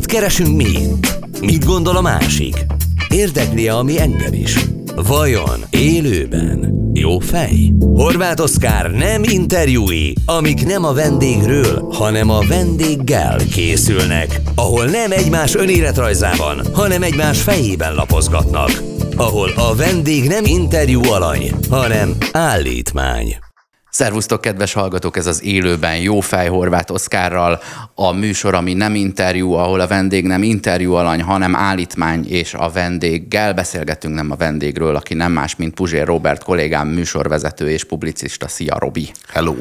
Mit 0.00 0.08
keresünk 0.08 0.56
mi 0.56 0.64
itt? 0.64 1.18
Mit 1.40 1.64
gondol 1.64 1.96
a 1.96 2.00
másik? 2.00 2.66
Érdekli 3.08 3.68
ami 3.68 4.00
engem 4.00 4.32
is? 4.32 4.58
Vajon 4.94 5.64
élőben 5.70 6.90
jó 6.92 7.18
fej? 7.18 7.72
Horváth 7.80 8.42
Oszkár 8.42 8.90
nem 8.90 9.22
interjúi, 9.24 10.12
amik 10.26 10.66
nem 10.66 10.84
a 10.84 10.92
vendégről, 10.92 11.88
hanem 11.92 12.30
a 12.30 12.40
vendéggel 12.48 13.36
készülnek, 13.52 14.40
ahol 14.54 14.84
nem 14.84 15.10
egymás 15.10 15.54
önéletrajzában, 15.54 16.60
hanem 16.72 17.02
egymás 17.02 17.42
fejében 17.42 17.94
lapozgatnak, 17.94 18.82
ahol 19.16 19.50
a 19.56 19.74
vendég 19.74 20.28
nem 20.28 20.44
interjú 20.44 21.04
alany, 21.04 21.50
hanem 21.70 22.16
állítmány. 22.32 23.49
Szervusztok, 23.90 24.40
kedves 24.40 24.72
hallgatók! 24.72 25.16
Ez 25.16 25.26
az 25.26 25.44
élőben 25.44 25.96
jó 25.96 26.20
fej 26.20 26.48
Horváth 26.48 26.92
Oszkárral 26.92 27.60
a 27.94 28.12
műsor, 28.12 28.54
ami 28.54 28.74
nem 28.74 28.94
interjú, 28.94 29.52
ahol 29.52 29.80
a 29.80 29.86
vendég 29.86 30.26
nem 30.26 30.42
interjú 30.42 30.92
alany, 30.92 31.22
hanem 31.22 31.56
állítmány, 31.56 32.26
és 32.28 32.54
a 32.54 32.70
vendéggel 32.70 33.54
beszélgetünk, 33.54 34.14
nem 34.14 34.30
a 34.30 34.36
vendégről, 34.36 34.96
aki 34.96 35.14
nem 35.14 35.32
más, 35.32 35.56
mint 35.56 35.74
Puzsér 35.74 36.06
Robert 36.06 36.44
kollégám, 36.44 36.88
műsorvezető 36.88 37.70
és 37.70 37.84
publicista. 37.84 38.48
Szia, 38.48 38.78
Robi! 38.78 39.10
Hello! 39.28 39.54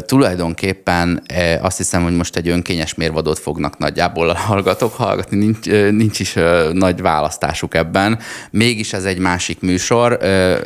Tulajdonképpen 0.00 1.22
azt 1.60 1.76
hiszem, 1.76 2.02
hogy 2.02 2.16
most 2.16 2.36
egy 2.36 2.48
önkényes 2.48 2.94
mérvadót 2.94 3.38
fognak 3.38 3.78
nagyjából 3.78 4.28
a 4.28 4.36
hallgatók 4.36 4.94
hallgatni, 4.94 5.36
nincs, 5.36 5.66
nincs 5.90 6.20
is 6.20 6.36
nagy 6.72 7.00
választásuk 7.00 7.74
ebben. 7.74 8.18
Mégis 8.50 8.92
ez 8.92 9.04
egy 9.04 9.18
másik 9.18 9.60
műsor, 9.60 10.18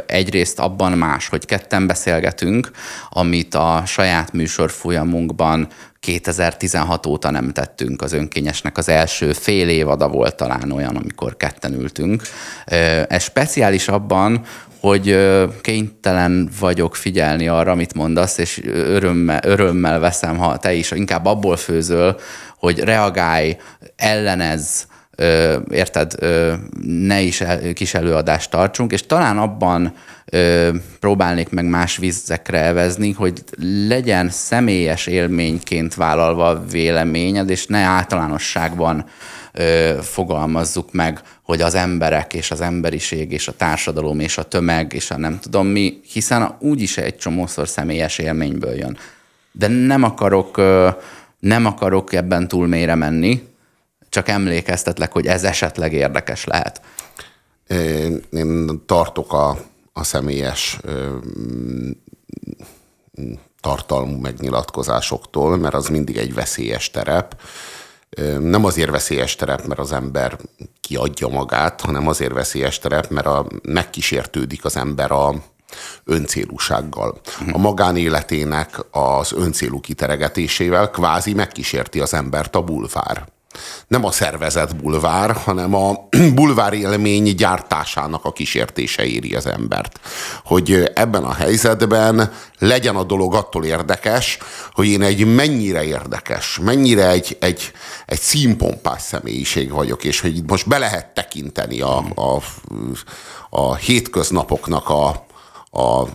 egyrészt 0.07 0.59
abban 0.59 0.93
más, 0.93 1.29
hogy 1.29 1.47
ketten 1.47 1.87
beszélgetünk, 1.87 2.71
amit 3.11 3.55
a 3.55 3.83
saját 3.87 4.33
műsor 4.33 4.71
folyamunkban 4.71 5.69
2016 6.01 7.07
óta 7.07 7.31
nem 7.31 7.53
tettünk 7.53 8.03
az 8.03 8.13
önkényesnek. 8.13 8.79
Az 8.79 8.89
első 8.89 9.33
fél 9.33 9.69
évada 9.69 10.09
volt 10.09 10.37
talán 10.37 10.71
olyan, 10.71 10.97
amikor 10.97 11.37
ketten 11.37 11.73
ültünk. 11.73 12.23
Ez 13.09 13.23
speciális 13.23 13.89
abban, 13.89 14.45
hogy 14.83 15.19
kénytelen 15.61 16.51
vagyok 16.61 16.97
figyelni 16.97 17.49
arra, 17.49 17.71
amit 17.71 17.95
mondasz, 17.95 18.39
és 18.39 18.61
örömmel, 18.75 19.41
örömmel 19.45 19.99
veszem, 19.99 20.37
ha 20.37 20.57
te 20.57 20.73
is 20.73 20.91
inkább 20.91 21.25
abból 21.25 21.57
főzöl, 21.57 22.17
hogy 22.59 22.79
reagálj, 22.79 23.57
ellenez, 23.97 24.87
érted, 25.71 26.13
ne 26.85 27.21
is 27.21 27.43
kis 27.75 27.95
előadást 27.95 28.51
tartsunk, 28.51 28.93
és 28.93 29.07
talán 29.07 29.39
abban 29.39 29.95
próbálnék 31.01 31.49
meg 31.49 31.65
más 31.65 31.97
vízekre 31.97 32.65
evezni, 32.65 33.13
hogy 33.13 33.45
legyen 33.89 34.29
személyes 34.31 35.07
élményként 35.07 35.95
vállalva 35.95 36.49
a 36.49 36.65
véleményed, 36.71 37.51
és 37.51 37.67
ne 37.67 37.79
általánosságban 37.79 39.05
fogalmazzuk 40.01 40.93
meg, 40.93 41.21
hogy 41.43 41.61
az 41.61 41.75
emberek 41.75 42.35
és 42.35 42.51
az 42.51 42.61
emberiség 42.61 43.33
és 43.33 43.49
a 43.49 43.57
társadalom 43.57 44.21
és 44.21 44.39
a 44.39 44.43
tömeg 44.43 44.93
és 44.93 45.11
a 45.11 45.17
nem 45.17 45.39
tudom 45.41 45.67
mi, 45.67 46.01
hiszen 46.13 46.57
úgyis 46.59 46.97
egy 46.97 47.17
csomószor 47.17 47.69
személyes 47.69 48.19
élményből 48.19 48.75
jön. 48.75 48.97
De 49.53 49.69
nem 49.69 50.03
akarok, 50.03 50.57
nem 51.39 51.67
akarok 51.67 52.13
ebben 52.13 52.49
túl 52.49 52.67
mélyre 52.67 52.95
menni, 52.95 53.43
csak 54.09 54.29
emlékeztetlek, 54.29 55.13
hogy 55.13 55.27
ez 55.27 55.45
esetleg 55.45 55.93
érdekes 55.93 56.45
lehet. 56.45 56.81
Én 58.31 58.83
tartok 58.87 59.33
a, 59.33 59.59
a 59.93 60.05
személyes 60.05 60.81
tartalmú 63.61 64.19
megnyilatkozásoktól, 64.21 65.57
mert 65.57 65.75
az 65.75 65.89
mindig 65.89 66.17
egy 66.17 66.35
veszélyes 66.35 66.91
terep 66.91 67.41
nem 68.41 68.65
azért 68.65 68.91
veszélyes 68.91 69.37
terep, 69.37 69.67
mert 69.67 69.81
az 69.81 69.93
ember 69.93 70.39
kiadja 70.81 71.29
magát, 71.29 71.81
hanem 71.81 72.09
azért 72.09 72.33
veszélyes 72.33 72.79
terep, 72.79 73.11
mert 73.11 73.27
a, 73.27 73.47
megkísértődik 73.63 74.65
az 74.65 74.77
ember 74.77 75.11
a 75.11 75.35
öncélúsággal. 76.05 77.21
A 77.53 77.59
magánéletének 77.59 78.85
az 78.91 79.33
öncélú 79.33 79.81
kiteregetésével 79.81 80.91
kvázi 80.91 81.35
megkísérti 81.35 82.01
az 82.01 82.15
embert 82.15 82.57
a 82.57 82.63
bulvár 82.63 83.29
nem 83.87 84.05
a 84.05 84.11
szervezet 84.11 84.77
bulvár, 84.77 85.33
hanem 85.33 85.75
a 85.75 86.09
bulvár 86.35 86.73
élmény 86.73 87.35
gyártásának 87.35 88.25
a 88.25 88.33
kísértése 88.33 89.05
éri 89.05 89.35
az 89.35 89.47
embert. 89.47 90.01
Hogy 90.45 90.91
ebben 90.95 91.25
a 91.25 91.33
helyzetben 91.33 92.33
legyen 92.59 92.97
a 92.97 93.05
dolog 93.05 93.35
attól 93.35 93.65
érdekes, 93.65 94.39
hogy 94.73 94.87
én 94.87 95.03
egy 95.03 95.35
mennyire 95.35 95.85
érdekes, 95.85 96.59
mennyire 96.63 97.09
egy, 97.09 97.37
egy, 97.41 97.73
egy 98.07 98.21
színpompás 98.21 99.03
személyiség 99.03 99.71
vagyok, 99.71 100.05
és 100.05 100.21
hogy 100.21 100.43
most 100.47 100.69
be 100.69 100.79
lehet 100.79 101.15
tekinteni 101.15 101.81
a, 101.81 101.97
a, 102.15 102.43
a 103.51 103.75
hétköznapoknak 103.75 104.89
a, 104.89 105.09
a 105.81 106.09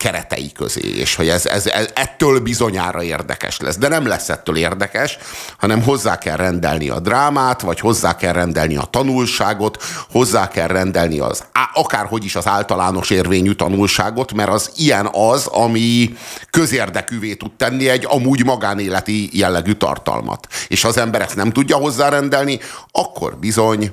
keretei 0.00 0.52
közé, 0.52 0.80
és 0.80 1.14
hogy 1.14 1.28
ez, 1.28 1.46
ez, 1.46 1.66
ez 1.66 1.88
ettől 1.94 2.40
bizonyára 2.40 3.02
érdekes 3.02 3.58
lesz. 3.58 3.76
De 3.76 3.88
nem 3.88 4.06
lesz 4.06 4.28
ettől 4.28 4.56
érdekes, 4.56 5.18
hanem 5.58 5.82
hozzá 5.82 6.18
kell 6.18 6.36
rendelni 6.36 6.88
a 6.88 7.00
drámát, 7.00 7.60
vagy 7.60 7.80
hozzá 7.80 8.16
kell 8.16 8.32
rendelni 8.32 8.76
a 8.76 8.88
tanulságot, 8.90 9.82
hozzá 10.10 10.48
kell 10.48 10.66
rendelni 10.66 11.18
az, 11.18 11.44
akárhogy 11.74 12.24
is 12.24 12.36
az 12.36 12.46
általános 12.46 13.10
érvényű 13.10 13.52
tanulságot, 13.52 14.32
mert 14.32 14.50
az 14.50 14.70
ilyen 14.76 15.08
az, 15.12 15.46
ami 15.46 16.14
közérdekűvé 16.50 17.34
tud 17.34 17.52
tenni 17.52 17.88
egy 17.88 18.06
amúgy 18.08 18.44
magánéleti 18.44 19.38
jellegű 19.38 19.72
tartalmat. 19.72 20.46
És 20.68 20.82
ha 20.82 20.88
az 20.88 20.96
ember 20.96 21.20
ezt 21.20 21.36
nem 21.36 21.50
tudja 21.50 21.76
hozzárendelni, 21.76 22.58
akkor 22.90 23.36
bizony... 23.36 23.92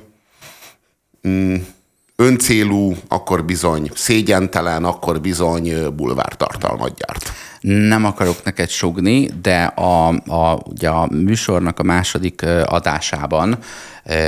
Mm, 1.28 1.56
öncélú, 2.22 2.94
akkor 3.08 3.44
bizony 3.44 3.90
szégyentelen, 3.94 4.84
akkor 4.84 5.20
bizony 5.20 5.94
bulvártartalmat 5.96 6.94
gyárt. 6.94 7.32
Nem 7.60 8.04
akarok 8.04 8.44
neked 8.44 8.68
sugni, 8.68 9.30
de 9.42 9.62
a, 9.64 10.08
a, 10.08 10.60
ugye 10.64 10.88
a 10.88 11.08
műsornak 11.10 11.78
a 11.78 11.82
második 11.82 12.42
adásában, 12.64 13.58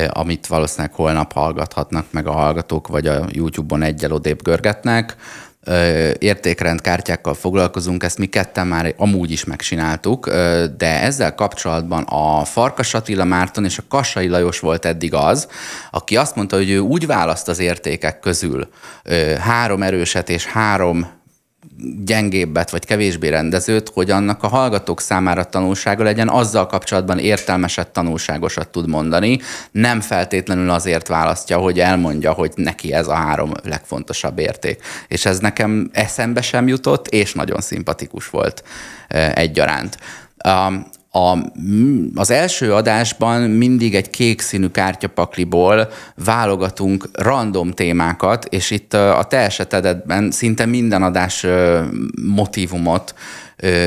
amit 0.08 0.46
valószínűleg 0.46 0.94
holnap 0.94 1.32
hallgathatnak 1.32 2.06
meg 2.10 2.26
a 2.26 2.32
hallgatók, 2.32 2.88
vagy 2.88 3.06
a 3.06 3.26
YouTube-on 3.28 3.82
egyel 3.82 4.12
odébb 4.12 4.42
görgetnek, 4.42 5.16
értékrendkártyákkal 6.18 7.34
foglalkozunk, 7.34 8.02
ezt 8.02 8.18
mi 8.18 8.26
ketten 8.26 8.66
már 8.66 8.94
amúgy 8.96 9.30
is 9.30 9.44
megcsináltuk, 9.44 10.28
de 10.76 11.00
ezzel 11.02 11.34
kapcsolatban 11.34 12.02
a 12.02 12.44
Farkas 12.44 12.94
Attila 12.94 13.24
Márton 13.24 13.64
és 13.64 13.78
a 13.78 13.82
Kassai 13.88 14.28
Lajos 14.28 14.60
volt 14.60 14.84
eddig 14.84 15.14
az, 15.14 15.48
aki 15.90 16.16
azt 16.16 16.34
mondta, 16.34 16.56
hogy 16.56 16.70
ő 16.70 16.78
úgy 16.78 17.06
választ 17.06 17.48
az 17.48 17.58
értékek 17.58 18.20
közül 18.20 18.68
három 19.38 19.82
erőset 19.82 20.28
és 20.28 20.46
három 20.46 21.19
gyengébbet 22.04 22.70
vagy 22.70 22.84
kevésbé 22.84 23.28
rendezőt, 23.28 23.90
hogy 23.94 24.10
annak 24.10 24.42
a 24.42 24.48
hallgatók 24.48 25.00
számára 25.00 25.44
tanulsága 25.44 26.02
legyen, 26.02 26.28
azzal 26.28 26.66
kapcsolatban 26.66 27.18
értelmeset, 27.18 27.88
tanulságosat 27.88 28.68
tud 28.68 28.88
mondani. 28.88 29.38
Nem 29.70 30.00
feltétlenül 30.00 30.70
azért 30.70 31.08
választja, 31.08 31.58
hogy 31.58 31.80
elmondja, 31.80 32.32
hogy 32.32 32.52
neki 32.54 32.92
ez 32.92 33.08
a 33.08 33.14
három 33.14 33.52
legfontosabb 33.62 34.38
érték. 34.38 34.82
És 35.08 35.24
ez 35.24 35.38
nekem 35.38 35.90
eszembe 35.92 36.42
sem 36.42 36.68
jutott, 36.68 37.08
és 37.08 37.32
nagyon 37.32 37.60
szimpatikus 37.60 38.30
volt 38.30 38.64
egyaránt. 39.34 39.96
A, 41.12 41.38
az 42.14 42.30
első 42.30 42.74
adásban 42.74 43.40
mindig 43.40 43.94
egy 43.94 44.10
kék 44.10 44.40
színű 44.40 44.66
kártyapakliból 44.66 45.88
válogatunk 46.24 47.08
random 47.12 47.70
témákat, 47.70 48.44
és 48.44 48.70
itt 48.70 48.94
a 48.94 49.26
te 49.28 49.36
esetedben 49.36 50.30
szinte 50.30 50.66
minden 50.66 51.02
adás 51.02 51.46
motivumot 52.22 53.14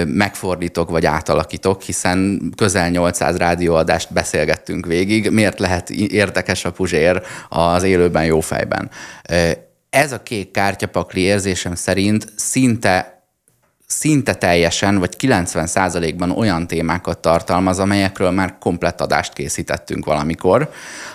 megfordítok 0.06 0.90
vagy 0.90 1.06
átalakítok, 1.06 1.82
hiszen 1.82 2.42
közel 2.56 2.90
800 2.90 3.38
rádióadást 3.38 4.14
beszélgettünk 4.14 4.86
végig. 4.86 5.30
Miért 5.30 5.60
lehet 5.60 5.90
érdekes 5.90 6.66
a 6.66 6.72
Puzsér 6.72 7.22
az 7.50 7.84
élőben 7.84 8.26
jó 8.26 8.40
fejben? 8.40 8.90
Ez 9.90 10.12
a 10.12 10.24
kék 10.24 10.52
kártyapakli 10.52 11.22
érzésem 11.22 11.76
szerint 11.76 12.28
szinte 12.36 13.23
szinte 14.00 14.34
teljesen, 14.34 15.00
vagy 15.00 15.16
90%-ban 15.20 16.32
olyan 16.32 16.68
témákat 16.68 17.18
tartalmaz, 17.18 17.80
amelyekről 17.80 18.32
már 18.32 18.56
komplett 18.60 19.02
adást 19.02 19.34
készítettünk 19.34 20.06
valamikor. 20.06 20.70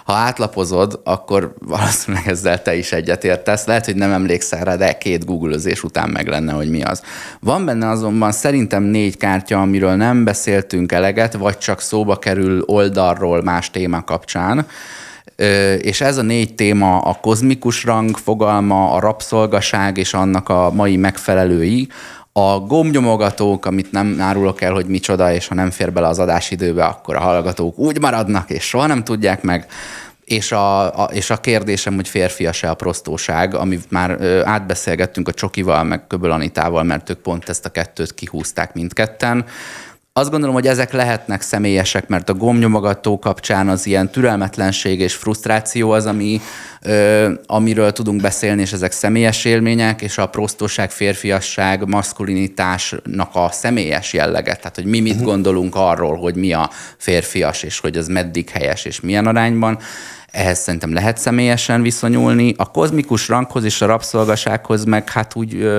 Ha 0.05 0.13
átlapozod, 0.13 1.01
akkor 1.05 1.55
valószínűleg 1.59 2.29
ezzel 2.29 2.63
te 2.63 2.77
is 2.77 2.93
egyetértesz. 2.93 3.67
Lehet, 3.67 3.85
hogy 3.85 3.97
nem 3.97 4.13
emlékszel 4.13 4.65
rá, 4.65 4.77
de 4.77 4.99
két 4.99 5.25
googlözés 5.25 5.83
után 5.83 6.11
meg 6.11 6.27
lenne, 6.27 6.53
hogy 6.53 6.71
mi 6.71 6.83
az. 6.83 7.03
Van 7.41 7.65
benne 7.65 7.89
azonban 7.89 8.33
szerintem 8.33 8.83
négy 8.83 9.17
kártya, 9.17 9.61
amiről 9.61 9.95
nem 9.95 10.25
beszéltünk 10.25 10.93
eleget, 10.93 11.33
vagy 11.33 11.59
csak 11.59 11.81
szóba 11.81 12.17
kerül 12.19 12.63
oldalról 12.67 13.43
más 13.43 13.71
téma 13.71 14.05
kapcsán 14.05 14.67
és 15.79 16.01
ez 16.01 16.17
a 16.17 16.23
négy 16.23 16.55
téma 16.55 16.99
a 16.99 17.19
kozmikus 17.21 17.85
rang 17.85 18.17
fogalma, 18.17 18.93
a 18.93 19.01
rabszolgaság 19.01 19.97
és 19.97 20.15
annak 20.15 20.49
a 20.49 20.71
mai 20.71 20.97
megfelelői, 20.97 21.89
A 22.39 22.59
gombnyomogatók, 22.61 23.67
amit 23.67 23.93
nem 23.93 24.17
árulok 24.21 24.61
el, 24.61 24.73
hogy 24.73 24.87
micsoda, 24.87 25.33
és 25.33 25.47
ha 25.47 25.55
nem 25.55 25.71
fér 25.71 25.93
bele 25.93 26.07
az 26.07 26.19
adásidőbe, 26.19 26.85
akkor 26.85 27.17
a 27.17 27.21
hallgatók 27.21 27.79
úgy 27.79 28.01
maradnak, 28.01 28.51
és 28.51 28.65
soha 28.65 28.87
nem 28.87 29.05
tudják 29.05 29.43
meg. 29.43 29.67
És 30.25 30.53
a, 30.53 31.03
a, 31.03 31.09
és 31.13 31.31
a 31.31 31.37
kérdésem, 31.37 31.95
hogy 31.95 32.09
férfias-e 32.09 32.71
a 32.71 32.75
prostóság, 32.75 33.55
amit 33.55 33.91
már 33.91 34.17
ö, 34.21 34.45
átbeszélgettünk 34.45 35.29
a 35.29 35.33
Csokival, 35.33 35.85
meg 35.85 36.07
Köböl 36.07 36.31
Anitával, 36.31 36.83
mert 36.83 37.11
ők 37.11 37.19
pont 37.19 37.49
ezt 37.49 37.65
a 37.65 37.69
kettőt 37.69 38.15
kihúzták 38.15 38.75
mindketten. 38.75 39.45
Azt 40.13 40.31
gondolom, 40.31 40.55
hogy 40.55 40.67
ezek 40.67 40.93
lehetnek 40.93 41.41
személyesek, 41.41 42.09
mert 42.09 42.29
a 42.29 42.35
gomnyomogató 42.35 43.19
kapcsán 43.19 43.69
az 43.69 43.87
ilyen 43.87 44.11
türelmetlenség 44.11 45.01
és 45.01 45.15
frusztráció 45.15 45.91
az, 45.91 46.07
ami, 46.07 46.41
ö, 46.83 47.33
amiről 47.47 47.93
tudunk 47.93 48.21
beszélni, 48.21 48.61
és 48.61 48.73
ezek 48.73 48.93
személyes 48.93 49.45
élmények, 49.45 50.03
és 50.03 50.19
a 50.19 50.27
prostóság, 50.27 50.91
férfiasság, 50.91 51.89
maszkulinitásnak 51.89 53.31
a 53.33 53.49
személyes 53.51 54.13
jellege. 54.13 54.55
Tehát, 54.55 54.75
hogy 54.75 54.85
mi 54.85 55.01
mit 55.01 55.13
uh-huh. 55.13 55.27
gondolunk 55.27 55.75
arról, 55.75 56.17
hogy 56.17 56.35
mi 56.35 56.53
a 56.53 56.71
férfias, 56.97 57.63
és 57.63 57.79
hogy 57.79 57.97
az 57.97 58.07
meddig 58.07 58.49
helyes, 58.49 58.85
és 58.85 59.01
milyen 59.01 59.27
arányban 59.27 59.79
ehhez 60.31 60.59
szerintem 60.59 60.93
lehet 60.93 61.19
személyesen 61.19 61.83
viszonyulni. 61.83 62.55
A 62.57 62.71
kozmikus 62.71 63.29
ranghoz 63.29 63.65
és 63.65 63.81
a 63.81 63.87
rabszolgasághoz 63.87 64.85
meg 64.85 65.11
hát 65.11 65.35
úgy 65.35 65.71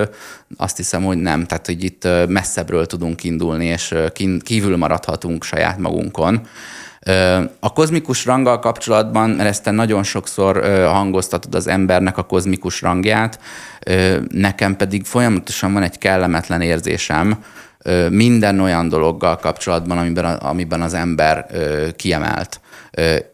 azt 0.57 0.77
hiszem, 0.77 1.03
hogy 1.03 1.17
nem. 1.17 1.45
Tehát, 1.45 1.65
hogy 1.65 1.83
itt 1.83 2.07
messzebbről 2.27 2.85
tudunk 2.85 3.23
indulni, 3.23 3.65
és 3.65 3.95
kívül 4.43 4.77
maradhatunk 4.77 5.43
saját 5.43 5.77
magunkon. 5.77 6.41
A 7.59 7.73
kozmikus 7.73 8.25
ranggal 8.25 8.59
kapcsolatban, 8.59 9.29
mert 9.29 9.49
ezt 9.49 9.63
te 9.63 9.71
nagyon 9.71 10.03
sokszor 10.03 10.63
hangoztatod 10.85 11.55
az 11.55 11.67
embernek 11.67 12.17
a 12.17 12.23
kozmikus 12.23 12.81
rangját, 12.81 13.39
nekem 14.27 14.75
pedig 14.75 15.05
folyamatosan 15.05 15.73
van 15.73 15.83
egy 15.83 15.97
kellemetlen 15.97 16.61
érzésem 16.61 17.43
minden 18.09 18.59
olyan 18.59 18.89
dologgal 18.89 19.37
kapcsolatban, 19.37 19.97
amiben, 19.97 20.25
amiben 20.25 20.81
az 20.81 20.93
ember 20.93 21.45
kiemelt 21.95 22.59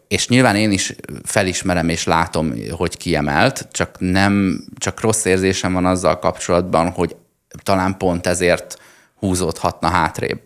és 0.08 0.28
nyilván 0.28 0.56
én 0.56 0.70
is 0.70 0.94
felismerem 1.24 1.88
és 1.88 2.04
látom, 2.04 2.52
hogy 2.70 2.96
kiemelt, 2.96 3.68
csak 3.70 3.96
nem, 3.98 4.64
csak 4.78 5.00
rossz 5.00 5.24
érzésem 5.24 5.72
van 5.72 5.86
azzal 5.86 6.18
kapcsolatban, 6.18 6.90
hogy 6.90 7.16
talán 7.62 7.96
pont 7.96 8.26
ezért 8.26 8.78
húzódhatna 9.14 9.88
hátrébb, 9.88 10.40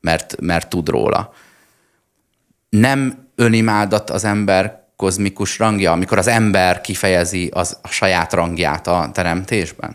mert, 0.00 0.40
mert 0.40 0.68
tud 0.68 0.88
róla. 0.88 1.32
Nem 2.68 3.28
önimádat 3.34 4.10
az 4.10 4.24
ember 4.24 4.84
kozmikus 4.96 5.58
rangja, 5.58 5.92
amikor 5.92 6.18
az 6.18 6.26
ember 6.26 6.80
kifejezi 6.80 7.50
az, 7.54 7.78
a 7.82 7.88
saját 7.88 8.32
rangját 8.32 8.86
a 8.86 9.10
teremtésben? 9.12 9.94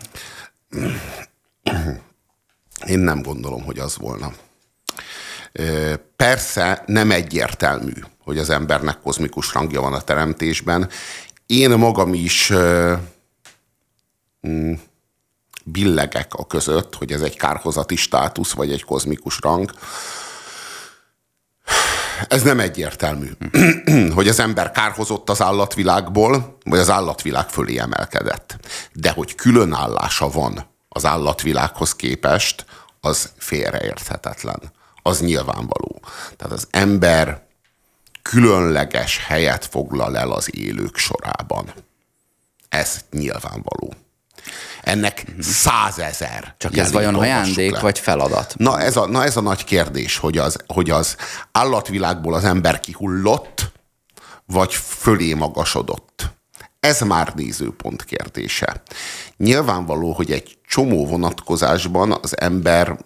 Én 2.86 2.98
nem 2.98 3.22
gondolom, 3.22 3.62
hogy 3.62 3.78
az 3.78 3.96
volna. 3.96 4.32
Persze 6.16 6.82
nem 6.86 7.10
egyértelmű, 7.10 7.92
hogy 8.24 8.38
az 8.38 8.50
embernek 8.50 9.00
kozmikus 9.00 9.52
rangja 9.52 9.80
van 9.80 9.92
a 9.92 10.00
teremtésben. 10.00 10.88
Én 11.46 11.70
magam 11.70 12.14
is 12.14 12.52
mm, 14.48 14.72
billegek 15.64 16.34
a 16.34 16.46
között, 16.46 16.94
hogy 16.94 17.12
ez 17.12 17.20
egy 17.20 17.36
kárhozati 17.36 17.96
státusz, 17.96 18.52
vagy 18.52 18.72
egy 18.72 18.84
kozmikus 18.84 19.38
rang. 19.40 19.72
Ez 22.28 22.42
nem 22.42 22.60
egyértelmű, 22.60 23.30
hogy 24.14 24.28
az 24.28 24.38
ember 24.38 24.70
kárhozott 24.70 25.30
az 25.30 25.42
állatvilágból, 25.42 26.58
vagy 26.64 26.78
az 26.78 26.90
állatvilág 26.90 27.48
fölé 27.48 27.78
emelkedett. 27.78 28.56
De 28.92 29.10
hogy 29.10 29.34
különállása 29.34 30.30
van 30.30 30.66
az 30.88 31.04
állatvilághoz 31.04 31.94
képest, 31.94 32.64
az 33.00 33.32
félreérthetetlen. 33.36 34.72
Az 35.02 35.20
nyilvánvaló. 35.20 36.00
Tehát 36.36 36.52
az 36.52 36.66
ember 36.70 37.42
különleges 38.22 39.26
helyet 39.26 39.66
foglal 39.66 40.16
el 40.18 40.30
az 40.30 40.56
élők 40.56 40.96
sorában. 40.96 41.72
Ez 42.68 43.04
nyilvánvaló. 43.10 43.94
Ennek 44.82 45.24
százezer. 45.40 46.54
Csak 46.58 46.76
ez 46.76 46.92
vajon 46.92 47.14
ajándék 47.14 47.72
le. 47.72 47.80
vagy 47.80 47.98
feladat? 47.98 48.54
Na 48.56 48.80
ez, 48.80 48.96
a, 48.96 49.06
na 49.06 49.24
ez 49.24 49.36
a 49.36 49.40
nagy 49.40 49.64
kérdés, 49.64 50.16
hogy 50.16 50.38
az, 50.38 50.56
hogy 50.66 50.90
az 50.90 51.16
állatvilágból 51.52 52.34
az 52.34 52.44
ember 52.44 52.80
kihullott, 52.80 53.72
vagy 54.46 54.74
fölé 54.74 55.34
magasodott. 55.34 56.30
Ez 56.80 57.00
már 57.00 57.32
nézőpont 57.34 58.04
kérdése. 58.04 58.82
Nyilvánvaló, 59.36 60.12
hogy 60.12 60.30
egy 60.30 60.58
csomó 60.66 61.06
vonatkozásban 61.06 62.18
az 62.22 62.40
ember 62.40 62.98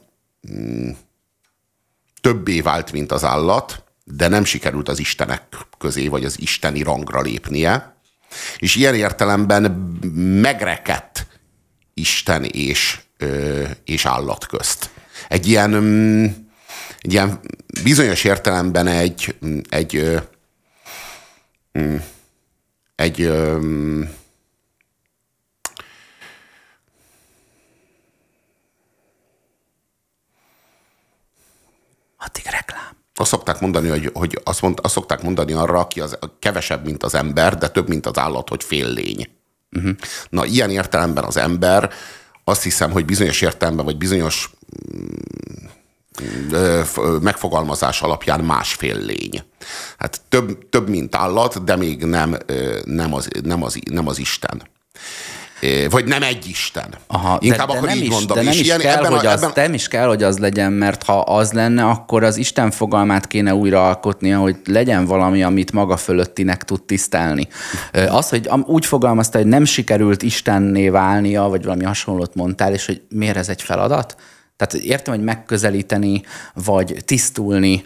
mm, 0.52 0.90
többé 2.26 2.60
vált, 2.60 2.92
mint 2.92 3.12
az 3.12 3.24
állat, 3.24 3.84
de 4.04 4.28
nem 4.28 4.44
sikerült 4.44 4.88
az 4.88 4.98
istenek 4.98 5.42
közé, 5.78 6.08
vagy 6.08 6.24
az 6.24 6.40
isteni 6.40 6.82
rangra 6.82 7.20
lépnie. 7.20 7.96
És 8.58 8.74
ilyen 8.74 8.94
értelemben 8.94 9.62
megrekedt 10.40 11.26
Isten 11.94 12.44
és, 12.44 13.00
ö, 13.16 13.64
és 13.84 14.06
állat 14.06 14.46
közt. 14.46 14.90
Egy 15.28 15.46
ilyen, 15.46 15.70
mm, 15.70 16.24
egy 17.00 17.12
ilyen 17.12 17.40
bizonyos 17.82 18.24
értelemben 18.24 18.86
egy, 18.86 19.36
egy, 19.68 19.96
egy, 19.96 20.20
mm, 21.78 21.96
egy, 22.94 23.20
egy 23.20 23.30
Addig 32.26 32.44
reklám. 32.50 32.96
Azt 33.14 33.30
szokták 33.30 33.60
mondani, 33.60 33.88
hogy, 33.88 34.10
hogy 34.14 34.40
azt, 34.44 34.62
mond, 34.62 34.78
azt 34.82 34.94
szokták 34.94 35.22
mondani 35.22 35.52
arra, 35.52 35.78
aki 35.78 36.00
az, 36.00 36.18
kevesebb, 36.38 36.84
mint 36.84 37.02
az 37.02 37.14
ember, 37.14 37.58
de 37.58 37.68
több, 37.68 37.88
mint 37.88 38.06
az 38.06 38.18
állat, 38.18 38.48
hogy 38.48 38.64
fél 38.64 38.88
lény. 38.88 39.28
Uh-huh. 39.76 39.96
Na, 40.28 40.44
ilyen 40.44 40.70
értelemben 40.70 41.24
az 41.24 41.36
ember 41.36 41.90
azt 42.44 42.62
hiszem, 42.62 42.90
hogy 42.90 43.04
bizonyos 43.04 43.40
értelemben, 43.40 43.84
vagy 43.84 43.96
bizonyos 43.96 44.50
mm, 44.96 45.14
megfogalmazás 47.20 48.02
alapján 48.02 48.40
másfél 48.40 48.98
lény. 48.98 49.42
Hát 49.98 50.20
több, 50.28 50.68
több 50.68 50.88
mint 50.88 51.14
állat, 51.14 51.64
de 51.64 51.76
még 51.76 52.04
nem, 52.04 52.36
nem, 52.84 53.14
az, 53.14 53.28
nem, 53.42 53.62
az, 53.62 53.78
nem 53.90 54.08
az 54.08 54.18
Isten 54.18 54.62
vagy 55.90 56.04
nem 56.04 56.22
egy 56.22 56.48
Isten. 56.48 56.94
Aha, 57.06 57.38
Inkább 57.40 57.66
de, 57.66 57.72
de 57.72 57.78
akkor 57.78 57.88
nem 57.88 57.96
így 57.96 58.02
is, 58.02 58.10
mondom. 58.10 58.36
De 58.36 58.42
nem, 58.42 58.52
is 58.52 58.60
ilyen, 58.60 58.78
kell, 58.78 58.96
ebben 58.96 59.12
hogy 59.12 59.26
a, 59.26 59.30
az, 59.30 59.42
ebben... 59.42 59.64
nem 59.64 59.74
is 59.74 59.88
kell, 59.88 60.06
hogy 60.06 60.22
az 60.22 60.38
legyen, 60.38 60.72
mert 60.72 61.02
ha 61.02 61.20
az 61.20 61.52
lenne, 61.52 61.84
akkor 61.84 62.24
az 62.24 62.36
Isten 62.36 62.70
fogalmát 62.70 63.26
kéne 63.26 63.54
újra 63.54 63.88
alkotnia, 63.88 64.38
hogy 64.38 64.56
legyen 64.64 65.04
valami, 65.04 65.42
amit 65.42 65.72
maga 65.72 65.96
fölöttinek 65.96 66.64
tud 66.64 66.82
tisztelni. 66.82 67.48
Az, 68.08 68.28
hogy 68.28 68.50
úgy 68.64 68.86
fogalmazta, 68.86 69.38
hogy 69.38 69.46
nem 69.46 69.64
sikerült 69.64 70.22
Istenné 70.22 70.88
válnia, 70.88 71.42
vagy 71.42 71.64
valami 71.64 71.84
hasonlót 71.84 72.34
mondtál, 72.34 72.72
és 72.72 72.86
hogy 72.86 73.02
miért 73.08 73.36
ez 73.36 73.48
egy 73.48 73.62
feladat? 73.62 74.16
Tehát 74.56 74.74
értem, 74.84 75.14
hogy 75.14 75.24
megközelíteni, 75.24 76.22
vagy 76.54 76.96
tisztulni, 77.04 77.84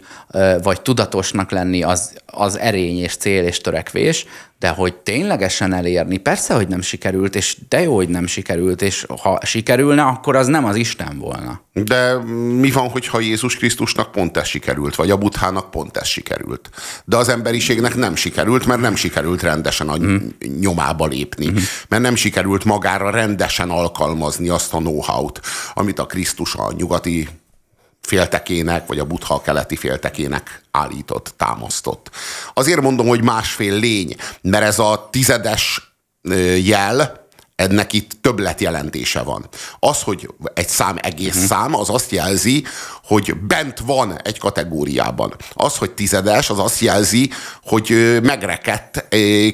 vagy 0.63 0.81
tudatosnak 0.81 1.51
lenni 1.51 1.83
az, 1.83 2.13
az 2.25 2.57
erény 2.57 2.97
és 2.97 3.15
cél 3.15 3.43
és 3.43 3.61
törekvés, 3.61 4.25
de 4.61 4.69
hogy 4.69 4.95
ténylegesen 4.95 5.73
elérni, 5.73 6.17
persze, 6.17 6.53
hogy 6.53 6.67
nem 6.67 6.81
sikerült, 6.81 7.35
és 7.35 7.57
de 7.69 7.81
jó, 7.81 7.95
hogy 7.95 8.09
nem 8.09 8.27
sikerült, 8.27 8.81
és 8.81 9.05
ha 9.21 9.39
sikerülne, 9.43 10.01
akkor 10.01 10.35
az 10.35 10.47
nem 10.47 10.65
az 10.65 10.75
Isten 10.75 11.17
volna. 11.19 11.61
De 11.73 12.17
mi 12.59 12.71
van, 12.71 12.89
hogyha 12.89 13.19
Jézus 13.19 13.55
Krisztusnak 13.55 14.11
pont 14.11 14.37
ez 14.37 14.47
sikerült, 14.47 14.95
vagy 14.95 15.11
a 15.11 15.17
Buthának 15.17 15.71
pont 15.71 15.97
ez 15.97 16.07
sikerült? 16.07 16.69
De 17.05 17.17
az 17.17 17.29
emberiségnek 17.29 17.95
nem 17.95 18.15
sikerült, 18.15 18.65
mert 18.65 18.81
nem 18.81 18.95
sikerült 18.95 19.41
rendesen 19.41 19.89
a 19.89 19.97
mm. 19.97 20.15
nyomába 20.59 21.05
lépni, 21.05 21.49
mm. 21.49 21.55
mert 21.87 22.01
nem 22.01 22.15
sikerült 22.15 22.65
magára 22.65 23.09
rendesen 23.09 23.69
alkalmazni 23.69 24.49
azt 24.49 24.73
a 24.73 24.77
know-how-t, 24.77 25.41
amit 25.73 25.99
a 25.99 26.05
Krisztus 26.05 26.55
a 26.55 26.73
nyugati 26.77 27.27
féltekének, 28.01 28.87
vagy 28.87 28.99
a 28.99 29.05
Buddha 29.05 29.41
keleti 29.41 29.75
féltekének 29.75 30.61
állított, 30.71 31.33
támasztott. 31.37 32.09
Azért 32.53 32.81
mondom, 32.81 33.07
hogy 33.07 33.23
másfél 33.23 33.79
lény, 33.79 34.15
mert 34.41 34.63
ez 34.63 34.79
a 34.79 35.07
tizedes 35.11 35.95
jel, 36.63 37.20
ennek 37.61 37.93
itt 37.93 38.11
többlet 38.21 38.61
jelentése 38.61 39.21
van. 39.21 39.49
Az, 39.79 40.01
hogy 40.01 40.29
egy 40.53 40.69
szám 40.69 40.97
egész 41.01 41.27
uh-huh. 41.27 41.43
szám, 41.43 41.75
az 41.75 41.89
azt 41.89 42.11
jelzi, 42.11 42.63
hogy 43.03 43.35
bent 43.35 43.79
van 43.79 44.21
egy 44.23 44.39
kategóriában. 44.39 45.35
Az, 45.53 45.77
hogy 45.77 45.91
tizedes, 45.91 46.49
az 46.49 46.59
azt 46.59 46.79
jelzi, 46.79 47.29
hogy 47.63 48.19
megrekedt 48.23 49.05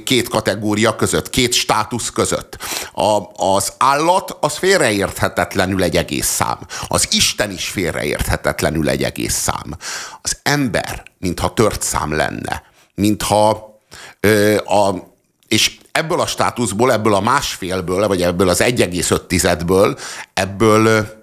két 0.03 0.29
kategória 0.29 0.95
között, 0.95 1.29
két 1.29 1.53
státusz 1.53 2.09
között. 2.09 2.57
A, 2.93 3.21
az 3.35 3.73
állat 3.77 4.37
az 4.39 4.57
félreérthetetlenül 4.57 5.83
egy 5.83 5.97
egész 5.97 6.27
szám. 6.27 6.59
Az 6.87 7.07
Isten 7.11 7.51
is 7.51 7.67
félreérthetetlenül 7.67 8.89
egy 8.89 9.03
egész 9.03 9.35
szám. 9.35 9.75
Az 10.21 10.37
ember, 10.43 11.03
mintha 11.19 11.53
tört 11.53 11.81
szám 11.81 12.15
lenne, 12.15 12.63
mintha 12.95 13.79
ö, 14.19 14.55
a 14.57 15.15
és 15.47 15.76
ebből 15.97 16.19
a 16.19 16.27
státuszból, 16.27 16.91
ebből 16.91 17.13
a 17.13 17.21
másfélből, 17.21 18.07
vagy 18.07 18.21
ebből 18.21 18.49
az 18.49 18.63
1,5-ből, 18.63 19.99
ebből 20.33 21.15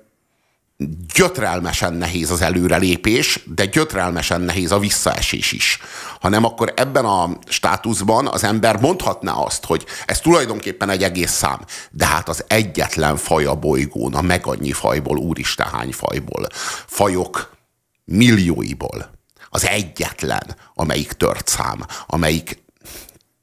gyötrelmesen 1.15 1.93
nehéz 1.93 2.31
az 2.31 2.43
előrelépés, 2.43 3.41
de 3.55 3.65
gyötrelmesen 3.65 4.41
nehéz 4.41 4.73
a 4.73 4.79
visszaesés 4.79 5.53
is. 5.53 5.79
Hanem 6.21 6.45
akkor 6.45 6.73
ebben 6.77 7.05
a 7.05 7.31
státuszban 7.47 8.27
az 8.27 8.45
ember 8.45 8.81
mondhatná 8.81 9.33
azt, 9.33 9.65
hogy 9.65 9.87
ez 10.07 10.21
tulajdonképpen 10.21 10.91
egy 10.91 11.03
egész 11.03 11.33
szám, 11.33 11.61
de 11.91 12.07
hát 12.07 12.29
az 12.29 12.45
egyetlen 12.47 13.17
faj 13.17 13.45
a 13.45 13.55
bolygón, 13.55 14.15
a 14.15 14.21
meg 14.21 14.47
annyi 14.47 14.73
fajból, 14.73 15.17
úristen 15.17 15.67
hány 15.67 15.93
fajból, 15.93 16.47
fajok 16.87 17.57
millióiból. 18.05 19.11
Az 19.49 19.67
egyetlen, 19.67 20.57
amelyik 20.75 21.13
tört 21.13 21.49
szám, 21.49 21.87
amelyik 22.07 22.63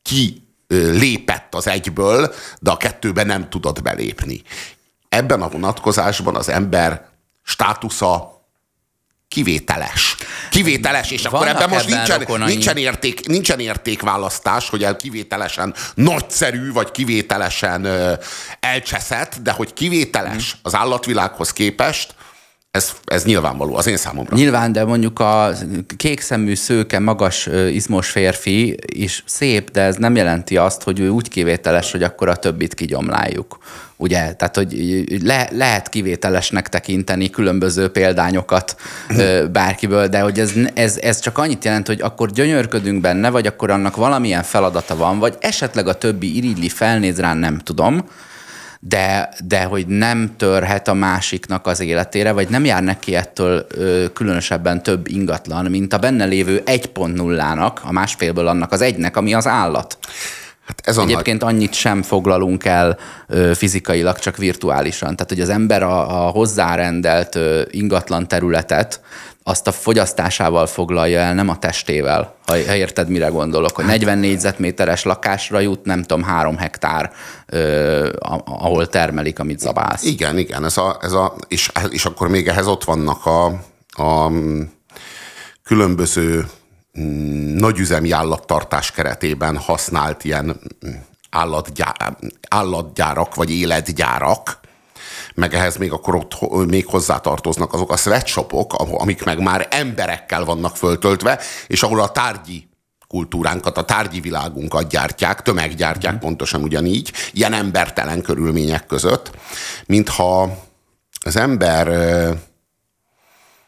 ki 0.02 0.51
lépett 0.72 1.56
az 1.56 1.68
egyből, 1.68 2.34
de 2.60 2.72
a 2.72 2.78
kettőben 2.78 3.26
nem 3.26 3.50
tudott 3.50 3.82
belépni. 3.82 4.42
Ebben 5.10 5.42
a 5.42 5.50
vonatkozásban 5.50 6.36
az 6.36 6.50
ember 6.50 7.06
státusza 7.44 8.42
kivételes. 9.28 10.16
Kivételes, 10.50 11.12
és 11.12 11.22
Vannak 11.22 11.48
akkor 11.48 11.48
ebben 11.48 11.70
most 11.70 11.90
ebben 11.90 11.98
nincsen, 11.98 12.48
nincsen, 12.48 12.78
érték, 12.78 13.28
nincsen 13.28 13.60
értékválasztás, 13.60 14.70
hogy 14.70 14.84
el 14.84 14.96
kivételesen 14.96 15.74
nagyszerű, 15.94 16.72
vagy 16.72 16.92
kivételesen 16.92 17.84
ö, 17.84 18.14
elcseszett, 18.60 19.36
de 19.42 19.52
hogy 19.52 19.74
kivételes 19.74 20.56
az 20.62 20.76
állatvilághoz 20.76 21.54
képest, 21.54 22.16
ez, 22.72 22.92
ez 23.06 23.24
nyilvánvaló 23.24 23.76
az 23.76 23.88
én 23.88 23.98
számomra. 23.98 24.36
Nyilván, 24.36 24.72
de 24.72 24.86
mondjuk 24.86 25.20
a 25.20 25.52
kékszemű, 25.98 26.56
szőke, 26.56 27.00
magas, 27.00 27.50
izmos 27.72 28.10
férfi 28.10 28.78
is 28.86 29.24
szép, 29.26 29.72
de 29.72 29.82
ez 29.82 29.96
nem 29.96 30.16
jelenti 30.16 30.58
azt, 30.58 30.84
hogy 30.84 31.00
ő 31.00 31.10
úgy 31.10 31.30
kivételes, 31.30 31.92
hogy 31.92 32.04
akkor 32.04 32.30
a 32.30 32.36
többit 32.36 32.74
kigyomláljuk. 32.74 33.58
Ugye? 33.96 34.34
Tehát, 34.34 34.56
hogy 34.56 35.04
le, 35.24 35.50
lehet 35.52 35.90
kivételesnek 35.90 36.70
tekinteni 36.70 37.30
különböző 37.30 37.90
példányokat 37.90 38.76
bárkiből, 39.52 40.08
de 40.08 40.20
hogy 40.20 40.40
ez, 40.40 40.52
ez, 40.74 40.98
ez 40.98 41.20
csak 41.20 41.38
annyit 41.38 41.66
jelent, 41.66 41.88
hogy 41.88 42.02
akkor 42.02 42.32
gyönyörködünk 42.32 43.02
benne, 43.02 43.30
vagy 43.30 43.48
akkor 43.48 43.70
annak 43.70 43.96
valamilyen 43.96 44.44
feladata 44.44 44.96
van, 44.96 45.20
vagy 45.20 45.38
esetleg 45.40 45.88
a 45.88 45.98
többi 45.98 46.36
irigyli, 46.36 46.70
felnéz 46.70 47.20
rá, 47.20 47.34
nem 47.34 47.58
tudom, 47.58 48.06
de, 48.84 49.30
de 49.46 49.64
hogy 49.64 49.88
nem 49.88 50.34
törhet 50.38 50.88
a 50.88 50.94
másiknak 50.94 51.68
az 51.68 51.80
életére, 51.80 52.32
vagy 52.32 52.50
nem 52.50 52.66
jár 52.66 52.84
neki 52.84 53.16
ettől 53.16 53.66
ö, 53.70 54.06
különösebben 54.14 54.84
több 54.84 55.08
ingatlan, 55.08 55.66
mint 55.66 55.94
a 55.94 55.98
benne 55.98 56.26
lévő 56.26 56.62
1.0-nak, 56.66 57.82
a 57.82 57.92
másfélből 57.92 58.48
annak 58.48 58.72
az 58.72 58.82
egynek, 58.82 59.18
ami 59.18 59.34
az 59.34 59.48
állat. 59.48 59.98
Hát 60.66 60.82
ez 60.84 60.98
Egyébként 60.98 61.42
nagy... 61.42 61.54
annyit 61.54 61.74
sem 61.74 62.02
foglalunk 62.02 62.66
el 62.66 62.98
ö, 63.28 63.52
fizikailag, 63.56 64.20
csak 64.20 64.38
virtuálisan. 64.38 65.16
Tehát, 65.16 65.32
hogy 65.32 65.42
az 65.42 65.50
ember 65.50 65.84
a, 65.84 66.26
a 66.26 66.30
hozzárendelt 66.30 67.36
ö, 67.36 67.62
ingatlan 67.70 68.28
területet 68.28 69.02
azt 69.52 69.68
a 69.68 69.72
fogyasztásával 69.72 70.66
foglalja 70.66 71.20
el, 71.20 71.34
nem 71.34 71.50
a 71.50 71.60
testével, 71.60 72.36
ha, 72.46 72.54
ha 72.54 72.76
érted, 72.76 73.10
mire 73.10 73.28
gondolok, 73.28 73.76
hogy 73.76 73.86
40 73.86 74.18
négyzetméteres 74.18 75.04
lakásra 75.04 75.60
jut, 75.60 75.86
nem 75.86 76.02
tudom, 76.02 76.24
három 76.24 76.58
hektár, 76.58 77.12
ö, 77.46 78.10
ahol 78.46 78.88
termelik, 78.88 79.40
amit 79.40 79.60
zabálsz. 79.60 80.04
Igen, 80.04 80.38
igen, 80.38 80.66
ez 80.66 80.78
a, 80.78 80.98
ez 81.02 81.12
a, 81.12 81.36
és, 81.48 81.72
és 81.90 82.06
akkor 82.06 82.28
még 82.28 82.48
ehhez 82.48 82.68
ott 82.68 82.84
vannak 82.84 83.26
a, 83.26 83.46
a 84.04 84.32
különböző 85.64 86.46
mm, 87.00 87.56
nagyüzemi 87.56 88.12
állattartás 88.12 88.92
keretében 88.92 89.58
használt 89.58 90.24
ilyen 90.24 90.60
állatgyár, 91.30 92.18
állatgyárak 92.50 93.36
vagy 93.36 93.52
életgyárak, 93.52 94.60
meg 95.36 95.54
ehhez 95.54 95.78
még 95.78 95.92
akkor 95.92 96.16
ott 96.16 96.68
még 96.68 96.86
hozzátartoznak 96.86 97.74
azok 97.74 97.92
a 97.92 97.98
sweatshopok, 97.98 98.74
amik 98.74 99.24
meg 99.24 99.40
már 99.40 99.68
emberekkel 99.70 100.46
vannak 100.46 100.78
föltöltve, 100.78 101.40
és 101.68 101.84
ahol 101.84 102.00
a 102.00 102.12
tárgyi 102.12 102.70
kultúránkat, 103.12 103.78
a 103.78 103.86
tárgyi 103.86 104.20
világunkat 104.20 104.90
gyártják, 104.90 105.42
tömeggyártják 105.42 106.14
mm. 106.14 106.18
pontosan 106.18 106.64
ugyanígy, 106.64 107.12
ilyen 107.34 107.54
embertelen 107.54 108.22
körülmények 108.22 108.86
között, 108.86 109.32
mintha 109.86 110.58
az 111.26 111.36
ember 111.36 111.88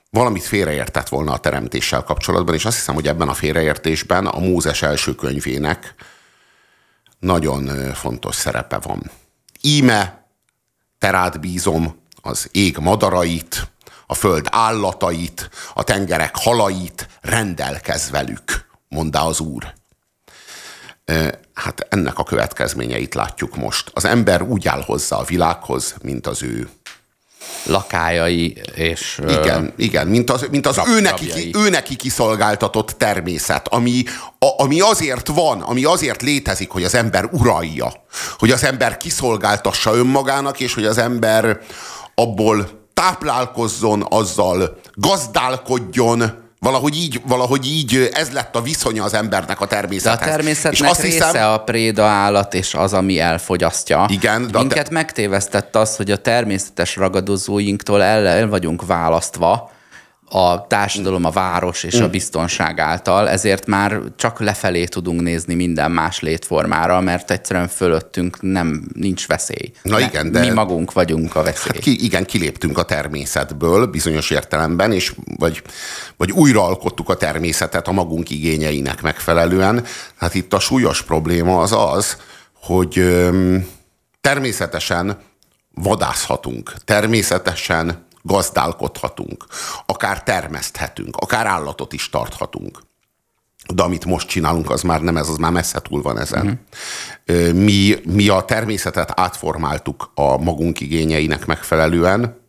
valamit 0.09 0.43
félreértett 0.43 1.09
volna 1.09 1.31
a 1.31 1.37
teremtéssel 1.37 2.03
kapcsolatban, 2.03 2.55
és 2.55 2.65
azt 2.65 2.75
hiszem, 2.75 2.95
hogy 2.95 3.07
ebben 3.07 3.29
a 3.29 3.33
félreértésben 3.33 4.25
a 4.25 4.39
Mózes 4.39 4.81
első 4.81 5.15
könyvének 5.15 5.95
nagyon 7.19 7.93
fontos 7.93 8.35
szerepe 8.35 8.77
van. 8.77 9.11
Íme 9.61 10.22
terát 11.03 11.39
bízom 11.39 11.95
az 12.21 12.49
ég 12.51 12.77
madarait, 12.77 13.71
a 14.07 14.13
föld 14.13 14.47
állatait, 14.51 15.49
a 15.73 15.83
tengerek 15.83 16.35
halait, 16.35 17.07
rendelkez 17.21 18.09
velük, 18.09 18.65
mondá 18.87 19.21
az 19.21 19.39
Úr. 19.39 19.73
Hát 21.53 21.87
ennek 21.89 22.17
a 22.17 22.23
következményeit 22.23 23.13
látjuk 23.13 23.55
most. 23.55 23.91
Az 23.93 24.05
ember 24.05 24.41
úgy 24.41 24.67
áll 24.67 24.81
hozzá 24.81 25.17
a 25.17 25.23
világhoz, 25.23 25.95
mint 26.01 26.27
az 26.27 26.43
ő 26.43 26.69
lakájai 27.65 28.61
és... 28.75 29.21
Igen, 29.27 29.73
igen 29.77 30.07
mint 30.07 30.29
az, 30.29 30.47
mint 30.51 30.67
az 30.67 30.81
ő, 30.87 30.99
neki, 30.99 31.31
ő 31.53 31.69
neki 31.69 31.95
kiszolgáltatott 31.95 32.89
természet, 32.89 33.67
ami, 33.67 34.03
a, 34.39 34.63
ami 34.63 34.81
azért 34.81 35.27
van, 35.27 35.61
ami 35.61 35.83
azért 35.83 36.21
létezik, 36.21 36.69
hogy 36.69 36.83
az 36.83 36.95
ember 36.95 37.29
uralja, 37.31 37.93
hogy 38.37 38.51
az 38.51 38.63
ember 38.63 38.97
kiszolgáltassa 38.97 39.95
önmagának, 39.95 40.59
és 40.59 40.73
hogy 40.73 40.85
az 40.85 40.97
ember 40.97 41.59
abból 42.15 42.69
táplálkozzon, 42.93 44.05
azzal 44.09 44.79
gazdálkodjon, 44.93 46.42
Valahogy 46.63 46.95
így, 46.95 47.21
valahogy 47.25 47.65
így 47.65 48.09
ez 48.13 48.31
lett 48.31 48.55
a 48.55 48.61
viszonya 48.61 49.03
az 49.03 49.13
embernek 49.13 49.61
a 49.61 49.65
természethez. 49.65 50.19
De 50.19 50.31
a 50.31 50.35
természetnek 50.35 50.73
és 50.73 50.81
azt 50.81 51.01
része 51.01 51.25
hiszem, 51.25 51.51
a 51.51 51.57
préda 51.57 52.05
állat, 52.05 52.53
és 52.53 52.73
az, 52.73 52.93
ami 52.93 53.19
elfogyasztja. 53.19 54.05
Igen. 54.09 54.47
De 54.51 54.59
Minket 54.59 54.87
te... 54.87 54.93
megtévesztett 54.93 55.75
az, 55.75 55.95
hogy 55.95 56.11
a 56.11 56.17
természetes 56.17 56.95
ragadozóinktól 56.95 58.03
el, 58.03 58.27
el 58.27 58.47
vagyunk 58.47 58.85
választva, 58.85 59.71
a 60.35 60.67
társadalom, 60.67 61.25
a 61.25 61.29
város 61.29 61.83
és 61.83 61.99
a 61.99 62.07
mm. 62.07 62.09
biztonság 62.09 62.79
által, 62.79 63.29
ezért 63.29 63.65
már 63.65 64.01
csak 64.15 64.39
lefelé 64.39 64.83
tudunk 64.83 65.21
nézni 65.21 65.53
minden 65.53 65.91
más 65.91 66.19
létformára, 66.19 67.01
mert 67.01 67.31
egyszerűen 67.31 67.67
fölöttünk 67.67 68.41
nem 68.41 68.83
nincs 68.93 69.27
veszély. 69.27 69.71
Na 69.81 69.99
igen, 69.99 70.31
de... 70.31 70.39
Mi 70.39 70.49
magunk 70.49 70.93
vagyunk 70.93 71.35
a 71.35 71.43
veszély. 71.43 71.71
Hát 71.73 71.81
ki, 71.81 72.03
igen, 72.03 72.25
kiléptünk 72.25 72.77
a 72.77 72.83
természetből 72.83 73.85
bizonyos 73.85 74.29
értelemben, 74.29 74.91
és 74.91 75.13
vagy, 75.37 75.61
vagy 76.17 76.31
újraalkottuk 76.31 77.09
a 77.09 77.15
természetet 77.15 77.87
a 77.87 77.91
magunk 77.91 78.29
igényeinek 78.29 79.01
megfelelően. 79.01 79.83
Hát 80.15 80.35
itt 80.35 80.53
a 80.53 80.59
súlyos 80.59 81.01
probléma 81.01 81.61
az 81.61 81.71
az, 81.71 82.17
hogy 82.53 82.99
öm, 82.99 83.67
természetesen 84.21 85.17
vadászhatunk, 85.73 86.73
természetesen 86.85 88.05
gazdálkodhatunk, 88.23 89.45
akár 89.85 90.23
termeszthetünk, 90.23 91.15
akár 91.17 91.45
állatot 91.45 91.93
is 91.93 92.09
tarthatunk. 92.09 92.81
De 93.73 93.83
amit 93.83 94.05
most 94.05 94.27
csinálunk, 94.27 94.69
az 94.69 94.81
már 94.81 95.01
nem 95.01 95.17
ez, 95.17 95.29
az 95.29 95.37
már 95.37 95.51
messze 95.51 95.81
túl 95.81 96.01
van 96.01 96.19
ezen. 96.19 96.61
Uh-huh. 97.25 97.53
Mi, 97.53 97.95
mi 98.03 98.27
a 98.27 98.41
természetet 98.41 99.19
átformáltuk 99.19 100.11
a 100.15 100.37
magunk 100.37 100.79
igényeinek 100.79 101.45
megfelelően, 101.45 102.41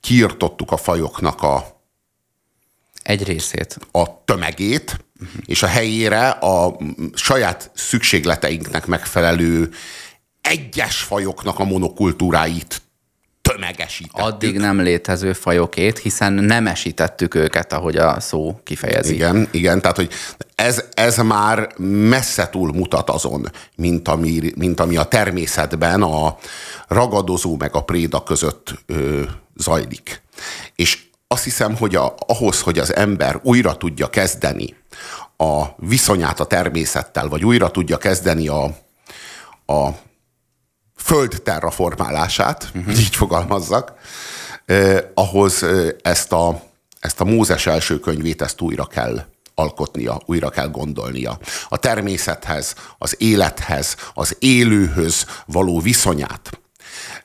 kiirtottuk 0.00 0.72
a 0.72 0.76
fajoknak 0.76 1.42
a 1.42 1.80
egy 3.02 3.24
részét. 3.24 3.78
A 3.92 4.24
tömegét, 4.24 5.04
uh-huh. 5.20 5.40
és 5.44 5.62
a 5.62 5.66
helyére 5.66 6.28
a 6.28 6.76
saját 7.14 7.70
szükségleteinknek 7.74 8.86
megfelelő 8.86 9.70
egyes 10.40 11.02
fajoknak 11.02 11.58
a 11.58 11.64
monokultúráit 11.64 12.82
tömegesítettük. 13.52 14.26
Addig 14.26 14.58
nem 14.58 14.80
létező 14.80 15.32
fajokét, 15.32 15.98
hiszen 15.98 16.32
nem 16.32 16.66
esítettük 16.66 17.34
őket, 17.34 17.72
ahogy 17.72 17.96
a 17.96 18.20
szó 18.20 18.60
kifejezi. 18.64 19.14
Igen, 19.14 19.48
igen, 19.50 19.80
tehát 19.80 19.96
hogy 19.96 20.10
ez, 20.54 20.84
ez 20.94 21.16
már 21.16 21.68
messze 21.78 22.48
túl 22.48 22.72
mutat 22.72 23.10
azon, 23.10 23.50
mint 23.76 24.08
ami, 24.08 24.52
mint 24.56 24.80
ami 24.80 24.96
a 24.96 25.04
természetben 25.04 26.02
a 26.02 26.36
ragadozó 26.88 27.56
meg 27.56 27.74
a 27.74 27.82
préda 27.82 28.22
között 28.22 28.74
ö, 28.86 29.22
zajlik. 29.56 30.22
És 30.76 30.98
azt 31.28 31.44
hiszem, 31.44 31.76
hogy 31.76 31.94
a, 31.94 32.14
ahhoz, 32.26 32.60
hogy 32.60 32.78
az 32.78 32.94
ember 32.94 33.40
újra 33.42 33.76
tudja 33.76 34.10
kezdeni 34.10 34.74
a 35.36 35.64
viszonyát 35.76 36.40
a 36.40 36.44
természettel, 36.44 37.28
vagy 37.28 37.44
újra 37.44 37.70
tudja 37.70 37.96
kezdeni 37.96 38.48
a, 38.48 38.64
a 39.66 39.88
föld 41.02 41.42
terraformálását, 41.42 42.70
uh-huh. 42.74 42.98
így 42.98 43.16
fogalmazzak, 43.16 43.92
eh, 44.64 44.98
ahhoz 45.14 45.62
eh, 45.62 45.88
ezt 46.02 46.32
a, 46.32 46.62
ezt 47.00 47.20
a 47.20 47.24
Mózes 47.24 47.66
első 47.66 47.98
könyvét, 48.00 48.42
ezt 48.42 48.60
újra 48.60 48.84
kell 48.84 49.24
alkotnia, 49.54 50.20
újra 50.26 50.50
kell 50.50 50.68
gondolnia. 50.68 51.38
A 51.68 51.76
természethez, 51.76 52.74
az 52.98 53.16
élethez, 53.18 53.96
az 54.14 54.36
élőhöz 54.38 55.26
való 55.46 55.80
viszonyát 55.80 56.60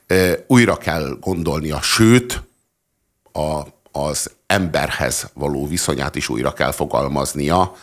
eh, 0.06 0.34
újra 0.46 0.76
kell 0.76 1.16
gondolnia, 1.20 1.80
sőt, 1.82 2.42
a, 3.32 3.62
az 3.92 4.30
emberhez 4.46 5.30
való 5.34 5.66
viszonyát 5.66 6.14
is 6.14 6.28
újra 6.28 6.52
kell 6.52 6.72
fogalmaznia, 6.72 7.74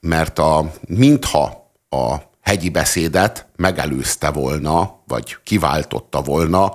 mert 0.00 0.38
a, 0.38 0.72
mintha 0.86 1.72
a 1.88 2.29
hegyi 2.40 2.68
beszédet 2.68 3.46
megelőzte 3.56 4.30
volna, 4.30 5.02
vagy 5.06 5.36
kiváltotta 5.44 6.22
volna 6.22 6.74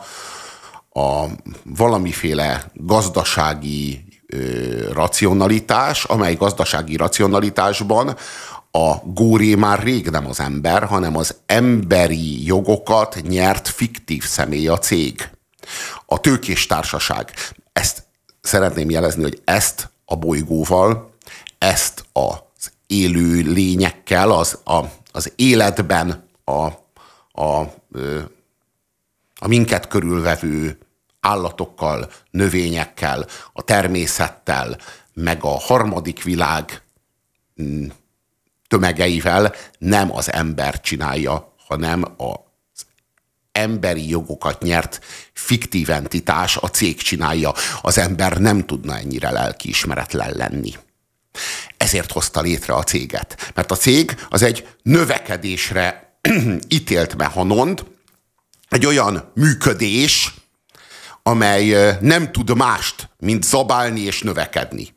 a 0.89 1.25
valamiféle 1.63 2.71
gazdasági 2.73 4.05
ö, 4.27 4.93
racionalitás, 4.93 6.03
amely 6.03 6.35
gazdasági 6.35 6.95
racionalitásban 6.95 8.15
a 8.75 9.01
góré 9.03 9.55
már 9.55 9.83
rég 9.83 10.09
nem 10.09 10.27
az 10.27 10.39
ember, 10.39 10.83
hanem 10.83 11.17
az 11.17 11.35
emberi 11.45 12.45
jogokat 12.45 13.21
nyert 13.27 13.67
fiktív 13.67 14.23
személy 14.23 14.67
a 14.67 14.77
cég. 14.77 15.29
A 16.05 16.19
tőkés 16.19 16.65
társaság. 16.65 17.31
Ezt 17.73 18.03
szeretném 18.41 18.89
jelezni, 18.89 19.21
hogy 19.21 19.41
ezt 19.45 19.89
a 20.05 20.15
bolygóval, 20.15 21.13
ezt 21.57 22.05
az 22.13 22.71
élő 22.87 23.41
lényekkel, 23.41 24.31
az, 24.31 24.59
a, 24.65 24.79
az 25.15 25.31
életben 25.35 26.29
a, 26.43 26.67
a, 27.41 27.59
a 29.39 29.47
minket 29.47 29.87
körülvevő 29.87 30.77
állatokkal, 31.19 32.11
növényekkel, 32.31 33.25
a 33.53 33.61
természettel, 33.61 34.77
meg 35.13 35.43
a 35.43 35.59
harmadik 35.59 36.23
világ 36.23 36.81
mm, 37.61 37.87
tömegeivel 38.67 39.53
nem 39.77 40.15
az 40.15 40.31
ember 40.31 40.81
csinálja, 40.81 41.53
hanem 41.67 42.03
az 42.17 42.85
emberi 43.51 44.09
jogokat 44.09 44.61
nyert 44.61 44.99
fiktív 45.33 45.89
entitás, 45.89 46.57
a 46.57 46.69
cég 46.69 46.97
csinálja. 46.97 47.53
Az 47.81 47.97
ember 47.97 48.37
nem 48.37 48.65
tudna 48.65 48.97
ennyire 48.97 49.31
lelkiismeretlen 49.31 50.31
lenni. 50.35 50.73
Ezért 51.77 52.11
hozta 52.11 52.41
létre 52.41 52.73
a 52.73 52.83
céget. 52.83 53.51
Mert 53.55 53.71
a 53.71 53.75
cég 53.75 54.15
az 54.29 54.41
egy 54.41 54.67
növekedésre 54.83 56.17
ítélt 56.67 57.15
mechanond, 57.15 57.85
egy 58.69 58.85
olyan 58.85 59.31
működés, 59.35 60.33
amely 61.23 61.97
nem 62.01 62.31
tud 62.31 62.55
mást, 62.55 63.09
mint 63.19 63.43
zabálni 63.43 64.01
és 64.01 64.21
növekedni 64.21 64.93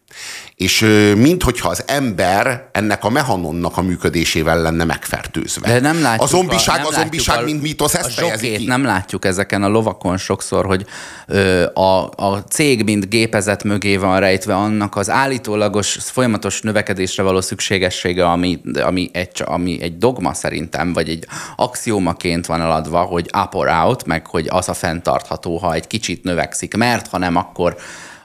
és 0.59 0.81
minthogyha 1.17 1.69
az 1.69 1.83
ember 1.87 2.69
ennek 2.73 3.05
a 3.05 3.09
mehanonnak 3.09 3.77
a 3.77 3.83
működésével 3.83 4.63
lenne 4.63 4.85
megfertőzve. 4.85 5.69
De 5.69 5.81
nem 5.81 6.03
látjuk 6.03 6.23
a 6.23 6.27
zombiság, 6.27 6.75
a, 6.75 6.79
nem 6.79 6.87
a 6.87 6.93
zombiság, 6.93 7.39
a, 7.39 7.45
mint 7.45 7.63
mítosz, 7.63 7.95
ezt 7.95 8.13
fejezi 8.13 8.57
ki. 8.57 8.67
Nem 8.67 8.85
látjuk 8.85 9.25
ezeken 9.25 9.63
a 9.63 9.69
lovakon 9.69 10.17
sokszor, 10.17 10.67
hogy 10.67 10.87
ö, 11.27 11.65
a, 11.75 12.11
a 12.17 12.45
cég, 12.51 12.85
mint 12.85 13.09
gépezet 13.09 13.65
mögé 13.65 13.97
van 13.97 14.21
rejtve 14.21 14.55
annak 14.55 14.97
az 14.97 15.11
állítólagos, 15.11 15.99
folyamatos 16.01 16.61
növekedésre 16.61 17.23
való 17.23 17.41
szükségessége, 17.41 18.27
ami, 18.27 18.61
ami, 18.83 19.11
egy, 19.13 19.43
ami 19.45 19.83
egy 19.83 19.99
dogma 19.99 20.35
szerintem, 20.35 20.93
vagy 20.93 21.09
egy 21.09 21.27
axiómaként 21.57 22.47
van 22.47 22.61
eladva, 22.61 23.01
hogy 23.01 23.31
up 23.45 23.55
or 23.55 23.69
out, 23.69 24.07
meg 24.07 24.27
hogy 24.27 24.47
az 24.51 24.69
a 24.69 24.75
fenntartható, 24.75 25.57
ha 25.57 25.75
egy 25.75 25.87
kicsit 25.87 26.25
növekszik, 26.25 26.77
mert 26.77 27.09
ha 27.09 27.19
nem, 27.19 27.37
akkor 27.37 27.77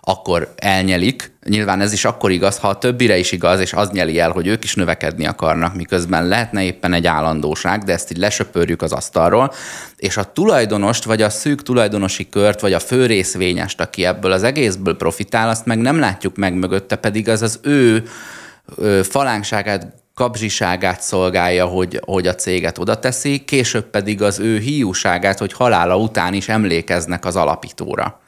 akkor 0.06 0.54
elnyelik. 0.56 1.33
Nyilván 1.44 1.82
ez 1.82 1.94
is 1.94 2.06
akkor 2.06 2.32
igaz, 2.32 2.58
ha 2.58 2.68
a 2.68 2.78
többire 2.78 3.18
is 3.18 3.32
igaz, 3.32 3.60
és 3.60 3.74
az 3.74 3.90
nyeli 3.90 4.20
el, 4.20 4.32
hogy 4.32 4.48
ők 4.48 4.64
is 4.64 4.76
növekedni 4.76 5.26
akarnak, 5.26 5.76
miközben 5.76 6.28
lehetne 6.28 6.64
éppen 6.64 6.94
egy 6.94 7.08
állandóság, 7.08 7.84
de 7.84 7.94
ezt 7.94 8.12
így 8.12 8.18
lesöpörjük 8.18 8.82
az 8.82 8.92
asztalról, 8.92 9.52
és 9.96 10.18
a 10.18 10.32
tulajdonost, 10.32 11.04
vagy 11.04 11.22
a 11.22 11.30
szűk 11.30 11.64
tulajdonosi 11.64 12.30
kört, 12.30 12.60
vagy 12.60 12.74
a 12.74 12.80
fő 12.80 13.06
részvényest, 13.06 13.82
aki 13.82 14.06
ebből 14.06 14.32
az 14.32 14.44
egészből 14.44 14.98
profitál, 14.98 15.50
azt 15.50 15.66
meg 15.66 15.78
nem 15.78 16.00
látjuk 16.00 16.36
meg 16.36 16.54
mögötte, 16.54 16.96
pedig 16.96 17.30
az 17.30 17.42
az 17.42 17.60
ő 17.64 18.04
falánkságát, 19.04 20.02
kapzsiságát 20.14 21.02
szolgálja, 21.02 21.66
hogy, 21.66 22.00
hogy 22.06 22.28
a 22.28 22.36
céget 22.36 22.78
oda 22.78 23.00
teszi, 23.00 23.44
később 23.46 23.90
pedig 23.90 24.22
az 24.22 24.39
ő 24.39 24.58
hiúságát, 24.58 25.39
hogy 25.39 25.54
halála 25.54 25.98
után 25.98 26.34
is 26.34 26.50
emlékeznek 26.50 27.26
az 27.26 27.36
alapítóra. 27.36 28.22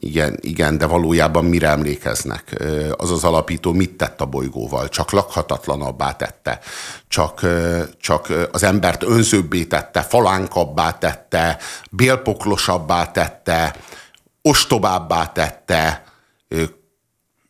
Igen, 0.00 0.38
igen, 0.40 0.78
de 0.78 0.86
valójában 0.86 1.44
mire 1.44 1.68
emlékeznek? 1.68 2.64
Az 2.96 3.10
az 3.10 3.24
alapító 3.24 3.72
mit 3.72 3.96
tett 3.96 4.20
a 4.20 4.26
bolygóval? 4.26 4.88
Csak 4.88 5.10
lakhatatlanabbá 5.10 6.12
tette, 6.12 6.60
csak, 7.08 7.46
csak 8.00 8.32
az 8.52 8.62
embert 8.62 9.02
önzőbbé 9.02 9.64
tette, 9.64 10.02
falánkabbá 10.02 10.98
tette, 10.98 11.58
bélpoklosabbá 11.90 13.10
tette, 13.10 13.76
ostobábbá 14.42 15.32
tette, 15.32 16.04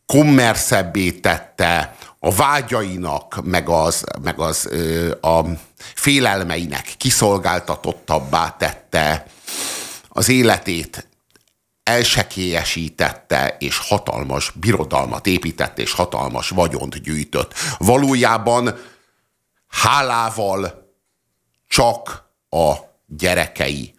kommerszebbé 0.06 1.10
tette, 1.10 1.96
a 2.20 2.34
vágyainak, 2.34 3.40
meg 3.44 3.68
az, 3.68 4.04
meg 4.22 4.38
az 4.38 4.68
a 5.20 5.40
félelmeinek 5.94 6.94
kiszolgáltatottabbá 6.96 8.56
tette 8.58 9.26
az 10.08 10.28
életét 10.28 11.08
elsekélyesítette, 11.88 13.56
és 13.58 13.78
hatalmas 13.78 14.50
birodalmat 14.50 15.26
épített, 15.26 15.78
és 15.78 15.92
hatalmas 15.92 16.48
vagyont 16.48 17.02
gyűjtött. 17.02 17.54
Valójában 17.78 18.74
hálával 19.68 20.92
csak 21.68 22.24
a 22.50 22.74
gyerekei, 23.06 23.94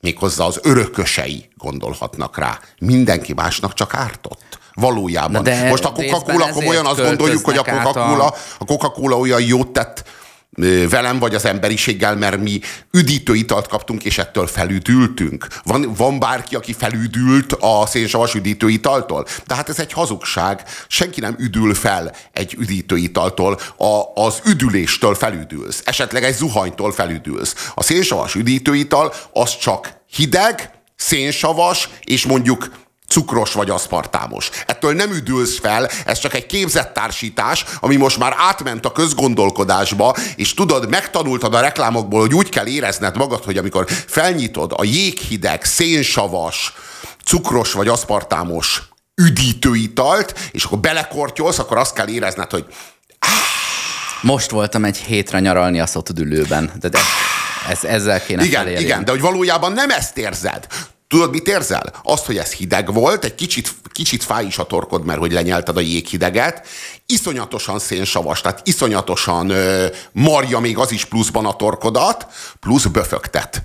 méghozzá 0.00 0.44
az 0.44 0.60
örökösei 0.62 1.48
gondolhatnak 1.56 2.38
rá. 2.38 2.58
Mindenki 2.80 3.32
másnak 3.32 3.74
csak 3.74 3.94
ártott. 3.94 4.58
Valójában. 4.74 5.42
De 5.42 5.68
Most 5.68 5.84
a 5.84 5.92
Coca-Cola 5.92 6.48
komolyan 6.48 6.86
azt 6.86 7.02
gondoljuk, 7.02 7.44
hogy 7.44 7.56
a 7.56 7.64
Coca-Cola, 7.64 8.34
a 8.58 8.64
Coca-Cola 8.64 9.18
olyan 9.18 9.42
jót 9.42 9.68
tett 9.68 10.04
velem 10.88 11.18
vagy 11.18 11.34
az 11.34 11.44
emberiséggel, 11.44 12.16
mert 12.16 12.40
mi 12.40 12.60
üdítő 12.92 13.34
italt 13.34 13.66
kaptunk, 13.66 14.04
és 14.04 14.18
ettől 14.18 14.46
felüdültünk. 14.46 15.46
Van, 15.64 15.94
van 15.94 16.18
bárki, 16.18 16.54
aki 16.54 16.72
felüdült 16.72 17.52
a 17.52 17.86
szénsavas 17.86 18.34
üdítő 18.34 18.68
italtól? 18.68 19.26
De 19.46 19.54
hát 19.54 19.68
ez 19.68 19.78
egy 19.78 19.92
hazugság. 19.92 20.62
Senki 20.88 21.20
nem 21.20 21.36
üdül 21.38 21.74
fel 21.74 22.14
egy 22.32 22.54
üdítő 22.58 22.96
italtól. 22.96 23.58
A, 23.76 24.22
az 24.22 24.40
üdüléstől 24.44 25.14
felüdülsz. 25.14 25.82
Esetleg 25.84 26.24
egy 26.24 26.34
zuhanytól 26.34 26.92
felüdülsz. 26.92 27.70
A 27.74 27.82
szénsavas 27.82 28.34
üdítőital 28.34 29.14
az 29.32 29.58
csak 29.58 29.92
hideg, 30.10 30.70
szénsavas, 30.96 31.88
és 32.04 32.26
mondjuk 32.26 32.70
cukros 33.08 33.52
vagy 33.52 33.70
aszpartámos. 33.70 34.50
Ettől 34.66 34.94
nem 34.94 35.10
üdülsz 35.10 35.58
fel, 35.58 35.88
ez 36.04 36.18
csak 36.18 36.34
egy 36.34 36.46
képzett 36.46 36.92
társítás, 36.92 37.64
ami 37.80 37.96
most 37.96 38.18
már 38.18 38.34
átment 38.36 38.86
a 38.86 38.92
közgondolkodásba, 38.92 40.16
és 40.36 40.54
tudod, 40.54 40.88
megtanultad 40.88 41.54
a 41.54 41.60
reklámokból, 41.60 42.20
hogy 42.20 42.34
úgy 42.34 42.48
kell 42.48 42.66
érezned 42.66 43.16
magad, 43.16 43.44
hogy 43.44 43.56
amikor 43.56 43.86
felnyitod 44.06 44.72
a 44.76 44.84
jéghideg, 44.84 45.64
szénsavas, 45.64 46.72
cukros 47.24 47.72
vagy 47.72 47.88
aszpartámos 47.88 48.82
üdítőitalt, 49.14 50.38
és 50.52 50.64
akkor 50.64 50.78
belekortyolsz, 50.78 51.58
akkor 51.58 51.76
azt 51.76 51.94
kell 51.94 52.08
érezned, 52.08 52.50
hogy 52.50 52.64
most 54.20 54.50
voltam 54.50 54.84
egy 54.84 54.96
hétre 54.96 55.40
nyaralni 55.40 55.80
a 55.80 55.86
szotodülőben. 55.86 56.72
De, 56.80 56.88
de 56.88 56.98
ez, 57.68 57.84
ezzel 57.84 58.22
kéne 58.24 58.44
Igen, 58.44 58.68
igen, 58.68 59.04
de 59.04 59.10
hogy 59.10 59.20
valójában 59.20 59.72
nem 59.72 59.90
ezt 59.90 60.18
érzed. 60.18 60.66
Tudod, 61.08 61.30
mit 61.30 61.48
érzel? 61.48 61.92
Azt, 62.02 62.26
hogy 62.26 62.36
ez 62.36 62.52
hideg 62.52 62.92
volt, 62.92 63.24
egy 63.24 63.34
kicsit, 63.34 63.74
kicsit 63.92 64.24
fáj 64.24 64.46
is 64.46 64.58
a 64.58 64.66
torkod, 64.66 65.04
mert 65.04 65.18
hogy 65.18 65.32
lenyelted 65.32 65.76
a 65.76 65.80
jéghideget, 65.80 66.66
iszonyatosan 67.06 67.78
szénsavas, 67.78 68.40
tehát 68.40 68.60
iszonyatosan 68.64 69.50
ö, 69.50 69.86
marja 70.12 70.58
még 70.58 70.78
az 70.78 70.92
is 70.92 71.04
pluszban 71.04 71.46
a 71.46 71.56
torkodat, 71.56 72.26
plusz 72.60 72.84
böfögtet. 72.84 73.62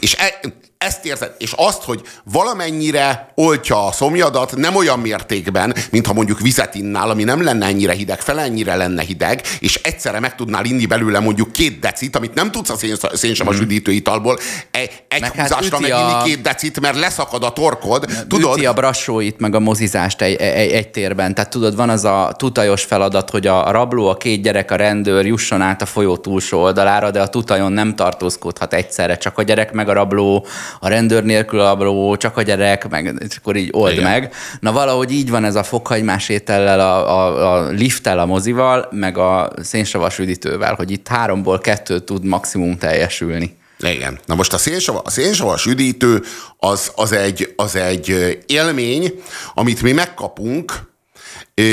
És 0.00 0.14
e, 0.18 0.40
ezt 0.82 1.04
érzed, 1.04 1.34
és 1.38 1.52
azt, 1.56 1.82
hogy 1.82 2.00
valamennyire 2.24 3.32
oltja 3.34 3.86
a 3.86 3.92
szomjadat, 3.92 4.56
nem 4.56 4.76
olyan 4.76 4.98
mértékben, 4.98 5.74
mintha 5.90 6.12
mondjuk 6.12 6.40
vizet 6.40 6.74
innál, 6.74 7.10
ami 7.10 7.24
nem 7.24 7.42
lenne 7.42 7.66
ennyire 7.66 7.92
hideg, 7.92 8.20
fel 8.20 8.40
ennyire 8.40 8.76
lenne 8.76 9.02
hideg, 9.02 9.42
és 9.60 9.80
egyszerre 9.82 10.20
meg 10.20 10.34
tudnál 10.34 10.64
inni 10.64 10.86
belőle 10.86 11.18
mondjuk 11.18 11.52
két 11.52 11.78
decit, 11.78 12.16
amit 12.16 12.34
nem 12.34 12.50
tudsz 12.50 12.70
a 12.70 12.76
szénsavas 13.12 13.56
mm. 13.56 13.60
üdítőitalból, 13.60 14.38
egy, 14.70 14.90
egy 15.08 15.20
meg 15.20 15.34
hát 15.34 15.48
húzásra 15.48 15.76
hát 15.76 15.80
meginni 15.80 16.12
a... 16.12 16.22
két 16.22 16.42
decit, 16.42 16.80
mert 16.80 16.98
leszakad 16.98 17.44
a 17.44 17.52
torkod. 17.52 18.08
Ne, 18.08 18.26
tudod? 18.26 18.56
Üti 18.56 18.66
a 18.66 18.72
brassóit, 18.72 19.38
meg 19.38 19.54
a 19.54 19.60
mozizást 19.60 20.22
egy, 20.22 20.34
egy, 20.34 20.70
egy 20.70 20.88
térben. 20.88 21.34
Tehát 21.34 21.50
tudod, 21.50 21.76
van 21.76 21.88
az 21.88 22.04
a 22.04 22.34
tutajos 22.36 22.82
feladat, 22.82 23.30
hogy 23.30 23.46
a 23.46 23.70
rabló, 23.70 24.08
a 24.08 24.16
két 24.16 24.42
gyerek, 24.42 24.70
a 24.70 24.76
rendőr 24.76 25.26
jusson 25.26 25.60
át 25.60 25.82
a 25.82 25.86
folyó 25.86 26.16
túlsó 26.16 26.60
oldalára, 26.60 27.10
de 27.10 27.20
a 27.20 27.28
tutajon 27.28 27.72
nem 27.72 27.94
tartózkodhat 27.94 28.74
egyszerre, 28.74 29.16
csak 29.16 29.38
a 29.38 29.42
gyerek 29.42 29.72
meg 29.72 29.88
a 29.88 29.92
rabló, 29.92 30.46
a 30.80 30.88
rendőr 30.88 31.24
nélkül 31.24 31.60
a 31.60 32.16
csak 32.16 32.36
a 32.36 32.42
gyerek, 32.42 32.88
meg 32.88 33.14
és 33.28 33.36
akkor 33.36 33.56
így 33.56 33.68
old 33.72 33.92
Igen. 33.92 34.04
meg. 34.04 34.34
Na 34.60 34.72
valahogy 34.72 35.10
így 35.12 35.30
van 35.30 35.44
ez 35.44 35.54
a 35.54 35.62
fokhagymás 35.62 36.28
étellel, 36.28 36.80
a, 36.80 37.18
a, 37.18 37.54
a 37.54 37.68
lifttel, 37.68 38.18
a 38.18 38.26
mozival, 38.26 38.88
meg 38.90 39.18
a 39.18 39.52
szénsavas 39.62 40.18
üdítővel, 40.18 40.74
hogy 40.74 40.90
itt 40.90 41.08
háromból 41.08 41.58
kettő 41.58 41.98
tud 41.98 42.24
maximum 42.24 42.78
teljesülni. 42.78 43.56
Igen. 43.78 44.18
Na 44.26 44.34
most 44.34 44.52
a 44.52 44.58
szénsavas, 44.58 45.02
a 45.04 45.10
szénsavas 45.10 45.66
üdítő 45.66 46.22
az, 46.58 46.92
az, 46.94 47.12
egy, 47.12 47.52
az 47.56 47.76
egy 47.76 48.38
élmény, 48.46 49.22
amit 49.54 49.82
mi 49.82 49.92
megkapunk, 49.92 50.90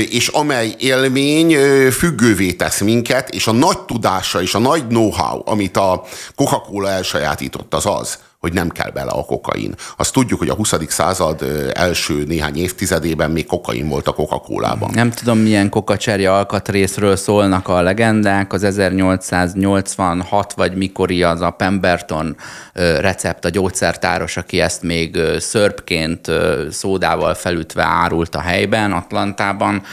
és 0.10 0.28
amely 0.28 0.76
élmény 0.80 1.56
függővé 1.92 2.52
tesz 2.52 2.80
minket, 2.80 3.30
és 3.30 3.48
a 3.48 3.52
nagy 3.52 3.80
tudása 3.80 4.42
és 4.42 4.54
a 4.54 4.60
nagy 4.60 4.88
know-how, 4.88 5.42
amit 5.46 5.78
a 5.78 6.04
Coca-Cola 6.36 6.90
elsajátított, 6.90 7.74
az 7.74 7.86
az, 7.86 8.20
hogy 8.40 8.54
nem 8.54 8.70
kell 8.70 8.90
bele 8.92 9.12
a 9.12 9.26
kokain. 9.26 9.76
Azt 9.98 10.14
tudjuk, 10.14 10.40
hogy 10.40 10.50
a 10.50 10.54
20. 10.54 10.74
század 10.88 11.72
első 11.74 12.24
néhány 12.24 12.58
évtizedében 12.58 13.32
még 13.32 13.46
kokain 13.46 13.88
volt 13.88 14.08
a 14.08 14.14
Coca-Colában. 14.14 14.92
Nem 14.94 15.12
tudom, 15.12 15.38
milyen 15.38 15.70
kokacserje 15.70 16.34
alkatrészről 16.34 17.16
szólnak 17.16 17.68
a 17.68 17.82
legendák. 17.82 18.54
Az 18.54 18.64
1886 18.64 20.54
vagy 20.54 20.76
mikori 20.76 21.24
az 21.24 21.42
a 21.42 21.50
Pemberton 21.50 22.36
recept, 23.00 23.46
a 23.46 23.50
gyógyszertáros, 23.50 24.38
aki 24.38 24.60
ezt 24.60 24.82
még 24.82 25.18
szörpként 25.40 26.32
szódával 26.70 27.34
felütve 27.34 27.84
árult 27.84 28.36
a 28.36 28.42
helyben, 28.42 28.92
Atlantában. 28.92 29.84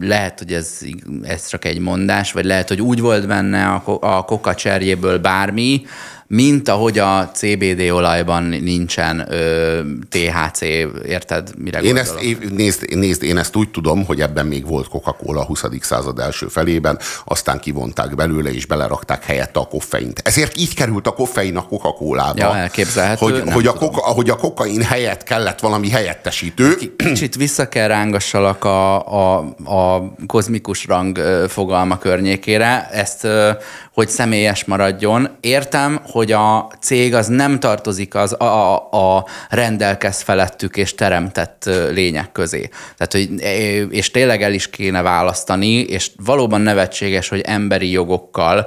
Lehet, 0.00 0.38
hogy 0.38 0.52
ez, 0.52 0.78
ez 1.22 1.46
csak 1.46 1.64
egy 1.64 1.78
mondás, 1.78 2.32
vagy 2.32 2.44
lehet, 2.44 2.68
hogy 2.68 2.80
úgy 2.80 3.00
volt 3.00 3.26
benne 3.26 3.66
a, 3.66 3.98
a 4.00 4.24
kokacserjéből 4.24 5.18
bármi, 5.18 5.82
mint 6.26 6.68
ahogy 6.68 6.98
a 6.98 7.30
CBD 7.34 7.90
olajban 7.90 8.42
nincsen 8.42 9.26
ö, 9.32 9.80
THC, 10.08 10.60
érted, 11.06 11.50
mire 11.58 11.80
én 11.80 11.96
ezt, 11.96 12.20
én, 12.20 12.38
nézd, 12.50 12.96
nézd, 12.96 13.22
én 13.22 13.38
ezt 13.38 13.56
úgy 13.56 13.70
tudom, 13.70 14.04
hogy 14.04 14.20
ebben 14.20 14.46
még 14.46 14.66
volt 14.66 14.88
Coca-Cola 14.88 15.40
a 15.40 15.44
20. 15.44 15.64
század 15.80 16.18
első 16.18 16.48
felében, 16.48 16.98
aztán 17.24 17.60
kivonták 17.60 18.14
belőle, 18.14 18.52
és 18.52 18.66
belerakták 18.66 19.24
helyette 19.24 19.60
a 19.60 19.64
koffeint. 19.64 20.20
Ezért 20.24 20.58
így 20.58 20.74
került 20.74 21.06
a 21.06 21.12
koffein 21.12 21.56
a 21.56 21.66
Coca-Colába. 21.66 22.38
Ja, 22.38 22.56
elképzelhető. 22.56 23.24
Hogy, 23.24 23.52
hogy, 23.52 23.66
a, 23.66 23.72
koka, 23.72 24.00
hogy 24.00 24.30
a 24.30 24.36
kokain 24.36 24.82
helyett 24.82 25.22
kellett 25.22 25.60
valami 25.60 25.90
helyettesítő. 25.90 26.76
Kicsit 26.96 27.34
vissza 27.34 27.68
kell 27.68 27.88
rángassalak 27.88 28.64
a, 28.64 29.06
a, 29.06 29.38
a 29.64 30.14
kozmikus 30.26 30.86
rang 30.86 31.18
fogalma 31.48 31.98
környékére. 31.98 32.88
Ezt 32.90 33.26
hogy 33.94 34.08
személyes 34.08 34.64
maradjon. 34.64 35.28
Értem, 35.40 36.00
hogy 36.02 36.32
a 36.32 36.70
cég 36.80 37.14
az 37.14 37.26
nem 37.26 37.60
tartozik 37.60 38.14
az 38.14 38.32
a, 38.32 38.44
a, 38.44 39.16
a 39.16 39.26
rendelkez 39.48 40.20
felettük 40.20 40.76
és 40.76 40.94
teremtett 40.94 41.70
lények 41.92 42.32
közé. 42.32 42.68
Tehát, 42.96 43.12
hogy, 43.12 43.28
és 43.92 44.10
tényleg 44.10 44.42
el 44.42 44.52
is 44.52 44.70
kéne 44.70 45.02
választani, 45.02 45.80
és 45.80 46.10
valóban 46.24 46.60
nevetséges, 46.60 47.28
hogy 47.28 47.40
emberi 47.40 47.90
jogokkal, 47.90 48.66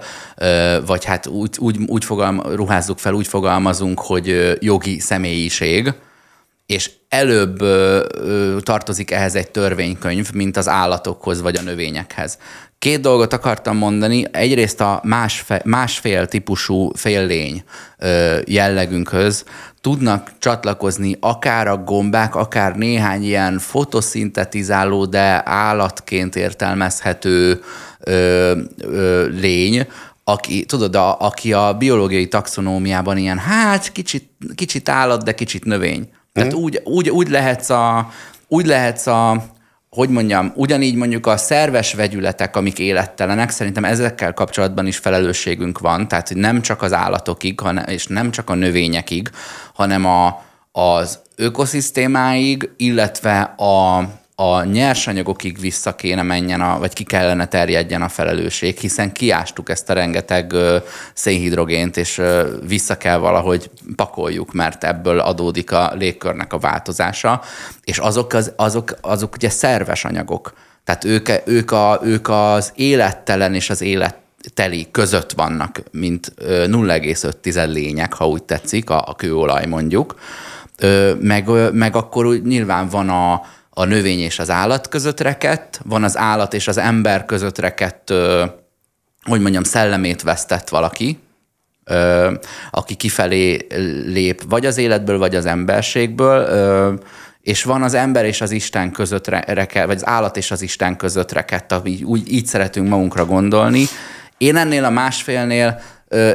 vagy 0.85 1.05
hát 1.05 1.27
úgy, 1.27 1.55
úgy, 1.59 1.77
úgy 1.87 2.05
fogalma, 2.05 2.43
ruházzuk 2.55 2.99
fel, 2.99 3.13
úgy 3.13 3.27
fogalmazunk, 3.27 3.99
hogy 3.99 4.57
jogi 4.59 4.99
személyiség, 4.99 5.93
és 6.67 6.91
előbb 7.09 7.57
tartozik 8.59 9.11
ehhez 9.11 9.35
egy 9.35 9.51
törvénykönyv, 9.51 10.31
mint 10.33 10.57
az 10.57 10.67
állatokhoz 10.67 11.41
vagy 11.41 11.57
a 11.57 11.61
növényekhez. 11.61 12.37
Két 12.79 13.01
dolgot 13.01 13.33
akartam 13.33 13.77
mondani. 13.77 14.25
Egyrészt 14.31 14.81
a 14.81 15.01
másfe, 15.03 15.61
másfél 15.65 16.27
típusú 16.27 16.91
féllény 16.95 17.63
ö, 17.97 18.39
jellegünkhöz 18.45 19.45
tudnak 19.81 20.31
csatlakozni 20.39 21.17
akár 21.19 21.67
a 21.67 21.77
gombák, 21.77 22.35
akár 22.35 22.75
néhány 22.75 23.23
ilyen 23.23 23.59
fotoszintetizáló, 23.59 25.05
de 25.05 25.41
állatként 25.45 26.35
értelmezhető 26.35 27.61
ö, 27.99 28.57
ö, 28.77 29.27
lény, 29.27 29.87
aki, 30.23 30.65
tudod, 30.65 30.95
a, 30.95 31.19
aki 31.19 31.53
a 31.53 31.73
biológiai 31.73 32.27
taxonómiában 32.27 33.17
ilyen, 33.17 33.37
hát 33.37 33.91
kicsit, 33.91 34.29
kicsit 34.55 34.89
állat, 34.89 35.23
de 35.23 35.31
kicsit 35.31 35.65
növény. 35.65 36.09
Tehát 36.37 36.55
mm. 36.55 36.61
úgy, 36.61 36.81
úgy, 36.83 37.09
úgy 37.09 37.29
lehetsz 37.29 37.69
a, 37.69 38.11
úgy 38.47 38.65
lehetsz 38.65 39.07
a, 39.07 39.45
hogy 39.89 40.09
mondjam, 40.09 40.51
ugyanígy 40.55 40.95
mondjuk 40.95 41.25
a 41.27 41.37
szerves 41.37 41.93
vegyületek, 41.93 42.55
amik 42.55 42.79
élettelenek, 42.79 43.49
szerintem 43.49 43.85
ezekkel 43.85 44.33
kapcsolatban 44.33 44.87
is 44.87 44.97
felelősségünk 44.97 45.79
van, 45.79 46.07
tehát 46.07 46.27
hogy 46.27 46.37
nem 46.37 46.61
csak 46.61 46.81
az 46.81 46.93
állatokig, 46.93 47.61
és 47.85 48.07
nem 48.07 48.31
csak 48.31 48.49
a 48.49 48.55
növényekig, 48.55 49.29
hanem 49.73 50.05
a, 50.05 50.43
az 50.71 51.19
ökoszisztémáig, 51.35 52.69
illetve 52.77 53.39
a, 53.41 54.03
a 54.39 54.63
nyersanyagokig 54.63 55.59
vissza 55.59 55.95
kéne 55.95 56.21
menjen, 56.21 56.61
a, 56.61 56.79
vagy 56.79 56.93
ki 56.93 57.03
kellene 57.03 57.47
terjedjen 57.47 58.01
a 58.01 58.09
felelősség, 58.09 58.77
hiszen 58.77 59.11
kiástuk 59.11 59.69
ezt 59.69 59.89
a 59.89 59.93
rengeteg 59.93 60.53
ö, 60.53 60.77
szénhidrogént, 61.13 61.97
és 61.97 62.17
ö, 62.17 62.57
vissza 62.67 62.97
kell 62.97 63.17
valahogy 63.17 63.69
pakoljuk, 63.95 64.53
mert 64.53 64.83
ebből 64.83 65.19
adódik 65.19 65.71
a 65.71 65.93
légkörnek 65.95 66.53
a 66.53 66.57
változása, 66.57 67.41
és 67.83 67.97
azok, 67.97 68.33
az, 68.33 68.51
azok, 68.55 68.97
azok 69.01 69.35
ugye 69.35 69.49
szerves 69.49 70.05
anyagok. 70.05 70.53
Tehát 70.83 71.03
ők, 71.03 71.29
ők, 71.45 71.71
a, 71.71 71.99
ők 72.03 72.29
az 72.29 72.71
élettelen 72.75 73.53
és 73.53 73.69
az 73.69 73.81
élet 73.81 74.15
teli 74.53 74.87
között 74.91 75.31
vannak, 75.31 75.81
mint 75.91 76.33
0,5 76.39 77.71
lények, 77.71 78.13
ha 78.13 78.27
úgy 78.27 78.43
tetszik, 78.43 78.89
a, 78.89 79.03
a 79.07 79.15
kőolaj 79.15 79.65
mondjuk. 79.65 80.15
Meg, 81.19 81.73
meg 81.73 81.95
akkor 81.95 82.35
nyilván 82.35 82.87
van 82.89 83.09
a, 83.09 83.41
a 83.79 83.85
növény 83.85 84.19
és 84.19 84.39
az 84.39 84.49
állat 84.49 84.87
között 84.87 85.19
rekedt, 85.19 85.79
van 85.83 86.03
az 86.03 86.17
állat 86.17 86.53
és 86.53 86.67
az 86.67 86.77
ember 86.77 87.25
között 87.25 87.57
rekedt, 87.57 88.13
hogy 89.21 89.41
mondjam, 89.41 89.63
szellemét 89.63 90.21
vesztett 90.21 90.69
valaki, 90.69 91.19
aki 92.71 92.95
kifelé 92.95 93.67
lép 94.05 94.43
vagy 94.49 94.65
az 94.65 94.77
életből, 94.77 95.17
vagy 95.17 95.35
az 95.35 95.45
emberségből, 95.45 96.99
és 97.41 97.63
van 97.63 97.83
az 97.83 97.93
ember 97.93 98.25
és 98.25 98.41
az 98.41 98.51
Isten 98.51 98.91
között 98.91 99.27
rekedt, 99.27 99.85
vagy 99.85 99.95
az 99.95 100.07
állat 100.07 100.37
és 100.37 100.51
az 100.51 100.61
Isten 100.61 100.95
között 100.95 101.31
rekedt, 101.31 101.73
úgy, 101.83 102.03
úgy 102.03 102.31
így 102.31 102.45
szeretünk 102.45 102.89
magunkra 102.89 103.25
gondolni. 103.25 103.85
Én 104.37 104.55
ennél 104.55 104.83
a 104.83 104.89
másfélnél 104.89 105.81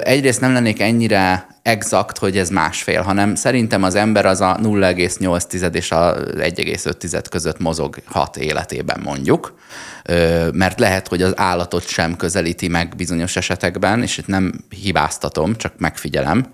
egyrészt 0.02 0.40
nem 0.40 0.52
lennék 0.52 0.80
ennyire 0.80 1.46
exakt, 1.62 2.18
hogy 2.18 2.38
ez 2.38 2.48
másfél, 2.48 3.02
hanem 3.02 3.34
szerintem 3.34 3.82
az 3.82 3.94
ember 3.94 4.26
az 4.26 4.40
a 4.40 4.58
0,8 4.62 5.74
és 5.74 5.90
a 5.90 6.14
1,5 6.16 7.24
között 7.30 7.58
mozog 7.58 7.96
hat 8.04 8.36
életében 8.36 9.00
mondjuk, 9.04 9.58
mert 10.52 10.80
lehet, 10.80 11.08
hogy 11.08 11.22
az 11.22 11.32
állatot 11.36 11.86
sem 11.86 12.16
közelíti 12.16 12.68
meg 12.68 12.96
bizonyos 12.96 13.36
esetekben, 13.36 14.02
és 14.02 14.18
itt 14.18 14.26
nem 14.26 14.52
hibáztatom, 14.68 15.56
csak 15.56 15.72
megfigyelem, 15.78 16.46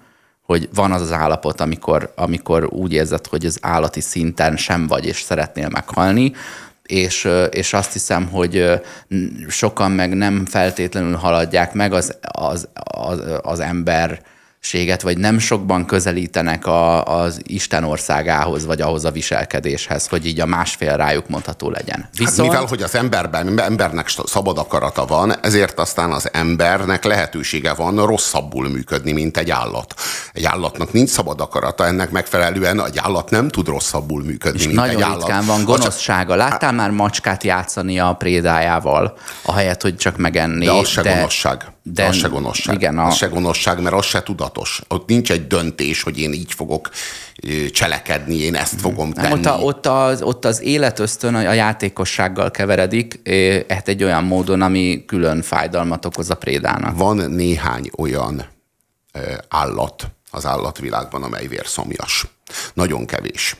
hogy 0.42 0.68
van 0.74 0.92
az 0.92 1.00
az 1.00 1.12
állapot, 1.12 1.60
amikor, 1.60 2.12
amikor 2.16 2.68
úgy 2.72 2.92
érzed, 2.92 3.26
hogy 3.26 3.44
az 3.44 3.58
állati 3.62 4.00
szinten 4.00 4.56
sem 4.56 4.86
vagy, 4.86 5.06
és 5.06 5.22
szeretnél 5.22 5.68
meghalni, 5.68 6.32
és, 6.88 7.28
és 7.50 7.72
azt 7.72 7.92
hiszem, 7.92 8.28
hogy 8.28 8.80
sokan 9.48 9.90
meg 9.90 10.14
nem 10.14 10.46
feltétlenül 10.46 11.14
haladják 11.16 11.72
meg 11.72 11.92
az, 11.92 12.16
az, 12.20 12.68
az, 12.82 13.22
az 13.42 13.60
ember 13.60 14.20
séget, 14.60 15.02
vagy 15.02 15.18
nem 15.18 15.38
sokban 15.38 15.86
közelítenek 15.86 16.66
a, 16.66 17.04
az 17.04 17.40
Isten 17.42 17.84
országához, 17.84 18.66
vagy 18.66 18.80
ahhoz 18.80 19.04
a 19.04 19.10
viselkedéshez, 19.10 20.06
hogy 20.06 20.26
így 20.26 20.40
a 20.40 20.46
másfél 20.46 20.96
rájuk 20.96 21.28
mondható 21.28 21.70
legyen. 21.70 22.08
Viszont... 22.16 22.36
Hát 22.36 22.46
mivel, 22.46 22.64
hogy 22.64 22.82
az 22.82 22.94
emberben, 22.94 23.60
embernek 23.60 24.08
szabad 24.24 24.58
akarata 24.58 25.06
van, 25.06 25.34
ezért 25.42 25.78
aztán 25.78 26.12
az 26.12 26.28
embernek 26.32 27.04
lehetősége 27.04 27.74
van 27.74 28.06
rosszabbul 28.06 28.68
működni, 28.68 29.12
mint 29.12 29.36
egy 29.36 29.50
állat. 29.50 29.94
Egy 30.32 30.44
állatnak 30.44 30.92
nincs 30.92 31.10
szabad 31.10 31.40
akarata, 31.40 31.86
ennek 31.86 32.10
megfelelően 32.10 32.84
egy 32.84 32.98
állat 32.98 33.30
nem 33.30 33.48
tud 33.48 33.66
rosszabbul 33.66 34.22
működni, 34.22 34.58
És 34.58 34.64
mint 34.64 34.76
nagyon 34.76 34.96
egy 34.96 35.02
állat. 35.02 35.16
ritkán 35.16 35.46
van 35.46 35.64
gonoszsága. 35.64 36.34
Láttál 36.34 36.72
már 36.72 36.90
macskát 36.90 37.44
játszani 37.44 37.98
a 37.98 38.12
prédájával, 38.12 39.16
ahelyett, 39.42 39.82
hogy 39.82 39.96
csak 39.96 40.16
megenni. 40.16 40.64
De 40.64 40.72
az 40.72 40.88
se 40.88 41.02
de... 41.02 41.14
gonoszság. 41.14 41.64
De 41.92 42.06
az 42.06 42.16
se 42.16 42.28
gonoszság. 42.28 42.74
Igen, 42.74 42.98
a... 42.98 43.06
Az 43.06 43.16
se 43.16 43.26
gonoszság, 43.26 43.82
mert 43.82 43.94
az 43.94 44.04
se 44.04 44.22
tudatos. 44.22 44.80
Ott 44.88 45.08
nincs 45.08 45.30
egy 45.30 45.46
döntés, 45.46 46.02
hogy 46.02 46.18
én 46.18 46.32
így 46.32 46.52
fogok 46.52 46.90
cselekedni, 47.70 48.34
én 48.34 48.54
ezt 48.54 48.80
fogom 48.80 49.12
tenni. 49.12 49.32
Ott, 49.32 49.46
a, 49.46 49.58
ott, 49.58 49.86
az, 49.86 50.22
ott 50.22 50.44
az 50.44 50.62
életösztön 50.62 51.34
a 51.34 51.52
játékossággal 51.52 52.50
keveredik, 52.50 53.20
hát 53.68 53.88
egy 53.88 54.04
olyan 54.04 54.24
módon, 54.24 54.62
ami 54.62 55.04
külön 55.06 55.42
fájdalmat 55.42 56.04
okoz 56.04 56.30
a 56.30 56.34
prédának. 56.34 56.96
Van 56.96 57.16
néhány 57.16 57.90
olyan 57.96 58.46
állat 59.48 60.10
az 60.30 60.46
állatvilágban, 60.46 61.22
amely 61.22 61.46
vérszomjas. 61.46 62.26
Nagyon 62.74 63.06
kevés. 63.06 63.56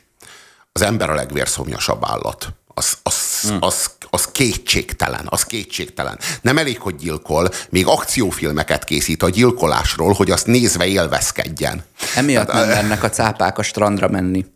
Az 0.73 0.83
ember 0.83 1.11
a 1.11 1.15
legvérszomjasabb 1.15 2.05
állat. 2.05 2.49
Az, 2.75 2.99
az, 3.03 3.15
hmm. 3.43 3.59
az 3.61 3.91
az 4.11 4.27
kétségtelen, 4.27 5.27
az 5.29 5.45
kétségtelen. 5.45 6.19
Nem 6.41 6.59
elég, 6.59 6.81
hogy 6.81 6.97
gyilkol, 6.97 7.51
még 7.71 7.87
akciófilmeket 7.87 8.85
készít 8.85 9.23
a 9.23 9.29
gyilkolásról, 9.29 10.13
hogy 10.13 10.31
azt 10.31 10.47
nézve 10.47 10.87
élvezkedjen. 10.87 11.85
Emiatt 12.15 12.47
Tehát, 12.47 12.67
nem 12.67 12.77
mennek 12.77 13.03
a 13.03 13.11
cápák 13.11 13.59
a 13.59 13.63
strandra 13.63 14.09
menni. 14.09 14.47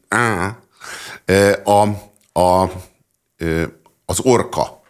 A, 1.64 1.82
a, 2.40 2.70
az 4.04 4.20
orka, 4.20 4.82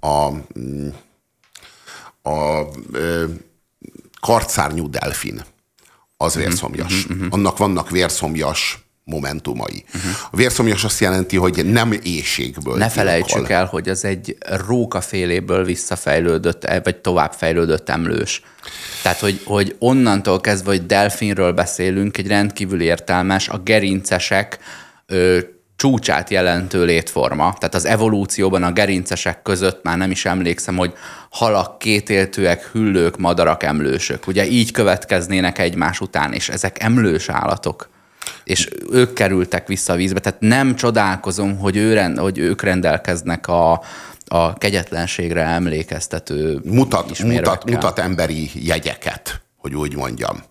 a, 0.00 0.06
a, 0.08 0.32
a 2.30 2.68
karcárnyú 4.20 4.90
delfin, 4.90 5.44
az 6.16 6.34
vérszomjas. 6.34 7.04
Uh-huh. 7.04 7.26
Annak 7.30 7.58
vannak 7.58 7.90
vérszomjas 7.90 8.85
momentumai. 9.10 9.84
Uh-huh. 9.94 10.10
A 10.30 10.36
vérszomjas 10.36 10.84
azt 10.84 11.00
jelenti, 11.00 11.36
hogy 11.36 11.66
nem 11.66 11.92
éjségből. 12.02 12.76
Ne 12.76 12.88
felejtsük 12.88 13.48
el, 13.50 13.64
hogy 13.64 13.88
az 13.88 14.04
egy 14.04 14.36
rókaféléből 14.66 15.64
visszafejlődött, 15.64 16.64
e, 16.64 16.80
vagy 16.84 16.96
továbbfejlődött 16.96 17.88
emlős. 17.88 18.42
Tehát, 19.02 19.18
hogy, 19.18 19.40
hogy 19.44 19.76
onnantól 19.78 20.40
kezdve, 20.40 20.70
hogy 20.70 20.86
delfinről 20.86 21.52
beszélünk, 21.52 22.18
egy 22.18 22.26
rendkívül 22.26 22.80
értelmes, 22.80 23.48
a 23.48 23.58
gerincesek 23.58 24.58
ö, 25.06 25.38
csúcsát 25.76 26.30
jelentő 26.30 26.84
létforma. 26.84 27.54
Tehát 27.58 27.74
az 27.74 27.84
evolúcióban 27.84 28.62
a 28.62 28.72
gerincesek 28.72 29.42
között 29.42 29.82
már 29.82 29.96
nem 29.96 30.10
is 30.10 30.24
emlékszem, 30.24 30.76
hogy 30.76 30.92
halak, 31.30 31.78
kétéltőek, 31.78 32.62
hüllők, 32.72 33.18
madarak, 33.18 33.62
emlősök. 33.62 34.26
Ugye 34.26 34.46
így 34.46 34.70
következnének 34.70 35.58
egymás 35.58 36.00
után, 36.00 36.32
és 36.32 36.48
ezek 36.48 36.82
emlős 36.82 37.28
állatok 37.28 37.94
és 38.46 38.68
ők 38.90 39.12
kerültek 39.12 39.66
vissza 39.66 39.92
a 39.92 39.96
vízbe. 39.96 40.20
Tehát 40.20 40.40
nem 40.40 40.76
csodálkozom, 40.76 41.58
hogy, 41.58 41.76
ő 41.76 41.94
rend, 41.94 42.18
hogy 42.18 42.38
ők 42.38 42.62
rendelkeznek 42.62 43.48
a, 43.48 43.82
a 44.26 44.54
kegyetlenségre 44.54 45.42
emlékeztető 45.42 46.60
mutat, 46.64 47.22
mutat, 47.22 47.70
mutat 47.70 47.98
emberi 47.98 48.50
jegyeket, 48.54 49.40
hogy 49.56 49.74
úgy 49.74 49.96
mondjam. 49.96 50.42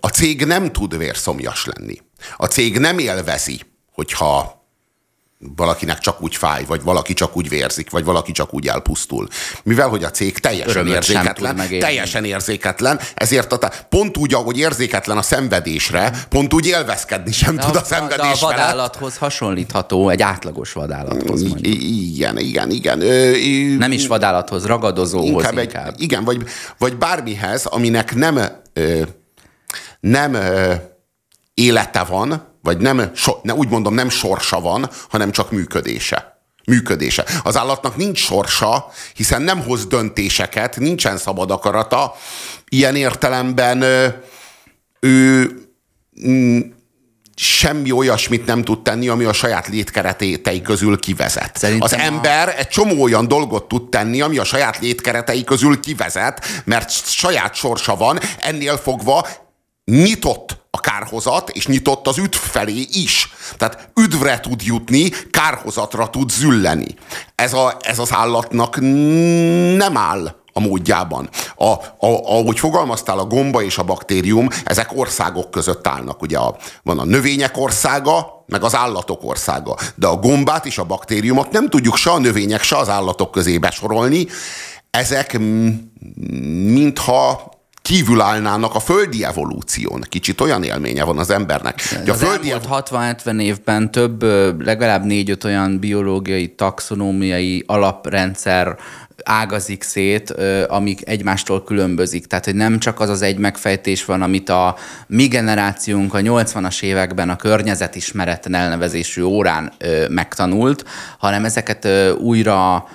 A 0.00 0.08
cég 0.08 0.44
nem 0.44 0.72
tud 0.72 0.98
vérszomjas 0.98 1.64
lenni. 1.64 1.96
A 2.36 2.46
cég 2.46 2.78
nem 2.78 2.98
élvezi, 2.98 3.60
hogyha 3.92 4.57
valakinek 5.56 5.98
csak 5.98 6.22
úgy 6.22 6.36
fáj, 6.36 6.64
vagy 6.64 6.82
valaki 6.82 7.12
csak 7.12 7.36
úgy 7.36 7.48
vérzik, 7.48 7.90
vagy 7.90 8.04
valaki 8.04 8.32
csak 8.32 8.54
úgy 8.54 8.68
elpusztul. 8.68 9.28
Mivel, 9.62 9.88
hogy 9.88 10.04
a 10.04 10.10
cég 10.10 10.38
teljesen 10.38 10.70
Örömöt 10.70 10.94
érzéketlen, 10.94 11.68
teljesen 11.80 12.24
érzéketlen, 12.24 13.00
ezért 13.14 13.52
a, 13.52 13.70
pont 13.88 14.16
úgy, 14.16 14.34
ahogy 14.34 14.58
érzéketlen 14.58 15.16
a 15.16 15.22
szenvedésre, 15.22 16.12
pont 16.28 16.54
úgy 16.54 16.66
élvezkedni 16.66 17.32
sem 17.32 17.56
de 17.56 17.62
tud 17.62 17.76
a, 17.76 17.80
a 17.80 17.84
szenvedés 17.84 18.40
de 18.40 18.46
a 18.46 18.48
vadállathoz 18.48 19.16
hasonlítható, 19.16 20.08
egy 20.08 20.22
átlagos 20.22 20.72
vadállathoz 20.72 21.42
mondjuk. 21.42 21.74
Igen, 21.80 22.38
igen, 22.38 22.70
igen. 22.70 22.98
Nem 23.78 23.92
is 23.92 24.06
vadállathoz, 24.06 24.66
ragadozóhoz 24.66 25.28
inkább. 25.28 25.58
inkább. 25.58 25.92
Egy, 25.92 26.02
igen, 26.02 26.24
vagy, 26.24 26.46
vagy 26.78 26.96
bármihez, 26.96 27.66
aminek 27.66 28.14
nem, 28.14 28.40
nem 30.00 30.36
élete 31.54 32.02
van, 32.02 32.47
vagy 32.62 32.78
nem, 32.78 33.10
so, 33.14 33.36
ne, 33.42 33.54
úgy 33.54 33.68
mondom, 33.68 33.94
nem 33.94 34.08
sorsa 34.08 34.60
van, 34.60 34.90
hanem 35.08 35.30
csak 35.30 35.50
működése. 35.50 36.36
Működése. 36.64 37.24
Az 37.42 37.56
állatnak 37.56 37.96
nincs 37.96 38.18
sorsa, 38.18 38.90
hiszen 39.14 39.42
nem 39.42 39.62
hoz 39.62 39.86
döntéseket, 39.86 40.76
nincsen 40.76 41.16
szabad 41.16 41.50
akarata. 41.50 42.14
Ilyen 42.68 42.96
értelemben 42.96 43.82
ő 45.00 45.52
mm, 46.26 46.60
semmi 47.40 47.90
olyasmit 47.92 48.46
nem 48.46 48.64
tud 48.64 48.82
tenni, 48.82 49.08
ami 49.08 49.24
a 49.24 49.32
saját 49.32 49.68
létkeretei 49.68 50.62
közül 50.62 50.98
kivezet. 50.98 51.56
Szerintem 51.56 51.98
az 52.00 52.06
ember 52.06 52.54
egy 52.58 52.68
csomó 52.68 53.02
olyan 53.02 53.28
dolgot 53.28 53.68
tud 53.68 53.88
tenni, 53.88 54.20
ami 54.20 54.38
a 54.38 54.44
saját 54.44 54.78
létkeretei 54.78 55.44
közül 55.44 55.80
kivezet, 55.80 56.44
mert 56.64 56.90
saját 56.90 57.54
sorsa 57.54 57.96
van, 57.96 58.18
ennél 58.38 58.76
fogva 58.76 59.26
nyitott 59.88 60.56
a 60.70 60.80
kárhozat, 60.80 61.50
és 61.50 61.66
nyitott 61.66 62.06
az 62.06 62.18
üdv 62.18 62.36
felé 62.36 62.86
is. 62.92 63.30
Tehát 63.56 63.88
üdvre 64.00 64.40
tud 64.40 64.62
jutni, 64.62 65.10
kárhozatra 65.30 66.10
tud 66.10 66.30
zülleni. 66.30 66.94
Ez, 67.34 67.52
a, 67.52 67.76
ez 67.80 67.98
az 67.98 68.12
állatnak 68.12 68.80
nem 69.76 69.96
áll 69.96 70.36
a 70.52 70.60
módjában. 70.60 71.28
A, 71.56 71.64
a, 71.64 71.80
ahogy 72.06 72.58
fogalmaztál, 72.58 73.18
a 73.18 73.24
gomba 73.24 73.62
és 73.62 73.78
a 73.78 73.84
baktérium, 73.84 74.48
ezek 74.64 74.90
országok 74.94 75.50
között 75.50 75.86
állnak. 75.86 76.22
Ugye 76.22 76.38
a, 76.38 76.56
van 76.82 76.98
a 76.98 77.04
növények 77.04 77.56
országa, 77.56 78.44
meg 78.46 78.62
az 78.62 78.74
állatok 78.74 79.24
országa. 79.24 79.76
De 79.94 80.06
a 80.06 80.16
gombát 80.16 80.66
és 80.66 80.78
a 80.78 80.84
baktériumot 80.84 81.50
nem 81.50 81.68
tudjuk 81.68 81.96
se 81.96 82.10
a 82.10 82.18
növények, 82.18 82.62
se 82.62 82.76
az 82.76 82.88
állatok 82.88 83.30
közé 83.30 83.58
besorolni. 83.58 84.26
Ezek 84.90 85.38
mintha 86.72 87.47
kívül 87.88 88.20
állnának 88.20 88.74
a 88.74 88.80
földi 88.80 89.24
evolúción. 89.24 90.04
Kicsit 90.08 90.40
olyan 90.40 90.62
élménye 90.62 91.04
van 91.04 91.18
az 91.18 91.30
embernek. 91.30 91.80
Hogy 91.98 92.08
a 92.08 92.12
az 92.12 92.22
földi 92.22 92.52
ev... 92.52 92.62
60-70 92.70 93.40
évben 93.40 93.90
több, 93.90 94.22
legalább 94.64 95.04
négy-öt 95.04 95.44
olyan 95.44 95.78
biológiai, 95.78 96.54
taxonómiai 96.54 97.64
alaprendszer 97.66 98.76
ágazik 99.24 99.82
szét, 99.82 100.30
amik 100.68 101.08
egymástól 101.08 101.64
különbözik. 101.64 102.26
Tehát, 102.26 102.44
hogy 102.44 102.54
nem 102.54 102.78
csak 102.78 103.00
az 103.00 103.08
az 103.08 103.22
egy 103.22 103.38
megfejtés 103.38 104.04
van, 104.04 104.22
amit 104.22 104.48
a 104.48 104.76
mi 105.06 105.26
generációnk 105.26 106.14
a 106.14 106.18
80-as 106.18 106.82
években 106.82 107.30
a 107.30 107.36
környezetismeret 107.36 108.46
elnevezésű 108.54 109.22
órán 109.22 109.72
megtanult, 110.08 110.84
hanem 111.18 111.44
ezeket 111.44 111.88
újra 112.18 112.86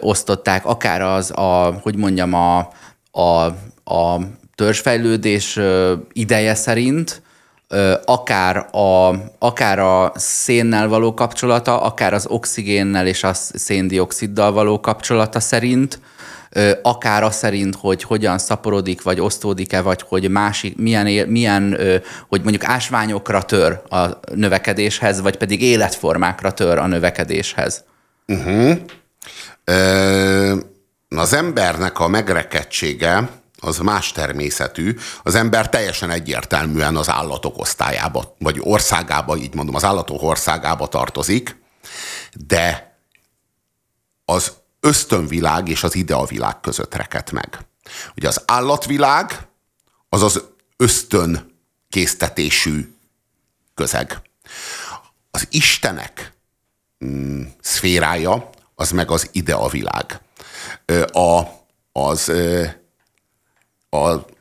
osztották, 0.00 0.66
akár 0.66 1.02
az 1.02 1.30
a, 1.30 1.78
hogy 1.82 1.96
mondjam, 1.96 2.34
a, 2.34 2.58
a 3.12 3.54
a 3.84 4.16
törzsfejlődés 4.54 5.58
ideje 6.12 6.54
szerint, 6.54 7.22
akár 8.04 8.56
a, 8.56 9.14
akár 9.38 9.78
a 9.78 10.12
szénnel 10.14 10.88
való 10.88 11.14
kapcsolata, 11.14 11.82
akár 11.82 12.14
az 12.14 12.26
oxigénnel 12.26 13.06
és 13.06 13.24
a 13.24 13.32
széndioksziddal 13.34 14.52
való 14.52 14.80
kapcsolata 14.80 15.40
szerint, 15.40 16.00
akár 16.82 17.22
az 17.22 17.34
szerint, 17.34 17.74
hogy 17.74 18.02
hogyan 18.02 18.38
szaporodik, 18.38 19.02
vagy 19.02 19.20
osztódik-e, 19.20 19.80
vagy 19.80 20.04
hogy 20.08 20.30
másik, 20.30 20.76
milyen, 20.76 21.28
milyen 21.28 21.78
hogy 22.28 22.42
mondjuk 22.42 22.64
ásványokra 22.64 23.42
tör 23.42 23.82
a 23.88 24.06
növekedéshez, 24.34 25.20
vagy 25.20 25.36
pedig 25.36 25.62
életformákra 25.62 26.52
tör 26.52 26.78
a 26.78 26.86
növekedéshez. 26.86 27.84
Uh-huh. 28.26 28.78
Ö, 29.64 30.56
az 31.08 31.32
embernek 31.32 32.00
a 32.00 32.08
megrekedtsége 32.08 33.28
az 33.64 33.78
más 33.78 34.12
természetű, 34.12 34.96
az 35.22 35.34
ember 35.34 35.68
teljesen 35.68 36.10
egyértelműen 36.10 36.96
az 36.96 37.08
állatok 37.08 37.58
osztályába, 37.58 38.34
vagy 38.38 38.58
országába, 38.60 39.36
így 39.36 39.54
mondom, 39.54 39.74
az 39.74 39.84
állatok 39.84 40.22
országába 40.22 40.88
tartozik, 40.88 41.56
de 42.46 42.96
az 44.24 44.52
ösztönvilág 44.80 45.68
és 45.68 45.82
az 45.82 45.94
ideavilág 45.94 46.60
között 46.60 46.94
reket 46.94 47.30
meg. 47.30 47.58
Ugye 48.16 48.28
az 48.28 48.42
állatvilág 48.46 49.46
az 50.08 50.22
az 50.22 50.42
ösztön 50.76 51.60
késztetésű 51.88 52.96
közeg. 53.74 54.20
Az 55.30 55.46
istenek 55.50 56.32
mm, 57.04 57.42
szférája 57.60 58.50
az 58.74 58.90
meg 58.90 59.10
az 59.10 59.28
ideavilág. 59.32 60.20
A, 61.12 61.42
az 61.92 62.32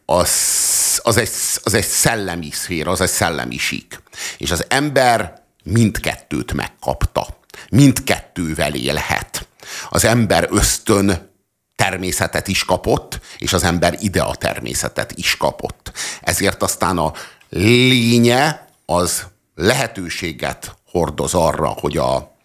az, 0.06 1.00
az, 1.04 1.18
egy, 1.18 1.30
az 1.64 1.74
egy 1.74 1.86
szellemi 1.86 2.52
szféra, 2.52 2.92
az 2.92 3.02
egy 3.02 3.10
szellemi 3.10 3.58
sík. 3.58 4.02
És 4.38 4.52
az 4.52 4.66
ember 4.68 5.42
mindkettőt 5.64 6.54
megkapta. 6.54 7.28
Mindkettővel 7.70 8.74
élhet. 8.74 9.48
Az 9.90 10.06
ember 10.06 10.48
ösztön 10.52 11.30
természetet 11.76 12.48
is 12.48 12.66
kapott, 12.66 13.20
és 13.38 13.54
az 13.54 13.64
ember 13.64 13.98
ide 14.00 14.22
a 14.22 14.36
természetet 14.36 15.12
is 15.16 15.38
kapott. 15.38 15.92
Ezért 16.22 16.64
aztán 16.64 16.98
a 16.98 17.14
lénye 17.50 18.68
az 18.86 19.26
lehetőséget 19.56 20.76
hordoz 20.92 21.34
arra, 21.34 21.68
hogy 21.68 21.98
a, 21.98 22.36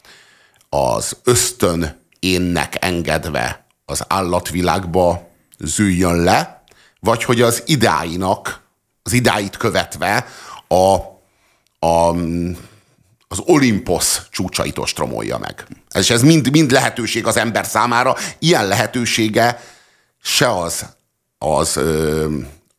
az 0.69 1.17
ösztön 1.25 2.01
énnek 2.21 2.85
engedve 2.85 3.67
az 3.85 4.05
állatvilágba 4.09 5.31
zűjjön 5.59 6.17
le, 6.17 6.56
vagy 7.07 7.25
hogy 7.25 7.41
az 7.41 7.63
idáinak, 7.67 8.61
az 9.03 9.13
idáit 9.13 9.57
követve 9.57 10.27
a, 10.69 10.97
a, 11.87 12.15
az 13.29 13.43
Olympos 13.47 14.21
csúcsait 14.31 14.79
ostromolja 14.79 15.39
meg. 15.39 15.67
És 15.95 16.11
ez 16.11 16.23
mind, 16.23 16.51
mind 16.51 16.71
lehetőség 16.71 17.27
az 17.27 17.37
ember 17.37 17.67
számára. 17.67 18.17
Ilyen 18.39 18.67
lehetősége 18.67 19.61
se 20.23 20.59
az, 20.59 20.87
az 21.39 21.77
ö, 21.77 22.29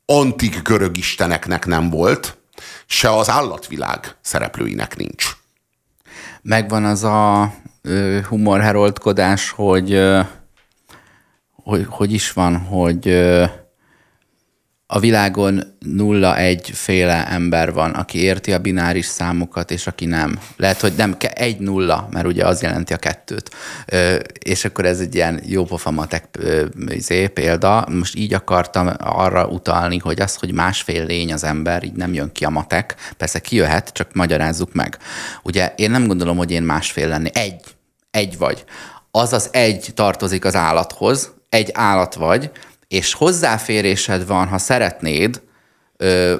antik 0.05 0.61
görög 0.61 0.97
isteneknek 0.97 1.65
nem 1.65 1.89
volt, 1.89 2.37
se 2.85 3.15
az 3.15 3.29
állatvilág 3.29 4.15
szereplőinek 4.21 4.95
nincs. 4.95 5.25
Megvan 6.41 6.85
az 6.85 7.03
a 7.03 7.53
ö, 7.81 8.19
hogy, 9.49 9.99
hogy 11.63 11.85
hogy 11.89 12.13
is 12.13 12.31
van, 12.31 12.57
hogy 12.57 13.07
ö, 13.07 13.45
a 14.89 15.00
világon 15.00 15.78
nulla 15.80 16.38
egy 16.38 16.69
féle 16.73 17.28
ember 17.28 17.73
van, 17.73 17.91
aki 17.91 18.21
érti 18.21 18.54
a 18.54 18.60
bináris 18.60 19.06
számokat, 19.06 19.71
és 19.71 19.88
aki 19.88 20.06
nem. 20.06 20.39
Lehet, 20.58 20.82
hogy 20.82 20.93
nem, 20.97 21.15
egy 21.19 21.60
nulla, 21.60 22.08
mert 22.12 22.26
ugye 22.26 22.45
az 22.45 22.62
jelenti 22.62 22.93
a 22.93 22.97
kettőt. 22.97 23.50
Ö, 23.86 24.15
és 24.39 24.65
akkor 24.65 24.86
ez 24.86 25.00
egy 25.00 25.15
ilyen 25.15 25.41
jópofa 25.45 25.91
matek 25.91 26.26
izé, 26.88 27.28
példa. 27.28 27.88
Most 27.89 28.15
így 28.15 28.34
akartam 28.34 28.89
arra 28.97 29.47
utalni, 29.47 29.97
hogy 29.97 30.21
az, 30.21 30.36
hogy 30.36 30.52
másfél 30.52 31.06
lény 31.06 31.34
az 31.34 31.43
ember, 31.43 31.84
így 31.84 31.95
nem 31.95 32.13
jön 32.13 32.32
ki 32.32 32.45
a 32.45 32.50
matek. 32.50 32.95
Persze 33.17 33.39
kijöhet, 33.39 33.89
csak 33.93 34.13
magyarázzuk 34.13 34.73
meg. 34.73 34.97
Ugye 35.43 35.73
én 35.76 35.91
nem 35.91 36.08
gondolom, 36.08 36.38
hogy 36.38 36.52
én 36.52 36.63
másfél 36.63 37.08
lenni. 37.08 37.30
Egy. 37.34 37.63
Egy 38.12 38.38
vagy. 38.38 38.63
Az 39.12 39.34
az 39.34 39.50
egy 39.52 39.91
tartozik 39.93 40.45
az 40.45 40.56
állathoz, 40.56 41.32
egy 41.50 41.69
állat 41.73 42.13
vagy, 42.13 42.52
és 42.88 43.13
hozzáférésed 43.13 44.28
van, 44.28 44.47
ha 44.47 44.58
szeretnéd, 44.58 45.41
ö, 45.97 46.36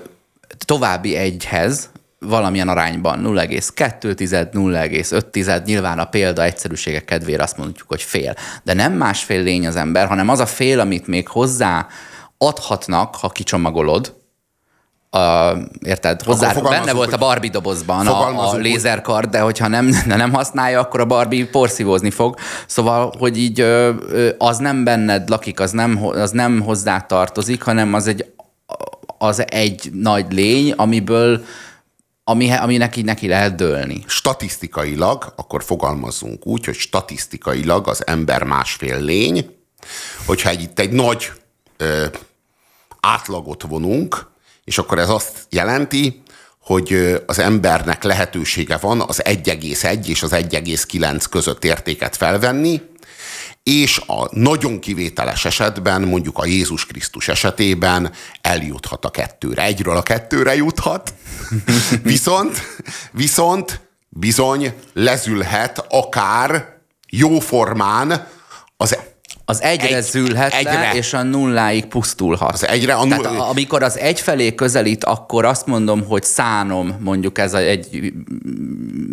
további 0.66 1.16
egyhez, 1.16 1.90
valamilyen 2.20 2.70
arányban 2.70 3.20
0,2, 3.22 4.50
0,5, 4.54 5.66
nyilván 5.66 6.00
a 6.00 6.06
példa 6.06 6.44
egyszerűsége 6.44 7.00
kedvére 7.00 7.44
azt 7.44 7.58
mondjuk, 7.58 7.88
hogy 7.88 8.02
fél. 8.02 8.36
De 8.64 8.74
nem 8.74 8.94
másfél 8.94 9.44
lény 9.44 9.68
az 9.68 9.76
ember, 9.76 10.08
hanem 10.08 10.30
az 10.30 10.40
a 10.40 10.46
fél, 10.46 10.80
amit 10.80 11.08
még 11.08 11.28
hozzá 11.28 11.88
adhatnak, 12.38 13.16
ha 13.16 13.30
kicsomagolod, 13.30 14.17
a, 15.10 15.54
érted, 15.82 16.22
hozzá, 16.22 16.54
benne 16.54 16.94
volt 16.94 17.14
a 17.14 17.18
Barbie 17.18 17.50
dobozban 17.50 18.08
a, 18.08 18.50
a 18.50 18.56
lézerkard, 18.56 19.30
de 19.30 19.40
hogyha 19.40 19.68
nem, 19.68 19.86
nem 20.06 20.34
használja, 20.34 20.80
akkor 20.80 21.00
a 21.00 21.06
Barbie 21.06 21.48
porszívózni 21.48 22.12
fog. 22.12 22.36
Szóval, 22.66 23.14
hogy 23.18 23.38
így 23.38 23.62
az 24.38 24.58
nem 24.58 24.84
benned 24.84 25.30
lakik, 25.30 25.60
az 25.60 25.72
nem, 25.72 26.06
az 26.06 26.32
nem 26.32 26.62
hozzá 26.62 27.00
tartozik, 27.00 27.62
hanem 27.62 27.94
az 27.94 28.08
egy, 28.08 28.34
az 29.18 29.44
egy 29.52 29.90
nagy 29.94 30.34
lény, 30.34 30.72
amiből 30.72 31.44
ami, 32.30 32.52
aminek 32.52 32.96
így 32.96 33.06
neki 33.06 33.28
lehet 33.28 33.56
dőlni. 33.56 34.04
Statisztikailag, 34.08 35.34
akkor 35.36 35.64
fogalmazzunk 35.64 36.46
úgy, 36.46 36.66
hogy 36.66 36.76
statisztikailag 36.76 37.88
az 37.88 38.08
ember 38.08 38.44
másfél 38.44 39.00
lény, 39.00 39.56
hogyha 40.26 40.52
itt 40.52 40.80
egy 40.80 40.92
nagy 40.92 41.32
ö, 41.78 42.06
átlagot 43.00 43.64
vonunk, 43.64 44.30
és 44.68 44.78
akkor 44.78 45.00
ez 45.00 45.10
azt 45.10 45.46
jelenti, 45.50 46.22
hogy 46.60 47.22
az 47.26 47.40
embernek 47.40 48.04
lehetősége 48.04 48.78
van 48.78 49.02
az 49.02 49.22
1,1 49.24 50.06
és 50.06 50.24
az 50.24 50.32
1,9 50.32 51.26
között 51.30 51.64
értéket 51.64 52.16
felvenni, 52.16 52.82
és 53.64 54.02
a 54.08 54.28
nagyon 54.32 54.80
kivételes 54.80 55.46
esetben, 55.46 56.02
mondjuk 56.02 56.38
a 56.38 56.46
Jézus 56.46 56.86
Krisztus 56.86 57.28
esetében 57.28 58.12
eljuthat 58.42 59.06
a 59.06 59.10
kettőre. 59.10 59.64
Egyről 59.64 59.98
a 59.98 60.04
kettőre 60.04 60.56
juthat, 60.56 61.14
viszont, 62.04 62.62
viszont 63.12 63.82
bizony 64.10 64.74
lezülhet 64.94 65.86
akár 65.90 66.80
jóformán 67.10 68.28
az 68.78 68.98
az 69.50 69.62
egyre 69.62 69.96
egy, 69.96 70.04
zülhet 70.04 70.54
egyre. 70.54 70.72
le, 70.72 70.94
és 70.94 71.14
a 71.14 71.24
nulláig 71.24 71.86
pusztulhat. 71.86 72.54
Az 72.54 72.68
egyre 72.68 72.94
a 72.94 73.06
null... 73.06 73.18
Tehát 73.18 73.40
amikor 73.40 73.84
az 73.84 73.98
egy 73.98 74.20
felé 74.20 74.56
közelít, 74.56 75.04
akkor 75.04 75.46
azt 75.46 75.66
mondom, 75.66 76.06
hogy 76.06 76.24
szánom, 76.24 76.96
mondjuk 77.00 77.38
ez 77.38 77.54
egy 77.54 78.14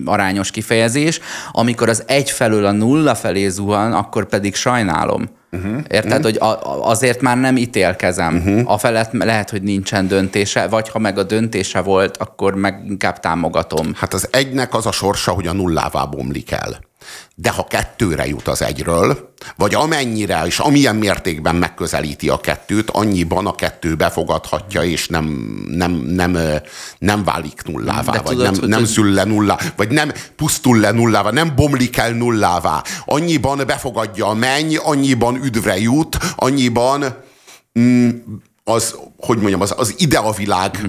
arányos 0.05 0.51
kifejezés. 0.51 1.21
Amikor 1.53 1.89
az 1.89 2.03
egy 2.07 2.31
felől 2.31 2.65
a 2.65 2.73
nulla 2.73 3.15
felé 3.15 3.49
zuhan, 3.49 3.93
akkor 3.93 4.27
pedig 4.27 4.55
sajnálom. 4.55 5.29
Uh-huh. 5.53 5.77
Érted, 5.89 6.05
uh-huh. 6.05 6.23
hogy 6.23 6.37
a, 6.37 6.89
azért 6.89 7.21
már 7.21 7.37
nem 7.37 7.57
ítélkezem. 7.57 8.37
Uh-huh. 8.37 8.71
A 8.71 8.79
felett 8.79 9.13
lehet, 9.13 9.51
hogy 9.51 9.63
nincsen 9.63 10.09
döntése, 10.09 10.67
vagy 10.69 10.89
ha 10.89 10.99
meg 10.99 11.19
a 11.19 11.23
döntése 11.23 11.81
volt, 11.81 12.17
akkor 12.17 12.55
meg 12.55 12.83
inkább 12.89 13.21
támogatom. 13.21 13.93
Hát 13.97 14.15
az 14.15 14.29
egynek 14.31 14.75
az 14.75 14.87
a 14.87 14.93
sorsa, 14.93 15.33
hogy 15.33 15.47
a 15.47 15.53
nullává 15.53 16.05
bomlik 16.05 16.51
el 16.51 16.93
de 17.35 17.51
ha 17.51 17.65
kettőre 17.65 18.27
jut 18.27 18.49
az 18.49 18.63
egyről, 18.63 19.33
vagy 19.57 19.75
amennyire 19.75 20.43
és 20.47 20.59
amilyen 20.59 20.97
mértékben 20.97 21.57
megközelíti 21.57 22.29
a 22.29 22.41
kettőt, 22.41 22.91
annyiban 22.91 23.47
a 23.47 23.55
kettő 23.55 23.95
befogadhatja, 23.95 24.83
és 24.83 25.09
nem, 25.09 25.25
nem, 25.69 25.93
nem, 25.93 26.39
nem 26.99 27.25
válik 27.25 27.63
nullává, 27.65 28.13
de 28.13 28.21
vagy 28.21 28.37
tudod, 28.37 28.61
nem, 28.61 28.69
nem 28.69 28.85
szül 28.85 29.13
le 29.13 29.25
nullá, 29.25 29.59
vagy 29.77 29.91
nem 29.91 30.13
pusztul 30.37 30.79
le 30.79 30.91
nullává, 30.91 31.31
nem 31.31 31.53
bomlik 31.57 31.97
el 31.97 32.13
nullává. 32.13 32.83
Annyiban 33.05 33.63
befogadja 33.67 34.27
a 34.27 34.35
menny, 34.35 34.77
annyiban 34.77 35.45
üdvre 35.45 35.79
jut, 35.79 36.19
annyiban 36.37 37.05
mm, 37.79 38.09
az, 38.65 38.95
hogy 39.17 39.39
mondjam, 39.39 39.61
az, 39.61 39.75
az 39.77 39.95
ideavilágba 39.99 40.89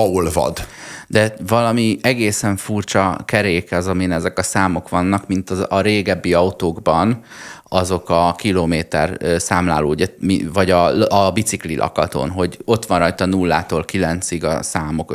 mhm. 0.00 0.14
olvad 0.14 0.66
de 1.06 1.34
valami 1.46 1.98
egészen 2.02 2.56
furcsa 2.56 3.18
kerék 3.24 3.72
az, 3.72 3.86
amin 3.86 4.12
ezek 4.12 4.38
a 4.38 4.42
számok 4.42 4.88
vannak, 4.88 5.26
mint 5.26 5.50
az, 5.50 5.66
a 5.68 5.80
régebbi 5.80 6.34
autókban, 6.34 7.20
azok 7.68 8.10
a 8.10 8.34
kilométer 8.38 9.18
számláló, 9.40 9.88
ugye, 9.88 10.06
vagy 10.52 10.70
a, 10.70 11.08
a 11.26 11.32
bicikli 11.32 11.76
lakaton, 11.76 12.30
hogy 12.30 12.58
ott 12.64 12.86
van 12.86 12.98
rajta 12.98 13.26
nullától 13.26 13.84
kilencig 13.84 14.44
a 14.44 14.62
számok 14.62 15.12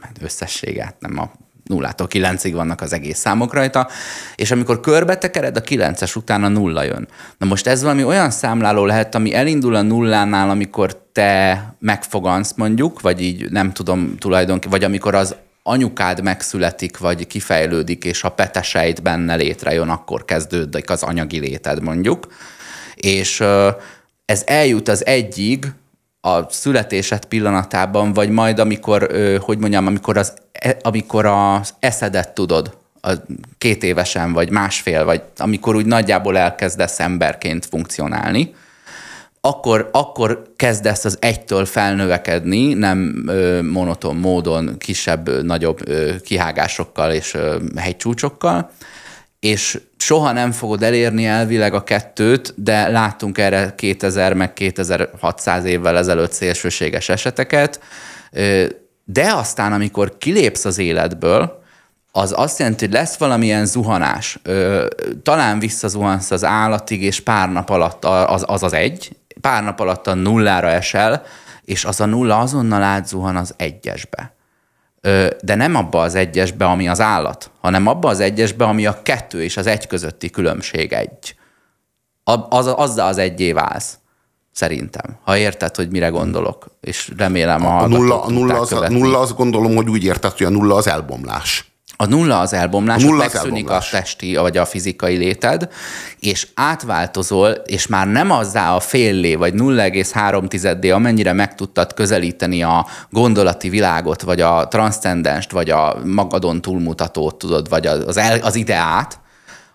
hát 0.00 0.16
összességet, 0.20 0.94
nem 0.98 1.18
a 1.18 1.30
nullától 1.70 2.06
kilencig 2.06 2.54
vannak 2.54 2.80
az 2.80 2.92
egész 2.92 3.18
számok 3.18 3.54
rajta, 3.54 3.88
és 4.34 4.50
amikor 4.50 4.80
körbe 4.80 5.18
tekered, 5.18 5.56
a 5.56 5.60
kilences 5.60 6.16
után 6.16 6.44
a 6.44 6.48
nulla 6.48 6.82
jön. 6.82 7.08
Na 7.38 7.46
most 7.46 7.66
ez 7.66 7.82
valami 7.82 8.04
olyan 8.04 8.30
számláló 8.30 8.84
lehet, 8.84 9.14
ami 9.14 9.34
elindul 9.34 9.74
a 9.74 9.82
nullánál, 9.82 10.50
amikor 10.50 10.96
te 11.12 11.64
megfogansz 11.78 12.52
mondjuk, 12.56 13.00
vagy 13.00 13.22
így 13.22 13.50
nem 13.50 13.72
tudom 13.72 14.16
tulajdonképpen, 14.18 14.70
vagy 14.70 14.84
amikor 14.84 15.14
az 15.14 15.34
anyukád 15.62 16.22
megszületik, 16.22 16.98
vagy 16.98 17.26
kifejlődik, 17.26 18.04
és 18.04 18.24
a 18.24 18.28
peteseit 18.28 19.02
benne 19.02 19.34
létrejön, 19.34 19.88
akkor 19.88 20.24
kezdődik 20.24 20.90
az 20.90 21.02
anyagi 21.02 21.38
léted 21.38 21.82
mondjuk. 21.82 22.26
És 22.94 23.44
ez 24.24 24.42
eljut 24.46 24.88
az 24.88 25.06
egyig, 25.06 25.66
a 26.20 26.50
születésed 26.50 27.24
pillanatában, 27.24 28.12
vagy 28.12 28.30
majd 28.30 28.58
amikor, 28.58 29.08
hogy 29.40 29.58
mondjam, 29.58 29.86
amikor 29.86 30.16
az, 30.16 30.32
e, 30.52 30.76
amikor 30.82 31.26
az 31.26 31.74
eszedet 31.78 32.34
tudod, 32.34 32.78
a 33.02 33.12
két 33.58 33.82
évesen, 33.82 34.32
vagy 34.32 34.50
másfél, 34.50 35.04
vagy 35.04 35.22
amikor 35.36 35.74
úgy 35.74 35.86
nagyjából 35.86 36.38
elkezdesz 36.38 37.00
emberként 37.00 37.66
funkcionálni, 37.66 38.54
akkor, 39.40 39.88
akkor 39.92 40.52
kezdesz 40.56 41.04
az 41.04 41.16
egytől 41.20 41.64
felnövekedni, 41.64 42.74
nem 42.74 43.24
ö, 43.26 43.62
monoton 43.62 44.16
módon, 44.16 44.78
kisebb, 44.78 45.44
nagyobb 45.44 45.88
ö, 45.88 46.14
kihágásokkal 46.20 47.12
és 47.12 47.34
ö, 47.34 47.56
hegycsúcsokkal, 47.76 48.70
és 49.40 49.80
soha 49.96 50.32
nem 50.32 50.52
fogod 50.52 50.82
elérni 50.82 51.26
elvileg 51.26 51.74
a 51.74 51.84
kettőt, 51.84 52.54
de 52.56 52.88
láttunk 52.88 53.38
erre 53.38 53.74
2000 53.74 54.34
meg 54.34 54.52
2600 54.52 55.64
évvel 55.64 55.96
ezelőtt 55.96 56.32
szélsőséges 56.32 57.08
eseteket, 57.08 57.80
de 59.04 59.32
aztán, 59.32 59.72
amikor 59.72 60.18
kilépsz 60.18 60.64
az 60.64 60.78
életből, 60.78 61.62
az 62.12 62.32
azt 62.36 62.58
jelenti, 62.58 62.84
hogy 62.84 62.94
lesz 62.94 63.16
valamilyen 63.16 63.66
zuhanás. 63.66 64.38
Talán 65.22 65.58
visszazuhansz 65.58 66.30
az 66.30 66.44
állatig, 66.44 67.02
és 67.02 67.20
pár 67.20 67.52
nap 67.52 67.70
alatt 67.70 68.04
az 68.04 68.44
az, 68.46 68.62
az 68.62 68.72
egy, 68.72 69.16
pár 69.40 69.62
nap 69.62 69.80
alatt 69.80 70.06
a 70.06 70.14
nullára 70.14 70.68
esel, 70.68 71.22
és 71.64 71.84
az 71.84 72.00
a 72.00 72.06
nulla 72.06 72.38
azonnal 72.38 72.82
átzuhan 72.82 73.36
az 73.36 73.54
egyesbe 73.56 74.34
de 75.42 75.54
nem 75.54 75.74
abba 75.74 76.00
az 76.00 76.14
egyesbe, 76.14 76.64
ami 76.64 76.88
az 76.88 77.00
állat, 77.00 77.50
hanem 77.60 77.86
abba 77.86 78.08
az 78.08 78.20
egyesbe, 78.20 78.64
ami 78.64 78.86
a 78.86 79.02
kettő 79.02 79.42
és 79.42 79.56
az 79.56 79.66
egy 79.66 79.86
közötti 79.86 80.30
különbség 80.30 80.92
egy. 80.92 81.34
Az, 82.24 82.66
azzal 82.66 83.06
az 83.06 83.18
egyé 83.18 83.52
válsz. 83.52 83.98
Szerintem. 84.52 85.18
Ha 85.24 85.36
érted, 85.36 85.76
hogy 85.76 85.90
mire 85.90 86.08
gondolok, 86.08 86.66
és 86.80 87.12
remélem 87.16 87.66
a, 87.66 87.82
a 87.82 87.86
nulla, 87.86 88.22
a 88.22 88.30
nulla, 88.30 88.60
az, 88.60 88.70
nulla 88.70 89.18
azt 89.18 89.36
gondolom, 89.36 89.76
hogy 89.76 89.88
úgy 89.88 90.04
érted, 90.04 90.32
hogy 90.32 90.46
a 90.46 90.50
nulla 90.50 90.74
az 90.74 90.86
elbomlás. 90.86 91.69
A 92.00 92.06
nulla 92.06 92.40
az 92.40 92.52
elbomlás, 92.52 93.02
a 93.02 93.06
nulla 93.06 93.18
megszűnik 93.18 93.44
az 93.44 93.54
elbomlás. 93.54 93.92
a 93.92 93.96
testi 93.96 94.36
vagy 94.36 94.56
a 94.56 94.64
fizikai 94.64 95.16
léted, 95.16 95.68
és 96.20 96.46
átváltozol, 96.54 97.50
és 97.50 97.86
már 97.86 98.06
nem 98.06 98.30
azzá 98.30 98.74
a 98.74 98.80
féllé, 98.80 99.34
vagy 99.34 99.54
0,3 99.54 100.94
amennyire 100.94 101.32
meg 101.32 101.54
tudtad 101.54 101.94
közelíteni 101.94 102.62
a 102.62 102.86
gondolati 103.10 103.68
világot, 103.68 104.22
vagy 104.22 104.40
a 104.40 104.68
transzcendenst, 104.68 105.50
vagy 105.50 105.70
a 105.70 105.96
magadon 106.04 106.60
túlmutatót, 106.60 107.34
tudod, 107.34 107.68
vagy 107.68 107.86
az, 107.86 108.16
el, 108.16 108.38
az 108.38 108.54
ideát, 108.54 109.18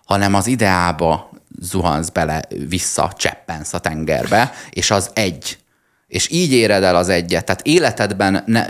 hanem 0.04 0.34
az 0.34 0.46
ideába 0.46 1.30
zuhansz 1.60 2.08
bele, 2.08 2.42
vissza, 2.68 3.12
cseppensz 3.16 3.72
a 3.72 3.78
tengerbe, 3.78 4.52
és 4.70 4.90
az 4.90 5.10
egy. 5.14 5.58
És 6.08 6.30
így 6.30 6.52
éred 6.52 6.82
el 6.82 6.96
az 6.96 7.08
egyet. 7.08 7.44
Tehát 7.44 7.62
életedben 7.62 8.42
ne, 8.46 8.66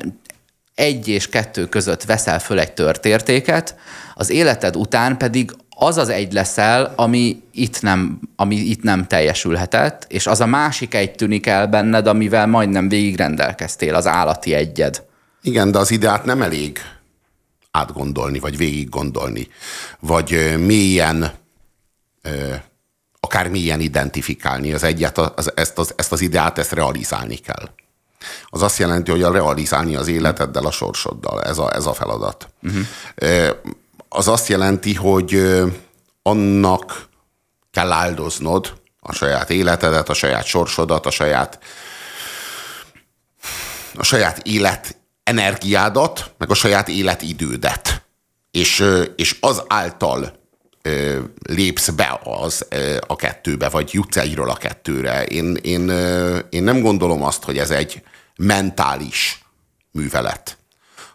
egy 0.76 1.08
és 1.08 1.28
kettő 1.28 1.68
között 1.68 2.04
veszel 2.04 2.38
föl 2.38 2.58
egy 2.58 2.72
törtértéket, 2.72 3.76
az 4.14 4.30
életed 4.30 4.76
után 4.76 5.16
pedig 5.16 5.50
az 5.78 5.96
az 5.96 6.08
egy 6.08 6.32
leszel, 6.32 6.92
ami 6.96 7.42
itt, 7.52 7.82
nem, 7.82 8.20
ami 8.36 8.56
itt 8.56 8.82
nem 8.82 9.06
teljesülhetett, 9.06 10.06
és 10.08 10.26
az 10.26 10.40
a 10.40 10.46
másik 10.46 10.94
egy 10.94 11.14
tűnik 11.14 11.46
el 11.46 11.66
benned, 11.66 12.06
amivel 12.06 12.46
majdnem 12.46 12.88
végig 12.88 13.16
rendelkeztél, 13.16 13.94
az 13.94 14.06
állati 14.06 14.54
egyed. 14.54 15.02
Igen, 15.42 15.70
de 15.70 15.78
az 15.78 15.90
ideát 15.90 16.24
nem 16.24 16.42
elég 16.42 16.78
átgondolni, 17.70 18.38
vagy 18.38 18.56
végig 18.56 18.88
gondolni, 18.88 19.48
vagy 20.00 20.54
mélyen, 20.58 21.32
akár 23.20 23.48
mélyen 23.48 23.80
identifikálni 23.80 24.72
az 24.72 24.82
egyet, 24.82 25.18
az, 25.18 25.52
ezt, 25.54 25.78
az, 25.78 25.92
ezt 25.96 26.12
az 26.12 26.20
ideát, 26.20 26.58
ezt 26.58 26.72
realizálni 26.72 27.36
kell. 27.36 27.68
Az 28.46 28.62
azt 28.62 28.78
jelenti, 28.78 29.10
hogy 29.10 29.22
a 29.22 29.32
realizálni 29.32 29.96
az 29.96 30.08
életeddel, 30.08 30.66
a 30.66 30.70
sorsoddal. 30.70 31.42
Ez 31.42 31.58
a, 31.58 31.74
ez 31.74 31.86
a 31.86 31.92
feladat. 31.92 32.48
Uh-huh. 32.62 32.86
Az 34.08 34.28
azt 34.28 34.48
jelenti, 34.48 34.94
hogy 34.94 35.62
annak 36.22 37.08
kell 37.70 37.92
áldoznod 37.92 38.72
a 39.00 39.12
saját 39.12 39.50
életedet, 39.50 40.08
a 40.08 40.14
saját 40.14 40.44
sorsodat, 40.44 41.06
a 41.06 41.10
saját 41.10 41.58
a 43.98 44.02
saját 44.02 44.38
élet 44.38 44.96
energiádat, 45.24 46.34
meg 46.38 46.50
a 46.50 46.54
saját 46.54 46.88
életidődet. 46.88 48.02
És, 48.50 48.84
és 49.16 49.36
az 49.40 49.62
által 49.66 50.36
lépsz 51.43 51.89
be 51.89 52.20
az 52.24 52.66
a 53.07 53.16
kettőbe, 53.16 53.68
vagy 53.68 53.91
jutsz 53.93 54.16
egyről 54.16 54.51
a 54.51 54.57
kettőre. 54.57 55.24
Én, 55.24 55.57
én, 55.62 55.89
én 56.51 56.62
nem 56.62 56.80
gondolom 56.80 57.22
azt, 57.22 57.45
hogy 57.45 57.59
ez 57.59 57.70
egy 57.70 58.03
mentális 58.37 59.45
művelet, 59.91 60.57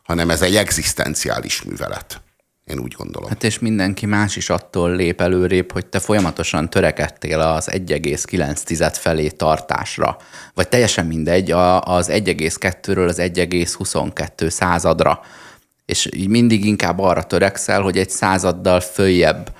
hanem 0.04 0.30
ez 0.30 0.42
egy 0.42 0.56
egzisztenciális 0.56 1.62
művelet. 1.62 2.22
Én 2.66 2.80
úgy 2.80 2.94
gondolom. 2.98 3.30
Hát 3.30 3.44
és 3.44 3.60
mindenki 3.60 4.06
más 4.06 4.36
is 4.36 4.50
attól 4.50 4.96
lép 4.96 5.22
előrébb, 5.22 5.72
hogy 5.72 5.86
te 5.86 6.00
folyamatosan 6.00 6.70
törekedtél 6.70 7.40
az 7.40 7.70
1,9 7.72 8.96
felé 9.00 9.28
tartásra. 9.28 10.18
Vagy 10.54 10.68
teljesen 10.68 11.06
mindegy, 11.06 11.52
az 11.52 12.10
1,2-ről 12.10 13.08
az 13.08 13.18
1,22 13.20 14.50
századra. 14.50 15.22
És 15.86 16.10
így 16.16 16.28
mindig 16.28 16.66
inkább 16.66 17.00
arra 17.00 17.24
törekszel, 17.24 17.82
hogy 17.82 17.98
egy 17.98 18.10
századdal 18.10 18.80
följebb 18.80 19.52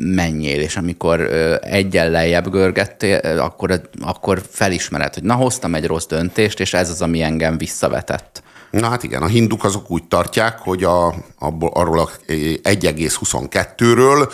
menjél, 0.00 0.60
és 0.60 0.76
amikor 0.76 1.20
egyen 1.62 2.10
lejjebb 2.10 2.50
görgettél, 2.50 3.38
akkor, 3.38 3.80
akkor 4.00 4.42
felismered, 4.50 5.14
hogy 5.14 5.22
na, 5.22 5.34
hoztam 5.34 5.74
egy 5.74 5.86
rossz 5.86 6.06
döntést, 6.06 6.60
és 6.60 6.74
ez 6.74 6.90
az, 6.90 7.02
ami 7.02 7.22
engem 7.22 7.58
visszavetett. 7.58 8.42
Na 8.70 8.88
hát 8.88 9.02
igen, 9.02 9.22
a 9.22 9.26
hinduk 9.26 9.64
azok 9.64 9.90
úgy 9.90 10.04
tartják, 10.04 10.58
hogy 10.58 10.84
a, 10.84 11.14
abból, 11.38 11.70
arról 11.74 11.98
a 11.98 12.08
1,22-ről 12.26 14.32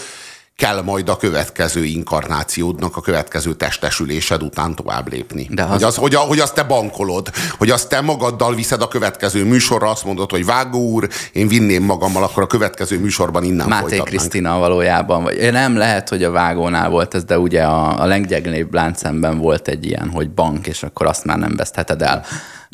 kell 0.57 0.83
majd 0.83 1.09
a 1.09 1.17
következő 1.17 1.85
inkarnációdnak, 1.85 2.97
a 2.97 3.01
következő 3.01 3.55
testesülésed 3.55 4.43
után 4.43 4.75
tovább 4.75 5.13
lépni. 5.13 5.49
De 5.51 5.63
hogy, 5.63 5.83
az, 5.83 5.97
hogy, 5.97 6.15
hogy 6.15 6.39
azt 6.39 6.55
te 6.55 6.63
bankolod, 6.63 7.31
hogy 7.59 7.71
azt 7.71 7.89
te 7.89 8.01
magaddal 8.01 8.55
viszed 8.55 8.83
a 8.83 8.89
következő 8.89 9.45
műsorra, 9.45 9.91
azt 9.91 10.05
mondod, 10.05 10.31
hogy 10.31 10.45
Vágó 10.45 10.79
úr, 10.79 11.09
én 11.33 11.49
vinném 11.49 11.83
magammal, 11.83 12.23
akkor 12.23 12.43
a 12.43 12.47
következő 12.47 13.01
műsorban 13.01 13.45
innen 13.45 13.69
Máté 13.69 13.97
Krisztina 13.97 14.59
valójában, 14.59 15.23
vagy 15.23 15.53
nem 15.53 15.77
lehet, 15.77 16.09
hogy 16.09 16.23
a 16.23 16.31
Vágónál 16.31 16.91
volt 16.91 17.15
ez, 17.15 17.25
de 17.25 17.39
ugye 17.39 17.63
a, 17.63 18.01
a 18.03 18.07
lengyegnébb 18.07 18.75
láncemben 18.75 19.39
volt 19.39 19.69
egy 19.69 19.87
ilyen, 19.87 20.11
hogy 20.11 20.31
bank, 20.31 20.67
és 20.67 20.83
akkor 20.83 21.07
azt 21.07 21.25
már 21.25 21.39
nem 21.39 21.57
vesztheted 21.57 22.03
el. 22.03 22.25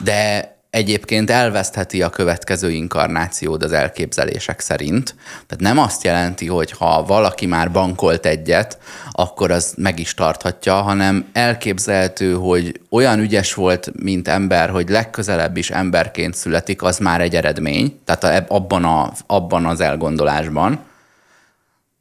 De 0.03 0.59
egyébként 0.71 1.31
elvesztheti 1.31 2.03
a 2.03 2.11
következő 2.11 2.71
inkarnációd 2.71 3.63
az 3.63 3.73
elképzelések 3.73 4.61
szerint. 4.61 5.15
Tehát 5.47 5.75
nem 5.75 5.79
azt 5.79 6.05
jelenti, 6.05 6.47
hogy 6.47 6.71
ha 6.71 7.05
valaki 7.05 7.47
már 7.47 7.71
bankolt 7.71 8.27
egyet, 8.27 8.79
akkor 9.11 9.51
az 9.51 9.75
meg 9.77 9.99
is 9.99 10.15
tarthatja, 10.15 10.75
hanem 10.75 11.29
elképzelhető, 11.33 12.35
hogy 12.35 12.81
olyan 12.91 13.19
ügyes 13.19 13.55
volt, 13.55 13.93
mint 14.03 14.29
ember, 14.29 14.71
hogy 14.71 14.89
legközelebb 14.89 15.57
is 15.57 15.71
emberként 15.71 16.35
születik, 16.35 16.83
az 16.83 16.99
már 16.99 17.21
egy 17.21 17.37
eredmény, 17.37 18.01
tehát 18.05 18.51
abban, 18.51 18.85
a, 18.85 19.13
abban 19.27 19.67
az 19.67 19.81
elgondolásban 19.81 20.89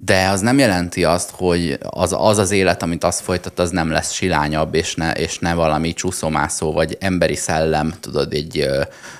de 0.02 0.28
az 0.28 0.42
nem 0.42 0.58
jelenti 0.58 1.04
azt, 1.04 1.30
hogy 1.30 1.78
az 1.90 2.16
az, 2.18 2.38
az 2.38 2.52
élet, 2.52 2.84
amit 2.84 3.04
azt 3.04 3.20
folytat, 3.22 3.60
az 3.60 3.70
nem 3.70 3.92
lesz 3.92 4.12
silányabb, 4.12 4.76
és 4.76 4.96
ne, 4.96 5.12
és 5.12 5.40
ne 5.40 5.54
valami 5.54 5.94
csúszomászó, 5.94 6.72
vagy 6.72 6.98
emberi 7.00 7.36
szellem, 7.36 7.94
tudod, 8.00 8.34
egy, 8.34 8.68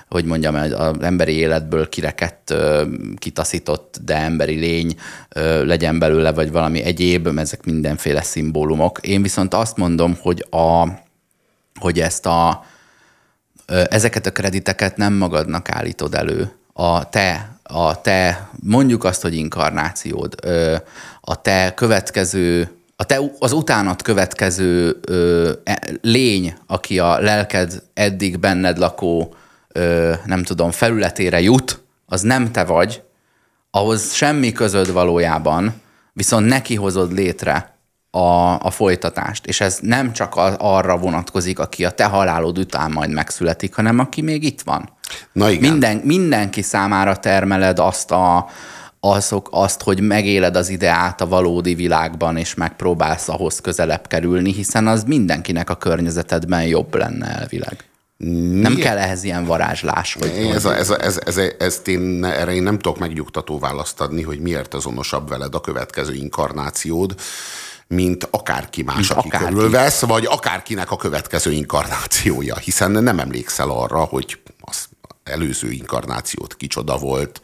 hogy 0.10 0.26
mondjam, 0.26 0.56
az 0.56 1.02
emberi 1.02 1.34
életből 1.34 1.90
kirekett, 1.90 2.54
kitaszított, 3.18 4.00
de 4.06 4.16
emberi 4.16 4.56
lény 4.56 4.96
legyen 5.64 6.00
belőle, 6.00 6.32
vagy 6.32 6.52
valami 6.52 6.84
egyéb, 6.84 7.38
ezek 7.38 7.66
mindenféle 7.66 8.22
szimbólumok. 8.22 9.00
Én 9.02 9.22
viszont 9.22 9.54
azt 9.54 9.78
mondom, 9.78 10.18
hogy, 10.22 10.46
a, 10.50 10.88
hogy 11.80 12.00
ezt 12.00 12.26
a, 12.26 12.66
ezeket 13.66 14.26
a 14.26 14.32
krediteket 14.32 14.98
nem 14.98 15.14
magadnak 15.14 15.70
állítod 15.70 16.14
elő. 16.14 16.52
A 16.74 17.10
te 17.10 17.59
a 17.72 18.02
te, 18.02 18.50
mondjuk 18.64 19.04
azt, 19.04 19.22
hogy 19.22 19.36
inkarnációd, 19.36 20.36
a 21.22 21.42
te 21.42 21.74
következő, 21.74 22.72
a 22.96 23.04
te, 23.04 23.20
az 23.40 23.52
utánat 23.52 24.02
következő 24.02 25.00
e, 25.64 25.80
lény, 26.02 26.54
aki 26.68 27.00
a 27.00 27.20
lelked 27.20 27.84
eddig 27.94 28.40
benned 28.40 28.78
lakó, 28.78 29.34
nem 30.26 30.44
tudom, 30.44 30.72
felületére 30.72 31.42
jut, 31.42 31.84
az 32.06 32.22
nem 32.22 32.52
te 32.52 32.64
vagy, 32.64 33.02
ahhoz 33.72 34.14
semmi 34.14 34.52
közöd 34.52 34.92
valójában, 34.92 35.82
viszont 36.14 36.48
neki 36.48 36.76
hozod 36.76 37.14
létre 37.14 37.79
a, 38.12 38.60
a 38.60 38.72
folytatást. 38.72 39.46
És 39.46 39.62
ez 39.62 39.78
nem 39.82 40.14
csak 40.14 40.36
a, 40.36 40.56
arra 40.58 40.98
vonatkozik, 40.98 41.60
aki 41.60 41.86
a 41.86 41.90
te 41.90 42.06
halálod 42.06 42.58
után 42.58 42.92
majd 42.92 43.12
megszületik, 43.12 43.76
hanem 43.76 44.00
aki 44.00 44.22
még 44.22 44.44
itt 44.44 44.62
van. 44.62 44.90
Na 45.32 45.50
igen. 45.50 45.72
Minden, 45.72 46.02
mindenki 46.04 46.62
számára 46.62 47.16
termeled 47.18 47.80
azt 47.80 48.12
a, 48.12 48.48
azok, 49.00 49.48
azt, 49.52 49.82
hogy 49.82 50.00
megéled 50.00 50.56
az 50.56 50.70
ideát 50.70 51.22
a 51.22 51.28
valódi 51.28 51.76
világban, 51.76 52.38
és 52.38 52.54
megpróbálsz 52.54 53.30
ahhoz 53.30 53.60
közelebb 53.60 54.08
kerülni, 54.08 54.54
hiszen 54.54 54.88
az 54.88 55.04
mindenkinek 55.04 55.70
a 55.70 55.76
környezetedben 55.76 56.64
jobb 56.64 56.96
lenne 56.96 57.28
elvileg. 57.28 57.84
Mi? 58.18 58.60
Nem 58.60 58.76
kell 58.76 58.98
ehhez 58.98 59.24
ilyen 59.24 59.46
varázslás. 59.46 60.14
Vagy 60.14 60.30
ez, 60.54 60.66
a, 60.66 60.76
ez, 60.76 60.90
a, 60.90 61.04
ez, 61.04 61.20
ez, 61.26 61.38
ezt 61.60 61.88
én, 61.88 62.26
erre 62.26 62.54
én 62.54 62.64
nem 62.64 62.80
tudok 62.80 63.00
megnyugtató 63.00 63.60
választ 63.60 64.02
adni, 64.02 64.24
hogy 64.24 64.40
miért 64.40 64.74
azonosabb 64.74 65.30
veled 65.30 65.56
a 65.56 65.62
következő 65.62 66.14
inkarnációd 66.14 67.16
mint 67.96 68.28
akárki 68.32 68.84
más, 68.84 68.96
mint 68.96 69.12
aki 69.12 69.28
akárki. 69.28 69.54
körülvesz, 69.54 70.02
vagy 70.02 70.26
akárkinek 70.26 70.92
a 70.92 70.96
következő 70.96 71.52
inkarnációja, 71.52 72.56
hiszen 72.56 72.92
nem 72.92 73.20
emlékszel 73.20 73.70
arra, 73.70 74.00
hogy 74.00 74.40
az 74.62 74.88
előző 75.24 75.72
inkarnációt 75.72 76.56
kicsoda 76.56 76.98
volt, 76.98 77.42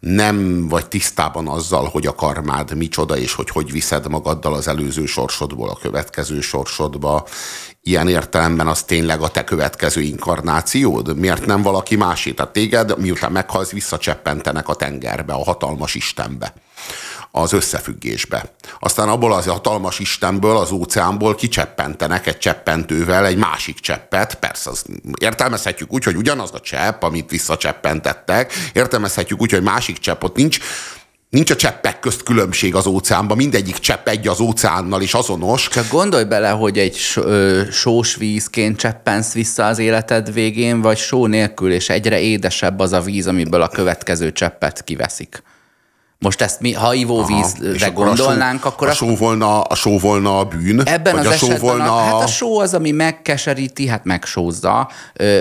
nem 0.00 0.68
vagy 0.68 0.86
tisztában 0.88 1.48
azzal, 1.48 1.84
hogy 1.84 2.06
a 2.06 2.14
karmád 2.14 2.76
micsoda, 2.76 3.16
és 3.16 3.34
hogy 3.34 3.50
hogy 3.50 3.72
viszed 3.72 4.08
magaddal 4.08 4.54
az 4.54 4.68
előző 4.68 5.06
sorsodból 5.06 5.68
a 5.68 5.76
következő 5.76 6.40
sorsodba. 6.40 7.26
Ilyen 7.82 8.08
értelemben 8.08 8.66
az 8.66 8.82
tényleg 8.82 9.20
a 9.20 9.28
te 9.28 9.44
következő 9.44 10.00
inkarnációd? 10.00 11.16
Miért 11.16 11.46
nem 11.46 11.62
valaki 11.62 11.96
másé? 11.96 12.32
Tehát 12.32 12.52
téged, 12.52 12.98
miután 12.98 13.32
meghalsz, 13.32 13.70
visszacseppentenek 13.70 14.68
a 14.68 14.74
tengerbe, 14.74 15.32
a 15.32 15.44
hatalmas 15.44 15.94
Istenbe 15.94 16.54
az 17.36 17.52
összefüggésbe. 17.52 18.54
Aztán 18.78 19.08
abból 19.08 19.32
az 19.32 19.46
hatalmas 19.46 19.98
Istenből, 19.98 20.56
az 20.56 20.70
óceánból 20.70 21.34
kicseppentenek 21.34 22.26
egy 22.26 22.38
cseppentővel 22.38 23.26
egy 23.26 23.36
másik 23.36 23.78
cseppet. 23.80 24.34
Persze, 24.34 24.70
az 24.70 24.84
értelmezhetjük 25.20 25.92
úgy, 25.92 26.04
hogy 26.04 26.16
ugyanaz 26.16 26.50
a 26.52 26.60
csepp, 26.60 27.02
amit 27.02 27.30
visszacseppentettek, 27.30 28.52
értelmezhetjük 28.72 29.40
úgy, 29.40 29.50
hogy 29.50 29.62
másik 29.62 29.98
csepp 29.98 30.22
ott 30.22 30.36
nincs, 30.36 30.58
Nincs 31.30 31.50
a 31.50 31.56
cseppek 31.56 32.00
közt 32.00 32.22
különbség 32.22 32.74
az 32.74 32.86
óceánban, 32.86 33.36
mindegyik 33.36 33.78
csepp 33.78 34.08
egy 34.08 34.28
az 34.28 34.40
óceánnal 34.40 35.02
is 35.02 35.14
azonos. 35.14 35.68
Csak 35.68 35.88
gondolj 35.88 36.24
bele, 36.24 36.48
hogy 36.48 36.78
egy 36.78 36.96
sós 37.70 38.14
vízként 38.14 38.78
cseppensz 38.78 39.32
vissza 39.32 39.66
az 39.66 39.78
életed 39.78 40.32
végén, 40.32 40.80
vagy 40.80 40.98
só 40.98 41.26
nélkül, 41.26 41.72
és 41.72 41.88
egyre 41.88 42.20
édesebb 42.20 42.78
az 42.78 42.92
a 42.92 43.00
víz, 43.00 43.26
amiből 43.26 43.62
a 43.62 43.68
következő 43.68 44.32
cseppet 44.32 44.84
kiveszik. 44.84 45.42
Most 46.18 46.40
ezt 46.40 46.60
mi, 46.60 46.72
ha 46.72 46.94
ivóvízre 46.94 47.88
gondolnánk, 47.88 48.64
a 48.64 48.68
só, 48.68 48.74
akkor... 48.74 48.88
A 48.88 48.92
só, 48.92 49.16
volna, 49.16 49.60
a 49.60 49.74
só 49.74 49.98
volna 49.98 50.38
a 50.38 50.44
bűn? 50.44 50.82
Ebben 50.84 51.16
az 51.16 51.26
a 51.26 51.32
esetben, 51.32 51.58
volna... 51.60 51.96
a, 51.96 51.98
hát 51.98 52.22
a 52.22 52.26
só 52.26 52.58
az, 52.58 52.74
ami 52.74 52.90
megkeseríti, 52.90 53.86
hát 53.86 54.04
megsózza, 54.04 54.90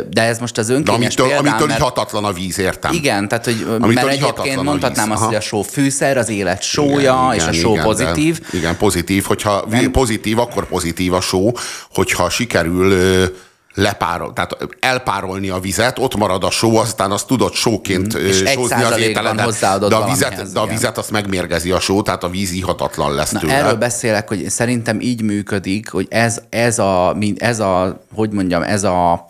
de 0.10 0.22
ez 0.22 0.40
most 0.40 0.58
az 0.58 0.70
önkényes 0.70 1.16
de 1.16 1.24
amitől, 1.24 1.28
példám, 1.28 1.46
amitől 1.46 1.68
mert... 1.68 1.82
hatatlan 1.82 2.26
a 2.26 2.32
víz, 2.32 2.60
értem. 2.60 2.94
Igen, 2.94 3.28
tehát 3.28 3.46
hogy 3.46 3.66
amitől 3.68 3.94
mert 3.94 4.08
egyébként 4.08 4.64
mondhatnám 4.64 5.12
azt, 5.12 5.24
hogy 5.24 5.36
a 5.36 5.42
só 5.42 5.62
fűszer, 5.62 6.18
az 6.18 6.30
élet 6.30 6.62
sója, 6.62 7.32
igen, 7.34 7.34
és 7.34 7.42
igen, 7.42 7.50
a 7.50 7.54
só 7.54 7.72
igen, 7.72 7.84
pozitív. 7.84 8.40
igen, 8.52 8.78
pozitív, 8.78 9.24
hogyha 9.24 9.66
Nem. 9.70 9.92
pozitív, 9.92 10.40
akkor 10.40 10.68
pozitív 10.68 11.14
a 11.14 11.22
só, 11.22 11.52
hogyha 11.90 12.30
sikerül 12.30 12.94
lepárol, 13.76 14.34
tehát 14.34 14.58
elpárolni 14.80 15.50
a 15.50 15.60
vizet, 15.60 16.00
ott 16.00 16.16
marad 16.16 16.44
a 16.44 16.50
só, 16.50 16.78
aztán 16.78 17.12
azt 17.12 17.28
tudod 17.28 17.54
sóként 17.54 18.18
Mm, 18.18 18.46
sózni 18.46 18.84
az 18.84 18.98
ételedet, 18.98 19.60
de 19.88 19.96
a, 19.96 20.06
vizet, 20.06 20.52
de 20.54 20.60
a 20.60 20.66
vizet 20.66 20.98
azt 20.98 21.12
megmérgezi 21.12 21.72
a 21.72 21.80
só, 21.80 22.02
tehát 22.02 22.24
a 22.24 22.30
víz 22.30 22.52
ihatatlan 22.52 23.14
lesz 23.14 23.32
Na, 23.32 23.40
tőle. 23.40 23.54
erről 23.54 23.76
beszélek, 23.76 24.28
hogy 24.28 24.50
szerintem 24.50 25.00
így 25.00 25.22
működik, 25.22 25.90
hogy 25.90 26.08
ez, 26.10 26.42
ez, 26.50 26.80
a, 26.80 27.18
ez 27.38 27.60
a, 27.60 28.02
hogy 28.14 28.32
mondjam, 28.32 28.62
ez 28.62 28.84
a 28.84 29.26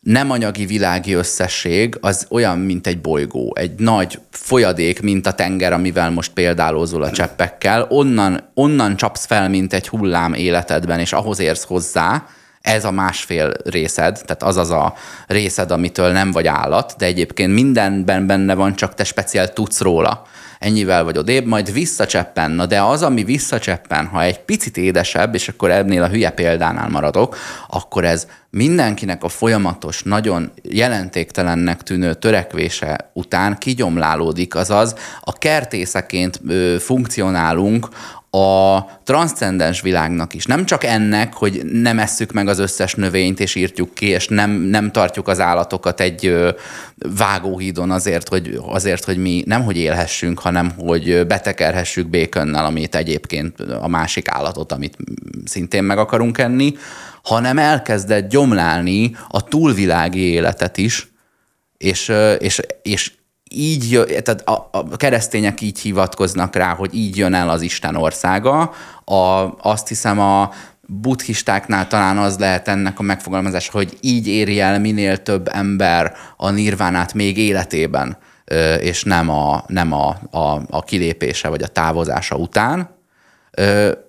nem 0.00 0.30
anyagi 0.30 0.66
világi 0.66 1.12
összesség 1.12 1.98
az 2.00 2.26
olyan, 2.30 2.58
mint 2.58 2.86
egy 2.86 3.00
bolygó, 3.00 3.52
egy 3.58 3.72
nagy 3.78 4.18
folyadék, 4.30 5.02
mint 5.02 5.26
a 5.26 5.32
tenger, 5.32 5.72
amivel 5.72 6.10
most 6.10 6.32
példálózol 6.32 7.02
a 7.02 7.10
cseppekkel, 7.10 7.86
onnan, 7.88 8.50
onnan 8.54 8.96
csapsz 8.96 9.26
fel, 9.26 9.48
mint 9.48 9.72
egy 9.72 9.88
hullám 9.88 10.34
életedben, 10.34 10.98
és 10.98 11.12
ahhoz 11.12 11.40
érsz 11.40 11.64
hozzá, 11.64 12.26
ez 12.62 12.84
a 12.84 12.90
másfél 12.90 13.52
részed, 13.64 14.20
tehát 14.24 14.42
az 14.42 14.56
az 14.56 14.70
a 14.70 14.94
részed, 15.26 15.70
amitől 15.70 16.12
nem 16.12 16.30
vagy 16.30 16.46
állat, 16.46 16.94
de 16.98 17.06
egyébként 17.06 17.52
mindenben 17.52 18.26
benne 18.26 18.54
van, 18.54 18.74
csak 18.74 18.94
te 18.94 19.04
speciál 19.04 19.52
tudsz 19.52 19.80
róla. 19.80 20.22
Ennyivel 20.58 21.04
vagy 21.04 21.18
odébb, 21.18 21.46
majd 21.46 21.72
visszacseppen. 21.72 22.50
Na 22.50 22.66
de 22.66 22.82
az, 22.82 23.02
ami 23.02 23.24
visszacseppen, 23.24 24.06
ha 24.06 24.22
egy 24.22 24.40
picit 24.40 24.76
édesebb, 24.76 25.34
és 25.34 25.48
akkor 25.48 25.70
ennél 25.70 26.02
a 26.02 26.08
hülye 26.08 26.30
példánál 26.30 26.88
maradok, 26.88 27.36
akkor 27.68 28.04
ez 28.04 28.26
mindenkinek 28.50 29.24
a 29.24 29.28
folyamatos, 29.28 30.02
nagyon 30.02 30.52
jelentéktelennek 30.62 31.82
tűnő 31.82 32.14
törekvése 32.14 33.10
után 33.12 33.58
kigyomlálódik, 33.58 34.54
azaz 34.54 34.94
a 35.20 35.32
kertészeként 35.32 36.40
funkcionálunk 36.78 37.88
a 38.34 38.84
transzcendens 39.04 39.80
világnak 39.80 40.34
is. 40.34 40.44
Nem 40.44 40.64
csak 40.64 40.84
ennek, 40.84 41.34
hogy 41.34 41.64
nem 41.64 41.98
esszük 41.98 42.32
meg 42.32 42.48
az 42.48 42.58
összes 42.58 42.94
növényt, 42.94 43.40
és 43.40 43.54
írtjuk 43.54 43.94
ki, 43.94 44.06
és 44.06 44.28
nem, 44.28 44.50
nem 44.50 44.90
tartjuk 44.90 45.28
az 45.28 45.40
állatokat 45.40 46.00
egy 46.00 46.36
vágóhídon 47.16 47.90
azért 47.90 48.28
hogy, 48.28 48.58
azért, 48.66 49.04
hogy 49.04 49.16
mi 49.16 49.42
nem 49.46 49.62
hogy 49.62 49.76
élhessünk, 49.76 50.38
hanem 50.38 50.72
hogy 50.78 51.26
betekerhessük 51.26 52.08
békönnel, 52.08 52.64
amit 52.64 52.94
egyébként 52.94 53.60
a 53.60 53.88
másik 53.88 54.28
állatot, 54.28 54.72
amit 54.72 54.96
szintén 55.44 55.84
meg 55.84 55.98
akarunk 55.98 56.38
enni, 56.38 56.74
hanem 57.22 57.58
elkezdett 57.58 58.28
gyomlálni 58.28 59.16
a 59.28 59.44
túlvilági 59.44 60.20
életet 60.20 60.78
is, 60.78 61.08
és, 61.78 62.12
és, 62.38 62.60
és 62.82 63.12
így, 63.54 63.90
jö- 63.90 64.22
tehát 64.22 64.48
a, 64.48 64.68
a 64.72 64.96
keresztények 64.96 65.60
így 65.60 65.80
hivatkoznak 65.80 66.56
rá, 66.56 66.74
hogy 66.74 66.94
így 66.94 67.16
jön 67.16 67.34
el 67.34 67.48
az 67.48 67.62
Isten 67.62 67.96
országa. 67.96 68.72
A, 69.04 69.50
azt 69.60 69.88
hiszem 69.88 70.20
a 70.20 70.50
buddhistáknál 70.86 71.86
talán 71.86 72.18
az 72.18 72.38
lehet 72.38 72.68
ennek 72.68 72.98
a 72.98 73.02
megfogalmazása, 73.02 73.72
hogy 73.72 73.98
így 74.00 74.28
éri 74.28 74.60
el 74.60 74.80
minél 74.80 75.22
több 75.22 75.48
ember 75.52 76.12
a 76.36 76.50
nirvánát 76.50 77.14
még 77.14 77.38
életében, 77.38 78.16
és 78.80 79.04
nem 79.04 79.30
a, 79.30 79.64
nem 79.66 79.92
a, 79.92 80.16
a, 80.30 80.60
a 80.70 80.82
kilépése 80.82 81.48
vagy 81.48 81.62
a 81.62 81.66
távozása 81.66 82.36
után. 82.36 82.88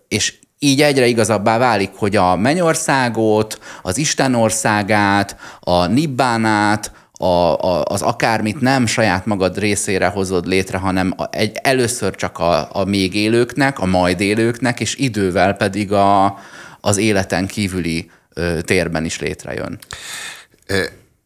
És 0.08 0.34
így 0.60 0.82
egyre 0.82 1.06
igazabbá 1.06 1.58
válik, 1.58 1.91
hogy 1.96 2.16
a 2.16 2.36
mennyországot, 2.36 3.60
az 3.82 3.98
Isten 3.98 4.36
országát, 4.36 5.36
a 5.60 5.86
nibbánát, 5.86 6.91
a, 7.20 7.26
a, 7.26 7.84
az 7.86 8.01
akármit 8.01 8.61
nem 8.61 8.86
saját 8.86 9.26
magad 9.26 9.57
részére 9.57 10.07
hozod 10.07 10.47
létre, 10.47 10.78
hanem 10.78 11.14
a, 11.18 11.24
egy, 11.32 11.59
először 11.61 12.16
csak 12.16 12.39
a, 12.39 12.76
a 12.76 12.84
még 12.86 13.16
élőknek, 13.16 13.80
a 13.80 13.86
majd 13.86 14.20
élőknek, 14.20 14.80
és 14.80 14.95
idővel 14.95 15.53
pedig 15.53 15.91
a, 15.91 16.38
az 16.82 16.97
életen 16.97 17.47
kívüli 17.47 18.11
ö, 18.34 18.61
térben 18.61 19.05
is 19.05 19.20
létrejön. 19.20 19.80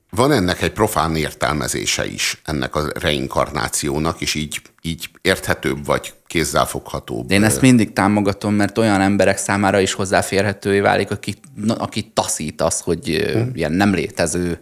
Van 0.09 0.31
ennek 0.31 0.61
egy 0.61 0.71
profán 0.71 1.15
értelmezése 1.15 2.05
is, 2.05 2.41
ennek 2.45 2.75
a 2.75 2.91
reinkarnációnak, 2.99 4.21
és 4.21 4.33
így, 4.33 4.61
így 4.81 5.09
érthetőbb 5.21 5.85
vagy 5.85 6.13
kézzelfoghatóbb. 6.27 7.31
Én 7.31 7.43
ezt 7.43 7.61
mindig 7.61 7.93
támogatom, 7.93 8.53
mert 8.53 8.77
olyan 8.77 9.01
emberek 9.01 9.37
számára 9.37 9.79
is 9.79 9.93
hozzáférhetővé 9.93 10.79
válik, 10.79 11.11
aki, 11.11 11.35
aki 11.67 12.11
taszít 12.13 12.61
az, 12.61 12.79
hogy 12.79 13.29
hm. 13.33 13.39
ilyen 13.53 13.71
nem 13.71 13.93
létező 13.93 14.59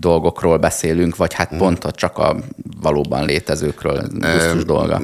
dolgokról 0.00 0.58
beszélünk, 0.58 1.16
vagy 1.16 1.34
hát 1.34 1.48
hm. 1.48 1.56
pont 1.56 1.84
a 1.84 1.90
csak 1.90 2.18
a 2.18 2.36
valóban 2.80 3.24
létezőkről 3.24 4.06
gusztus 4.12 4.64
dolga. 4.64 5.00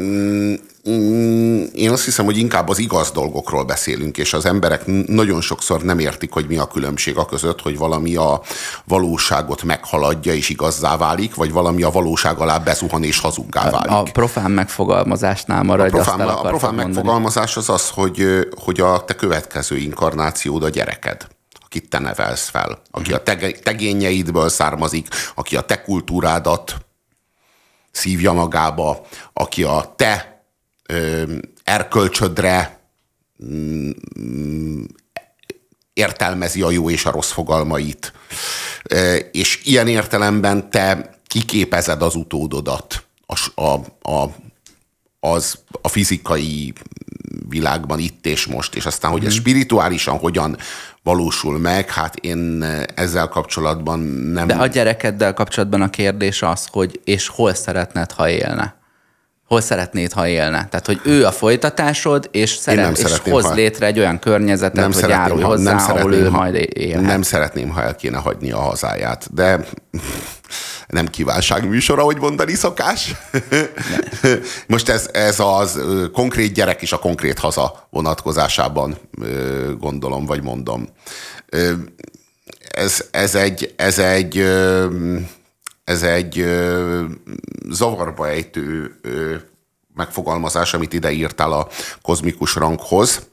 Mm, 0.88 1.62
Én 1.72 1.90
azt 1.90 2.05
hiszem, 2.05 2.24
hogy 2.24 2.38
inkább 2.38 2.68
az 2.68 2.78
igaz 2.78 3.11
dolgokról 3.11 3.64
beszélünk, 3.64 4.18
és 4.18 4.32
az 4.32 4.45
emberek 4.45 5.07
nagyon 5.07 5.40
sokszor 5.40 5.82
nem 5.82 5.99
értik, 5.99 6.32
hogy 6.32 6.47
mi 6.49 6.57
a 6.57 6.66
különbség 6.66 7.16
a 7.16 7.24
között, 7.24 7.61
hogy 7.61 7.78
valami 7.78 8.16
a 8.16 8.40
valóságot 8.84 9.62
meghaladja 9.62 10.34
és 10.34 10.49
igazzá 10.49 10.97
válik, 10.97 11.34
vagy 11.34 11.53
valami 11.53 11.82
a 11.82 11.90
valóság 11.90 12.38
alá 12.38 12.59
bezuhan 12.59 13.03
és 13.03 13.18
hazuggá 13.18 13.70
válik. 13.70 13.90
A 13.90 14.03
profán 14.12 14.51
megfogalmazásnál 14.51 15.62
maradj, 15.62 15.97
A 15.97 16.03
profán, 16.03 16.20
a 16.20 16.40
profán 16.40 16.74
mondani. 16.74 16.95
megfogalmazás 16.95 17.57
az 17.57 17.68
az, 17.68 17.88
hogy, 17.88 18.49
hogy 18.64 18.80
a 18.80 19.05
te 19.05 19.14
következő 19.14 19.76
inkarnációd 19.76 20.62
a 20.62 20.68
gyereked, 20.68 21.26
akit 21.72 21.88
te 21.88 21.98
nevelsz 21.98 22.48
fel, 22.48 22.82
aki 22.90 23.12
a 23.12 23.22
tege, 23.22 23.52
tegényeidből 23.52 24.48
származik, 24.48 25.08
aki 25.34 25.56
a 25.56 25.60
te 25.60 25.82
kultúrádat 25.82 26.76
szívja 27.90 28.32
magába, 28.32 29.06
aki 29.32 29.62
a 29.62 29.94
te 29.96 30.44
ö, 30.86 31.22
erkölcsödre 31.64 32.80
mm, 33.44 33.90
értelmezi 35.92 36.62
a 36.62 36.70
jó 36.70 36.90
és 36.90 37.04
a 37.04 37.10
rossz 37.10 37.30
fogalmait. 37.30 38.12
És 39.30 39.60
ilyen 39.64 39.88
értelemben 39.88 40.70
te 40.70 41.18
kiképezed 41.26 42.02
az 42.02 42.14
utódodat 42.14 43.04
a, 43.26 43.62
a, 43.62 43.72
a, 44.12 44.34
az, 45.20 45.58
a 45.82 45.88
fizikai 45.88 46.72
világban 47.48 47.98
itt 47.98 48.26
és 48.26 48.46
most, 48.46 48.74
és 48.74 48.86
aztán, 48.86 49.10
hogy 49.10 49.24
ez 49.24 49.32
spirituálisan 49.32 50.18
hogyan 50.18 50.56
valósul 51.03 51.59
meg, 51.59 51.90
hát 51.90 52.16
én 52.16 52.64
ezzel 52.94 53.28
kapcsolatban 53.28 53.98
nem... 54.32 54.46
De 54.46 54.55
a 54.55 54.66
gyerekeddel 54.66 55.34
kapcsolatban 55.34 55.82
a 55.82 55.90
kérdés 55.90 56.42
az, 56.42 56.66
hogy 56.70 57.00
és 57.05 57.28
hol 57.28 57.55
szeretnéd, 57.55 58.12
ha 58.12 58.28
élne? 58.28 58.80
Hol 59.46 59.61
szeretnéd, 59.61 60.12
ha 60.12 60.26
élne? 60.26 60.68
Tehát, 60.68 60.86
hogy 60.86 61.00
ő 61.05 61.24
a 61.24 61.30
folytatásod, 61.30 62.28
és, 62.32 62.64
nem 62.64 62.94
szeret, 62.94 62.98
és 62.98 63.30
hoz 63.30 63.44
ha- 63.44 63.55
létre 63.55 63.86
egy 63.86 63.98
olyan 63.98 64.18
környezetet, 64.18 64.94
hogy 64.94 65.09
járulj 65.09 65.42
ha- 65.42 65.48
hozzá, 65.48 65.76
ahol 65.76 66.14
ő 66.14 66.28
ha- 66.28 66.38
majd 66.38 66.55
élhet. 66.74 67.07
Nem 67.07 67.22
szeretném, 67.22 67.68
ha 67.68 67.82
el 67.82 67.94
kéne 67.96 68.18
hagyni 68.18 68.53
a 68.53 68.59
hazáját, 68.59 69.34
de 69.34 69.61
nem 70.93 71.09
kívánságműsor, 71.09 71.99
ahogy 71.99 72.18
mondani 72.18 72.55
szokás. 72.55 73.14
Most 74.66 74.88
ez, 74.88 75.09
ez 75.12 75.40
az 75.40 75.80
konkrét 76.12 76.53
gyerek 76.53 76.82
és 76.82 76.93
a 76.93 76.99
konkrét 76.99 77.38
haza 77.38 77.86
vonatkozásában 77.90 78.99
gondolom, 79.78 80.26
vagy 80.26 80.43
mondom. 80.43 80.88
Ez, 82.68 83.05
ez 83.11 83.34
egy, 83.34 83.74
ez 83.76 83.99
egy, 83.99 84.38
ez 85.84 86.03
egy 86.03 86.45
zavarba 87.70 88.28
ejtő 88.28 88.95
megfogalmazás, 89.95 90.74
amit 90.74 90.93
ide 90.93 91.11
írtál 91.11 91.53
a 91.53 91.68
kozmikus 92.03 92.55
ranghoz, 92.55 93.30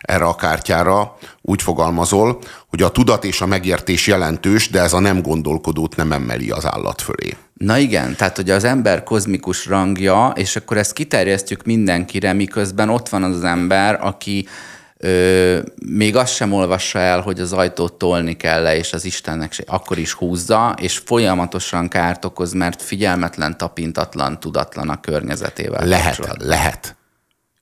erre 0.00 0.24
a 0.24 0.34
kártyára 0.34 1.16
úgy 1.40 1.62
fogalmazol, 1.62 2.38
hogy 2.68 2.82
a 2.82 2.90
tudat 2.90 3.24
és 3.24 3.40
a 3.40 3.46
megértés 3.46 4.06
jelentős, 4.06 4.70
de 4.70 4.80
ez 4.80 4.92
a 4.92 4.98
nem 4.98 5.22
gondolkodót 5.22 5.96
nem 5.96 6.12
emeli 6.12 6.50
az 6.50 6.66
állat 6.66 7.02
fölé. 7.02 7.36
Na 7.54 7.78
igen, 7.78 8.16
tehát 8.16 8.36
hogy 8.36 8.50
az 8.50 8.64
ember 8.64 9.02
kozmikus 9.02 9.66
rangja, 9.66 10.32
és 10.34 10.56
akkor 10.56 10.76
ezt 10.76 10.92
kiterjesztjük 10.92 11.64
mindenkire, 11.64 12.32
miközben 12.32 12.88
ott 12.88 13.08
van 13.08 13.22
az 13.22 13.36
az 13.36 13.44
ember, 13.44 13.98
aki 14.00 14.48
ö, 14.96 15.58
még 15.86 16.16
azt 16.16 16.34
sem 16.34 16.52
olvassa 16.52 16.98
el, 16.98 17.20
hogy 17.20 17.40
az 17.40 17.52
ajtót 17.52 17.92
tolni 17.92 18.36
kell 18.36 18.62
le, 18.62 18.76
és 18.76 18.92
az 18.92 19.04
Istennek 19.04 19.52
se, 19.52 19.62
akkor 19.66 19.98
is 19.98 20.12
húzza, 20.12 20.74
és 20.80 20.98
folyamatosan 20.98 21.88
kárt 21.88 22.24
okoz, 22.24 22.52
mert 22.52 22.82
figyelmetlen, 22.82 23.56
tapintatlan, 23.56 24.40
tudatlan 24.40 24.88
a 24.88 25.00
környezetével. 25.00 25.86
Lehet, 25.86 26.36
lehet. 26.38 26.96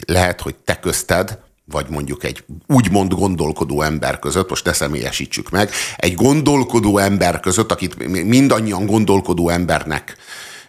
Lehet, 0.07 0.41
hogy 0.41 0.55
te 0.55 0.79
közted, 0.81 1.39
vagy 1.71 1.87
mondjuk 1.89 2.25
egy 2.25 2.45
úgymond 2.67 3.13
gondolkodó 3.13 3.83
ember 3.83 4.19
között, 4.19 4.49
most 4.49 4.65
ne 4.65 4.73
személyesítsük 4.73 5.51
meg, 5.51 5.71
egy 5.97 6.15
gondolkodó 6.15 6.99
ember 6.99 7.41
között, 7.41 7.73
akit 7.73 8.09
mi- 8.09 8.23
mindannyian 8.23 8.87
gondolkodó 8.87 9.49
embernek 9.49 10.17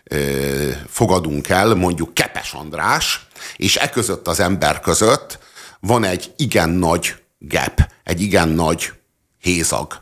ö, 0.03 0.69
fogadunk 0.87 1.49
el, 1.49 1.75
mondjuk 1.75 2.13
Kepes 2.13 2.53
András, 2.53 3.27
és 3.55 3.75
e 3.75 3.89
között 3.89 4.27
az 4.27 4.39
ember 4.39 4.79
között 4.79 5.39
van 5.79 6.03
egy 6.03 6.33
igen 6.35 6.69
nagy 6.69 7.15
gap, 7.39 7.91
egy 8.03 8.21
igen 8.21 8.49
nagy 8.49 8.91
hézag. 9.39 9.97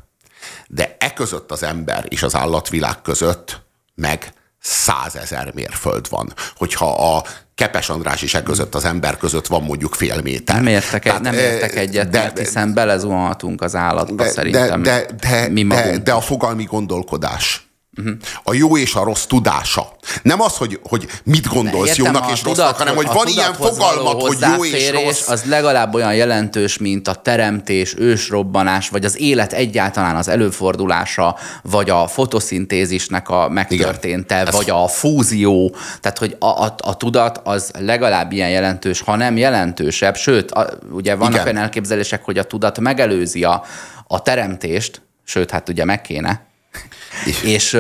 De 0.68 0.96
e 1.00 1.14
között 1.14 1.52
az 1.52 1.64
ember 1.64 2.06
és 2.10 2.24
az 2.24 2.36
állatvilág 2.36 3.02
között 3.02 3.62
meg 3.96 4.34
százezer 4.66 5.52
mérföld 5.54 6.10
van. 6.10 6.34
Hogyha 6.56 7.16
a 7.16 7.24
Kepes 7.56 7.90
András 7.90 8.22
is 8.22 8.34
e 8.34 8.44
között, 8.44 8.76
az 8.76 8.86
ember 8.86 9.18
között 9.18 9.48
van 9.48 9.64
mondjuk 9.64 9.94
fél 9.94 10.22
méter. 10.22 10.56
Nem 10.56 10.68
értek, 10.68 11.04
Tehát, 11.04 11.22
nem 11.22 11.34
értek 11.34 11.76
egyet, 11.76 12.10
de, 12.10 12.20
mert 12.20 12.40
hiszen 12.40 12.74
belezuhanhatunk 12.74 13.62
az 13.62 13.76
állatba 13.76 14.24
de, 14.24 14.30
szerintem. 14.30 14.84
De, 14.84 15.06
de, 15.06 15.30
de, 15.30 15.50
mi 15.50 15.64
de, 15.64 15.98
de 15.98 16.12
a 16.12 16.22
fogalmi 16.22 16.64
gondolkodás. 16.64 17.65
A 18.44 18.54
jó 18.54 18.78
és 18.78 18.96
a 18.96 19.04
rossz 19.04 19.26
tudása. 19.26 19.96
Nem 20.22 20.42
az, 20.42 20.58
hogy, 20.58 20.80
hogy 20.84 21.08
mit 21.24 21.48
gondolsz 21.48 21.88
értem, 21.88 22.06
jónak 22.06 22.32
és 22.32 22.44
rossznak, 22.44 22.78
hanem 22.78 22.96
hogy 22.96 23.08
van 23.14 23.28
ilyen 23.28 23.54
fogalmat, 23.54 24.22
hogy 24.22 24.38
jó 24.56 24.66
és 24.66 24.92
rossz. 24.92 25.28
Az 25.28 25.44
legalább 25.44 25.94
olyan 25.94 26.16
jelentős, 26.16 26.78
mint 26.78 27.08
a 27.08 27.14
teremtés, 27.14 27.96
ősrobbanás, 27.98 28.90
vagy 28.90 29.06
az 29.06 29.20
élet 29.20 29.54
egyáltalán 29.54 30.16
az 30.16 30.28
előfordulása, 30.28 31.38
vagy 31.62 31.90
a 31.90 32.08
fotoszintézisnek 32.08 33.30
a 33.30 33.50
megtörténte, 33.50 34.42
Igen, 34.42 34.54
vagy 34.54 34.70
a 34.70 34.88
fúzió. 34.88 35.76
Tehát, 36.02 36.18
hogy 36.18 36.36
a, 36.40 36.46
a, 36.46 36.76
a 36.78 36.98
tudat 36.98 37.42
az 37.44 37.72
legalább 37.80 38.32
ilyen 38.32 38.50
jelentős, 38.50 39.02
ha 39.02 39.16
nem 39.16 39.38
jelentősebb. 39.38 40.16
Sőt, 40.16 40.52
a, 40.52 40.70
ugye 40.92 41.16
vannak 41.16 41.34
Igen. 41.34 41.46
olyan 41.46 41.58
elképzelések, 41.58 42.24
hogy 42.24 42.38
a 42.38 42.44
tudat 42.44 42.80
megelőzi 42.80 43.44
a, 43.44 43.64
a 44.08 44.22
teremtést, 44.22 45.02
sőt, 45.24 45.52
hát 45.52 45.70
ugye 45.70 45.86
meg 45.86 46.02
kéne, 46.02 46.54
és, 47.44 47.78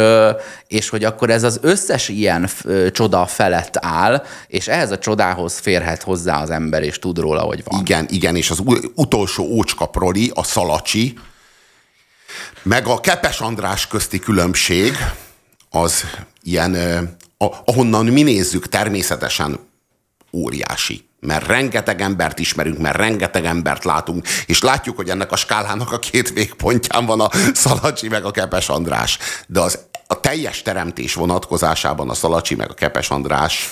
és 0.67 0.89
hogy 0.89 1.03
akkor 1.03 1.29
ez 1.29 1.43
az 1.43 1.59
összes 1.61 2.09
ilyen 2.09 2.49
csoda 2.91 3.25
felett 3.25 3.77
áll, 3.79 4.23
és 4.47 4.67
ehhez 4.67 4.91
a 4.91 4.97
csodához 4.97 5.57
férhet 5.57 6.03
hozzá 6.03 6.41
az 6.41 6.49
ember, 6.49 6.83
és 6.83 6.99
tud 6.99 7.17
róla, 7.17 7.41
hogy 7.41 7.63
van. 7.63 7.79
Igen, 7.79 8.07
igen, 8.09 8.35
és 8.35 8.49
az 8.49 8.61
utolsó 8.95 9.43
ócskaproli, 9.43 10.31
a 10.33 10.43
szalacsi, 10.43 11.17
meg 12.63 12.87
a 12.87 12.99
Kepes 12.99 13.39
András 13.39 13.87
közti 13.87 14.19
különbség, 14.19 14.93
az 15.69 16.03
ilyen, 16.43 16.77
ahonnan 17.65 18.05
mi 18.05 18.21
nézzük 18.21 18.69
természetesen 18.69 19.59
óriási 20.31 21.07
mert 21.25 21.47
rengeteg 21.47 22.01
embert 22.01 22.39
ismerünk, 22.39 22.77
mert 22.77 22.97
rengeteg 22.97 23.45
embert 23.45 23.83
látunk, 23.83 24.27
és 24.45 24.61
látjuk, 24.61 24.95
hogy 24.95 25.09
ennek 25.09 25.31
a 25.31 25.35
skálának 25.35 25.91
a 25.91 25.99
két 25.99 26.33
végpontján 26.33 27.05
van 27.05 27.21
a 27.21 27.29
Szalacsi 27.53 28.07
meg 28.07 28.25
a 28.25 28.31
Kepes 28.31 28.69
András. 28.69 29.17
De 29.47 29.59
az, 29.59 29.79
a 30.07 30.19
teljes 30.19 30.61
teremtés 30.61 31.13
vonatkozásában 31.13 32.09
a 32.09 32.13
Szalacsi 32.13 32.55
meg 32.55 32.69
a 32.69 32.73
Kepes 32.73 33.09
András 33.09 33.71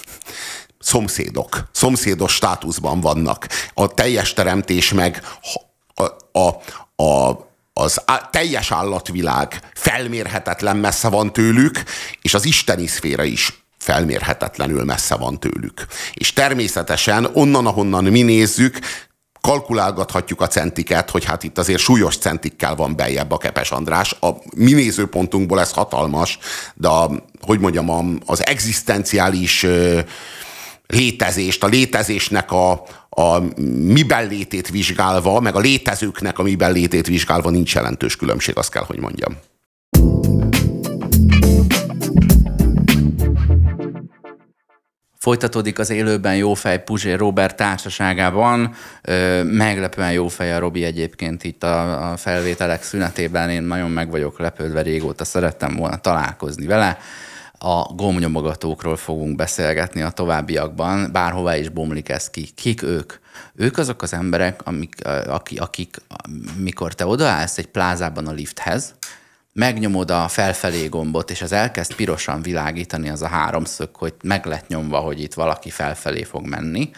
szomszédok, 0.80 1.64
szomszédos 1.72 2.34
státuszban 2.34 3.02
vannak. 3.02 3.48
A 3.74 3.88
teljes 3.88 4.34
teremtés 4.34 4.94
meg 4.94 5.24
a, 5.94 6.04
a, 6.40 6.62
a, 7.04 7.48
az 7.74 8.02
á, 8.06 8.30
teljes 8.32 8.72
állatvilág 8.72 9.60
felmérhetetlen 9.74 10.78
messze 10.78 11.10
van 11.10 11.34
tőlük, 11.34 11.84
és 12.22 12.34
az 12.34 12.46
isteni 12.46 12.88
szféra 12.88 13.24
is 13.24 13.63
felmérhetetlenül 13.84 14.84
messze 14.84 15.16
van 15.16 15.40
tőlük. 15.40 15.86
És 16.14 16.34
természetesen 16.34 17.28
onnan, 17.34 17.66
ahonnan 17.66 18.04
mi 18.04 18.22
nézzük, 18.22 18.80
kalkulálgathatjuk 19.42 20.42
a 20.42 20.48
centiket, 20.48 21.10
hogy 21.10 21.24
hát 21.24 21.44
itt 21.44 21.58
azért 21.58 21.80
súlyos 21.80 22.18
centikkel 22.18 22.76
van 22.76 22.96
beljebb 22.96 23.32
a 23.32 23.38
Kepes 23.38 23.72
András. 23.72 24.16
A 24.20 24.30
mi 24.56 24.72
nézőpontunkból 24.72 25.60
ez 25.60 25.72
hatalmas, 25.72 26.38
de 26.74 26.88
a, 26.88 27.12
hogy 27.42 27.60
mondjam, 27.60 28.18
az 28.26 28.46
egzisztenciális 28.46 29.66
létezést, 30.88 31.64
a 31.64 31.68
létezésnek 31.68 32.52
a, 32.52 32.72
a 33.10 33.40
miben 33.88 34.28
létét 34.28 34.70
vizsgálva, 34.70 35.40
meg 35.40 35.56
a 35.56 35.60
létezőknek 35.60 36.40
a 36.40 36.44
miben 36.44 36.72
létét 36.72 37.08
vizsgálva 37.08 37.50
nincs 37.50 37.74
jelentős 37.74 38.16
különbség, 38.16 38.58
azt 38.58 38.72
kell, 38.72 38.84
hogy 38.84 39.00
mondjam. 39.00 39.38
Folytatódik 45.24 45.80
az 45.80 45.90
élőben 45.90 46.36
jófej 46.36 46.84
Puzsé 46.84 47.14
Robert 47.14 47.56
társaságában. 47.56 48.74
Meglepően 49.44 50.12
jófej 50.12 50.54
a 50.54 50.60
Robi 50.60 50.84
egyébként 50.84 51.44
itt 51.44 51.64
a, 51.64 52.12
a 52.12 52.18
felvételek 52.18 52.84
szünetében. 52.84 53.50
Én 53.50 53.64
nagyon 53.64 53.92
meg 53.92 54.10
vagyok 54.10 54.40
lepődve, 54.40 54.82
régóta 54.82 55.26
szerettem 55.26 55.76
volna 55.76 55.98
találkozni 55.98 56.66
vele. 56.66 56.98
A 57.58 57.94
gomnyomogatókról 57.94 58.96
fogunk 58.98 59.36
beszélgetni 59.36 60.02
a 60.02 60.10
továbbiakban, 60.10 61.12
bárhová 61.12 61.58
is 61.58 61.70
bomlik 61.70 62.10
ez 62.10 62.30
ki. 62.30 62.50
Kik 62.56 62.82
ők? 62.82 63.14
Ők 63.56 63.78
azok 63.78 64.02
az 64.02 64.14
emberek, 64.14 64.62
amik, 64.64 64.96
akik, 65.28 65.62
akik 65.62 65.98
mikor 66.58 66.94
te 66.94 67.06
odaállsz 67.06 67.58
egy 67.58 67.68
plázában 67.68 68.28
a 68.28 68.32
lifthez, 68.32 68.94
megnyomod 69.54 70.12
a 70.12 70.28
felfelé 70.28 70.88
gombot, 70.88 71.32
és 71.32 71.42
az 71.42 71.52
elkezd 71.52 71.96
pirosan 71.96 72.42
világítani 72.42 73.10
az 73.10 73.22
a 73.22 73.28
háromszög, 73.28 73.96
hogy 73.96 74.14
meg 74.24 74.46
lett 74.46 74.68
nyomva, 74.68 75.00
hogy 75.00 75.22
itt 75.22 75.34
valaki 75.34 75.70
felfelé 75.70 76.24
fog 76.24 76.48
menni, 76.48 76.92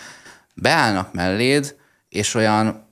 beállnak 0.54 1.14
melléd, 1.14 1.76
és 2.10 2.34
olyan 2.34 2.88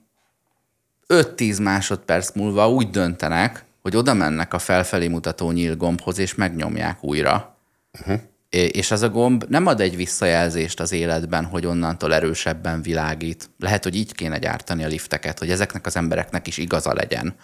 5-10 1.07 1.61
másodperc 1.61 2.35
múlva 2.35 2.69
úgy 2.69 2.89
döntenek, 2.89 3.65
hogy 3.81 3.95
oda 3.95 4.13
mennek 4.13 4.53
a 4.53 4.59
felfelé 4.59 5.07
mutató 5.07 5.51
nyílgombhoz, 5.51 6.17
és 6.17 6.35
megnyomják 6.35 7.03
újra. 7.03 7.57
Uh-huh 7.99 8.19
és 8.53 8.91
az 8.91 9.01
a 9.01 9.09
gomb 9.09 9.45
nem 9.47 9.67
ad 9.67 9.81
egy 9.81 9.95
visszajelzést 9.95 10.79
az 10.79 10.91
életben, 10.91 11.45
hogy 11.45 11.65
onnantól 11.65 12.13
erősebben 12.13 12.81
világít. 12.81 13.49
Lehet, 13.59 13.83
hogy 13.83 13.95
így 13.95 14.13
kéne 14.13 14.39
gyártani 14.39 14.83
a 14.83 14.87
lifteket, 14.87 15.39
hogy 15.39 15.49
ezeknek 15.49 15.85
az 15.85 15.95
embereknek 15.95 16.47
is 16.47 16.57
igaza 16.57 16.93
legyen. 16.93 17.35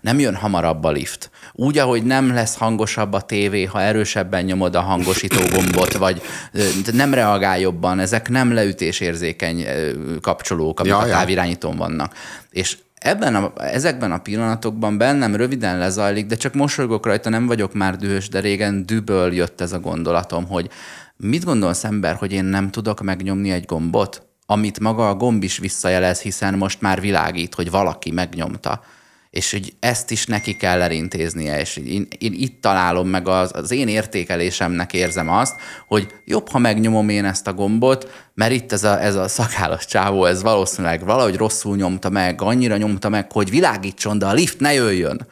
Nem 0.00 0.18
jön 0.18 0.34
hamarabb 0.34 0.84
a 0.84 0.90
lift. 0.90 1.30
Úgy, 1.52 1.78
ahogy 1.78 2.02
nem 2.02 2.34
lesz 2.34 2.56
hangosabb 2.56 3.12
a 3.12 3.20
tévé, 3.20 3.64
ha 3.64 3.80
erősebben 3.80 4.44
nyomod 4.44 4.74
a 4.74 4.80
hangosító 4.80 5.40
gombot, 5.50 5.92
vagy 5.92 6.22
nem 6.92 7.14
reagál 7.14 7.58
jobban, 7.58 7.98
ezek 7.98 8.28
nem 8.28 8.52
leütésérzékeny 8.52 9.66
kapcsolók, 10.20 10.80
amik 10.80 10.92
ja, 10.92 10.98
a 10.98 11.06
távirányítón 11.06 11.76
vannak. 11.76 12.14
És 12.50 12.76
ebben 13.04 13.34
a, 13.34 13.52
ezekben 13.56 14.12
a 14.12 14.18
pillanatokban 14.18 14.98
bennem 14.98 15.36
röviden 15.36 15.78
lezajlik, 15.78 16.26
de 16.26 16.34
csak 16.34 16.54
mosolygok 16.54 17.06
rajta, 17.06 17.28
nem 17.30 17.46
vagyok 17.46 17.74
már 17.74 17.96
dühös, 17.96 18.28
de 18.28 18.40
régen 18.40 18.86
düböl 18.86 19.32
jött 19.32 19.60
ez 19.60 19.72
a 19.72 19.80
gondolatom, 19.80 20.46
hogy 20.46 20.70
mit 21.16 21.44
gondolsz 21.44 21.84
ember, 21.84 22.14
hogy 22.14 22.32
én 22.32 22.44
nem 22.44 22.70
tudok 22.70 23.02
megnyomni 23.02 23.50
egy 23.50 23.64
gombot? 23.64 24.26
Amit 24.46 24.80
maga 24.80 25.08
a 25.08 25.14
gomb 25.14 25.42
is 25.42 25.58
visszajelez, 25.58 26.20
hiszen 26.20 26.54
most 26.54 26.80
már 26.80 27.00
világít, 27.00 27.54
hogy 27.54 27.70
valaki 27.70 28.10
megnyomta 28.10 28.82
és 29.34 29.50
hogy 29.50 29.72
ezt 29.80 30.10
is 30.10 30.26
neki 30.26 30.56
kell 30.56 30.82
elintéznie, 30.82 31.60
és 31.60 31.76
én, 31.76 32.06
én 32.18 32.32
itt 32.32 32.60
találom 32.60 33.08
meg 33.08 33.28
az, 33.28 33.50
az 33.54 33.70
én 33.70 33.88
értékelésemnek 33.88 34.92
érzem 34.92 35.28
azt, 35.28 35.60
hogy 35.86 36.06
jobb, 36.24 36.48
ha 36.48 36.58
megnyomom 36.58 37.08
én 37.08 37.24
ezt 37.24 37.46
a 37.46 37.52
gombot, 37.52 38.28
mert 38.34 38.52
itt 38.52 38.72
ez 38.72 38.84
a, 38.84 39.02
ez 39.02 39.14
a 39.14 39.28
szakállas 39.28 39.86
csávó, 39.86 40.24
ez 40.24 40.42
valószínűleg 40.42 41.04
valahogy 41.04 41.36
rosszul 41.36 41.76
nyomta 41.76 42.10
meg, 42.10 42.42
annyira 42.42 42.76
nyomta 42.76 43.08
meg, 43.08 43.32
hogy 43.32 43.50
világítson, 43.50 44.18
de 44.18 44.26
a 44.26 44.32
lift 44.32 44.60
ne 44.60 44.72
jöjjön. 44.72 45.26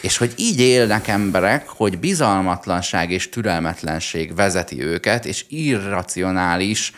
És 0.00 0.16
hogy 0.16 0.32
így 0.36 0.60
élnek 0.60 1.08
emberek, 1.08 1.68
hogy 1.68 1.98
bizalmatlanság 1.98 3.10
és 3.10 3.28
türelmetlenség 3.28 4.34
vezeti 4.34 4.82
őket, 4.82 5.24
és 5.24 5.44
irracionális 5.48 6.92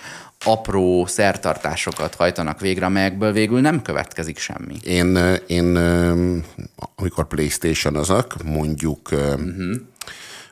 apró 0.44 1.06
szertartásokat 1.06 2.14
hajtanak 2.14 2.60
végre, 2.60 2.86
amelyekből 2.86 3.32
végül 3.32 3.60
nem 3.60 3.82
következik 3.82 4.38
semmi. 4.38 4.76
Én, 4.82 5.16
én 5.46 5.76
amikor 6.94 7.26
playstation 7.26 7.96
azok, 7.96 8.42
mondjuk 8.44 9.08
uh-huh. 9.12 9.76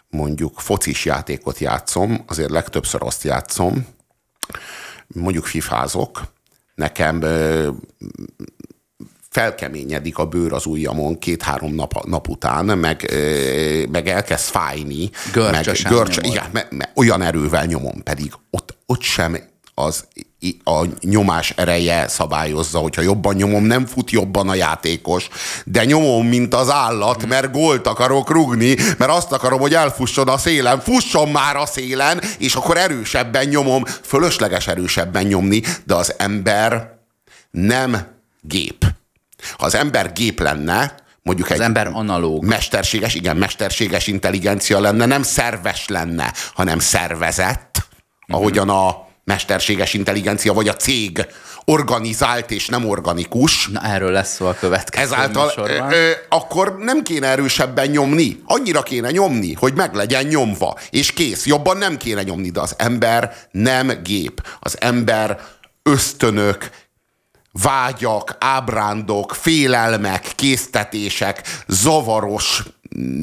mondjuk 0.09 0.61
focis 0.61 1.05
játékot 1.05 1.59
játszom, 1.59 2.24
azért 2.26 2.51
legtöbbször 2.51 3.03
azt 3.03 3.24
játszom, 3.24 3.87
mondjuk 5.07 5.47
fifázok, 5.47 6.22
nekem 6.74 7.22
felkeményedik 9.30 10.18
a 10.18 10.26
bőr 10.26 10.53
az 10.53 10.66
ujjamon 10.66 11.18
két-három 11.18 11.74
nap, 11.74 12.05
nap 12.07 12.28
után, 12.28 12.78
meg, 12.78 13.14
meg 13.91 14.09
elkezd 14.09 14.45
fájni. 14.45 15.11
Görcsösen 15.32 15.93
meg, 15.93 16.01
görcs, 16.01 16.16
igen, 16.16 16.47
me, 16.53 16.66
me, 16.70 16.93
olyan 16.95 17.22
erővel 17.22 17.64
nyomom, 17.64 18.03
pedig 18.03 18.32
ott, 18.51 18.76
ott 18.87 19.01
sem 19.01 19.37
az 19.75 20.05
a 20.64 20.85
nyomás 21.01 21.51
ereje 21.51 22.09
szabályozza, 22.09 22.79
hogyha 22.79 23.03
jobban 23.03 23.35
nyomom, 23.35 23.64
nem 23.64 23.87
fut 23.87 24.11
jobban 24.11 24.49
a 24.49 24.55
játékos, 24.55 25.29
de 25.64 25.85
nyomom, 25.85 26.27
mint 26.27 26.55
az 26.55 26.70
állat, 26.70 27.27
mert 27.27 27.53
gólt 27.53 27.87
akarok 27.87 28.31
rugni, 28.31 28.77
mert 28.99 29.11
azt 29.11 29.33
akarom, 29.33 29.61
hogy 29.61 29.75
elfusson 29.75 30.29
a 30.29 30.39
szélen, 30.39 30.81
fusson 30.81 31.29
már 31.29 31.57
a 31.57 31.66
szélen, 31.66 32.20
és 32.39 32.55
akkor 32.55 32.77
erősebben 32.77 33.47
nyomom, 33.47 33.85
fölösleges 33.85 34.66
erősebben 34.66 35.25
nyomni, 35.25 35.62
de 35.85 35.95
az 35.95 36.14
ember 36.16 36.99
nem 37.51 38.07
gép. 38.41 38.85
Ha 39.59 39.64
az 39.64 39.75
ember 39.75 40.12
gép 40.12 40.41
lenne, 40.41 40.95
mondjuk 41.22 41.51
az 41.51 41.55
egy 41.55 41.61
ember 41.61 41.91
analóg. 41.93 42.45
Mesterséges, 42.45 43.14
igen, 43.14 43.37
mesterséges 43.37 44.07
intelligencia 44.07 44.81
lenne, 44.81 45.07
nem 45.07 45.22
szerves 45.22 45.89
lenne, 45.89 46.33
hanem 46.55 46.79
szervezett, 46.79 47.87
ahogyan 48.27 48.68
a 48.68 49.05
mesterséges 49.25 49.95
intelligencia, 49.95 50.53
vagy 50.53 50.68
a 50.68 50.75
cég, 50.75 51.27
organizált 51.64 52.51
és 52.51 52.66
nem 52.68 52.89
organikus. 52.89 53.68
Na, 53.68 53.81
erről 53.81 54.11
lesz 54.11 54.35
szó 54.35 54.47
a 54.47 54.55
következő 54.55 55.05
Ezáltal 55.05 55.53
ö, 55.57 55.79
ö, 55.91 56.11
akkor 56.29 56.77
nem 56.79 57.03
kéne 57.03 57.27
erősebben 57.27 57.87
nyomni. 57.87 58.43
Annyira 58.45 58.83
kéne 58.83 59.11
nyomni, 59.11 59.53
hogy 59.53 59.75
meg 59.75 59.95
legyen 59.95 60.25
nyomva. 60.25 60.79
És 60.91 61.12
kész. 61.12 61.47
Jobban 61.47 61.77
nem 61.77 61.97
kéne 61.97 62.22
nyomni, 62.22 62.51
de 62.51 62.61
az 62.61 62.75
ember 62.79 63.37
nem 63.51 64.03
gép. 64.03 64.47
Az 64.61 64.81
ember 64.81 65.41
ösztönök, 65.83 66.70
vágyak, 67.62 68.37
ábrándok, 68.39 69.35
félelmek, 69.35 70.33
késztetések, 70.35 71.62
zavaros 71.66 72.62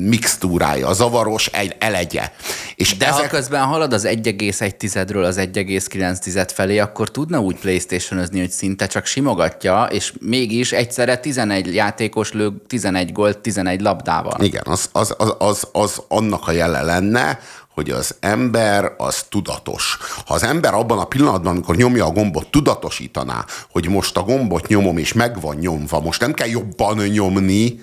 mixtúrája, 0.08 0.94
zavaros 0.94 1.48
egy 1.48 1.76
elegye. 1.80 2.32
És 2.76 2.98
De 2.98 3.08
ezek... 3.08 3.22
ha 3.22 3.28
közben 3.28 3.64
halad 3.64 3.94
az 3.94 4.08
1,1-ről 4.08 5.26
az 5.26 5.38
1,9 5.40 6.50
felé, 6.54 6.78
akkor 6.80 7.12
tudna 7.12 7.40
úgy 7.40 7.56
playstation 7.56 8.28
hogy 8.34 8.52
szinte 8.52 8.88
csak 8.88 9.06
simogatja, 9.06 9.84
és 9.84 10.14
mégis 10.22 10.72
egyszerre 10.72 11.18
11 11.18 11.76
játékos 11.76 12.32
lő 12.32 12.52
11 12.68 13.12
gólt 13.12 13.38
11 13.38 13.82
labdával. 13.82 14.44
Igen, 14.44 14.64
az, 14.66 14.90
az, 14.92 15.16
az, 15.18 15.36
az, 15.38 15.68
az 15.72 16.02
annak 16.08 16.48
a 16.48 16.52
jele 16.52 16.82
lenne, 16.82 17.40
hogy 17.82 17.90
az 17.90 18.16
ember 18.20 18.94
az 18.98 19.26
tudatos. 19.30 19.98
Ha 20.26 20.34
az 20.34 20.44
ember 20.44 20.74
abban 20.74 21.00
a 21.00 21.06
pillanatban, 21.06 21.52
amikor 21.52 21.76
nyomja 21.76 22.06
a 22.06 22.12
gombot, 22.12 22.48
tudatosítaná, 22.48 23.46
hogy 23.72 23.90
most 23.90 24.18
a 24.18 24.24
gombot 24.24 24.68
nyomom, 24.68 24.98
és 24.98 25.14
meg 25.14 25.42
van 25.42 25.56
nyomva, 25.56 26.00
most 26.00 26.20
nem 26.22 26.34
kell 26.34 26.48
jobban 26.48 26.98
nyomni, 26.98 27.80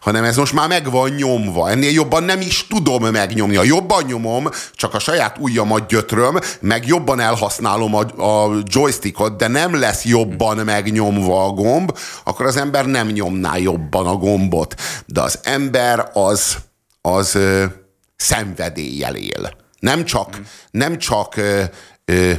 hanem 0.00 0.24
ez 0.24 0.36
most 0.36 0.52
már 0.52 0.68
meg 0.68 0.90
van 0.90 1.10
nyomva. 1.10 1.70
Ennél 1.70 1.90
jobban 1.90 2.22
nem 2.22 2.40
is 2.40 2.66
tudom 2.66 3.04
megnyomni. 3.04 3.56
Ha 3.56 3.62
jobban 3.62 4.04
nyomom, 4.04 4.48
csak 4.72 4.94
a 4.94 4.98
saját 4.98 5.38
ujjamat 5.38 5.86
gyötröm, 5.86 6.38
meg 6.60 6.86
jobban 6.86 7.20
elhasználom 7.20 7.94
a, 7.94 8.22
a 8.22 8.62
joystickot, 8.64 9.36
de 9.36 9.48
nem 9.48 9.78
lesz 9.78 10.04
jobban 10.04 10.56
megnyomva 10.56 11.44
a 11.44 11.50
gomb, 11.50 11.98
akkor 12.24 12.46
az 12.46 12.56
ember 12.56 12.86
nem 12.86 13.08
nyomná 13.08 13.56
jobban 13.56 14.06
a 14.06 14.14
gombot. 14.14 14.74
De 15.06 15.20
az 15.20 15.38
ember 15.42 16.10
az, 16.12 16.56
az 17.00 17.38
szenvedéllyel 18.22 19.14
él. 19.14 19.50
Nem 19.78 20.04
csak, 20.04 20.40
nem 20.70 20.98
csak 20.98 21.36
ö, 21.36 21.62
ö, 22.04 22.32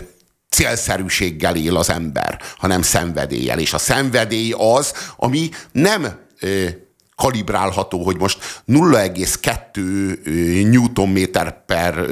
célszerűséggel 0.50 1.56
él 1.56 1.78
az 1.78 1.90
ember, 1.90 2.42
hanem 2.58 2.82
szenvedéllyel. 2.82 3.60
És 3.60 3.74
a 3.74 3.78
szenvedély 3.78 4.54
az, 4.58 4.94
ami 5.18 5.50
nem 5.72 6.20
ö, 6.40 6.68
kalibrálható, 7.16 8.04
hogy 8.04 8.18
most 8.18 8.62
0,2 8.68 10.70
Newton 10.70 11.14
per 11.66 12.06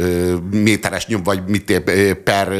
méteres 0.52 1.08
nyom, 1.08 1.24
vagy 1.24 1.48
mit 1.48 1.82
per, 2.24 2.52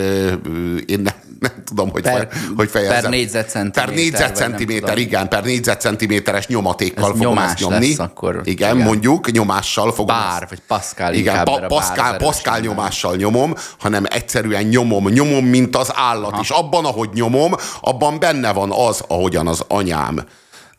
én 0.86 1.10
nem, 1.42 1.52
tudom, 1.66 1.90
hogy, 1.90 2.02
per, 2.02 2.28
hogy 2.56 2.70
fejezzem. 2.70 3.02
Per 3.02 3.10
négyzetcentiméter. 3.10 3.86
Per 3.86 3.96
négyzetcentiméter, 3.96 4.98
igen, 4.98 5.28
per 5.28 5.44
négyzetcentiméteres 5.44 6.48
nyomatékkal 6.48 7.12
Ez 7.12 7.18
fogom 7.18 7.38
ezt 7.38 7.60
nyomni. 7.60 7.88
Lesz 7.88 8.00
akkor, 8.00 8.42
igen, 8.44 8.76
igen, 8.76 8.88
mondjuk, 8.88 9.32
nyomással 9.32 9.92
fogom 9.92 10.06
Bár, 10.16 10.42
ezt. 10.42 10.50
vagy 10.50 10.62
Pascal 10.68 11.14
Igen, 11.14 11.44
pa, 11.44 11.66
Pascal, 11.68 12.18
Pascal 12.18 12.60
nyomással 12.60 13.16
nyomom, 13.16 13.54
hanem 13.80 14.04
egyszerűen 14.10 14.64
nyomom, 14.64 15.08
nyomom, 15.08 15.46
mint 15.46 15.76
az 15.76 15.92
állat 15.96 16.32
Aha. 16.32 16.42
is. 16.42 16.50
Abban, 16.50 16.86
ahogy 16.86 17.10
nyomom, 17.14 17.56
abban 17.82 18.20
benne 18.20 18.52
van 18.54 18.72
az, 18.72 19.04
ahogyan 19.08 19.48
az 19.48 19.64
anyám 19.68 20.26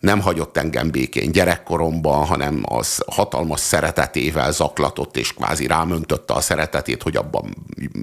nem 0.03 0.21
hagyott 0.21 0.57
engem 0.57 0.91
békén 0.91 1.33
gyerekkoromban, 1.33 2.27
hanem 2.27 2.63
az 2.65 3.05
hatalmas 3.07 3.61
szeretetével 3.61 4.53
zaklatott, 4.53 5.17
és 5.17 5.35
kvázi 5.35 5.67
rámöntötte 5.67 6.35
a 6.35 6.41
szeretetét, 6.41 7.03
hogy 7.03 7.17
abban 7.17 7.57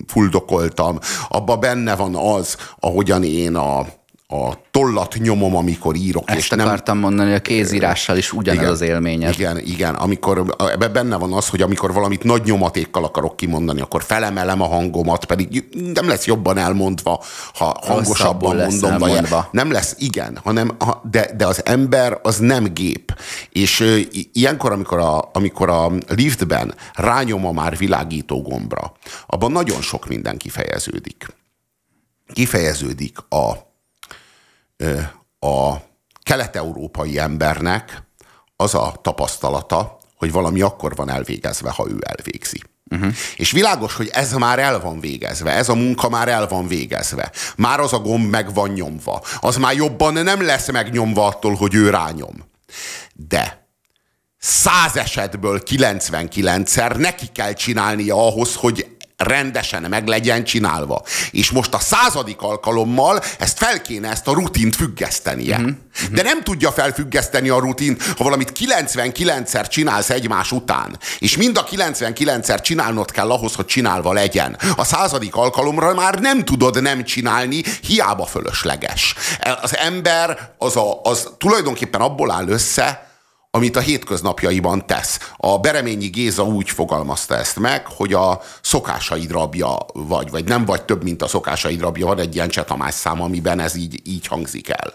fuldokoltam. 0.08 1.00
Abban 1.30 1.60
benne 1.60 1.96
van 1.96 2.16
az, 2.16 2.58
ahogyan 2.80 3.24
én 3.24 3.56
a, 3.56 3.86
a 4.32 4.54
tollat 4.72 5.16
nyomom, 5.20 5.56
amikor 5.56 5.96
írok. 5.96 6.30
Ezt 6.30 6.38
és 6.38 6.50
nem... 6.50 6.68
akartam 6.68 6.98
mondani, 6.98 7.34
a 7.34 7.40
kézírással 7.40 8.18
is 8.18 8.34
ugyanaz 8.34 8.62
igen, 8.62 8.72
az 8.72 8.82
élményed. 8.82 9.34
Igen, 9.34 9.58
igen. 9.58 9.96
Amikor, 9.96 10.56
ebben 10.58 10.94
benne 10.94 11.16
van 11.16 11.34
az, 11.34 11.48
hogy 11.50 11.62
amikor 11.62 11.94
valamit 11.94 12.24
nagy 12.24 12.44
nyomatékkal 12.44 13.04
akarok 13.04 13.36
kimondani, 13.36 13.82
akkor 13.82 14.04
felemelem 14.04 14.62
a 14.62 14.68
hangomat, 14.68 15.26
pedig 15.26 15.64
nem 15.94 16.08
lesz 16.08 16.26
jobban 16.26 16.58
elmondva, 16.58 17.24
ha 17.54 17.80
hangosabban 17.82 18.56
mondom. 18.56 18.98
Vagy 18.98 19.28
nem 19.52 19.72
lesz, 19.72 19.96
igen, 19.98 20.40
hanem, 20.44 20.78
de, 21.12 21.30
de 21.38 21.48
az 21.48 21.66
ember 21.66 22.20
az 22.22 22.38
nem 22.38 22.74
gép. 22.74 23.20
És 23.50 24.04
ilyenkor, 24.34 24.72
amikor 24.72 24.98
a, 24.98 25.30
amikor 25.34 25.70
a 25.70 25.92
liftben 26.08 26.76
rányom 26.94 27.46
a 27.46 27.52
már 27.52 27.78
világító 27.78 28.42
gombra, 28.42 28.94
abban 29.28 29.52
nagyon 29.52 29.82
sok 29.82 30.08
minden 30.08 30.38
kifejeződik. 30.38 31.38
Kifejeződik 32.34 33.18
a 33.30 33.68
a 35.40 35.76
kelet-európai 36.24 37.20
embernek 37.20 38.04
az 38.56 38.76
a 38.76 39.00
tapasztalata, 39.02 39.98
hogy 40.16 40.32
valami 40.32 40.62
akkor 40.62 40.96
van 40.96 41.10
elvégezve, 41.10 41.72
ha 41.72 41.88
ő 41.90 41.98
elvégzi. 42.00 42.62
Uh-huh. 42.92 43.14
És 43.36 43.52
világos, 43.52 43.96
hogy 43.96 44.10
ez 44.12 44.34
már 44.34 44.60
el 44.60 44.80
van 44.80 45.00
végezve, 45.00 45.52
ez 45.52 45.70
a 45.70 45.76
munka 45.76 46.10
már 46.10 46.28
el 46.28 46.48
van 46.48 46.68
végezve. 46.68 47.32
Már 47.56 47.80
az 47.80 47.94
a 47.94 48.00
gomb 48.00 48.30
meg 48.30 48.54
van 48.54 48.70
nyomva. 48.70 49.24
Az 49.40 49.58
már 49.58 49.76
jobban 49.76 50.14
nem 50.14 50.46
lesz 50.46 50.72
megnyomva 50.72 51.26
attól, 51.26 51.56
hogy 51.56 51.74
ő 51.74 51.90
rányom. 51.90 52.50
De 53.14 53.68
száz 54.38 54.98
esetből 54.98 55.62
99-szer 55.66 56.96
neki 56.96 57.28
kell 57.28 57.54
csinálnia 57.54 58.28
ahhoz, 58.28 58.56
hogy 58.56 58.98
rendesen 59.20 59.86
meg 59.90 60.08
legyen 60.08 60.44
csinálva. 60.44 61.02
És 61.32 61.52
most 61.52 61.74
a 61.74 61.80
századik 61.80 62.42
alkalommal 62.42 63.22
ezt 63.40 63.58
fel 63.58 63.82
kéne 63.82 64.10
ezt 64.10 64.28
a 64.28 64.34
rutint 64.34 64.76
függesztenie. 64.76 65.58
Uh-huh. 65.58 65.76
De 66.12 66.24
nem 66.24 66.44
tudja 66.44 66.72
felfüggeszteni 66.72 67.50
a 67.50 67.60
rutint, 67.60 68.04
ha 68.18 68.24
valamit 68.24 68.52
99-szer 68.60 69.68
csinálsz 69.68 70.10
egymás 70.10 70.52
után, 70.52 70.98
és 71.20 71.38
mind 71.38 71.58
a 71.58 71.64
99-szer 71.64 72.62
csinálnod 72.62 73.12
kell 73.12 73.32
ahhoz, 73.32 73.54
hogy 73.54 73.66
csinálva 73.66 74.14
legyen. 74.14 74.58
A 74.76 74.84
századik 74.84 75.36
alkalomra 75.36 75.94
már 75.94 76.20
nem 76.20 76.46
tudod 76.46 76.82
nem 76.82 77.04
csinálni, 77.04 77.64
hiába 77.82 78.26
fölösleges. 78.26 79.16
Az 79.62 79.78
ember 79.78 80.52
az, 80.58 80.76
a, 80.76 81.02
az 81.04 81.30
tulajdonképpen 81.38 82.02
abból 82.02 82.32
áll 82.32 82.48
össze, 82.48 83.09
amit 83.52 83.76
a 83.76 83.80
hétköznapjaiban 83.80 84.86
tesz. 84.86 85.32
A 85.38 85.58
Bereményi 85.60 86.08
Géza 86.08 86.44
úgy 86.44 86.70
fogalmazta 86.70 87.36
ezt 87.36 87.60
meg, 87.60 87.88
hogy 87.88 88.14
a 88.14 88.42
szokásaid 88.62 89.32
rabja 89.32 89.78
vagy, 89.94 90.30
vagy 90.30 90.44
nem 90.44 90.66
vagy 90.66 90.84
több, 90.84 91.04
mint 91.04 91.22
a 91.22 91.28
szokásaid 91.28 91.80
rabja. 91.80 92.06
Van 92.06 92.20
egy 92.20 92.36
ilyen 92.36 92.50
csetamás 92.50 92.94
szám, 92.94 93.22
amiben 93.22 93.60
ez 93.60 93.76
így, 93.76 94.02
így 94.04 94.28
hangzik 94.28 94.70
el. 94.70 94.94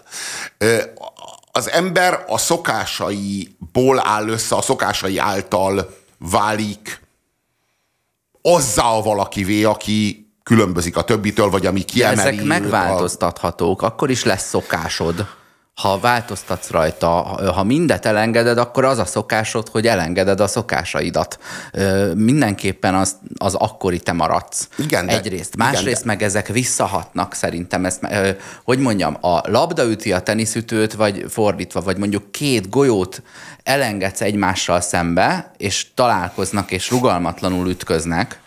Az 1.51 1.69
ember 1.69 2.23
a 2.27 2.37
szokásaiból 2.37 4.07
áll 4.07 4.27
össze, 4.27 4.55
a 4.55 4.61
szokásai 4.61 5.17
által 5.17 5.95
válik 6.17 7.01
azzá 8.41 8.83
a 8.83 9.01
valakivé, 9.01 9.63
aki 9.63 10.29
különbözik 10.43 10.97
a 10.97 11.03
többitől, 11.03 11.49
vagy 11.49 11.65
ami 11.65 11.81
kiemeli. 11.81 12.15
De 12.15 12.21
ezek 12.21 12.43
megváltoztathatók, 12.43 13.81
a... 13.81 13.85
akkor 13.85 14.09
is 14.09 14.23
lesz 14.23 14.47
szokásod 14.47 15.27
ha 15.81 15.99
változtatsz 15.99 16.69
rajta, 16.69 17.09
ha 17.55 17.63
mindet 17.63 18.05
elengeded, 18.05 18.57
akkor 18.57 18.85
az 18.85 18.97
a 18.97 19.05
szokásod, 19.05 19.69
hogy 19.69 19.87
elengeded 19.87 20.39
a 20.39 20.47
szokásaidat. 20.47 21.39
Mindenképpen 22.13 22.95
az, 22.95 23.15
az 23.37 23.53
akkori 23.53 23.99
te 23.99 24.11
maradsz. 24.11 24.67
Igen, 24.77 25.05
de, 25.05 25.13
Egyrészt. 25.13 25.55
Másrészt 25.57 25.85
igen, 25.85 25.99
de. 25.99 26.05
meg 26.05 26.21
ezek 26.21 26.47
visszahatnak 26.47 27.33
szerintem. 27.33 27.85
Ezt, 27.85 28.07
hogy 28.63 28.79
mondjam, 28.79 29.17
a 29.21 29.49
labda 29.49 29.83
üti 29.83 30.13
a 30.13 30.19
teniszütőt, 30.19 30.93
vagy 30.93 31.25
fordítva, 31.29 31.81
vagy 31.81 31.97
mondjuk 31.97 32.31
két 32.31 32.69
golyót 32.69 33.21
elengedsz 33.63 34.21
egymással 34.21 34.81
szembe, 34.81 35.51
és 35.57 35.87
találkoznak, 35.93 36.71
és 36.71 36.89
rugalmatlanul 36.89 37.69
ütköznek, 37.69 38.39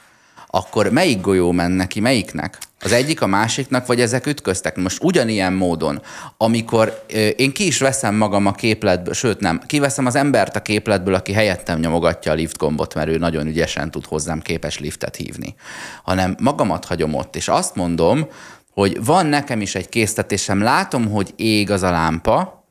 akkor 0.50 0.90
melyik 0.90 1.20
golyó 1.20 1.52
men 1.52 1.70
neki, 1.70 2.00
melyiknek? 2.00 2.58
Az 2.80 2.92
egyik 2.92 3.22
a 3.22 3.26
másiknak, 3.26 3.86
vagy 3.86 4.00
ezek 4.00 4.26
ütköztek? 4.26 4.76
Most 4.76 5.02
ugyanilyen 5.02 5.52
módon, 5.52 6.02
amikor 6.36 7.04
én 7.36 7.52
ki 7.52 7.66
is 7.66 7.78
veszem 7.78 8.14
magam 8.14 8.46
a 8.46 8.52
képletből, 8.52 9.14
sőt 9.14 9.40
nem, 9.40 9.60
kiveszem 9.66 10.06
az 10.06 10.14
embert 10.14 10.56
a 10.56 10.62
képletből, 10.62 11.14
aki 11.14 11.32
helyettem 11.32 11.78
nyomogatja 11.78 12.32
a 12.32 12.34
lift 12.34 12.58
gombot, 12.58 12.94
mert 12.94 13.08
ő 13.08 13.18
nagyon 13.18 13.46
ügyesen 13.46 13.90
tud 13.90 14.04
hozzám 14.04 14.40
képes 14.40 14.78
liftet 14.78 15.16
hívni, 15.16 15.54
hanem 16.02 16.36
magamat 16.40 16.84
hagyom 16.84 17.14
ott, 17.14 17.36
és 17.36 17.48
azt 17.48 17.74
mondom, 17.74 18.26
hogy 18.72 19.04
van 19.04 19.26
nekem 19.26 19.60
is 19.60 19.74
egy 19.74 19.88
késztetésem, 19.88 20.62
látom, 20.62 21.10
hogy 21.10 21.32
ég 21.36 21.70
az 21.70 21.82
a 21.82 21.90
lámpa, 21.90 22.64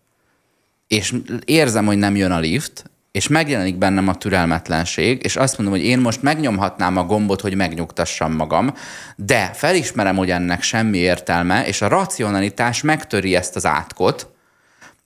és 0.87 1.15
érzem, 1.45 1.85
hogy 1.85 1.97
nem 1.97 2.15
jön 2.15 2.31
a 2.31 2.39
lift, 2.39 2.91
és 3.17 3.27
megjelenik 3.27 3.77
bennem 3.77 4.07
a 4.07 4.15
türelmetlenség, 4.15 5.23
és 5.23 5.35
azt 5.35 5.57
mondom, 5.57 5.77
hogy 5.77 5.85
én 5.85 5.99
most 5.99 6.21
megnyomhatnám 6.21 6.97
a 6.97 7.03
gombot, 7.03 7.41
hogy 7.41 7.55
megnyugtassam 7.55 8.33
magam, 8.33 8.73
de 9.15 9.51
felismerem, 9.53 10.15
hogy 10.15 10.29
ennek 10.29 10.61
semmi 10.61 10.97
értelme, 10.97 11.65
és 11.67 11.81
a 11.81 11.87
racionalitás 11.87 12.81
megtöri 12.81 13.35
ezt 13.35 13.55
az 13.55 13.65
átkot, 13.65 14.36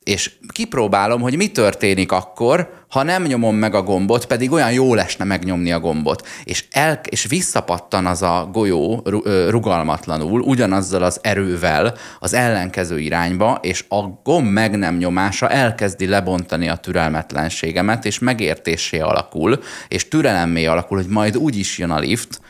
és 0.04 0.32
kipróbálom, 0.48 1.22
hogy 1.22 1.36
mi 1.36 1.48
történik 1.48 2.12
akkor, 2.12 2.74
ha 2.90 3.04
nem 3.04 3.24
nyomom 3.24 3.56
meg 3.56 3.76
a 3.76 3.82
gombot, 3.82 4.26
pedig 4.26 4.52
olyan 4.52 4.72
jó 4.72 4.94
lesne 4.94 5.26
megnyomni 5.26 5.72
a 5.72 5.80
gombot, 5.80 6.28
és, 6.44 6.66
el, 6.72 7.00
és 7.10 7.26
visszapattan 7.26 8.06
az 8.06 8.22
a 8.22 8.50
golyó 8.52 9.04
rugalmatlanul, 9.50 10.42
ugyanazzal 10.42 11.04
az 11.04 11.20
erővel 11.22 11.96
az 12.20 12.34
ellenkező 12.34 13.00
irányba, 13.00 13.60
és 13.62 13.86
a 13.90 14.02
gomb 14.24 14.52
meg 14.52 14.78
nem 14.78 14.98
nyomása 14.98 15.50
elkezdi 15.50 16.08
lebontani 16.08 16.70
a 16.70 16.76
türelmetlenségemet, 16.76 18.06
és 18.06 18.20
megértésé 18.20 19.00
alakul, 19.00 19.60
és 19.88 20.08
türelemmé 20.08 20.66
alakul, 20.66 20.98
hogy 20.98 21.08
majd 21.08 21.38
úgy 21.38 21.58
is 21.58 21.78
jön 21.78 21.92
a 21.92 22.00
lift, 22.00 22.42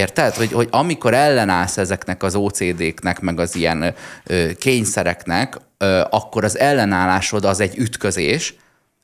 Érted? 0.00 0.34
Hogy, 0.34 0.52
hogy 0.52 0.68
amikor 0.70 1.14
ellenállsz 1.14 1.76
ezeknek 1.76 2.22
az 2.22 2.34
OCD-knek, 2.34 3.20
meg 3.20 3.40
az 3.40 3.54
ilyen 3.54 3.94
ö, 4.24 4.50
kényszereknek, 4.58 5.56
ö, 5.78 6.02
akkor 6.10 6.44
az 6.44 6.58
ellenállásod 6.58 7.44
az 7.44 7.60
egy 7.60 7.78
ütközés, 7.78 8.54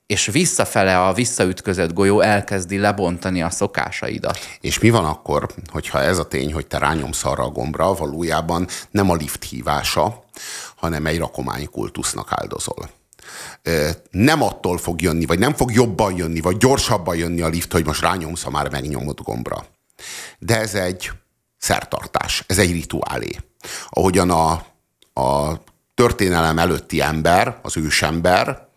és 0.06 0.26
visszafele 0.26 1.00
a 1.04 1.12
visszaütközött 1.12 1.92
golyó 1.92 2.20
elkezdi 2.20 2.78
lebontani 2.78 3.42
a 3.42 3.50
szokásaidat. 3.50 4.38
És 4.60 4.78
mi 4.78 4.90
van 4.90 5.04
akkor, 5.04 5.48
hogyha 5.72 6.00
ez 6.00 6.18
a 6.18 6.28
tény, 6.28 6.52
hogy 6.52 6.66
te 6.66 6.78
rányomsz 6.78 7.24
arra 7.24 7.44
a 7.44 7.50
gombra, 7.50 7.94
valójában 7.94 8.66
nem 8.90 9.10
a 9.10 9.14
lift 9.14 9.44
hívása, 9.44 10.24
hanem 10.76 11.06
egy 11.06 11.18
rakománykultusznak 11.18 12.28
áldozol? 12.30 12.88
nem 14.10 14.42
attól 14.42 14.78
fog 14.78 15.02
jönni, 15.02 15.26
vagy 15.26 15.38
nem 15.38 15.54
fog 15.54 15.72
jobban 15.72 16.16
jönni, 16.16 16.40
vagy 16.40 16.56
gyorsabban 16.56 17.16
jönni 17.16 17.40
a 17.40 17.48
lift, 17.48 17.72
hogy 17.72 17.86
most 17.86 18.00
rányomsz 18.00 18.44
a 18.44 18.50
már 18.50 18.70
megnyomott 18.70 19.20
gombra. 19.20 19.66
De 20.38 20.60
ez 20.60 20.74
egy 20.74 21.10
szertartás, 21.58 22.44
ez 22.46 22.58
egy 22.58 22.72
rituálé. 22.72 23.36
Ahogyan 23.88 24.30
a, 24.30 24.50
a 25.20 25.60
történelem 25.94 26.58
előtti 26.58 27.00
ember, 27.00 27.58
az 27.62 27.76
ősember, 27.76 28.68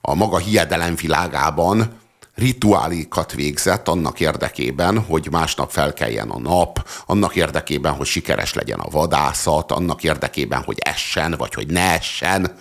a 0.00 0.14
maga 0.14 0.38
hiedelem 0.38 0.94
világában 0.94 1.98
rituálikat 2.38 3.32
végzett 3.32 3.88
annak 3.88 4.20
érdekében, 4.20 4.98
hogy 4.98 5.28
másnap 5.30 5.70
felkeljen 5.70 6.30
a 6.30 6.38
nap, 6.38 6.88
annak 7.06 7.36
érdekében, 7.36 7.92
hogy 7.92 8.06
sikeres 8.06 8.54
legyen 8.54 8.78
a 8.78 8.90
vadászat, 8.90 9.72
annak 9.72 10.04
érdekében, 10.04 10.62
hogy 10.62 10.78
essen, 10.80 11.34
vagy 11.38 11.54
hogy 11.54 11.66
ne 11.66 11.92
essen. 11.92 12.56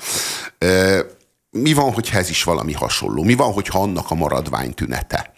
Mi 1.49 1.73
van, 1.73 1.93
hogyha 1.93 2.17
ez 2.17 2.29
is 2.29 2.43
valami 2.43 2.73
hasonló? 2.73 3.23
Mi 3.23 3.33
van, 3.33 3.53
hogyha 3.53 3.81
annak 3.81 4.11
a 4.11 4.15
maradvány 4.15 4.73
tünete? 4.73 5.33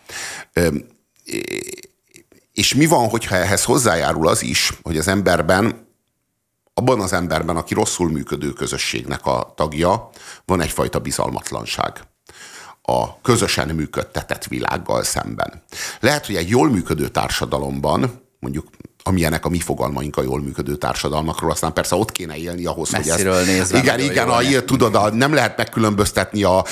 És 2.60 2.74
mi 2.74 2.86
van, 2.86 3.10
hogyha 3.10 3.36
ehhez 3.36 3.64
hozzájárul 3.64 4.28
az 4.28 4.42
is, 4.42 4.74
hogy 4.82 4.98
az 4.98 5.08
emberben, 5.08 5.88
abban 6.74 7.00
az 7.02 7.14
emberben, 7.14 7.56
aki 7.56 7.74
rosszul 7.74 8.12
működő 8.12 8.54
közösségnek 8.54 9.26
a 9.26 9.54
tagja, 9.56 10.10
van 10.46 10.62
egyfajta 10.62 11.00
bizalmatlanság 11.00 12.02
a 12.82 13.22
közösen 13.22 13.76
működtetett 13.76 14.46
világgal 14.46 15.04
szemben. 15.04 15.64
Lehet, 16.00 16.26
hogy 16.26 16.36
egy 16.36 16.50
jól 16.50 16.70
működő 16.70 17.08
társadalomban, 17.08 18.22
mondjuk 18.40 18.68
amilyenek 19.10 19.46
a 19.46 19.50
mi 19.50 19.60
fogalmaink 19.60 20.18
a 20.18 20.22
jól 20.22 20.42
működő 20.42 20.76
társadalmakról, 20.76 21.52
aztán 21.52 21.74
persze 21.74 21.96
ott 21.96 22.12
kéne 22.12 22.36
élni 22.36 22.66
ahhoz, 22.66 22.92
Messziről 22.92 23.34
hogy 23.34 23.42
ez... 23.42 23.48
Nézve 23.48 23.78
igen, 23.78 24.00
igen, 24.00 24.30
a, 24.30 24.40
tudod, 24.66 24.96
a, 24.96 25.10
nem 25.10 25.34
lehet 25.34 25.58
megkülönböztetni 25.58 26.44
a, 26.44 26.66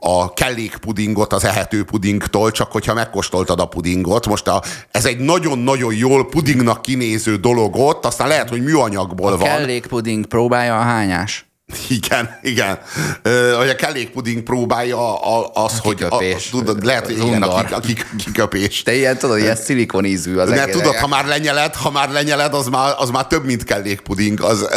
a 0.00 0.32
kellékpudingot 0.32 1.32
az 1.32 1.44
ehető 1.44 1.84
pudingtól, 1.84 2.50
csak 2.50 2.72
hogyha 2.72 2.94
megkóstoltad 2.94 3.60
a 3.60 3.66
pudingot. 3.66 4.26
Most 4.26 4.48
a, 4.48 4.62
ez 4.90 5.04
egy 5.04 5.18
nagyon-nagyon 5.18 5.94
jól 5.94 6.28
pudingnak 6.28 6.82
kinéző 6.82 7.36
dolog 7.36 7.76
ott, 7.76 8.04
aztán 8.04 8.28
lehet, 8.28 8.48
hogy 8.48 8.62
műanyagból 8.62 9.32
a 9.32 9.36
van. 9.36 9.48
A 9.48 9.56
kellékpuding 9.56 10.26
próbálja 10.26 10.78
a 10.78 10.82
hányás. 10.82 11.51
Igen, 11.88 12.38
igen. 12.42 12.78
Ö, 13.22 13.54
hogy 13.56 13.68
a 13.68 13.74
kellékpuding 13.74 14.42
próbálja 14.42 15.20
az, 15.52 15.72
a 15.74 15.80
hogy... 15.82 16.02
A, 16.02 16.18
tudod, 16.50 16.84
lehet, 16.84 17.04
hogy 17.04 17.18
igen, 17.18 17.42
a, 17.42 17.56
a 17.56 17.80
kiköpés. 18.24 18.82
Te 18.82 18.94
ilyen 18.94 19.18
tudod, 19.18 19.38
ilyen 19.38 19.56
szilikonízű 19.56 20.36
az 20.36 20.48
Mert 20.48 20.70
tudod, 20.70 20.94
ha 20.94 21.06
már 21.06 21.26
lenyeled, 21.26 21.74
ha 21.74 21.90
már 21.90 22.10
lenyeled, 22.10 22.54
az 22.54 22.66
már, 22.66 22.94
az 22.98 23.10
már 23.10 23.26
több, 23.26 23.44
mint 23.44 23.64
kellékpuding. 23.64 24.40
Az... 24.40 24.68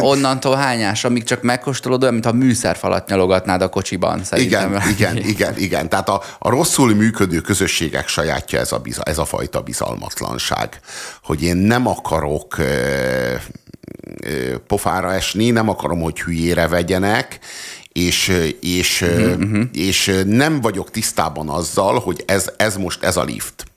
Onnantól 0.00 0.56
hányás, 0.56 1.04
amíg 1.04 1.24
csak 1.24 1.42
megkóstolod, 1.42 2.02
olyan, 2.02 2.14
mint 2.14 2.26
a 2.26 2.32
műszerfalat 2.32 3.08
nyalogatnád 3.08 3.62
a 3.62 3.68
kocsiban. 3.68 4.24
Szerintem. 4.24 4.70
Igen, 4.70 4.88
igen, 4.88 5.16
igen, 5.32 5.58
igen. 5.58 5.88
Tehát 5.88 6.08
a, 6.08 6.22
a 6.38 6.50
rosszul 6.50 6.94
működő 6.94 7.40
közösségek 7.40 8.08
sajátja 8.08 8.58
ez 8.58 8.72
a, 8.72 8.80
ez 9.02 9.18
a 9.18 9.24
fajta 9.24 9.60
bizalmatlanság, 9.60 10.80
hogy 11.22 11.42
én 11.42 11.56
nem 11.56 11.86
akarok 11.86 12.56
pofára 14.66 15.12
esni, 15.12 15.50
nem 15.50 15.68
akarom, 15.68 16.00
hogy 16.00 16.20
hülyére 16.20 16.68
vegyenek, 16.68 17.38
és, 17.92 18.32
és, 18.60 19.00
uh-huh. 19.02 19.62
és 19.72 20.22
nem 20.26 20.60
vagyok 20.60 20.90
tisztában 20.90 21.48
azzal, 21.48 21.98
hogy 21.98 22.22
ez, 22.26 22.50
ez 22.56 22.76
most 22.76 23.02
ez 23.02 23.16
a 23.16 23.24
lift. 23.24 23.69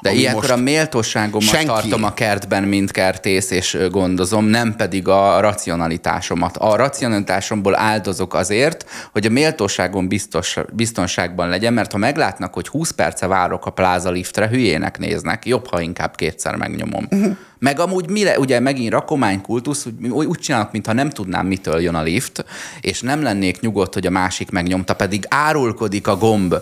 De 0.00 0.12
ilyenkor 0.12 0.50
a 0.50 0.56
méltóságomat 0.56 1.48
senki... 1.48 1.66
tartom 1.66 2.04
a 2.04 2.14
kertben, 2.14 2.62
mint 2.62 2.90
kertész, 2.90 3.50
és 3.50 3.78
gondozom, 3.90 4.44
nem 4.44 4.76
pedig 4.76 5.08
a 5.08 5.40
racionalitásomat. 5.40 6.56
A 6.56 6.76
racionalitásomból 6.76 7.78
áldozok 7.78 8.34
azért, 8.34 8.86
hogy 9.12 9.26
a 9.26 9.30
méltóságom 9.30 10.08
biztos, 10.08 10.56
biztonságban 10.72 11.48
legyen, 11.48 11.72
mert 11.72 11.92
ha 11.92 11.98
meglátnak, 11.98 12.54
hogy 12.54 12.68
20 12.68 12.90
perce 12.90 13.26
várok 13.26 13.66
a 13.66 13.70
pláza 13.70 14.10
liftre, 14.10 14.48
hülyének 14.48 14.98
néznek, 14.98 15.46
jobb, 15.46 15.66
ha 15.70 15.80
inkább 15.80 16.14
kétszer 16.14 16.56
megnyomom. 16.56 17.06
Uh-huh. 17.10 17.36
Meg 17.58 17.80
amúgy 17.80 18.10
mire, 18.10 18.38
ugye 18.38 18.60
megint 18.60 18.92
rakománykultusz, 18.92 19.86
úgy, 20.10 20.26
úgy 20.26 20.38
csinálok, 20.38 20.72
mintha 20.72 20.92
nem 20.92 21.10
tudnám, 21.10 21.46
mitől 21.46 21.80
jön 21.80 21.94
a 21.94 22.02
lift, 22.02 22.44
és 22.80 23.00
nem 23.00 23.22
lennék 23.22 23.60
nyugodt, 23.60 23.94
hogy 23.94 24.06
a 24.06 24.10
másik 24.10 24.50
megnyomta, 24.50 24.94
pedig 24.94 25.24
árulkodik 25.28 26.06
a 26.06 26.16
gomb 26.16 26.54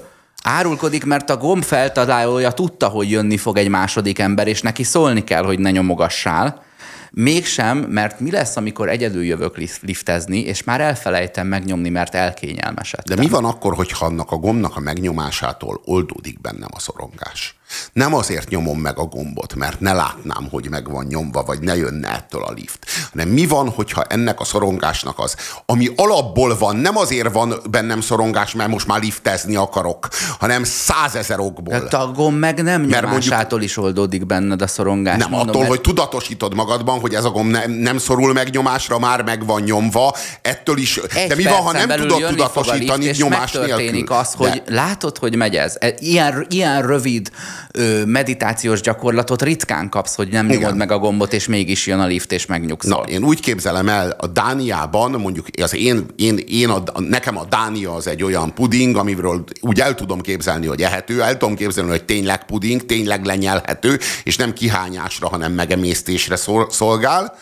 Árulkodik, 0.44 1.04
mert 1.04 1.30
a 1.30 1.36
gomb 1.36 1.62
feltalálója 1.62 2.50
tudta, 2.50 2.88
hogy 2.88 3.10
jönni 3.10 3.36
fog 3.36 3.56
egy 3.56 3.68
második 3.68 4.18
ember, 4.18 4.46
és 4.46 4.62
neki 4.62 4.82
szólni 4.82 5.24
kell, 5.24 5.44
hogy 5.44 5.58
ne 5.58 5.70
nyomogassál. 5.70 6.64
Mégsem, 7.10 7.78
mert 7.78 8.20
mi 8.20 8.30
lesz, 8.30 8.56
amikor 8.56 8.88
egyedül 8.88 9.24
jövök 9.24 9.56
liftezni, 9.80 10.38
és 10.38 10.64
már 10.64 10.80
elfelejtem 10.80 11.46
megnyomni, 11.46 11.88
mert 11.88 12.14
elkényelmesedtem. 12.14 13.16
De 13.16 13.22
mi 13.22 13.28
van 13.28 13.44
akkor, 13.44 13.74
hogyha 13.74 14.06
annak 14.06 14.30
a 14.30 14.36
gombnak 14.36 14.76
a 14.76 14.80
megnyomásától 14.80 15.80
oldódik 15.84 16.40
bennem 16.40 16.68
a 16.72 16.80
szorongás? 16.80 17.56
Nem 17.92 18.14
azért 18.14 18.48
nyomom 18.48 18.78
meg 18.78 18.98
a 18.98 19.04
gombot, 19.04 19.54
mert 19.54 19.80
ne 19.80 19.92
látnám, 19.92 20.48
hogy 20.50 20.70
meg 20.70 20.90
van 20.90 21.04
nyomva, 21.04 21.42
vagy 21.42 21.60
ne 21.60 21.76
jönne 21.76 22.08
ettől 22.08 22.42
a 22.42 22.52
lift. 22.52 22.86
Hanem 23.12 23.28
mi 23.28 23.46
van, 23.46 23.68
hogyha 23.68 24.02
ennek 24.02 24.40
a 24.40 24.44
szorongásnak 24.44 25.18
az, 25.18 25.36
ami 25.66 25.90
alapból 25.96 26.56
van, 26.58 26.76
nem 26.76 26.96
azért 26.96 27.32
van 27.32 27.54
bennem 27.70 28.00
szorongás, 28.00 28.54
mert 28.54 28.70
most 28.70 28.86
már 28.86 29.00
liftezni 29.00 29.56
akarok, 29.56 30.08
hanem 30.38 30.64
százezer 30.64 31.40
okból. 31.40 31.78
De 31.90 31.96
a 31.96 32.12
gomb 32.12 32.38
meg 32.38 32.62
nem 32.62 32.82
nyomásától 32.82 33.48
mondjuk, 33.48 33.62
is 33.62 33.76
oldódik 33.76 34.26
benned 34.26 34.62
a 34.62 34.66
szorongás. 34.66 35.18
Nem, 35.18 35.30
mondom, 35.30 35.48
attól, 35.48 35.60
mert... 35.60 35.72
hogy 35.72 35.80
tudatosítod 35.80 36.54
magadban, 36.54 37.00
hogy 37.00 37.14
ez 37.14 37.24
a 37.24 37.30
gomb 37.30 37.50
nem, 37.50 37.70
nem 37.70 37.98
szorul 37.98 38.32
meg 38.32 38.50
nyomásra, 38.50 38.98
már 38.98 39.22
meg 39.22 39.46
van 39.46 39.62
nyomva, 39.62 40.14
ettől 40.42 40.78
is. 40.78 40.96
Egy 40.96 41.28
de 41.28 41.34
mi 41.34 41.42
van, 41.42 41.62
ha 41.62 41.72
nem 41.72 41.88
tudod 41.88 42.26
tudatosítani 42.28 43.10
nyomás 43.16 43.52
nélkül? 43.52 44.16
az, 44.16 44.32
hogy 44.32 44.62
de... 44.66 44.74
látod, 44.74 45.18
hogy 45.18 45.36
megy 45.36 45.56
ez. 45.56 45.76
E, 45.80 45.94
ilyen, 45.98 46.46
ilyen 46.48 46.86
rövid 46.86 47.30
ö, 47.70 48.04
meditációs 48.04 48.80
gyakorlatot 48.80 49.42
ritkán 49.42 49.88
kapsz, 49.88 50.14
hogy 50.14 50.28
nem 50.28 50.46
Igen. 50.46 50.58
nyomod 50.58 50.76
meg 50.76 50.90
a 50.90 50.98
gombot, 50.98 51.32
és 51.32 51.46
mégis 51.46 51.86
jön 51.86 52.00
a 52.00 52.06
lift, 52.06 52.32
és 52.32 52.46
megnyugszol. 52.46 52.98
Na, 52.98 53.10
én 53.10 53.24
úgy 53.24 53.40
képzelem 53.40 53.88
el, 53.88 54.10
a 54.18 54.26
Dániában, 54.26 55.10
mondjuk 55.10 55.46
az 55.62 55.74
én, 55.74 56.06
én, 56.16 56.38
én 56.48 56.68
a, 56.68 57.00
nekem 57.00 57.38
a 57.38 57.44
Dánia 57.44 57.94
az 57.94 58.06
egy 58.06 58.22
olyan 58.22 58.54
puding, 58.54 58.96
amiről 58.96 59.44
úgy 59.60 59.80
el 59.80 59.94
tudom 59.94 60.20
képzelni, 60.20 60.66
hogy 60.66 60.82
ehető, 60.82 61.22
el 61.22 61.36
tudom 61.36 61.56
képzelni, 61.56 61.90
hogy 61.90 62.04
tényleg 62.04 62.44
puding, 62.44 62.86
tényleg 62.86 63.24
lenyelhető, 63.24 63.98
és 64.22 64.36
nem 64.36 64.52
kihányásra, 64.52 65.28
hanem 65.28 65.52
megemésztésre 65.52 66.36
szolgál. 66.68 67.34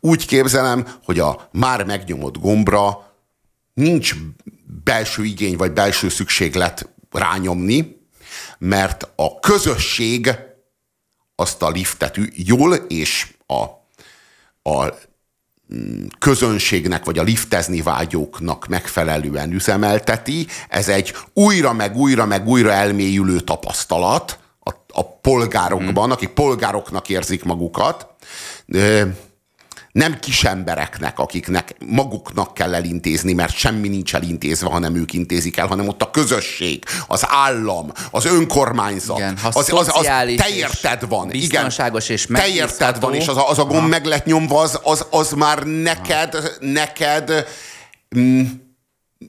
Úgy 0.00 0.26
képzelem, 0.26 0.86
hogy 1.04 1.18
a 1.18 1.48
már 1.52 1.84
megnyomott 1.84 2.38
gombra 2.38 3.12
nincs 3.74 4.14
belső 4.84 5.24
igény 5.24 5.56
vagy 5.56 5.72
belső 5.72 6.08
szükséglet 6.08 6.88
rányomni, 7.10 7.95
mert 8.58 9.08
a 9.16 9.40
közösség 9.40 10.30
azt 11.34 11.62
a 11.62 11.70
liftet 11.70 12.18
jól 12.32 12.74
és 12.74 13.26
a, 13.46 13.62
a 14.70 14.94
mm, 15.74 16.04
közönségnek, 16.18 17.04
vagy 17.04 17.18
a 17.18 17.22
liftezni 17.22 17.82
vágyóknak 17.82 18.66
megfelelően 18.66 19.52
üzemelteti. 19.52 20.46
Ez 20.68 20.88
egy 20.88 21.14
újra 21.32 21.72
meg 21.72 21.96
újra 21.96 22.26
meg 22.26 22.48
újra 22.48 22.72
elmélyülő 22.72 23.40
tapasztalat 23.40 24.38
a, 24.60 24.70
a 24.88 25.04
polgárokban, 25.04 26.08
mm. 26.08 26.10
akik 26.10 26.28
polgároknak 26.28 27.08
érzik 27.08 27.44
magukat 27.44 28.06
nem 29.96 30.18
kis 30.18 30.44
embereknek, 30.44 31.18
akiknek 31.18 31.76
maguknak 31.86 32.54
kell 32.54 32.74
elintézni, 32.74 33.32
mert 33.32 33.54
semmi 33.54 33.88
nincs 33.88 34.14
elintézve, 34.14 34.68
hanem 34.68 34.94
ők 34.94 35.12
intézik 35.12 35.56
el, 35.56 35.66
hanem 35.66 35.88
ott 35.88 36.02
a 36.02 36.10
közösség, 36.10 36.84
az 37.06 37.24
állam, 37.28 37.92
az 38.10 38.24
önkormányzat, 38.24 39.18
igen, 39.18 39.38
az, 39.42 39.56
az, 39.56 39.72
az, 39.72 39.90
az 39.92 40.04
te 40.36 40.48
érted 40.54 41.08
van. 41.08 41.28
Biztonságos 41.28 42.04
igen, 42.04 42.16
és 42.16 42.26
Te 42.26 42.48
érted 42.48 43.00
van, 43.00 43.14
és 43.14 43.26
az 43.26 43.36
a, 43.36 43.48
az 43.48 43.58
a 43.58 43.64
gomb 43.64 43.88
meg 43.88 44.04
lett 44.04 44.24
nyomva, 44.24 44.60
az, 44.60 44.80
az, 44.82 45.06
az 45.10 45.30
már 45.30 45.62
neked, 45.62 46.56
neked 46.60 47.46
mm, 48.18 48.42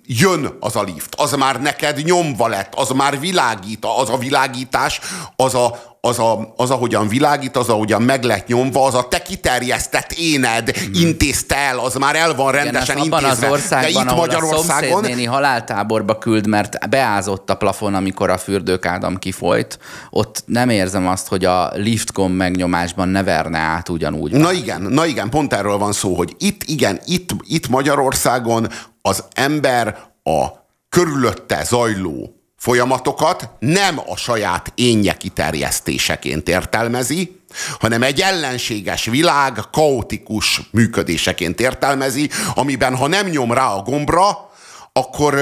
jön 0.06 0.58
az 0.60 0.76
a 0.76 0.84
lift, 0.84 1.16
az 1.16 1.32
már 1.32 1.62
neked 1.62 2.04
nyomva 2.04 2.48
lett, 2.48 2.76
az 2.76 2.90
már 2.90 3.20
világít, 3.20 3.86
az 3.86 4.10
a 4.10 4.18
világítás, 4.18 5.00
az 5.36 5.56
a, 5.56 5.97
az, 6.08 6.20
a, 6.20 6.54
az, 6.56 6.70
ahogyan 6.70 7.08
világít, 7.08 7.58
az, 7.58 7.70
ahogyan 7.70 8.02
meg 8.02 8.24
lett 8.24 8.48
nyomva, 8.48 8.86
az 8.86 8.96
a 8.96 9.08
te 9.08 9.22
kiterjesztett 9.22 10.12
éned 10.12 10.78
hmm. 10.78 10.92
intézte 10.94 11.56
el, 11.56 11.80
az 11.80 11.96
már 11.96 12.16
el 12.16 12.36
van 12.36 12.52
rendesen 12.52 12.98
Igen, 12.98 13.20
intézve. 13.22 13.46
az 13.48 13.52
országban, 13.52 14.06
De 14.06 14.12
itt 14.12 14.18
Magyarországon... 14.18 15.06
a 15.06 15.30
haláltáborba 15.30 16.18
küld, 16.18 16.48
mert 16.48 16.90
beázott 16.90 17.50
a 17.50 17.56
plafon, 17.56 17.94
amikor 17.94 18.30
a 18.30 18.38
fürdőkádam 18.38 19.18
kifolyt, 19.18 19.80
ott 20.10 20.44
nem 20.46 20.70
érzem 20.70 21.08
azt, 21.08 21.28
hogy 21.28 21.46
a 21.46 21.72
lift 21.74 22.14
gomb 22.14 22.36
megnyomásban 22.36 23.08
ne 23.08 23.24
verne 23.24 23.58
át 23.58 23.90
ugyanúgy. 23.90 24.32
Na 24.32 24.52
igen, 24.52 24.82
na 24.82 25.06
igen, 25.06 25.30
pont 25.30 25.54
erről 25.54 25.78
van 25.78 25.92
szó, 25.92 26.16
hogy 26.16 26.36
itt, 26.38 26.64
igen, 26.64 27.00
itt, 27.06 27.30
itt 27.48 27.68
Magyarországon 27.68 28.68
az 29.02 29.24
ember 29.34 29.98
a 30.24 30.46
körülötte 30.90 31.64
zajló 31.64 32.37
folyamatokat 32.58 33.50
nem 33.60 34.00
a 34.08 34.16
saját 34.16 34.72
énje 34.76 35.14
kiterjesztéseként 35.14 36.50
értelmezi, 36.50 37.42
hanem 37.80 38.04
egy 38.04 38.22
ellenséges 38.22 39.06
világ 39.06 39.60
kaotikus 39.72 40.62
működéseként 40.72 41.60
értelmezi, 41.60 42.30
amiben 42.56 42.96
ha 42.96 43.08
nem 43.08 43.28
nyom 43.28 43.54
rá 43.54 43.68
a 43.68 43.82
gombra, 43.82 44.50
akkor 44.94 45.36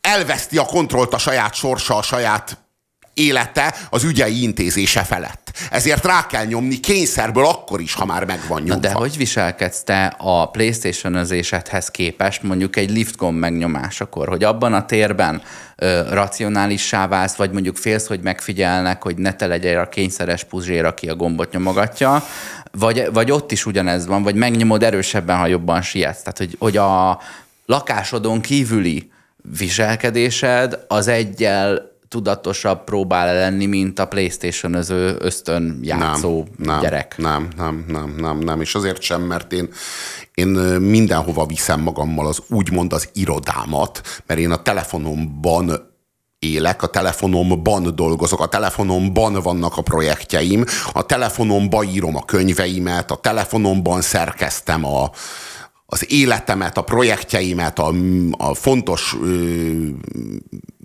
elveszti 0.00 0.58
a 0.58 0.64
kontrollt 0.64 1.14
a 1.14 1.18
saját 1.18 1.54
sorsa, 1.54 1.96
a 1.96 2.02
saját 2.02 2.63
élete 3.14 3.74
az 3.90 4.04
ügyei 4.04 4.42
intézése 4.42 5.02
felett. 5.02 5.52
Ezért 5.70 6.04
rá 6.04 6.26
kell 6.26 6.44
nyomni 6.44 6.80
kényszerből 6.80 7.46
akkor 7.46 7.80
is, 7.80 7.94
ha 7.94 8.04
már 8.04 8.24
megvan 8.24 8.62
nyomva. 8.62 8.74
Na 8.74 8.80
de 8.80 8.92
hogy 8.92 9.16
viselkedsz 9.16 9.82
te 9.82 10.14
a 10.18 10.50
playstation 10.50 11.14
özésedhez 11.14 11.88
képest 11.88 12.42
mondjuk 12.42 12.76
egy 12.76 12.90
lift 12.90 13.16
gomb 13.16 13.38
megnyomásakor, 13.38 14.28
hogy 14.28 14.44
abban 14.44 14.74
a 14.74 14.84
térben 14.84 15.42
ö, 15.76 16.02
racionálissá 16.10 17.06
válsz, 17.06 17.34
vagy 17.34 17.50
mondjuk 17.50 17.76
félsz, 17.76 18.06
hogy 18.06 18.20
megfigyelnek, 18.20 19.02
hogy 19.02 19.16
ne 19.16 19.32
te 19.32 19.46
legyél 19.46 19.78
a 19.78 19.88
kényszeres 19.88 20.44
puzsér, 20.44 20.84
aki 20.84 21.08
a 21.08 21.14
gombot 21.14 21.52
nyomogatja, 21.52 22.24
vagy, 22.70 23.08
vagy 23.12 23.30
ott 23.30 23.52
is 23.52 23.66
ugyanez 23.66 24.06
van, 24.06 24.22
vagy 24.22 24.34
megnyomod 24.34 24.82
erősebben, 24.82 25.36
ha 25.36 25.46
jobban 25.46 25.82
sietsz. 25.82 26.22
Tehát, 26.22 26.38
hogy, 26.38 26.56
hogy 26.58 26.76
a 26.76 27.20
lakásodon 27.66 28.40
kívüli 28.40 29.10
viselkedésed 29.58 30.84
az 30.88 31.08
egyel 31.08 31.92
tudatosabb 32.14 32.84
próbál 32.84 33.34
lenni, 33.34 33.66
mint 33.66 33.98
a 33.98 34.06
playstation 34.06 34.74
öző 34.74 35.16
ösztön 35.18 35.78
játszó 35.82 36.36
nem, 36.36 36.66
nem, 36.66 36.80
gyerek. 36.80 37.14
Nem, 37.16 37.48
nem, 37.56 37.84
nem, 37.88 38.14
nem, 38.18 38.38
nem, 38.38 38.60
és 38.60 38.74
azért 38.74 39.02
sem, 39.02 39.22
mert 39.22 39.52
én, 39.52 39.68
én 40.34 40.48
mindenhova 40.80 41.46
viszem 41.46 41.80
magammal 41.80 42.26
az 42.26 42.42
úgymond 42.48 42.92
az 42.92 43.08
irodámat, 43.12 44.22
mert 44.26 44.40
én 44.40 44.50
a 44.50 44.62
telefonomban 44.62 45.92
élek, 46.38 46.82
a 46.82 46.86
telefonomban 46.86 47.94
dolgozok, 47.94 48.40
a 48.40 48.46
telefonomban 48.46 49.32
vannak 49.42 49.76
a 49.76 49.82
projektjeim, 49.82 50.64
a 50.92 51.06
telefonomban 51.06 51.88
írom 51.88 52.16
a 52.16 52.24
könyveimet, 52.24 53.10
a 53.10 53.16
telefonomban 53.16 54.00
szerkeztem 54.00 54.84
a, 54.84 55.10
az 55.86 56.10
életemet, 56.12 56.76
a 56.76 56.82
projektjeimet, 56.82 57.78
a, 57.78 57.92
a 58.30 58.54
fontos 58.54 59.16
ö, 59.22 59.88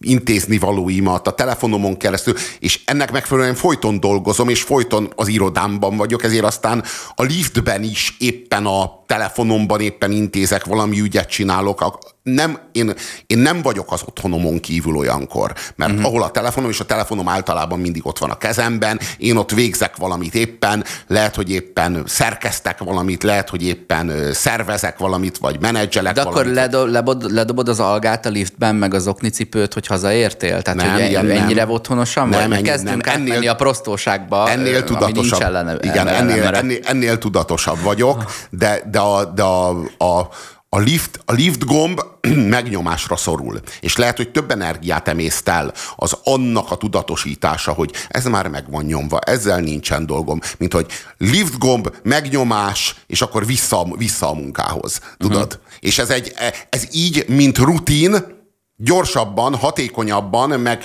intézni 0.02 0.58
valóimat 0.58 1.28
a 1.28 1.32
telefonomon 1.32 1.98
keresztül, 1.98 2.34
és 2.60 2.82
ennek 2.86 3.12
megfelelően 3.12 3.56
folyton 3.56 4.00
dolgozom, 4.00 4.50
és 4.50 4.62
folyton 4.62 5.12
az 5.16 5.28
irodámban 5.28 5.98
vagyok, 5.98 6.24
ezért 6.24 6.44
aztán 6.44 6.84
a 7.16 7.24
liftben 7.24 7.84
is 7.84 8.16
éppen 8.20 8.66
a 8.66 9.04
telefonomban 9.06 9.82
éppen 9.82 10.12
intézek, 10.12 10.66
valami 10.66 11.00
ügyet 11.00 11.30
csinálok, 11.30 11.82
nem, 12.24 12.60
én, 12.72 12.94
én 13.28 13.38
nem 13.38 13.62
vagyok 13.62 13.92
az 13.92 14.02
otthonomon 14.06 14.60
kívül 14.60 14.96
olyankor, 14.96 15.54
mert 15.76 15.92
uh-huh. 15.92 16.06
ahol 16.06 16.24
a 16.24 16.32
telefonom, 16.32 16.70
és 16.70 16.80
a 16.80 16.86
telefonom 16.86 17.28
általában 17.28 17.80
mindig 17.80 18.06
ott 18.06 18.18
van 18.18 18.30
a 18.30 18.38
kezemben, 18.38 19.00
én 19.18 19.36
ott 19.36 19.52
végzek 19.52 19.96
valamit 19.96 20.36
éppen, 20.36 20.84
lehet, 21.08 21.36
hogy 21.36 21.52
éppen 21.52 22.04
szerkeztek 22.06 22.80
valamit, 22.80 23.24
lehet, 23.24 23.50
hogy 23.50 23.64
éppen 23.64 24.34
szervezek 24.34 24.98
valamit, 24.98 25.38
vagy 25.38 25.60
menedzselek 25.60 26.14
De 26.14 26.22
akkor 26.22 26.46
ledob, 26.46 26.88
ledobod, 26.88 27.32
ledobod 27.32 27.70
az 27.70 27.80
algát 27.80 28.26
a 28.26 28.30
liftben, 28.30 28.76
meg 28.76 28.94
az 28.94 29.08
oknicipőt, 29.08 29.74
hogy 29.74 29.88
hazaértél? 29.90 30.62
Tehát, 30.62 30.80
nem, 30.80 30.92
hogy 30.92 31.10
igen, 31.10 31.30
ennyire 31.30 31.64
nem. 31.64 31.74
otthonosan 31.74 32.30
nem, 32.30 32.50
vagy? 32.50 32.58
Ennyi, 32.58 32.68
kezdünk 32.68 33.06
nem, 33.06 33.16
ennél, 33.16 33.50
a 33.50 33.56
prostóságba, 33.56 34.50
ennél 34.50 34.84
tudatosabb, 34.84 35.42
ellene, 35.42 35.78
igen, 35.82 36.08
ennél, 36.08 36.44
ennél, 36.44 36.80
ennél, 36.84 37.18
tudatosabb 37.18 37.82
vagyok, 37.82 38.32
de, 38.50 38.82
de, 38.92 39.00
a, 39.00 39.26
de 39.26 39.44
a, 39.44 39.70
a 39.98 40.30
a 40.70 40.80
lift, 40.80 41.20
a 41.26 41.34
lift 41.34 41.66
gomb 41.66 42.02
megnyomásra 42.56 43.16
szorul. 43.16 43.62
És 43.80 43.96
lehet, 43.96 44.18
hogy 44.18 44.32
több 44.32 44.52
energiát 44.52 45.08
emészt 45.08 45.50
el 45.50 45.74
az 45.96 46.18
annak 46.24 46.72
a 46.72 46.76
tudatosítása, 46.76 47.72
hogy 47.72 47.94
ez 48.08 48.26
már 48.26 48.48
meg 48.48 48.72
van 48.72 48.86
nyomva, 48.86 49.20
ezzel 49.20 49.60
nincsen 49.60 50.06
dolgom, 50.06 50.40
mint 50.58 50.74
hogy 50.74 50.86
lift 51.18 51.58
gomb, 51.58 51.96
megnyomás, 52.04 52.96
és 53.08 53.22
akkor 53.22 53.46
vissza, 53.46 53.88
vissza 53.98 54.30
a 54.30 54.34
munkához. 54.34 55.00
Tudod? 55.18 55.42
Uh-huh. 55.42 55.62
És 55.80 55.98
ez, 56.00 56.10
egy, 56.10 56.34
ez 56.70 56.88
így, 56.92 57.26
mint 57.28 57.58
rutin, 57.58 58.38
gyorsabban, 58.82 59.56
hatékonyabban, 59.56 60.60
meg, 60.60 60.82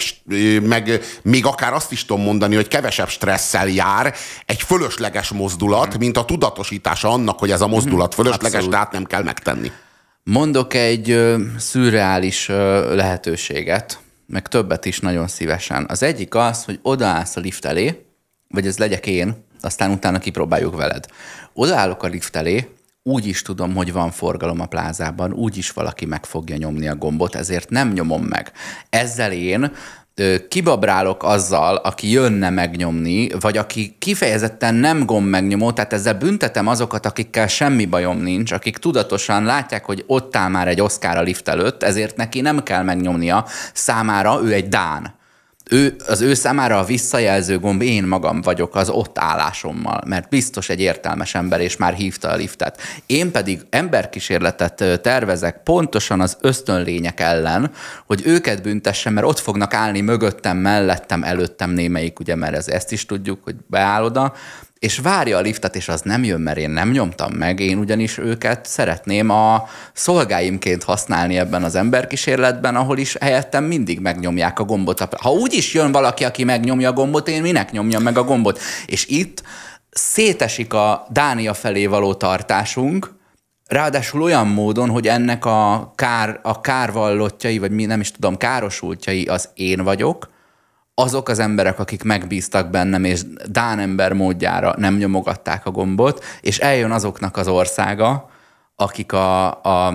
meg 0.62 1.00
még 1.22 1.46
akár 1.46 1.72
azt 1.72 1.92
is 1.92 2.04
tudom 2.04 2.22
mondani, 2.22 2.54
hogy 2.54 2.68
kevesebb 2.68 3.08
stresszel 3.08 3.68
jár 3.68 4.14
egy 4.46 4.62
fölösleges 4.62 5.28
mozdulat, 5.28 5.96
mm. 5.96 5.98
mint 5.98 6.16
a 6.16 6.24
tudatosítása 6.24 7.08
annak, 7.08 7.38
hogy 7.38 7.50
ez 7.50 7.60
a 7.60 7.66
mozdulat 7.66 8.16
mhm. 8.16 8.16
fölösleges, 8.16 8.54
Abszolút. 8.54 8.70
tehát 8.70 8.92
nem 8.92 9.04
kell 9.04 9.22
megtenni. 9.22 9.70
Mondok 10.22 10.74
egy 10.74 11.10
ö, 11.10 11.36
szürreális 11.58 12.48
ö, 12.48 12.94
lehetőséget, 12.94 13.98
meg 14.26 14.48
többet 14.48 14.84
is 14.84 15.00
nagyon 15.00 15.28
szívesen. 15.28 15.86
Az 15.88 16.02
egyik 16.02 16.34
az, 16.34 16.64
hogy 16.64 16.78
odaállsz 16.82 17.36
a 17.36 17.40
lift 17.40 17.64
elé, 17.64 18.04
vagy 18.48 18.66
ez 18.66 18.78
legyek 18.78 19.06
én, 19.06 19.44
aztán 19.60 19.90
utána 19.90 20.18
kipróbáljuk 20.18 20.76
veled. 20.76 21.06
Odaállok 21.52 22.02
a 22.02 22.06
lift 22.06 22.36
elé, 22.36 22.68
úgy 23.06 23.26
is 23.26 23.42
tudom, 23.42 23.74
hogy 23.74 23.92
van 23.92 24.10
forgalom 24.10 24.60
a 24.60 24.66
plázában, 24.66 25.32
úgy 25.32 25.56
is 25.56 25.70
valaki 25.70 26.04
meg 26.04 26.24
fogja 26.24 26.56
nyomni 26.56 26.88
a 26.88 26.94
gombot, 26.94 27.34
ezért 27.34 27.70
nem 27.70 27.92
nyomom 27.92 28.22
meg. 28.22 28.52
Ezzel 28.90 29.32
én 29.32 29.72
kibabrálok 30.48 31.22
azzal, 31.22 31.76
aki 31.76 32.10
jönne 32.10 32.50
megnyomni, 32.50 33.28
vagy 33.40 33.56
aki 33.56 33.96
kifejezetten 33.98 34.74
nem 34.74 35.06
gomb 35.06 35.28
megnyomó, 35.28 35.72
tehát 35.72 35.92
ezzel 35.92 36.14
büntetem 36.14 36.66
azokat, 36.66 37.06
akikkel 37.06 37.46
semmi 37.46 37.84
bajom 37.84 38.18
nincs, 38.18 38.52
akik 38.52 38.76
tudatosan 38.76 39.44
látják, 39.44 39.84
hogy 39.84 40.04
ott 40.06 40.36
áll 40.36 40.48
már 40.48 40.68
egy 40.68 40.80
Oscar 40.80 41.16
a 41.16 41.22
lift 41.22 41.48
előtt, 41.48 41.82
ezért 41.82 42.16
neki 42.16 42.40
nem 42.40 42.62
kell 42.62 42.82
megnyomnia, 42.82 43.46
számára 43.72 44.40
ő 44.42 44.52
egy 44.52 44.68
Dán 44.68 45.14
ő, 45.70 45.96
az 46.06 46.20
ő 46.20 46.34
számára 46.34 46.78
a 46.78 46.84
visszajelző 46.84 47.58
gomb 47.58 47.82
én 47.82 48.04
magam 48.04 48.40
vagyok 48.40 48.74
az 48.74 48.88
ott 48.88 49.18
állásommal, 49.18 50.02
mert 50.06 50.28
biztos 50.28 50.68
egy 50.68 50.80
értelmes 50.80 51.34
ember, 51.34 51.60
és 51.60 51.76
már 51.76 51.92
hívta 51.92 52.28
a 52.28 52.36
liftet. 52.36 52.80
Én 53.06 53.30
pedig 53.30 53.60
emberkísérletet 53.70 55.00
tervezek 55.02 55.62
pontosan 55.62 56.20
az 56.20 56.36
ösztönlények 56.40 57.20
ellen, 57.20 57.70
hogy 58.06 58.22
őket 58.24 58.62
büntessem, 58.62 59.12
mert 59.12 59.26
ott 59.26 59.38
fognak 59.38 59.74
állni 59.74 60.00
mögöttem, 60.00 60.56
mellettem, 60.56 61.22
előttem 61.22 61.70
némelyik, 61.70 62.18
ugye, 62.20 62.34
mert 62.34 62.56
ez, 62.56 62.68
ezt 62.68 62.92
is 62.92 63.06
tudjuk, 63.06 63.44
hogy 63.44 63.56
beáll 63.66 64.04
oda, 64.04 64.32
és 64.84 64.98
várja 64.98 65.36
a 65.36 65.40
liftet, 65.40 65.76
és 65.76 65.88
az 65.88 66.00
nem 66.00 66.24
jön, 66.24 66.40
mert 66.40 66.58
én 66.58 66.70
nem 66.70 66.90
nyomtam 66.90 67.32
meg, 67.32 67.60
én 67.60 67.78
ugyanis 67.78 68.18
őket 68.18 68.66
szeretném 68.66 69.30
a 69.30 69.68
szolgáimként 69.92 70.82
használni 70.82 71.38
ebben 71.38 71.62
az 71.62 71.74
emberkísérletben, 71.74 72.76
ahol 72.76 72.98
is 72.98 73.16
helyettem 73.20 73.64
mindig 73.64 74.00
megnyomják 74.00 74.58
a 74.58 74.64
gombot. 74.64 75.14
Ha 75.20 75.30
úgy 75.30 75.52
is 75.52 75.74
jön 75.74 75.92
valaki, 75.92 76.24
aki 76.24 76.44
megnyomja 76.44 76.88
a 76.88 76.92
gombot, 76.92 77.28
én 77.28 77.42
minek 77.42 77.70
nyomjam 77.70 78.02
meg 78.02 78.18
a 78.18 78.24
gombot? 78.24 78.60
És 78.86 79.06
itt 79.06 79.42
szétesik 79.90 80.72
a 80.72 81.06
Dánia 81.10 81.54
felé 81.54 81.86
való 81.86 82.14
tartásunk, 82.14 83.12
Ráadásul 83.66 84.22
olyan 84.22 84.46
módon, 84.46 84.90
hogy 84.90 85.06
ennek 85.06 85.44
a, 85.44 85.92
kár, 85.94 86.40
a 86.42 86.60
kárvallottjai, 86.60 87.58
vagy 87.58 87.70
mi 87.70 87.84
nem 87.84 88.00
is 88.00 88.10
tudom, 88.10 88.36
károsultjai 88.36 89.24
az 89.24 89.48
én 89.54 89.82
vagyok, 89.82 90.33
azok 90.94 91.28
az 91.28 91.38
emberek, 91.38 91.78
akik 91.78 92.02
megbíztak 92.02 92.70
bennem, 92.70 93.04
és 93.04 93.20
Dán 93.50 93.78
ember 93.78 94.12
módjára 94.12 94.74
nem 94.76 94.96
nyomogatták 94.96 95.66
a 95.66 95.70
gombot, 95.70 96.24
és 96.40 96.58
eljön 96.58 96.90
azoknak 96.90 97.36
az 97.36 97.48
országa, 97.48 98.30
akik 98.76 99.12
a, 99.12 99.62
a, 99.62 99.86
a 99.86 99.92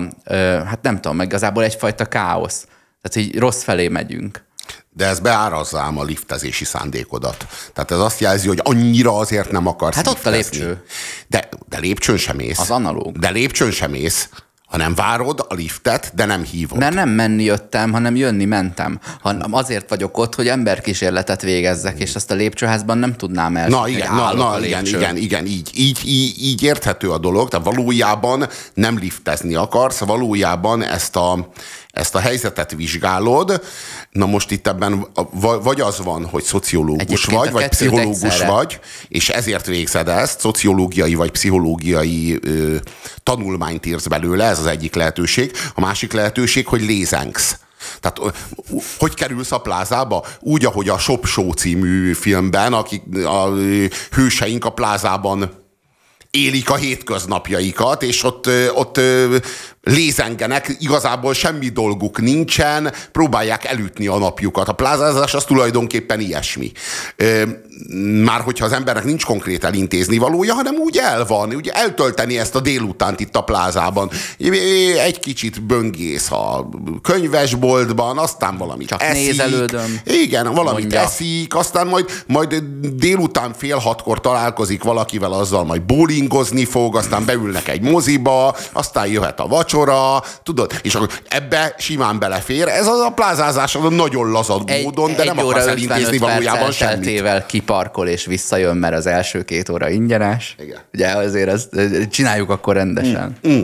hát 0.64 0.82
nem 0.82 0.94
tudom, 0.94 1.16
meg 1.16 1.26
igazából 1.26 1.64
egyfajta 1.64 2.04
káosz. 2.04 2.66
Tehát 3.02 3.28
így 3.28 3.38
rossz 3.38 3.62
felé 3.62 3.88
megyünk. 3.88 4.44
De 4.92 5.06
ez 5.06 5.20
beárazzám 5.20 5.98
a 5.98 6.02
liftezési 6.04 6.64
szándékodat. 6.64 7.46
Tehát 7.72 7.90
ez 7.90 7.98
azt 7.98 8.20
jelzi, 8.20 8.48
hogy 8.48 8.60
annyira 8.62 9.16
azért 9.16 9.50
nem 9.50 9.66
akarsz 9.66 9.96
Hát 9.96 10.06
ott 10.06 10.14
liftezni. 10.14 10.62
a 10.62 10.66
lépcső. 10.66 10.84
De, 11.26 11.48
de 11.68 11.78
lépcsőn 11.78 12.16
sem 12.16 12.36
mész. 12.36 12.58
Az 12.58 12.70
analóg. 12.70 13.18
De 13.18 13.30
lépcsőn 13.30 13.70
sem 13.70 13.90
mész 13.90 14.28
hanem 14.70 14.94
várod 14.94 15.46
a 15.48 15.54
liftet, 15.54 16.12
de 16.14 16.24
nem 16.24 16.42
hívod. 16.42 16.78
Mert 16.78 16.94
nem 16.94 17.08
menni 17.08 17.42
jöttem, 17.42 17.92
hanem 17.92 18.16
jönni 18.16 18.44
mentem. 18.44 19.00
Hanem 19.20 19.54
azért 19.54 19.88
vagyok 19.88 20.18
ott, 20.18 20.34
hogy 20.34 20.48
emberkísérletet 20.48 21.42
végezzek, 21.42 21.98
és 21.98 22.14
ezt 22.14 22.30
a 22.30 22.34
lépcsőházban 22.34 22.98
nem 22.98 23.14
tudnám 23.16 23.56
el. 23.56 23.68
Na 23.68 23.88
igen, 23.88 24.14
na, 24.14 24.34
na, 24.34 24.64
igen, 24.64 24.86
igen, 24.86 25.16
igen, 25.16 25.46
így, 25.46 25.70
így, 25.74 26.00
így, 26.04 26.42
így 26.42 26.62
érthető 26.62 27.10
a 27.10 27.18
dolog, 27.18 27.48
tehát 27.48 27.66
valójában 27.66 28.48
nem 28.74 28.98
liftezni 28.98 29.54
akarsz, 29.54 29.98
valójában 29.98 30.82
ezt 30.82 31.16
a, 31.16 31.48
ezt 31.90 32.14
a 32.14 32.18
helyzetet 32.18 32.72
vizsgálod, 32.72 33.62
na 34.10 34.26
most 34.26 34.50
itt 34.50 34.66
ebben 34.66 35.06
vagy 35.62 35.80
az 35.80 35.98
van, 35.98 36.26
hogy 36.26 36.42
szociológus 36.42 37.02
Egyébként 37.02 37.38
vagy, 37.38 37.50
vagy 37.50 37.68
pszichológus 37.68 38.22
egyszerre. 38.22 38.50
vagy, 38.50 38.80
és 39.08 39.28
ezért 39.28 39.66
végzed 39.66 40.08
ezt, 40.08 40.40
szociológiai 40.40 41.14
vagy 41.14 41.30
pszichológiai 41.30 42.38
ö, 42.42 42.76
tanulmányt 43.22 43.86
írsz 43.86 44.06
belőle, 44.06 44.44
ez 44.44 44.58
az 44.58 44.66
egyik 44.66 44.94
lehetőség. 44.94 45.52
A 45.74 45.80
másik 45.80 46.12
lehetőség, 46.12 46.66
hogy 46.66 46.82
lézengsz. 46.82 47.58
Tehát 48.00 48.34
hogy 48.98 49.14
kerülsz 49.14 49.52
a 49.52 49.60
plázába? 49.60 50.26
Úgy, 50.40 50.64
ahogy 50.64 50.88
a 50.88 50.98
Shop 50.98 51.26
Show 51.26 51.52
című 51.52 52.12
filmben, 52.12 52.72
akik 52.72 53.02
a 53.24 53.48
hőseink 54.10 54.64
a 54.64 54.70
plázában 54.70 55.60
élik 56.30 56.70
a 56.70 56.76
hétköznapjaikat, 56.76 58.02
és 58.02 58.24
ott, 58.24 58.48
ott 58.74 59.00
lézengenek, 59.82 60.76
igazából 60.78 61.34
semmi 61.34 61.68
dolguk 61.68 62.20
nincsen, 62.20 62.92
próbálják 63.12 63.64
elütni 63.64 64.06
a 64.06 64.18
napjukat. 64.18 64.68
A 64.68 64.72
plázázás 64.72 65.34
az 65.34 65.44
tulajdonképpen 65.44 66.20
ilyesmi. 66.20 66.72
Már 68.24 68.40
hogyha 68.40 68.64
az 68.64 68.72
embernek 68.72 69.04
nincs 69.04 69.24
konkrét 69.24 69.64
elintézni 69.64 70.18
valója, 70.18 70.54
hanem 70.54 70.74
úgy 70.74 70.98
el 70.98 71.24
van, 71.24 71.54
úgy 71.54 71.68
eltölteni 71.68 72.38
ezt 72.38 72.54
a 72.54 72.60
délutánt 72.60 73.20
itt 73.20 73.36
a 73.36 73.40
plázában. 73.40 74.10
Egy 75.04 75.18
kicsit 75.20 75.62
böngész 75.62 76.30
a 76.30 76.68
könyvesboltban, 77.02 78.18
aztán 78.18 78.56
valamit 78.56 78.88
Csak 78.88 79.02
eszik. 79.02 79.26
nézelődöm. 79.26 80.00
Igen, 80.04 80.52
valamit 80.52 80.80
mondja. 80.80 81.00
eszik, 81.00 81.54
aztán 81.54 81.86
majd, 81.86 82.24
majd 82.26 82.62
délután 82.94 83.52
fél 83.52 83.76
hatkor 83.76 84.20
találkozik 84.20 84.82
valakivel, 84.82 85.32
azzal 85.32 85.64
majd 85.64 85.82
bowlingozni 85.82 86.64
fog, 86.64 86.96
aztán 86.96 87.24
beülnek 87.24 87.68
egy 87.68 87.80
moziba, 87.80 88.56
aztán 88.72 89.06
jöhet 89.06 89.40
a 89.40 89.46
vacsora, 89.46 89.68
vacsora, 89.70 90.22
tudod, 90.42 90.72
és 90.82 90.94
akkor 90.94 91.08
ebbe 91.28 91.74
simán 91.78 92.18
belefér. 92.18 92.68
Ez 92.68 92.86
az 92.86 93.00
a 93.00 93.10
plázázás 93.10 93.74
az 93.74 93.84
a 93.84 93.90
nagyon 93.90 94.30
lazad 94.30 94.62
egy, 94.70 94.84
módon, 94.84 95.14
de 95.14 95.20
egy 95.20 95.26
nem 95.26 95.38
akarsz 95.38 95.66
elintézni 95.66 96.18
valójában 96.18 96.70
semmit. 96.70 97.46
kiparkol 97.46 98.08
és 98.08 98.24
visszajön, 98.24 98.76
mert 98.76 98.94
az 98.94 99.06
első 99.06 99.42
két 99.42 99.68
óra 99.68 99.88
ingyenes. 99.88 100.56
Igen. 100.62 100.78
Ugye 100.92 101.08
azért 101.08 101.48
ezt 101.48 101.68
csináljuk 102.10 102.50
akkor 102.50 102.74
rendesen. 102.74 103.36
Mm. 103.48 103.52
Mm. 103.52 103.60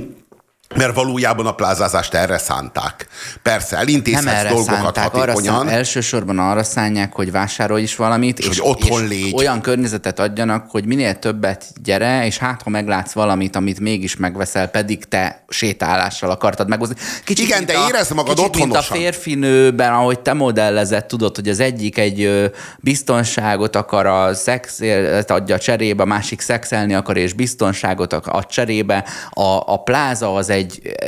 Mert 0.74 0.94
valójában 0.94 1.46
a 1.46 1.54
plázázást 1.54 2.14
erre 2.14 2.38
szánták. 2.38 3.06
Persze, 3.42 3.76
elintézhetsz 3.76 4.48
dolgokat 4.48 4.74
szánták, 4.74 5.04
hatékonyan. 5.04 5.54
Arra 5.54 5.64
szán, 5.64 5.76
elsősorban 5.76 6.38
arra 6.38 6.62
szánják, 6.62 7.12
hogy 7.12 7.30
vásárolj 7.30 7.82
is 7.82 7.96
valamit, 7.96 8.38
és, 8.38 8.46
és, 8.48 8.58
hogy 8.58 8.70
otthon 8.70 9.02
és 9.02 9.08
légy. 9.08 9.34
olyan 9.34 9.60
környezetet 9.60 10.18
adjanak, 10.18 10.70
hogy 10.70 10.84
minél 10.84 11.18
többet 11.18 11.64
gyere, 11.82 12.26
és 12.26 12.38
hát 12.38 12.62
ha 12.62 12.70
meglátsz 12.70 13.12
valamit, 13.12 13.56
amit 13.56 13.80
mégis 13.80 14.16
megveszel, 14.16 14.68
pedig 14.68 15.04
te 15.04 15.44
sétálással 15.48 16.30
akartad 16.30 16.68
meghozni. 16.68 16.94
Kicsit, 17.24 17.46
Igen, 17.46 17.66
de 17.66 17.78
a, 17.78 17.88
érezd 17.88 18.14
magad 18.14 18.34
kicsit, 18.36 18.48
otthonosan. 18.48 18.98
mint 18.98 19.10
a 19.10 19.12
férfi 19.12 19.34
nőben, 19.34 19.92
ahogy 19.92 20.20
te 20.20 20.32
modellezett, 20.32 21.08
tudod, 21.08 21.34
hogy 21.34 21.48
az 21.48 21.60
egyik 21.60 21.98
egy 21.98 22.50
biztonságot 22.78 23.76
akar, 23.76 24.06
a 24.06 24.34
szexet 24.34 25.30
adja 25.30 25.58
cserébe, 25.58 26.02
a 26.02 26.06
másik 26.06 26.40
szexelni 26.40 26.94
akar, 26.94 27.16
és 27.16 27.32
biztonságot 27.32 28.12
ad 28.12 28.46
cserébe. 28.46 29.04
A, 29.30 29.72
a 29.72 29.82
pláza 29.82 30.34
az 30.34 30.50
egy 30.50 30.55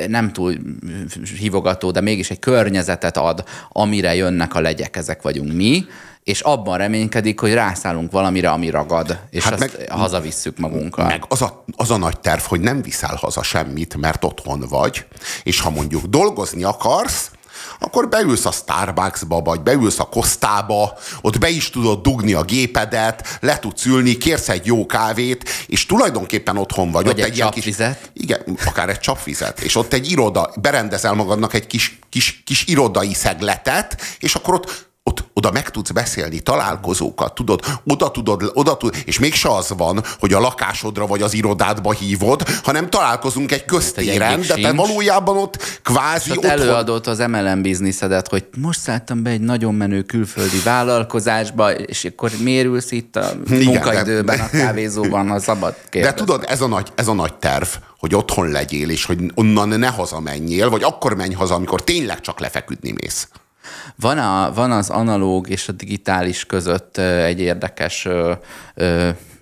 nem 0.09 0.32
túl 0.32 0.55
hívogató, 1.38 1.90
de 1.90 2.01
mégis 2.01 2.30
egy 2.30 2.38
környezetet 2.38 3.16
ad, 3.16 3.44
amire 3.68 4.14
jönnek 4.14 4.55
a 4.55 4.61
legyek, 4.61 4.96
ezek 4.96 5.22
vagyunk 5.22 5.53
mi, 5.53 5.84
és 6.28 6.40
abban 6.40 6.78
reménykedik, 6.78 7.40
hogy 7.40 7.53
rászállunk 7.53 8.12
valamire, 8.12 8.51
ami 8.51 8.70
ragad, 8.70 9.18
és 9.30 9.44
hát 9.44 9.53
azt 9.53 9.78
meg, 9.78 9.90
hazavisszük 9.90 10.59
magunkkal. 10.59 11.07
Meg 11.07 11.24
az 11.28 11.42
a, 11.42 11.64
az 11.76 11.90
a 11.90 11.96
nagy 11.96 12.20
terv, 12.20 12.40
hogy 12.40 12.61
nem 12.61 12.82
viszel 12.82 13.14
haza 13.14 13.42
semmit, 13.42 13.96
mert 13.96 14.24
otthon 14.24 14.64
vagy, 14.68 15.07
és 15.42 15.61
ha 15.61 15.70
mondjuk 15.70 16.05
dolgozni 16.05 16.64
akarsz, 16.64 17.30
akkor 17.79 18.09
beülsz 18.09 18.45
a 18.45 18.51
Starbucksba, 18.51 19.41
vagy 19.41 19.61
beülsz 19.61 19.99
a 19.99 20.05
Kosztába, 20.05 20.99
ott 21.20 21.39
be 21.39 21.49
is 21.49 21.70
tudod 21.70 22.03
dugni 22.03 22.33
a 22.33 22.43
gépedet, 22.43 23.39
le 23.41 23.59
tudsz 23.59 23.85
ülni, 23.85 24.16
kérsz 24.16 24.49
egy 24.49 24.66
jó 24.66 24.87
kávét, 24.87 25.49
és 25.66 25.87
tulajdonképpen 25.87 26.57
otthon 26.57 26.91
vagy. 26.91 27.05
Vagy 27.05 27.12
ott 27.12 27.24
egy, 27.24 27.31
egy 27.31 27.37
ilyen 27.37 27.51
kis, 27.51 27.76
Igen, 28.12 28.59
akár 28.64 28.89
egy 28.89 29.01
csapvizet. 29.01 29.61
És 29.61 29.76
ott 29.76 29.93
egy 29.93 30.11
iroda, 30.11 30.51
berendezel 30.61 31.14
magadnak 31.14 31.55
egy 31.55 31.66
kis, 31.66 31.99
kis, 32.09 32.43
kis 32.45 32.66
irodai 32.66 33.14
szegletet, 33.14 34.03
és 34.18 34.35
akkor 34.35 34.55
ott 34.55 34.88
ott, 35.09 35.25
oda 35.33 35.51
meg 35.51 35.71
tudsz 35.71 35.91
beszélni, 35.91 36.41
találkozókat, 36.41 37.35
tudod, 37.35 37.61
oda 37.85 38.11
tudod, 38.11 38.51
oda 38.55 38.77
tud, 38.77 38.95
és 39.05 39.19
mégse 39.19 39.49
az 39.55 39.73
van, 39.77 40.03
hogy 40.19 40.33
a 40.33 40.41
lakásodra 40.41 41.07
vagy 41.07 41.23
az 41.23 41.35
irodádba 41.35 41.93
hívod, 41.93 42.49
hanem 42.63 42.91
találkozunk 42.91 43.53
egy 43.53 43.65
köztéren, 43.65 44.41
de 44.41 44.55
te 44.55 44.73
valójában 44.73 45.37
ott 45.37 45.81
kvázi 45.83 46.31
ott 46.31 46.45
előadott 46.45 47.07
az 47.07 47.19
MLM 47.19 47.63
bizniszedet, 47.63 48.29
hogy 48.29 48.47
most 48.57 48.81
szálltam 48.81 49.23
be 49.23 49.31
egy 49.31 49.41
nagyon 49.41 49.75
menő 49.75 50.03
külföldi 50.03 50.61
vállalkozásba, 50.65 51.75
és 51.75 52.05
akkor 52.05 52.31
mérülsz 52.43 52.91
itt 52.91 53.17
a 53.17 53.31
munkaidőben, 53.49 54.35
Igen, 54.35 54.49
de, 54.53 54.59
a 54.59 54.65
kávézóban, 54.65 55.31
a 55.31 55.41
szabad 55.41 55.75
kérdez. 55.89 56.11
De 56.11 56.17
tudod, 56.17 56.45
ez 56.49 56.61
a, 56.61 56.67
nagy, 56.67 56.89
ez 56.95 57.09
a 57.09 57.15
nagy 57.15 57.35
terv, 57.35 57.69
hogy 57.99 58.15
otthon 58.15 58.49
legyél, 58.49 58.91
és 58.91 59.05
hogy 59.05 59.19
onnan 59.35 59.69
ne 59.69 59.89
hazamenjél, 59.89 60.71
vagy 60.71 60.83
akkor 60.83 61.15
menj 61.15 61.35
haza, 61.35 61.55
amikor 61.55 61.85
tényleg 61.85 62.21
csak 62.21 62.41
lefeküdni 62.41 62.95
mész. 63.01 63.29
Van, 63.97 64.19
a, 64.19 64.53
van 64.55 64.71
az 64.71 64.91
analóg 64.91 65.49
és 65.49 65.69
a 65.69 65.73
digitális 65.73 66.47
között 66.47 66.99
egy 66.99 67.41
érdekes 67.41 68.09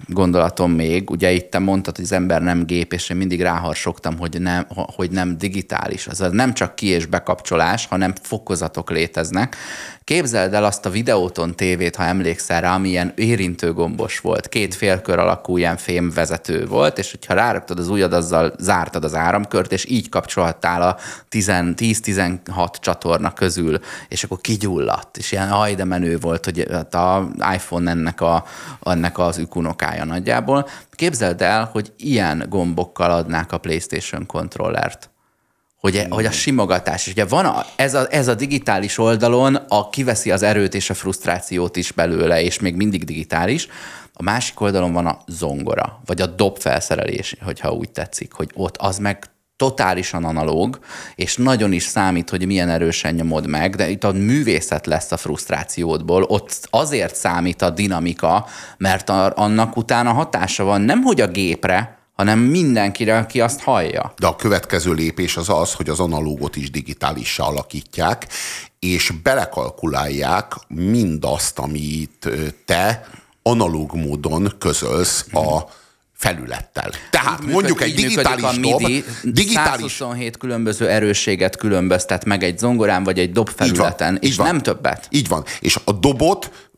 gondolatom 0.09 0.73
még. 0.73 1.11
Ugye 1.11 1.33
itt 1.33 1.51
te 1.51 1.59
mondtad, 1.59 1.97
hogy 1.97 2.05
az 2.05 2.13
ember 2.13 2.43
nem 2.43 2.67
gép, 2.67 2.93
és 2.93 3.11
én 3.11 3.17
mindig 3.17 3.41
ráharsogtam, 3.41 4.19
hogy 4.19 4.41
nem, 4.41 4.67
hogy 4.69 5.11
nem 5.11 5.39
digitális. 5.39 6.07
Az 6.07 6.25
nem 6.31 6.55
csak 6.55 6.75
ki- 6.75 6.87
és 6.87 7.07
bekapcsolás, 7.07 7.87
hanem 7.87 8.13
fokozatok 8.23 8.91
léteznek. 8.91 9.57
Képzeld 10.07 10.55
el 10.55 10.65
azt 10.65 10.87
a 10.87 10.91
videóton 10.91 11.55
tévét, 11.55 11.97
ha 11.97 12.03
emlékszel 12.03 12.61
rá, 12.61 12.75
ami 12.75 12.89
ilyen 12.89 13.13
érintőgombos 13.17 14.19
volt. 14.19 14.49
Két 14.49 14.75
félkör 14.75 15.19
alakú 15.19 15.57
ilyen 15.57 15.77
fémvezető 15.77 16.67
volt, 16.67 16.99
és 16.99 17.11
hogyha 17.11 17.35
ráraktad 17.35 17.79
az 17.79 17.89
ujjad, 17.89 18.13
azzal 18.13 18.53
zártad 18.59 19.05
az 19.05 19.15
áramkört, 19.15 19.73
és 19.73 19.85
így 19.89 20.09
kapcsolhattál 20.09 20.83
a 20.83 20.97
10-16 21.31 22.69
csatorna 22.81 23.33
közül, 23.33 23.79
és 24.09 24.25
akkor 24.25 24.41
kigyulladt, 24.41 25.17
és 25.17 25.33
ilyen 25.33 25.51
ajde 25.51 25.85
menő 25.85 26.19
volt, 26.19 26.45
hogy 26.45 26.61
a 26.91 27.29
iPhone 27.55 27.91
ennek, 27.91 28.21
a, 28.21 28.45
ennek 28.83 29.19
az 29.19 29.39
ükunokája 29.39 30.05
nagyjából. 30.05 30.69
Képzeld 30.91 31.43
el, 31.43 31.69
hogy 31.73 31.93
ilyen 31.97 32.47
gombokkal 32.49 33.11
adnák 33.11 33.53
a 33.53 33.59
PlayStation 33.59 34.27
kontrollert 34.27 35.11
hogy, 35.81 36.05
mm. 36.07 36.11
hogy 36.11 36.25
a 36.25 36.31
simogatás. 36.31 37.07
És 37.07 37.13
ugye 37.13 37.25
van 37.25 37.45
a, 37.45 37.67
ez, 37.77 37.95
a, 37.95 38.07
ez 38.11 38.29
a 38.29 38.35
digitális 38.35 38.99
oldalon, 38.99 39.55
a 39.55 39.91
kiveszi 39.91 40.31
az 40.31 40.43
erőt 40.43 40.75
és 40.75 40.91
a 40.91 40.95
frusztrációt 40.95 41.77
is 41.77 41.93
belőle, 41.93 42.43
és 42.43 42.61
még 42.61 42.75
mindig 42.75 43.05
digitális. 43.05 43.69
A 44.13 44.23
másik 44.23 44.61
oldalon 44.61 44.93
van 44.93 45.07
a 45.07 45.19
zongora, 45.27 46.01
vagy 46.07 46.21
a 46.21 46.27
dob 46.27 46.59
felszerelés, 46.59 47.37
hogyha 47.45 47.73
úgy 47.73 47.91
tetszik, 47.91 48.33
hogy 48.33 48.51
ott 48.55 48.77
az 48.77 48.99
meg 48.99 49.31
totálisan 49.57 50.25
analóg, 50.25 50.79
és 51.15 51.37
nagyon 51.37 51.73
is 51.73 51.83
számít, 51.83 52.31
hogy 52.31 52.47
milyen 52.47 52.69
erősen 52.69 53.15
nyomod 53.15 53.47
meg, 53.47 53.77
de 53.77 53.89
itt 53.89 54.05
a 54.05 54.13
művészet 54.13 54.87
lesz 54.87 55.13
a 55.13 55.17
frusztrációdból, 55.17 56.23
ott 56.23 56.69
azért 56.71 57.17
számít 57.17 57.63
a 57.63 57.71
dinamika, 57.71 58.47
mert 58.79 59.09
a, 59.09 59.33
annak 59.37 59.77
utána 59.77 60.13
hatása 60.13 60.65
van 60.65 60.81
nem 60.81 61.03
hogy 61.03 61.21
a 61.21 61.27
gépre, 61.27 61.96
hanem 62.17 62.39
mindenkire, 62.39 63.19
aki 63.19 63.41
azt 63.41 63.61
hallja. 63.61 64.15
De 64.19 64.27
a 64.27 64.37
következő 64.37 64.93
lépés 64.93 65.37
az 65.37 65.49
az, 65.49 65.73
hogy 65.73 65.89
az 65.89 66.01
analógot 66.01 66.57
is 66.57 66.71
digitálissá 66.71 67.45
alakítják, 67.45 68.27
és 68.79 69.13
belekalkulálják 69.23 70.53
mindazt, 70.69 71.59
amit 71.59 72.29
te 72.65 73.07
analóg 73.43 73.95
módon 73.95 74.55
közölsz 74.59 75.27
a 75.33 75.61
felülettel. 76.13 76.91
Tehát 77.11 77.41
így 77.43 77.49
mondjuk 77.49 77.79
működik, 77.79 78.05
egy 78.05 78.09
digitális 78.09 78.45
a 78.45 78.53
dob, 78.61 78.81
MIDI, 78.81 79.05
digitális... 79.23 79.93
127 79.93 80.37
különböző 80.37 80.89
erősséget 80.89 81.57
különböztet 81.57 82.25
meg 82.25 82.43
egy 82.43 82.59
zongorán 82.59 83.05
vagy 83.05 83.19
egy 83.19 83.33
dob 83.33 83.49
felületen, 83.57 84.13
van, 84.13 84.23
és 84.23 84.37
van. 84.37 84.47
nem 84.47 84.59
többet. 84.61 85.07
Így 85.11 85.29
van. 85.29 85.45
És 85.61 85.79
a 85.85 85.93
dobot, 85.93 86.71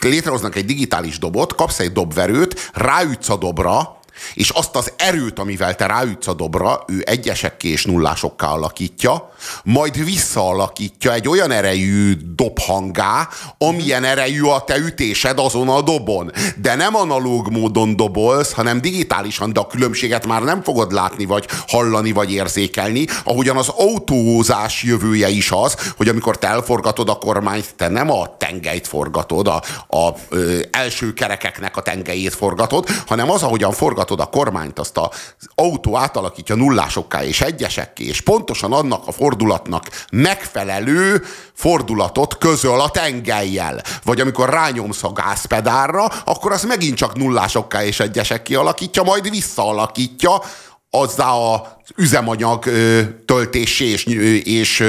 létrehoznak 0.00 0.56
egy 0.56 0.64
digitális 0.64 1.18
dobot, 1.18 1.54
kapsz 1.54 1.78
egy 1.78 1.92
dobverőt, 1.92 2.70
ráütsz 2.72 3.28
a 3.28 3.36
dobra, 3.36 4.00
és 4.34 4.50
azt 4.50 4.76
az 4.76 4.92
erőt, 4.96 5.38
amivel 5.38 5.74
te 5.74 5.86
ráütsz 5.86 6.26
a 6.26 6.34
dobra, 6.34 6.84
ő 6.86 7.02
egyesekké 7.06 7.68
és 7.68 7.84
nullásokká 7.84 8.46
alakítja, 8.46 9.31
majd 9.64 10.04
visszaalakítja 10.04 11.12
egy 11.12 11.28
olyan 11.28 11.50
erejű 11.50 12.16
dobhangá, 12.34 13.28
amilyen 13.58 14.04
erejű 14.04 14.42
a 14.42 14.64
te 14.64 14.76
ütésed 14.76 15.38
azon 15.38 15.68
a 15.68 15.80
dobon. 15.80 16.30
De 16.56 16.74
nem 16.74 16.94
analóg 16.96 17.50
módon 17.50 17.96
dobolsz, 17.96 18.52
hanem 18.52 18.80
digitálisan, 18.80 19.52
de 19.52 19.60
a 19.60 19.66
különbséget 19.66 20.26
már 20.26 20.42
nem 20.42 20.62
fogod 20.62 20.92
látni, 20.92 21.24
vagy 21.24 21.48
hallani, 21.66 22.12
vagy 22.12 22.32
érzékelni, 22.32 23.06
ahogyan 23.24 23.56
az 23.56 23.68
autózás 23.68 24.82
jövője 24.82 25.28
is 25.28 25.50
az, 25.50 25.76
hogy 25.96 26.08
amikor 26.08 26.38
te 26.38 26.46
elforgatod 26.46 27.08
a 27.08 27.14
kormányt, 27.14 27.74
te 27.76 27.88
nem 27.88 28.10
a 28.10 28.36
tengelyt 28.36 28.86
forgatod, 28.86 29.46
a, 29.46 29.62
a 29.96 30.10
ö, 30.28 30.58
első 30.70 31.12
kerekeknek 31.12 31.76
a 31.76 31.82
tengelyét 31.82 32.34
forgatod, 32.34 32.88
hanem 33.06 33.30
az, 33.30 33.42
ahogyan 33.42 33.72
forgatod 33.72 34.20
a 34.20 34.26
kormányt, 34.26 34.78
azt 34.78 34.98
az 34.98 35.08
autó 35.54 35.96
átalakítja 35.96 36.54
nullásokká 36.54 37.24
és 37.24 37.40
egyesekké, 37.40 38.04
és 38.04 38.20
pontosan 38.20 38.72
annak 38.72 39.06
a 39.06 39.12
fordulatnak 39.32 39.86
megfelelő 40.12 41.22
fordulatot 41.52 42.38
közöl 42.38 42.80
a 42.80 42.90
tengelyjel. 42.90 43.82
Vagy 44.04 44.20
amikor 44.20 44.48
rányomsz 44.48 45.04
a 45.04 45.12
gázpedálra, 45.12 46.04
akkor 46.04 46.52
az 46.52 46.64
megint 46.64 46.96
csak 46.96 47.16
nullásokká 47.16 47.84
és 47.84 48.00
egyesekké 48.00 48.54
alakítja, 48.54 49.02
majd 49.02 49.30
visszaalakítja 49.30 50.42
azzá 50.90 51.30
az 51.30 51.60
üzemanyag 51.96 52.64
töltésé 53.24 53.84
és, 53.84 54.04
és 54.44 54.84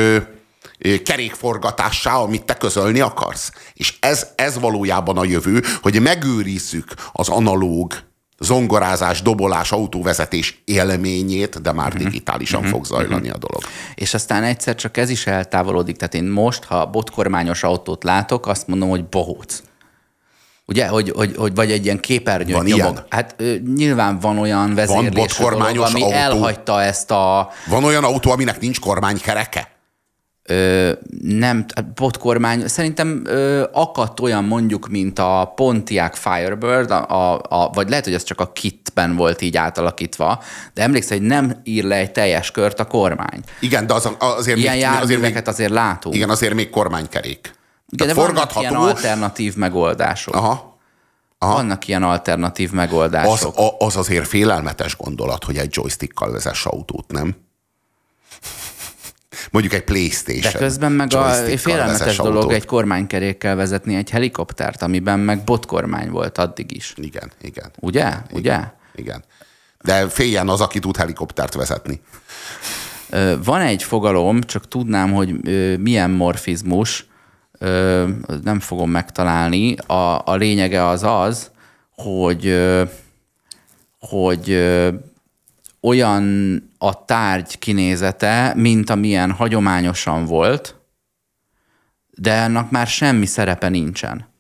kerékforgatássá, 1.04 2.16
amit 2.16 2.46
te 2.46 2.54
közölni 2.54 3.00
akarsz. 3.00 3.52
És 3.74 3.94
ez, 4.00 4.28
ez 4.36 4.60
valójában 4.60 5.18
a 5.18 5.24
jövő, 5.24 5.64
hogy 5.82 6.02
megőrizzük 6.02 6.94
az 7.12 7.30
analóg 7.30 7.94
zongorázás, 8.44 9.22
dobolás, 9.22 9.72
autóvezetés 9.72 10.62
élményét, 10.66 11.62
de 11.62 11.72
már 11.72 11.88
uh-huh. 11.88 12.04
digitálisan 12.04 12.60
uh-huh. 12.60 12.74
fog 12.74 12.86
zajlani 12.86 13.28
uh-huh. 13.28 13.42
a 13.44 13.48
dolog. 13.48 13.64
És 13.96 14.14
aztán 14.14 14.44
egyszer 14.44 14.76
csak 14.76 14.98
ez 14.98 15.10
is 15.10 15.28
eltávolodik. 15.28 15.96
Tehát 15.98 16.14
én 16.14 16.24
most, 16.24 16.64
ha 16.64 16.86
botkormányos 16.86 17.64
autót 17.64 18.04
látok, 18.04 18.48
azt 18.48 18.68
mondom, 18.68 18.90
hogy 18.90 19.06
bohóc. 19.06 19.62
Ugye, 20.66 20.88
hogy, 20.88 21.12
hogy, 21.16 21.36
hogy 21.38 21.56
vagy 21.56 21.72
egy 21.72 21.86
ilyen 21.86 22.00
képernyő 22.00 22.54
van 22.54 22.66
nyomog. 22.66 22.92
Ilyen? 22.92 23.06
Hát 23.10 23.36
ö, 23.38 23.56
nyilván 23.76 24.20
van 24.20 24.38
olyan 24.38 24.76
vezérlés, 24.76 25.38
van 25.38 25.58
dolog, 25.58 25.78
ami 25.78 26.02
autó. 26.02 26.16
elhagyta 26.16 26.82
ezt 26.82 27.12
a... 27.12 27.50
Van 27.68 27.84
olyan 27.84 28.04
autó, 28.04 28.32
aminek 28.32 28.60
nincs 28.60 28.80
kormánykereke? 28.80 29.72
Ö, 30.46 30.92
nem, 31.22 31.66
botkormány, 31.96 32.68
szerintem 32.68 33.24
ö, 33.26 33.64
akadt 33.72 34.20
olyan 34.20 34.44
mondjuk, 34.44 34.88
mint 34.88 35.20
a 35.20 35.52
Pontiac 35.56 36.18
Firebird, 36.18 36.92
a, 36.92 37.08
a, 37.10 37.42
a, 37.50 37.70
vagy 37.74 37.90
lehet, 37.90 38.04
hogy 38.04 38.14
ez 38.14 38.24
csak 38.24 38.40
a 38.40 38.52
kitben 38.52 39.16
volt 39.16 39.42
így 39.42 39.58
átalakítva, 39.58 40.44
de 40.74 40.82
emlékszel, 40.82 41.18
hogy 41.18 41.28
nem 41.28 41.62
ír 41.64 41.84
le 41.84 41.96
egy 41.96 42.12
teljes 42.12 42.52
kört 42.52 42.80
a 42.80 42.86
kormány. 42.86 43.40
Igen, 43.60 43.88
de 43.88 43.94
az, 43.94 44.10
azért 44.20 44.58
Ilyen 44.58 44.74
még, 44.74 45.02
azért, 45.02 45.22
még, 45.22 45.42
azért 45.46 45.72
látunk. 45.72 46.16
Igen, 46.16 46.30
azért 46.30 46.54
még 46.54 46.70
kormánykerék. 46.70 47.56
Igen, 47.90 48.08
de 48.08 48.14
forgatható. 48.14 48.60
ilyen 48.60 48.76
alternatív 48.76 49.56
megoldások. 49.56 50.36
Aha. 50.36 50.72
Aha. 51.38 51.54
Vannak 51.54 51.88
ilyen 51.88 52.04
alternatív 52.04 52.72
megoldások. 52.72 53.54
Az, 53.58 53.76
az 53.78 53.98
azért 53.98 54.28
félelmetes 54.28 54.98
gondolat, 54.98 55.44
hogy 55.44 55.58
egy 55.58 55.76
joystickkal 55.76 56.32
vezess 56.32 56.66
autót, 56.66 57.12
nem? 57.12 57.36
Mondjuk 59.54 59.74
egy 59.74 59.84
Playstation. 59.84 60.52
De 60.52 60.58
közben 60.58 60.92
meg 60.92 61.14
a 61.14 61.34
félelmetes 61.58 62.18
dolog 62.18 62.36
autót. 62.36 62.52
egy 62.52 62.66
kormánykerékkel 62.66 63.56
vezetni 63.56 63.96
egy 63.96 64.10
helikoptert, 64.10 64.82
amiben 64.82 65.20
meg 65.20 65.44
botkormány 65.44 66.10
volt 66.10 66.38
addig 66.38 66.76
is. 66.76 66.94
Igen, 66.98 67.32
igen. 67.42 67.72
Ugye? 67.80 68.08
Igen, 68.08 68.24
Ugye? 68.32 68.60
Igen. 68.96 69.24
De 69.84 70.08
féljen 70.08 70.50
az, 70.50 70.62
aki 70.62 70.80
tud 70.80 70.98
helikoptert 70.98 71.54
vezetni. 71.54 72.02
Van 73.44 73.62
egy 73.62 73.84
fogalom, 73.84 74.42
csak 74.42 74.68
tudnám, 74.68 75.14
hogy 75.14 75.36
milyen 75.80 76.10
morfizmus, 76.10 77.08
nem 78.44 78.60
fogom 78.60 78.90
megtalálni. 78.90 79.76
A, 79.76 80.22
a 80.26 80.36
lényege 80.36 80.88
az 80.88 81.04
az, 81.04 81.52
hogy, 81.96 82.60
hogy 84.00 84.50
olyan 85.84 86.56
a 86.78 87.06
tárgy 87.06 87.60
kinézete, 87.60 88.54
mint 88.56 88.90
amilyen 88.90 89.32
hagyományosan 89.32 90.26
volt, 90.26 90.76
de 92.10 92.32
ennek 92.32 92.70
már 92.70 92.88
semmi 92.88 93.26
szerepe 93.26 93.70
nincsen. 93.70 94.32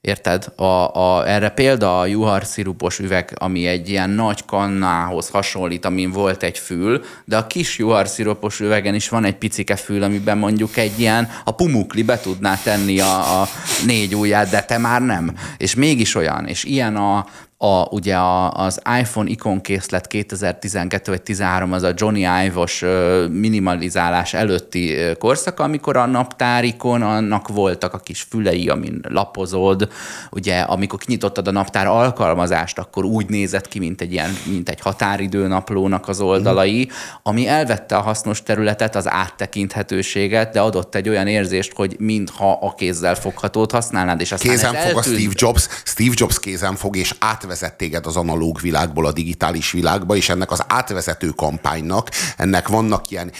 Érted? 0.00 0.52
A, 0.56 0.62
a, 0.96 1.28
erre 1.28 1.48
példa 1.48 2.00
a 2.00 2.06
juhar 2.06 2.44
szirupos 2.44 2.98
üveg, 2.98 3.36
ami 3.38 3.66
egy 3.66 3.88
ilyen 3.88 4.10
nagy 4.10 4.44
kannához 4.44 5.28
hasonlít, 5.28 5.84
amin 5.84 6.10
volt 6.10 6.42
egy 6.42 6.58
fül, 6.58 7.04
de 7.24 7.36
a 7.36 7.46
kis 7.46 7.78
juhar 7.78 8.08
szirupos 8.08 8.60
üvegen 8.60 8.94
is 8.94 9.08
van 9.08 9.24
egy 9.24 9.36
picike 9.36 9.76
fül, 9.76 10.02
amiben 10.02 10.38
mondjuk 10.38 10.76
egy 10.76 11.00
ilyen, 11.00 11.30
a 11.44 11.54
pumukli 11.54 12.02
be 12.02 12.18
tudná 12.18 12.56
tenni 12.56 13.00
a, 13.00 13.40
a 13.40 13.46
négy 13.86 14.14
ujját, 14.14 14.50
de 14.50 14.62
te 14.62 14.78
már 14.78 15.02
nem. 15.02 15.36
És 15.56 15.74
mégis 15.74 16.14
olyan. 16.14 16.46
És 16.46 16.64
ilyen 16.64 16.96
a, 16.96 17.26
a, 17.60 17.86
ugye 17.90 18.16
a, 18.16 18.52
az 18.52 18.80
iPhone 19.00 19.30
ikonkészlet 19.30 20.06
2012 20.06 21.10
vagy 21.10 21.22
13 21.22 21.72
az 21.72 21.82
a 21.82 21.92
Johnny 21.94 22.26
Ive-os 22.44 22.84
minimalizálás 23.30 24.34
előtti 24.34 24.96
korszak, 25.18 25.60
amikor 25.60 25.96
a 25.96 26.06
naptárikon 26.06 27.02
annak 27.02 27.48
voltak 27.48 27.94
a 27.94 27.98
kis 27.98 28.22
fülei, 28.22 28.68
amin 28.68 29.00
lapozod, 29.08 29.88
ugye 30.30 30.60
amikor 30.60 30.98
kinyitottad 30.98 31.48
a 31.48 31.50
naptár 31.50 31.86
alkalmazást, 31.86 32.78
akkor 32.78 33.04
úgy 33.04 33.28
nézett 33.28 33.68
ki, 33.68 33.78
mint 33.78 34.00
egy 34.00 34.12
ilyen, 34.12 34.30
mint 34.46 34.68
egy 34.68 34.80
határidőnaplónak 34.80 36.08
az 36.08 36.20
oldalai, 36.20 36.88
ami 37.22 37.46
elvette 37.46 37.96
a 37.96 38.00
hasznos 38.00 38.42
területet, 38.42 38.96
az 38.96 39.08
áttekinthetőséget, 39.10 40.52
de 40.52 40.60
adott 40.60 40.94
egy 40.94 41.08
olyan 41.08 41.26
érzést, 41.26 41.72
hogy 41.74 41.96
mintha 41.98 42.58
a 42.60 42.74
kézzel 42.74 43.14
foghatót 43.14 43.70
használnád, 43.70 44.20
és 44.20 44.32
aztán 44.32 44.50
kézen 44.50 44.74
fog 44.74 44.96
a 44.96 45.02
Steve 45.02 45.32
Jobs, 45.34 45.68
Steve 45.84 46.14
Jobs 46.14 46.38
kézen 46.38 46.76
fog, 46.76 46.96
és 46.96 47.14
át 47.18 47.46
átvezet 47.48 47.76
téged 47.76 48.06
az 48.06 48.16
analóg 48.16 48.60
világból 48.60 49.06
a 49.06 49.12
digitális 49.12 49.72
világba, 49.72 50.16
és 50.16 50.28
ennek 50.28 50.50
az 50.50 50.64
átvezető 50.66 51.28
kampánynak, 51.28 52.10
ennek 52.36 52.68
vannak 52.68 53.10
ilyen 53.10 53.32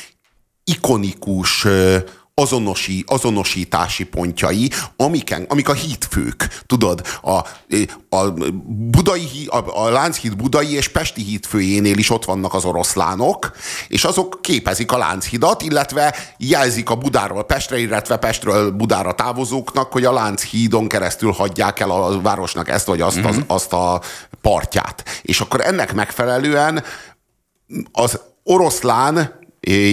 ikonikus 0.64 1.66
azonosi, 2.38 3.04
azonosítási 3.06 4.04
pontjai, 4.04 4.70
amiken, 4.96 5.46
amik 5.48 5.68
a 5.68 5.72
hídfők, 5.72 6.62
tudod, 6.66 7.06
a, 7.22 7.36
a, 8.16 8.30
budai, 8.66 9.46
a, 9.46 9.84
a 9.84 9.88
Lánchíd 9.88 10.36
budai 10.36 10.74
és 10.74 10.88
Pesti 10.88 11.22
hídfőjénél 11.22 11.98
is 11.98 12.10
ott 12.10 12.24
vannak 12.24 12.54
az 12.54 12.64
oroszlánok, 12.64 13.52
és 13.88 14.04
azok 14.04 14.38
képezik 14.42 14.92
a 14.92 14.98
Lánchidat, 14.98 15.62
illetve 15.62 16.14
jelzik 16.36 16.90
a 16.90 16.96
Budáról 16.96 17.44
Pestre, 17.44 17.78
illetve 17.78 18.16
Pestről 18.16 18.70
Budára 18.70 19.14
távozóknak, 19.14 19.92
hogy 19.92 20.04
a 20.04 20.12
Lánchídon 20.12 20.88
keresztül 20.88 21.32
hagyják 21.32 21.80
el 21.80 21.90
a 21.90 22.20
városnak 22.20 22.68
ezt 22.68 22.86
vagy 22.86 23.00
azt, 23.00 23.18
mm-hmm. 23.18 23.28
az, 23.28 23.42
azt 23.46 23.72
a 23.72 24.00
partját. 24.40 25.04
És 25.22 25.40
akkor 25.40 25.60
ennek 25.60 25.94
megfelelően 25.94 26.84
az 27.92 28.20
oroszlán 28.42 29.38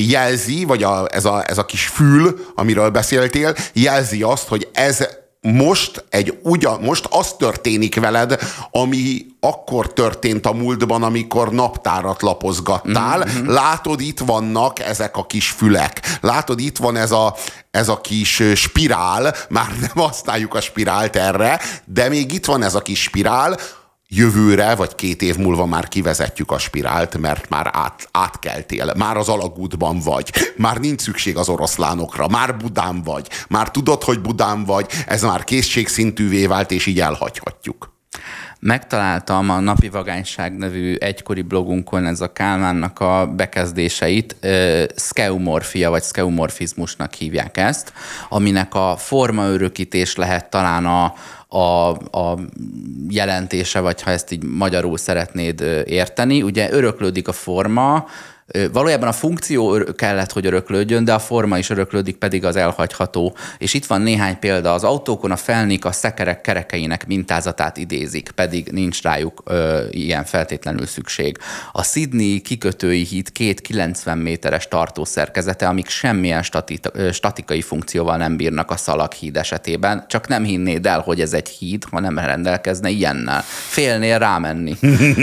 jelzi, 0.08 0.64
vagy 0.64 0.84
a, 0.84 1.08
ez, 1.12 1.26
a, 1.26 1.44
ez 1.48 1.58
a 1.58 1.66
kis 1.66 1.86
fül, 1.86 2.46
amiről 2.56 2.90
beszéltél, 2.90 3.56
jelzi 3.74 4.22
azt, 4.22 4.48
hogy 4.48 4.70
ez 4.74 5.08
most, 5.52 6.06
egy 6.10 6.40
ugyan, 6.44 6.82
most 6.82 7.08
az 7.10 7.34
történik 7.38 8.00
veled, 8.00 8.40
ami 8.72 9.26
akkor 9.40 9.94
történt 9.94 10.46
a 10.46 10.54
múltban, 10.54 11.04
amikor 11.04 11.52
naptárat 11.52 12.22
lapozgattál. 12.22 13.26
Mm-hmm. 13.26 13.48
Látod, 13.48 14.02
itt 14.02 14.20
vannak 14.20 14.80
ezek 14.80 15.18
a 15.18 15.26
kis 15.26 15.50
fülek. 15.50 16.18
Látod, 16.22 16.60
itt 16.60 16.78
van 16.78 16.96
ez 16.96 17.12
a, 17.12 17.36
ez 17.72 17.90
a 17.90 18.02
kis 18.02 18.44
spirál, 18.56 19.36
már 19.50 19.68
nem 19.80 20.06
használjuk 20.06 20.54
a 20.54 20.62
spirált 20.62 21.16
erre, 21.16 21.60
de 21.86 22.10
még 22.10 22.34
itt 22.34 22.46
van 22.46 22.64
ez 22.64 22.76
a 22.76 22.82
kis 22.82 23.02
spirál, 23.02 23.58
jövőre, 24.08 24.76
vagy 24.76 24.96
két 24.96 25.22
év 25.22 25.38
múlva 25.38 25.66
már 25.66 25.88
kivezetjük 25.88 26.52
a 26.52 26.58
spirált, 26.58 27.18
mert 27.18 27.50
már 27.50 27.70
át, 27.74 28.10
átkeltél, 28.12 28.94
már 28.98 29.18
az 29.18 29.30
alagútban 29.30 30.00
vagy, 30.00 30.32
már 30.58 30.78
nincs 30.78 31.02
szükség 31.02 31.38
az 31.38 31.50
oroszlánokra, 31.50 32.28
már 32.28 32.58
Budán 32.58 33.02
vagy, 33.02 33.28
már 33.48 33.72
tudod, 33.72 34.04
hogy 34.04 34.20
Budán 34.22 34.64
vagy, 34.64 34.92
ez 35.08 35.22
már 35.22 35.44
készségszintűvé 35.44 36.46
vált, 36.46 36.72
és 36.72 36.86
így 36.86 37.00
elhagyhatjuk. 37.00 37.94
Megtaláltam 38.60 39.50
a 39.50 39.60
Napi 39.60 39.90
Vagányság 39.90 40.58
nevű 40.58 40.96
egykori 40.96 41.42
blogunkon 41.42 42.06
ez 42.06 42.22
a 42.22 42.34
Kálmánnak 42.34 43.00
a 43.00 43.32
bekezdéseit, 43.36 44.36
skeumorfia 44.96 45.90
vagy 45.90 46.04
skeumorfizmusnak 46.04 47.14
hívják 47.14 47.58
ezt, 47.58 47.94
aminek 48.30 48.76
a 48.76 48.96
formaörökítés 48.98 50.16
lehet 50.16 50.50
talán 50.50 50.86
a, 50.86 51.14
a, 51.56 51.90
a 52.12 52.38
jelentése, 53.10 53.80
vagy 53.80 54.02
ha 54.02 54.12
ezt 54.12 54.32
így 54.32 54.44
magyarul 54.44 54.98
szeretnéd 54.98 55.62
érteni. 55.86 56.42
Ugye 56.42 56.72
öröklődik 56.72 57.28
a 57.28 57.32
forma, 57.32 58.06
Valójában 58.72 59.08
a 59.08 59.12
funkció 59.12 59.84
kellett, 59.96 60.32
hogy 60.32 60.46
öröklődjön, 60.46 61.06
de 61.06 61.14
a 61.14 61.20
forma 61.20 61.58
is 61.58 61.70
öröklődik, 61.70 62.16
pedig 62.16 62.46
az 62.46 62.56
elhagyható. 62.56 63.36
És 63.58 63.74
itt 63.74 63.86
van 63.86 64.02
néhány 64.02 64.40
példa. 64.40 64.74
Az 64.74 64.84
autókon 64.84 65.32
a 65.32 65.36
felnik 65.36 65.86
a 65.86 65.92
szekerek 65.92 66.42
kerekeinek 66.42 67.08
mintázatát 67.08 67.78
idézik, 67.78 68.32
pedig 68.32 68.68
nincs 68.72 69.02
rájuk 69.02 69.42
ö, 69.46 69.84
ilyen 69.90 70.24
feltétlenül 70.24 70.86
szükség. 70.86 71.38
A 71.72 71.84
Sydney 71.84 72.42
kikötői 72.42 73.04
híd 73.04 73.32
két 73.32 73.62
90 73.62 74.18
méteres 74.18 74.68
tartószerkezete, 74.68 75.68
amik 75.68 75.90
semmilyen 75.90 76.44
stati- 76.44 76.80
statikai 77.12 77.62
funkcióval 77.62 78.18
nem 78.18 78.38
bírnak 78.38 78.72
a 78.72 78.78
szalaghíd 78.78 79.38
esetében. 79.38 80.06
Csak 80.08 80.28
nem 80.28 80.44
hinnéd 80.44 80.86
el, 80.86 81.00
hogy 81.00 81.22
ez 81.22 81.34
egy 81.34 81.50
híd, 81.50 81.84
ha 81.92 82.00
nem 82.00 82.20
rendelkezne 82.20 82.90
ilyennel. 82.90 83.42
Félnél 83.70 84.20
rámenni. 84.20 84.76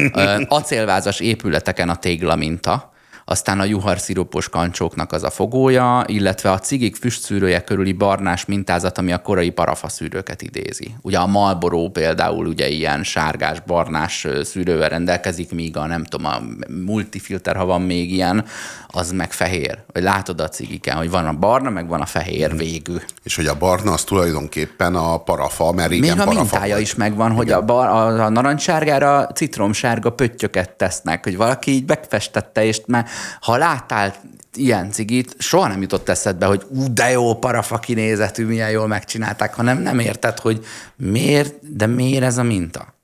Acélvázas 0.48 1.20
épületeken 1.20 1.88
a 1.88 1.96
tégla 1.96 2.36
minta, 2.36 2.91
aztán 3.24 3.60
a 3.60 3.64
juharszirupos 3.64 4.48
kancsóknak 4.48 5.12
az 5.12 5.22
a 5.22 5.30
fogója, 5.30 6.04
illetve 6.06 6.50
a 6.50 6.58
cigik 6.58 6.96
füstszűrője 6.96 7.64
körüli 7.64 7.92
barnás 7.92 8.44
mintázat, 8.44 8.98
ami 8.98 9.12
a 9.12 9.18
korai 9.18 9.50
parafaszűrőket 9.50 10.42
idézi. 10.42 10.94
Ugye 11.02 11.18
a 11.18 11.26
Marlboro 11.26 11.88
például 11.88 12.46
ugye 12.46 12.68
ilyen 12.68 13.02
sárgás-barnás 13.02 14.26
szűrővel 14.42 14.88
rendelkezik, 14.88 15.52
míg 15.52 15.76
a 15.76 15.86
nem 15.86 16.04
tudom, 16.04 16.26
a 16.26 16.40
multifilter, 16.84 17.56
ha 17.56 17.64
van 17.64 17.82
még 17.82 18.12
ilyen, 18.12 18.44
az 18.88 19.12
meg 19.12 19.32
fehér. 19.32 19.78
Vagy 19.92 20.02
látod 20.02 20.40
a 20.40 20.48
cigiken, 20.48 20.96
hogy 20.96 21.10
van 21.10 21.26
a 21.26 21.32
barna, 21.32 21.70
meg 21.70 21.88
van 21.88 22.00
a 22.00 22.06
fehér 22.06 22.56
végű. 22.56 22.96
És 23.22 23.36
hogy 23.36 23.46
a 23.46 23.58
barna 23.58 23.92
az 23.92 24.04
tulajdonképpen 24.04 24.94
a 24.94 25.18
parafa, 25.18 25.72
mert 25.72 25.92
igen, 25.92 26.16
Még 26.16 26.26
a 26.26 26.30
mintája 26.30 26.74
vagy. 26.74 26.82
is 26.82 26.94
megvan, 26.94 27.26
igen. 27.26 27.36
hogy 27.36 27.50
a, 27.50 27.62
bar, 27.62 27.86
a, 27.88 28.24
a 28.24 28.28
narancssárgára 28.28 29.26
citromsárga 29.26 30.10
pöttyöket 30.10 30.70
tesznek, 30.70 31.24
hogy 31.24 31.36
valaki 31.36 31.70
így 31.70 31.84
megfestette, 31.86 32.64
és 32.64 32.80
már 32.86 33.06
ha 33.40 33.56
láttál 33.56 34.14
ilyen 34.54 34.90
cigit, 34.90 35.34
soha 35.38 35.68
nem 35.68 35.80
jutott 35.80 36.08
eszedbe, 36.08 36.46
hogy 36.46 36.66
ú, 36.68 36.92
de 36.92 37.10
jó 37.10 37.34
parafa 37.34 37.78
kinézetű, 37.78 38.46
milyen 38.46 38.70
jól 38.70 38.86
megcsinálták, 38.86 39.54
hanem 39.54 39.78
nem 39.78 39.98
érted, 39.98 40.38
hogy 40.38 40.64
miért, 40.96 41.76
de 41.76 41.86
miért 41.86 42.24
ez 42.24 42.38
a 42.38 42.42
minta? 42.42 42.94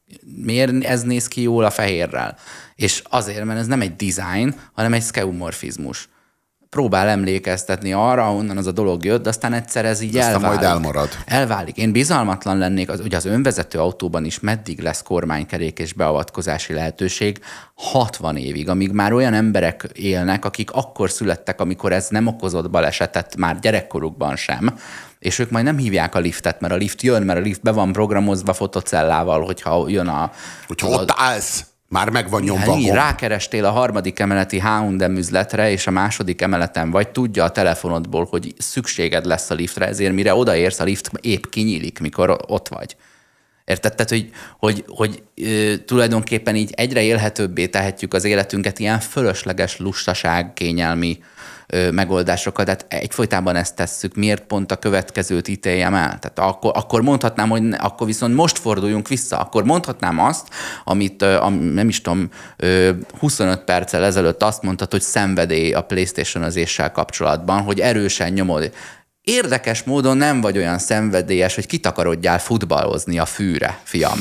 Miért 0.45 0.85
ez 0.85 1.03
néz 1.03 1.29
ki 1.29 1.43
jól 1.43 1.65
a 1.65 1.71
fehérrel? 1.71 2.37
És 2.75 3.03
azért, 3.09 3.45
mert 3.45 3.59
ez 3.59 3.67
nem 3.67 3.81
egy 3.81 3.97
design, 3.97 4.55
hanem 4.73 4.93
egy 4.93 5.03
skeumorfizmus 5.03 6.09
próbál 6.71 7.09
emlékeztetni 7.09 7.93
arra, 7.93 8.25
honnan 8.25 8.57
az 8.57 8.67
a 8.67 8.73
dolog 8.73 9.05
jött, 9.05 9.23
de 9.23 9.29
aztán 9.29 9.53
egyszer 9.53 9.85
ez 9.85 10.01
így 10.01 10.17
aztán 10.17 10.35
elválik. 10.35 10.59
majd 10.59 10.71
elmarad. 10.71 11.09
Elválik. 11.27 11.77
Én 11.77 11.93
bizalmatlan 11.93 12.59
lennék, 12.59 12.91
az, 12.91 13.01
ugye 13.01 13.17
az 13.17 13.25
önvezető 13.25 13.79
autóban 13.79 14.25
is 14.25 14.41
meddig 14.41 14.81
lesz 14.81 15.03
kormánykerék 15.03 15.79
és 15.79 15.93
beavatkozási 15.93 16.73
lehetőség, 16.73 17.41
60 17.75 18.37
évig, 18.37 18.69
amíg 18.69 18.93
már 18.93 19.13
olyan 19.13 19.35
emberek 19.35 19.91
élnek, 19.95 20.45
akik 20.45 20.71
akkor 20.71 21.11
születtek, 21.11 21.61
amikor 21.61 21.93
ez 21.93 22.09
nem 22.09 22.27
okozott 22.27 22.71
balesetet, 22.71 23.37
már 23.37 23.59
gyerekkorukban 23.59 24.37
sem, 24.37 24.79
és 25.19 25.39
ők 25.39 25.51
majd 25.51 25.65
nem 25.65 25.77
hívják 25.77 26.15
a 26.15 26.19
liftet, 26.19 26.61
mert 26.61 26.73
a 26.73 26.77
lift 26.77 27.03
jön, 27.03 27.23
mert 27.23 27.39
a 27.39 27.43
lift 27.43 27.63
be 27.63 27.71
van 27.71 27.93
programozva 27.93 28.53
fotocellával, 28.53 29.45
hogyha 29.45 29.89
jön 29.89 30.09
a... 30.09 30.31
Hogyha 30.67 30.89
ott 30.89 31.13
állsz 31.17 31.65
már 31.89 32.11
meg 32.11 32.31
van 32.31 32.43
nyomva. 32.43 32.73
Hát, 32.73 32.95
rákerestél 32.95 33.65
a 33.65 33.71
harmadik 33.71 34.19
emeleti 34.19 34.61
H&M 34.61 35.17
üzletre, 35.17 35.71
és 35.71 35.87
a 35.87 35.91
második 35.91 36.43
emeleten 36.43 36.91
vagy, 36.91 37.09
tudja 37.09 37.45
a 37.45 37.51
telefonodból, 37.51 38.27
hogy 38.31 38.55
szükséged 38.59 39.25
lesz 39.25 39.51
a 39.51 39.55
liftre, 39.55 39.87
ezért 39.87 40.13
mire 40.13 40.35
odaérsz, 40.35 40.81
a 40.81 40.85
lift 40.85 41.11
épp 41.21 41.45
kinyílik, 41.51 41.99
mikor 41.99 42.39
ott 42.47 42.69
vagy. 42.69 42.97
Érted? 43.65 43.95
Tehát, 43.95 44.11
hogy, 44.11 44.31
hogy, 44.59 44.85
hogy 44.87 45.23
ö, 45.35 45.75
tulajdonképpen 45.87 46.57
így 46.57 46.73
egyre 46.75 47.03
élhetőbbé 47.03 47.67
tehetjük 47.67 48.15
az 48.15 48.25
életünket 48.25 48.79
ilyen 48.79 49.01
fölösleges 49.01 49.79
lustaság, 49.79 50.53
kényelmi 50.53 51.19
megoldásokat. 51.93 52.65
Tehát 52.65 52.87
egyfolytában 52.89 53.57
ezt 53.57 53.75
tesszük. 53.75 54.15
Miért 54.15 54.43
pont 54.43 54.73
a 54.73 54.77
következőt 54.77 55.49
ítéljem 55.49 55.95
el? 55.95 56.19
Tehát 56.19 56.39
akkor, 56.39 56.73
akkor 56.75 57.03
mondhatnám, 57.03 57.49
hogy 57.49 57.63
ne, 57.63 57.77
akkor 57.77 58.07
viszont 58.07 58.35
most 58.35 58.59
forduljunk 58.59 59.09
vissza. 59.09 59.39
Akkor 59.39 59.65
mondhatnám 59.65 60.19
azt, 60.19 60.49
amit 60.85 61.21
nem 61.73 61.89
is 61.89 62.01
tudom, 62.01 62.29
ö, 62.57 62.91
25 63.19 63.65
perccel 63.65 64.05
ezelőtt 64.05 64.43
azt 64.43 64.63
mondtad, 64.63 64.91
hogy 64.91 65.01
szenvedély 65.01 65.73
a 65.73 65.83
playstation 65.83 66.45
özéssel 66.45 66.93
kapcsolatban, 66.93 67.63
hogy 67.63 67.81
erősen 67.81 68.33
nyomod 68.33 68.73
Érdekes 69.29 69.83
módon 69.83 70.17
nem 70.17 70.41
vagy 70.41 70.57
olyan 70.57 70.79
szenvedélyes, 70.79 71.55
hogy 71.55 71.67
kitakarodjál 71.67 72.39
futballozni 72.39 73.19
a 73.19 73.25
fűre, 73.25 73.81
fiam. 73.83 74.19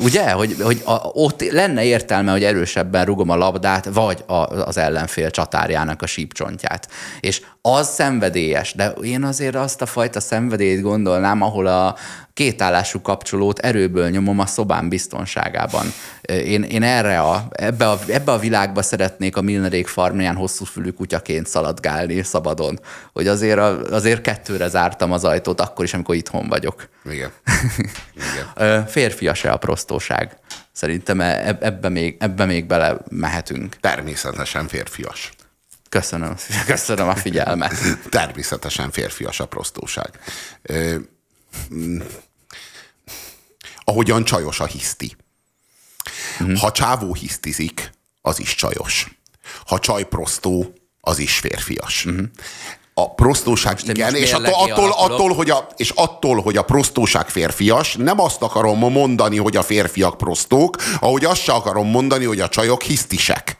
Ugye, 0.00 0.30
hogy, 0.30 0.56
hogy 0.60 0.80
a, 0.84 0.92
ott 1.12 1.50
lenne 1.50 1.84
értelme, 1.84 2.30
hogy 2.30 2.44
erősebben 2.44 3.04
rugom 3.04 3.28
a 3.28 3.36
labdát, 3.36 3.88
vagy 3.92 4.24
a, 4.26 4.34
az 4.34 4.76
ellenfél 4.76 5.30
csatárjának 5.30 6.02
a 6.02 6.06
sípcsontját. 6.06 6.88
És 7.20 7.42
az 7.62 7.88
szenvedélyes, 7.88 8.74
de 8.74 8.90
én 9.02 9.24
azért 9.24 9.54
azt 9.54 9.82
a 9.82 9.86
fajta 9.86 10.20
szenvedélyt 10.20 10.80
gondolnám, 10.80 11.42
ahol 11.42 11.66
a 11.66 11.96
kétállású 12.34 13.00
kapcsolót 13.00 13.58
erőből 13.58 14.08
nyomom 14.08 14.38
a 14.38 14.46
szobám 14.46 14.88
biztonságában. 14.88 15.92
Én, 16.22 16.62
én 16.62 16.82
erre 16.82 17.20
a, 17.20 17.46
ebbe, 17.50 17.88
a, 17.88 17.98
ebbe 18.08 18.32
a 18.32 18.38
világba 18.38 18.82
szeretnék 18.82 19.36
a 19.36 19.42
Milnerék 19.42 19.86
farmján 19.86 20.36
hosszú 20.36 20.64
fülű 20.64 20.90
kutyaként 20.90 21.46
szaladgálni 21.46 22.22
szabadon, 22.22 22.80
hogy 23.12 23.26
azért, 23.26 23.58
a, 23.58 23.82
azért 23.82 24.20
kettőre 24.44 24.68
zártam 24.68 25.12
az 25.12 25.24
ajtót, 25.24 25.60
akkor 25.60 25.84
is, 25.84 25.94
amikor 25.94 26.14
itthon 26.14 26.48
vagyok. 26.48 26.88
Igen. 27.04 27.32
Igen. 28.14 28.86
Férfias-e 28.94 29.52
a 29.52 29.56
prostóság? 29.56 30.36
Szerintem 30.72 31.20
e, 31.20 31.56
ebbe 31.60 31.88
még, 31.88 32.16
ebbe 32.18 32.44
még 32.44 32.66
bele 32.66 32.96
mehetünk. 33.10 33.76
Természetesen 33.80 34.68
férfias. 34.68 35.32
Köszönöm, 35.88 36.36
köszönöm 36.66 37.08
a 37.08 37.16
figyelmet. 37.16 37.74
Természetesen 38.10 38.90
férfias 38.90 39.40
a 39.40 39.46
prostóság. 39.46 40.20
Ö, 40.62 40.96
mm, 41.74 42.00
ahogyan 43.84 44.24
csajos 44.24 44.60
a 44.60 44.66
hiszti. 44.66 45.16
Uh-huh. 46.40 46.58
Ha 46.58 46.72
csávó 46.72 47.14
hisztizik, 47.14 47.90
az 48.20 48.40
is 48.40 48.54
csajos. 48.54 49.18
Ha 49.66 49.78
csaj 49.78 50.08
prostó, 50.08 50.74
az 51.00 51.18
is 51.18 51.38
férfias. 51.38 52.04
Uh-huh. 52.04 52.26
A 52.96 53.14
prostóság, 53.14 53.78
igen, 53.86 54.14
és 54.14 54.32
attól, 54.32 54.52
attól, 54.52 54.90
attól, 54.90 55.34
hogy 55.34 55.50
a, 55.50 55.68
és 55.76 55.90
attól, 55.90 56.42
hogy 56.42 56.56
a 56.56 56.62
prostóság 56.62 57.28
férfias, 57.28 57.96
nem 57.96 58.20
azt 58.20 58.42
akarom 58.42 58.78
mondani, 58.78 59.36
hogy 59.36 59.56
a 59.56 59.62
férfiak 59.62 60.16
prostók, 60.16 60.76
ahogy 61.00 61.24
azt 61.24 61.42
se 61.42 61.52
akarom 61.52 61.88
mondani, 61.88 62.24
hogy 62.24 62.40
a 62.40 62.48
csajok 62.48 62.82
hisztisek. 62.82 63.58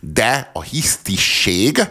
De 0.00 0.50
a 0.52 0.62
hisztisség 0.62 1.82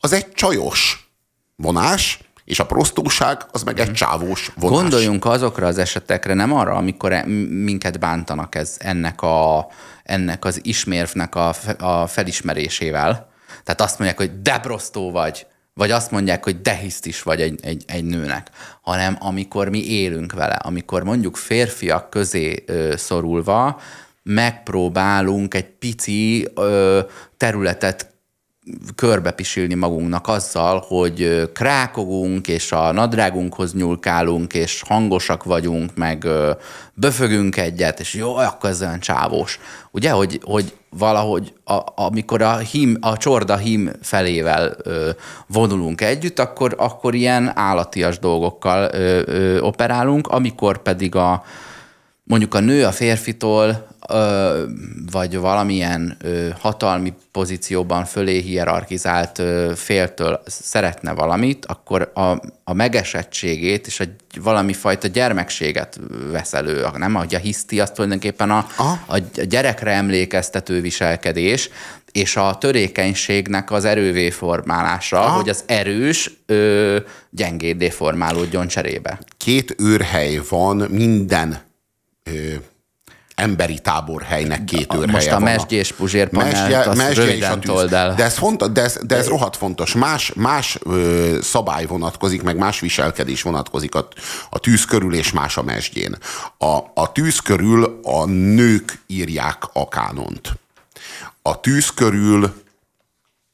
az 0.00 0.12
egy 0.12 0.32
csajos 0.32 1.08
vonás, 1.56 2.18
és 2.44 2.60
a 2.60 2.66
prostóság 2.66 3.46
az 3.50 3.62
meg 3.62 3.78
egy 3.80 3.86
mhm. 3.86 3.94
csávós 3.94 4.50
vonás. 4.56 4.78
Gondoljunk 4.78 5.24
azokra 5.24 5.66
az 5.66 5.78
esetekre, 5.78 6.34
nem 6.34 6.52
arra, 6.52 6.72
amikor 6.72 7.12
e- 7.12 7.24
minket 7.48 7.98
bántanak 7.98 8.54
ez 8.54 8.76
ennek, 8.78 9.22
a, 9.22 9.66
ennek 10.02 10.44
az 10.44 10.60
ismérvnek 10.62 11.34
a, 11.34 11.54
a 11.78 12.06
felismerésével. 12.06 13.30
Tehát 13.64 13.80
azt 13.80 13.98
mondják, 13.98 14.18
hogy 14.18 14.42
de 14.42 14.58
prostó 14.58 15.10
vagy, 15.10 15.46
vagy 15.74 15.90
azt 15.90 16.10
mondják, 16.10 16.44
hogy 16.44 16.60
dehisztis 16.60 17.22
vagy 17.22 17.40
egy, 17.40 17.60
egy, 17.62 17.84
egy 17.86 18.04
nőnek, 18.04 18.50
hanem 18.80 19.16
amikor 19.20 19.68
mi 19.68 19.90
élünk 19.90 20.32
vele, 20.32 20.54
amikor 20.54 21.02
mondjuk 21.02 21.36
férfiak 21.36 22.10
közé 22.10 22.62
ö, 22.66 22.96
szorulva 22.96 23.80
megpróbálunk 24.22 25.54
egy 25.54 25.66
pici 25.66 26.48
ö, 26.54 27.00
területet 27.36 28.13
körbepisilni 28.94 29.74
magunknak 29.74 30.28
azzal, 30.28 30.84
hogy 30.88 31.50
krákogunk, 31.52 32.48
és 32.48 32.72
a 32.72 32.92
nadrágunkhoz 32.92 33.74
nyúlkálunk, 33.74 34.54
és 34.54 34.82
hangosak 34.86 35.44
vagyunk, 35.44 35.94
meg 35.94 36.26
böfögünk 36.94 37.56
egyet, 37.56 38.00
és 38.00 38.14
jó, 38.14 38.36
akkor 38.36 38.70
ez 38.70 38.82
olyan 38.82 39.00
csávós. 39.00 39.58
Ugye, 39.90 40.10
hogy, 40.10 40.40
hogy 40.44 40.72
valahogy 40.90 41.52
a, 41.64 41.78
amikor 41.94 42.42
a, 42.42 42.56
hím, 42.56 42.96
a 43.00 43.16
csorda 43.16 43.56
hím 43.56 43.90
felével 44.02 44.76
ö, 44.82 45.10
vonulunk 45.46 46.00
együtt, 46.00 46.38
akkor, 46.38 46.74
akkor 46.78 47.14
ilyen 47.14 47.52
állatias 47.54 48.18
dolgokkal 48.18 48.90
ö, 48.92 49.22
ö, 49.26 49.60
operálunk, 49.60 50.26
amikor 50.26 50.82
pedig 50.82 51.14
a, 51.14 51.44
mondjuk 52.24 52.54
a 52.54 52.60
nő 52.60 52.84
a 52.84 52.92
férfitól 52.92 53.86
ö, 54.08 54.64
vagy 55.12 55.36
valamilyen 55.36 56.16
ö, 56.22 56.48
hatalmi 56.58 57.12
pozícióban 57.32 58.04
fölé 58.04 58.40
hierarchizált 58.40 59.38
ö, 59.38 59.72
féltől 59.74 60.42
szeretne 60.46 61.12
valamit, 61.12 61.66
akkor 61.66 62.10
a, 62.14 62.20
a 62.64 62.72
megesettségét 62.72 63.86
és 63.86 64.00
a 64.00 64.04
valami 64.40 64.72
fajta 64.72 65.08
gyermekséget 65.08 66.00
vesz 66.30 66.52
elő. 66.52 66.86
Nem, 66.96 67.14
hogy 67.14 67.34
a 67.34 67.38
hiszti, 67.38 67.80
az 67.80 67.90
tulajdonképpen 67.90 68.50
a, 68.50 68.66
a 69.06 69.18
gyerekre 69.48 69.90
emlékeztető 69.90 70.80
viselkedés, 70.80 71.70
és 72.12 72.36
a 72.36 72.58
törékenységnek 72.58 73.70
az 73.70 73.84
erővé 73.84 74.30
formálása, 74.30 75.20
Aha. 75.20 75.36
hogy 75.36 75.48
az 75.48 75.64
erős 75.66 76.30
ö, 76.46 76.98
gyengéddé 77.30 77.90
formálódjon 77.90 78.66
cserébe. 78.66 79.18
Két 79.36 79.74
őrhely 79.78 80.40
van 80.48 80.76
minden 80.76 81.60
ö, 82.22 82.54
emberi 83.34 83.78
táborhelynek 83.78 84.64
két 84.64 84.94
őrhelye 84.94 85.12
most 85.12 85.26
a 85.26 85.30
van. 85.30 85.42
Mesdje 85.42 85.78
és 85.78 85.92
Puzsér 85.92 86.28
panelt, 86.28 86.86
azt 86.86 87.10
és 87.10 87.42
a 87.42 87.58
tűz. 87.58 87.92
el. 87.92 88.14
De 88.14 88.24
ez, 88.24 88.36
fontos, 88.36 88.70
de 88.72 88.82
ez, 88.82 88.98
de 89.02 89.16
ez 89.16 89.28
rohadt 89.28 89.56
fontos. 89.56 89.92
Más, 89.92 90.32
más 90.34 90.78
ö, 90.82 91.38
szabály 91.42 91.86
vonatkozik, 91.86 92.42
meg 92.42 92.56
más 92.56 92.80
viselkedés 92.80 93.42
vonatkozik 93.42 93.94
a, 93.94 94.08
a 94.50 94.58
tűz 94.58 94.84
körül, 94.84 95.14
és 95.14 95.32
más 95.32 95.56
a 95.56 95.62
mesdjén. 95.62 96.16
A, 96.58 96.78
a 96.94 97.12
tűz 97.12 97.38
körül 97.38 98.00
a 98.02 98.24
nők 98.24 98.98
írják 99.06 99.62
a 99.72 99.88
kánont. 99.88 100.52
A 101.42 101.60
tűz 101.60 101.88
körül 101.88 102.62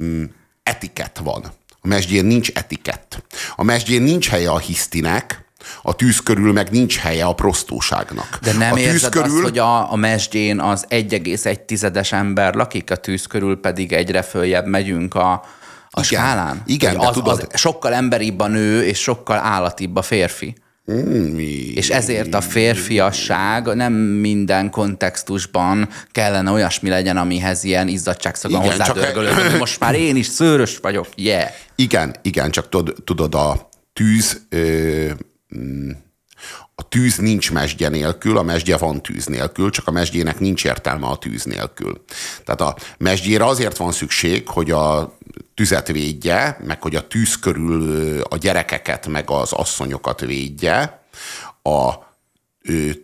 mm, 0.04 0.24
etikett 0.62 1.20
van. 1.22 1.44
A 1.80 1.86
mesdjén 1.86 2.24
nincs 2.24 2.50
etikett. 2.50 3.22
A 3.56 3.62
mesdjén 3.62 4.02
nincs 4.02 4.28
helye 4.28 4.50
a 4.50 4.58
hisztinek, 4.58 5.44
a 5.82 5.94
tűz 5.94 6.20
körül 6.20 6.52
meg 6.52 6.70
nincs 6.70 6.98
helye 6.98 7.24
a 7.24 7.32
prostóságnak. 7.32 8.38
De 8.42 8.52
nem 8.52 8.72
a 8.72 8.74
tűz 8.74 8.84
érzed 8.84 9.10
körül... 9.10 9.34
azt, 9.34 9.42
hogy 9.42 9.58
a, 9.58 9.92
a 9.92 9.96
mesdjén 9.96 10.60
az 10.60 10.86
1,1 10.88 11.64
tizedes 11.64 12.12
ember 12.12 12.54
lakik, 12.54 12.90
a 12.90 12.96
tűz 12.96 13.26
körül 13.26 13.60
pedig 13.60 13.92
egyre 13.92 14.22
följebb 14.22 14.66
megyünk 14.66 15.14
a, 15.14 15.32
a 15.32 15.42
Igen. 15.90 16.04
skálán? 16.04 16.62
Igen, 16.66 16.96
az, 16.96 17.14
tudod- 17.14 17.46
az 17.52 17.60
sokkal 17.60 17.94
emberibb 17.94 18.40
a 18.40 18.46
nő, 18.46 18.82
és 18.82 18.98
sokkal 18.98 19.38
állatibb 19.38 19.96
a 19.96 20.02
férfi. 20.02 20.54
És 21.74 21.90
ezért 21.90 22.34
a 22.34 22.40
férfiasság 22.40 23.66
nem 23.66 23.92
minden 23.92 24.70
kontextusban 24.70 25.88
kellene 26.12 26.50
olyasmi 26.50 26.88
legyen, 26.88 27.16
amihez 27.16 27.64
ilyen 27.64 27.88
izzadságszagon 27.88 28.60
hozzádörgölök, 28.60 29.32
hogy 29.32 29.58
most 29.58 29.80
már 29.80 29.94
én 29.94 30.16
is 30.16 30.26
szőrös 30.26 30.78
vagyok, 30.78 31.06
yeah. 31.14 31.50
Igen, 31.74 32.14
igen, 32.22 32.50
csak 32.50 32.68
tudod, 32.68 32.94
tudod 33.04 33.34
a 33.34 33.68
tűz, 33.92 34.40
ö, 34.48 34.58
mm, 34.58 35.10
a 36.74 36.88
tűz 36.88 37.16
nincs 37.16 37.52
mesdje 37.52 37.88
nélkül, 37.88 38.36
a 38.36 38.42
mesdje 38.42 38.76
van 38.76 39.02
tűz 39.02 39.26
nélkül, 39.26 39.70
csak 39.70 39.86
a 39.86 39.90
mesdjének 39.90 40.38
nincs 40.38 40.64
értelme 40.64 41.06
a 41.06 41.16
tűz 41.16 41.44
nélkül. 41.44 42.04
Tehát 42.44 42.60
a 42.60 42.76
mesdjére 42.98 43.44
azért 43.44 43.76
van 43.76 43.92
szükség, 43.92 44.48
hogy 44.48 44.70
a 44.70 45.16
tüzet 45.54 45.88
védje, 45.88 46.58
meg 46.64 46.82
hogy 46.82 46.96
a 46.96 47.06
tűz 47.06 47.38
körül 47.38 48.20
a 48.20 48.36
gyerekeket, 48.36 49.06
meg 49.06 49.30
az 49.30 49.52
asszonyokat 49.52 50.20
védje, 50.20 51.04
a 51.62 52.08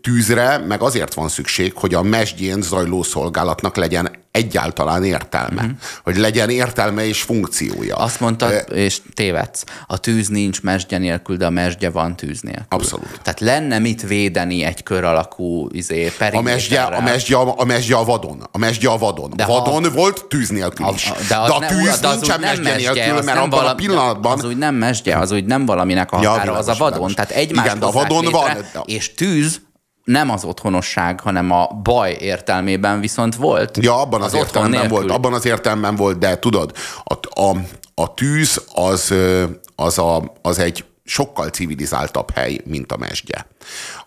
tűzre, 0.00 0.58
meg 0.58 0.82
azért 0.82 1.14
van 1.14 1.28
szükség, 1.28 1.72
hogy 1.74 1.94
a 1.94 2.02
mesdjén 2.02 2.62
zajló 2.62 3.02
szolgálatnak 3.02 3.76
legyen 3.76 4.24
egyáltalán 4.36 5.04
értelme. 5.04 5.62
Mhm. 5.62 5.70
Hogy 6.04 6.16
legyen 6.16 6.50
értelme 6.50 7.06
és 7.06 7.22
funkciója. 7.22 7.96
Azt 7.96 8.20
mondtad, 8.20 8.64
és 8.72 9.00
tévedsz, 9.14 9.64
a 9.86 9.98
tűz 9.98 10.28
nincs 10.28 10.62
mesdje 10.62 10.98
nélkül, 10.98 11.36
de 11.36 11.46
a 11.46 11.50
mesdje 11.50 11.90
van 11.90 12.16
tűz 12.16 12.40
nélkül. 12.40 12.64
Abszolút. 12.68 13.20
Tehát 13.22 13.40
lenne 13.40 13.78
mit 13.78 14.02
védeni 14.02 14.62
egy 14.62 14.82
kör 14.82 15.04
alakú 15.04 15.68
izé, 15.72 16.12
A 16.32 16.40
mesdje, 16.40 16.82
a, 16.82 17.00
mesdje, 17.02 17.36
a 17.36 17.64
mesdje 17.64 17.96
a 17.96 18.04
vadon. 18.04 18.42
A 18.52 18.58
mesdje 18.58 18.88
a 18.90 18.98
vadon. 18.98 19.30
De 19.30 19.36
De 19.36 19.44
vadon 19.46 19.86
volt 19.94 20.24
tűz 20.24 20.48
nélkül 20.48 20.86
A- 20.86 20.92
is. 20.94 21.06
a- 21.10 21.14
de, 21.28 21.36
az 21.36 21.50
a 21.50 21.58
ne- 21.58 21.66
tűz 21.66 21.98
de 22.00 22.08
az 22.08 22.14
nincsen 22.14 22.40
nem 22.40 22.60
mesdje 22.62 22.92
nélkül, 22.92 23.22
mert 23.22 23.38
abban 23.38 23.58
a 23.58 23.62
valami- 23.62 23.86
pillanatban... 23.86 24.38
Az 24.38 24.44
úgy 24.44 24.56
nem 24.56 24.74
mesdje, 24.74 25.16
az 25.18 25.30
úgy 25.32 25.44
nem 25.44 25.66
valaminek 25.66 26.12
a 26.12 26.18
Ja, 26.22 26.30
határa, 26.30 26.52
az 26.52 26.68
a 26.68 26.72
vadon. 26.74 26.88
világos. 26.92 27.14
Tehát 27.14 27.30
egymás 27.30 27.64
Igen, 27.64 27.78
de 27.78 27.86
a 27.86 27.90
vadon 27.90 28.24
van, 28.30 28.50
de- 28.72 28.80
És 28.84 29.14
tűz 29.14 29.60
nem 30.06 30.30
az 30.30 30.44
otthonosság, 30.44 31.20
hanem 31.20 31.50
a 31.50 31.66
baj 31.82 32.16
értelmében 32.20 33.00
viszont 33.00 33.36
volt. 33.36 33.78
Ja, 33.80 34.00
abban 34.00 34.22
az, 34.22 34.34
az 34.34 34.38
értelemben 34.38 34.80
nélkül. 34.80 34.98
volt, 34.98 35.10
abban 35.10 35.32
az 35.32 35.46
értelemben 35.46 35.96
volt, 35.96 36.18
de 36.18 36.38
tudod, 36.38 36.72
a, 37.04 37.40
a, 37.40 37.56
a 37.94 38.14
tűz 38.14 38.62
az, 38.74 39.14
az, 39.74 39.98
a, 39.98 40.32
az 40.42 40.58
egy 40.58 40.84
sokkal 41.04 41.48
civilizáltabb 41.48 42.30
hely, 42.30 42.60
mint 42.64 42.92
a 42.92 42.96
mesdje. 42.96 43.46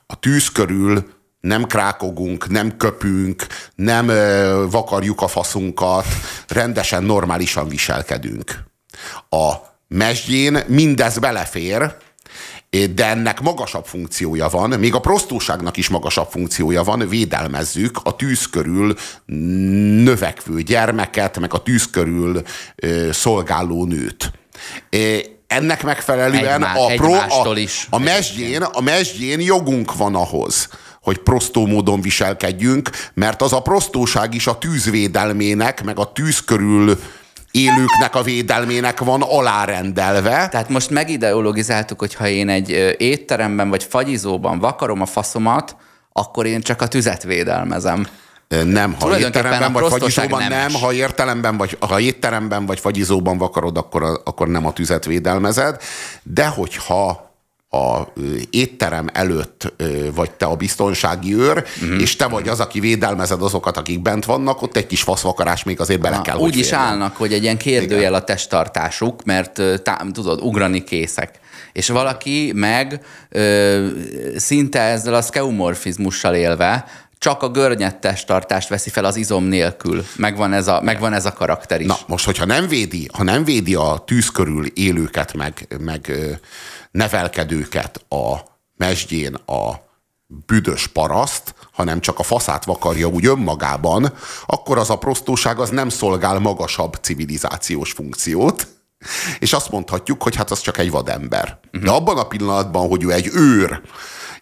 A 0.07 0.15
tűz 0.15 0.51
körül 0.51 1.13
nem 1.41 1.65
krákogunk, 1.65 2.49
nem 2.49 2.77
köpünk, 2.77 3.47
nem 3.76 4.07
ö, 4.07 4.65
vakarjuk 4.69 5.21
a 5.21 5.27
faszunkat, 5.27 6.05
rendesen, 6.47 7.03
normálisan 7.03 7.67
viselkedünk. 7.67 8.63
A 9.30 9.53
mesdjén 9.88 10.59
mindez 10.67 11.17
belefér, 11.17 11.95
de 12.69 13.05
ennek 13.05 13.41
magasabb 13.41 13.85
funkciója 13.85 14.47
van, 14.47 14.69
még 14.69 14.93
a 14.93 14.99
prostóságnak 14.99 15.77
is 15.77 15.89
magasabb 15.89 16.27
funkciója 16.29 16.83
van, 16.83 17.07
védelmezzük 17.07 17.99
a 18.03 18.15
tűz 18.15 18.45
körül 18.45 18.95
növekvő 20.03 20.61
gyermeket, 20.61 21.39
meg 21.39 21.53
a 21.53 21.61
tűz 21.61 21.89
körül 21.89 22.41
ö, 22.75 23.11
szolgáló 23.11 23.85
nőt. 23.85 24.31
Ennek 25.47 25.83
megfelelően 25.83 26.53
Egymá- 26.53 26.77
a, 26.77 26.85
pro, 26.95 27.13
a, 27.13 27.57
is. 27.59 27.87
a, 27.89 27.99
mesdjén, 27.99 28.61
a 28.61 28.81
mesdjén 28.81 29.39
jogunk 29.39 29.95
van 29.95 30.15
ahhoz, 30.15 30.69
hogy 31.01 31.17
prostó 31.17 31.65
módon 31.65 32.01
viselkedjünk, 32.01 32.89
mert 33.13 33.41
az 33.41 33.53
a 33.53 33.61
prostóság 33.61 34.33
is 34.33 34.47
a 34.47 34.57
tűzvédelmének, 34.57 35.83
meg 35.83 35.99
a 35.99 36.11
tűz 36.11 36.39
körül 36.39 36.99
élőknek 37.51 38.15
a 38.15 38.21
védelmének 38.21 38.99
van 38.99 39.21
alárendelve. 39.21 40.47
Tehát 40.47 40.69
most 40.69 40.89
megideologizáltuk, 40.89 41.99
hogy 41.99 42.13
ha 42.13 42.27
én 42.27 42.49
egy 42.49 42.95
étteremben 42.97 43.69
vagy 43.69 43.84
fagyizóban 43.84 44.59
vakarom 44.59 45.01
a 45.01 45.05
faszomat, 45.05 45.76
akkor 46.13 46.45
én 46.45 46.61
csak 46.61 46.81
a 46.81 46.88
tüzet 46.88 47.23
védelmezem. 47.23 48.07
Nem, 48.63 48.95
ha 48.99 49.19
étteremben 49.19 49.73
vagy 49.73 49.88
fagyizóban 49.88 50.39
nem, 50.39 50.49
nemes. 50.49 50.81
ha 50.81 50.93
értelemben 50.93 51.57
vagy, 51.57 51.77
ha 51.80 51.99
étteremben 51.99 52.65
vagy 52.65 52.80
fagyizóban 52.80 53.38
vakarod, 53.38 53.77
akkor, 53.77 54.21
akkor 54.23 54.47
nem 54.47 54.65
a 54.65 54.73
tüzet 54.73 55.05
védelmezed, 55.05 55.81
de 56.23 56.47
hogyha 56.47 57.28
a 57.69 58.01
étterem 58.49 59.07
előtt 59.13 59.73
vagy 60.15 60.31
te 60.31 60.45
a 60.45 60.55
biztonsági 60.55 61.35
őr, 61.35 61.65
uh-huh. 61.81 62.01
és 62.01 62.15
te 62.15 62.27
vagy 62.27 62.47
az, 62.47 62.59
aki 62.59 62.79
védelmezed 62.79 63.41
azokat, 63.41 63.77
akik 63.77 64.01
bent 64.01 64.25
vannak, 64.25 64.61
ott 64.61 64.77
egy 64.77 64.87
kis 64.87 65.01
faszvakarás 65.01 65.63
még 65.63 65.79
azért 65.79 65.99
bele 65.99 66.21
kell, 66.21 66.37
Úgy 66.37 66.57
is 66.57 66.69
férjen. 66.69 66.87
állnak, 66.87 67.15
hogy 67.15 67.33
egy 67.33 67.43
ilyen 67.43 67.57
kérdőjel 67.57 68.13
a 68.13 68.23
testtartásuk, 68.23 69.23
mert 69.23 69.61
tá, 69.83 70.05
tudod, 70.13 70.41
ugrani 70.41 70.83
készek. 70.83 71.39
És 71.73 71.89
valaki 71.89 72.51
meg 72.55 73.01
ö, 73.29 73.87
szinte 74.35 74.81
ezzel 74.81 75.13
a 75.13 75.21
skeumorfizmussal 75.21 76.35
élve 76.35 76.85
csak 77.19 77.43
a 77.43 77.49
görnyed 77.49 77.99
testtartást 77.99 78.69
veszi 78.69 78.89
fel 78.89 79.05
az 79.05 79.15
izom 79.15 79.43
nélkül. 79.43 80.05
Megvan 80.15 80.53
ez 80.53 80.67
a, 80.67 80.81
megvan 80.81 81.13
ez 81.13 81.25
a 81.25 81.33
karakter 81.33 81.81
is. 81.81 81.87
Na, 81.87 81.97
most, 82.07 82.25
hogyha 82.25 82.45
nem 82.45 82.67
védi, 82.67 83.09
ha 83.13 83.23
nem 83.23 83.43
védi 83.43 83.75
a 83.75 84.03
tűz 84.05 84.29
körül 84.29 84.65
élőket, 84.65 85.33
meg, 85.33 85.75
meg 85.79 86.13
nevelkedőket 86.91 88.05
a 88.09 88.35
mesdjén 88.77 89.33
a 89.33 89.87
büdös 90.45 90.87
paraszt, 90.87 91.53
hanem 91.71 91.99
csak 91.99 92.19
a 92.19 92.23
faszát 92.23 92.65
vakarja 92.65 93.07
úgy 93.07 93.25
önmagában, 93.25 94.13
akkor 94.45 94.77
az 94.77 94.89
a 94.89 94.97
prostóság 94.97 95.59
az 95.59 95.69
nem 95.69 95.89
szolgál 95.89 96.39
magasabb 96.39 96.93
civilizációs 97.01 97.91
funkciót, 97.91 98.67
és 99.39 99.53
azt 99.53 99.71
mondhatjuk, 99.71 100.23
hogy 100.23 100.35
hát 100.35 100.51
az 100.51 100.61
csak 100.61 100.77
egy 100.77 100.91
vadember. 100.91 101.59
De 101.71 101.91
abban 101.91 102.17
a 102.17 102.27
pillanatban, 102.27 102.87
hogy 102.87 103.03
ő 103.03 103.11
egy 103.11 103.29
őr, 103.33 103.81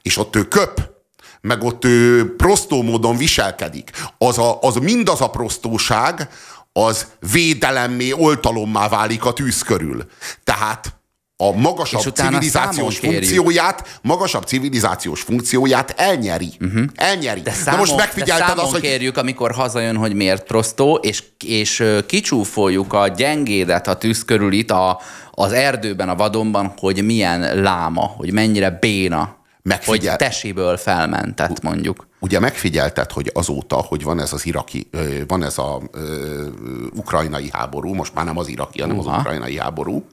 és 0.01 0.17
ott 0.17 0.35
ő 0.35 0.43
köp, 0.43 0.95
meg 1.41 1.63
ott 1.63 1.85
ő 1.85 2.35
prostó 2.35 2.81
módon 2.81 3.17
viselkedik, 3.17 3.91
az, 4.17 4.37
a, 4.37 4.61
az 4.61 4.75
mindaz 4.75 5.21
a 5.21 5.29
prostóság, 5.29 6.29
az 6.73 7.07
védelemmé, 7.31 8.11
oltalommá 8.11 8.89
válik 8.89 9.25
a 9.25 9.33
tűz 9.33 9.61
körül. 9.61 10.05
Tehát 10.43 10.97
a 11.39 11.51
magasabb 11.51 12.15
civilizációs 12.15 12.97
funkcióját, 12.97 13.99
magasabb 14.01 14.43
civilizációs 14.43 15.21
funkcióját 15.21 15.93
elnyeri. 15.97 16.51
Uh-huh. 16.61 16.83
Elnyeri. 16.95 17.41
De 17.41 17.51
számon, 17.51 17.79
most 17.79 17.91
de 17.91 17.97
megfigyelted 17.97 18.47
számon 18.47 18.63
azt, 18.63 18.71
hogy 18.71 18.81
kérjük, 18.81 19.17
amikor 19.17 19.51
hazajön, 19.51 19.95
hogy 19.95 20.13
miért 20.13 20.43
prostó, 20.43 20.95
és, 20.95 21.23
és 21.45 21.83
kicsúfoljuk 22.05 22.93
a 22.93 23.07
gyengédet, 23.07 23.87
a 23.87 23.95
tűz 23.95 24.25
körül 24.25 24.53
itt 24.53 24.71
a, 24.71 25.01
az 25.31 25.51
erdőben, 25.51 26.09
a 26.09 26.15
vadonban, 26.15 26.73
hogy 26.77 27.03
milyen 27.03 27.61
láma, 27.61 28.13
hogy 28.17 28.33
mennyire 28.33 28.69
béna, 28.69 29.36
Megfigyel- 29.67 30.19
hogy 30.19 30.27
tesiből 30.27 30.77
felmentett 30.77 31.61
mondjuk. 31.61 32.07
Ugye 32.19 32.39
megfigyelted, 32.39 33.11
hogy 33.11 33.31
azóta, 33.33 33.75
hogy 33.75 34.03
van 34.03 34.19
ez 34.19 34.33
az 34.33 34.45
iraki, 34.45 34.89
van 35.27 35.43
ez 35.43 35.57
a 35.57 35.81
ö, 35.91 36.47
ukrajnai 36.95 37.49
háború, 37.51 37.93
most 37.93 38.13
már 38.13 38.25
nem 38.25 38.37
az 38.37 38.47
iraki, 38.47 38.81
hanem 38.81 38.97
Uha. 38.97 39.13
az 39.13 39.19
ukrajnai 39.19 39.57
háború. 39.57 40.05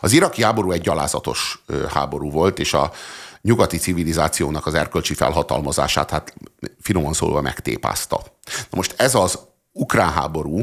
Az 0.00 0.12
iraki 0.12 0.42
háború 0.42 0.70
egy 0.70 0.80
gyalázatos 0.80 1.62
háború 1.88 2.30
volt, 2.30 2.58
és 2.58 2.74
a 2.74 2.92
nyugati 3.42 3.76
civilizációnak 3.76 4.66
az 4.66 4.74
erkölcsi 4.74 5.14
felhatalmazását, 5.14 6.10
hát 6.10 6.34
finoman 6.80 7.12
szólva 7.12 7.40
megtépázta. 7.40 8.22
Na 8.44 8.76
most 8.76 8.94
ez 8.96 9.14
az 9.14 9.38
ukrán 9.72 10.12
háború, 10.12 10.60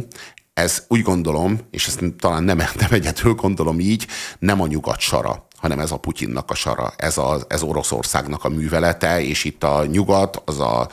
ez 0.53 0.83
úgy 0.87 1.01
gondolom, 1.01 1.59
és 1.71 1.87
ezt 1.87 2.03
talán 2.19 2.43
nem, 2.43 2.57
nem 2.57 2.89
egyedül 2.89 3.33
gondolom 3.33 3.79
így, 3.79 4.07
nem 4.39 4.61
a 4.61 4.67
nyugat 4.67 4.99
sara, 4.99 5.47
hanem 5.65 5.79
ez 5.79 5.91
a 5.91 5.97
Putyinnak 5.97 6.51
a 6.51 6.55
sara, 6.55 6.93
ez, 6.97 7.17
a, 7.17 7.39
ez 7.47 7.61
Oroszországnak 7.61 8.43
a 8.43 8.49
művelete, 8.49 9.21
és 9.21 9.43
itt 9.43 9.63
a 9.63 9.85
nyugat 9.85 10.41
az 10.45 10.59
a 10.59 10.89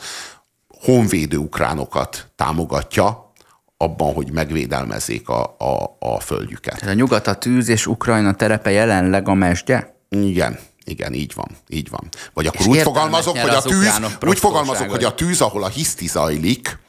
honvédő 0.67 1.37
ukránokat 1.37 2.31
támogatja 2.35 3.31
abban, 3.77 4.13
hogy 4.13 4.31
megvédelmezzék 4.31 5.29
a, 5.29 5.55
a, 5.57 5.97
a 5.99 6.19
földjüket. 6.19 6.79
Tehát 6.79 6.95
a 6.95 6.97
nyugat 6.97 7.27
a 7.27 7.35
tűz 7.35 7.67
és 7.67 7.87
Ukrajna 7.87 8.33
terepe 8.33 8.71
jelenleg 8.71 9.27
a 9.27 9.33
mesdje? 9.33 9.95
Igen, 10.09 10.59
Igen, 10.85 11.13
így 11.13 11.33
van, 11.35 11.47
így 11.67 11.89
van. 11.89 12.09
Vagy 12.33 12.47
akkor 12.47 12.67
úgy 12.67 12.81
fogalmazok, 12.81 13.37
hogy 13.37 13.49
a 13.49 13.61
tűz, 13.61 13.99
úgy 14.25 14.39
fogalmazok, 14.39 14.89
hogy 14.89 15.03
a 15.03 15.15
tűz, 15.15 15.41
ahol 15.41 15.63
a 15.63 15.67
hiszti 15.67 16.07
zajlik, 16.07 16.79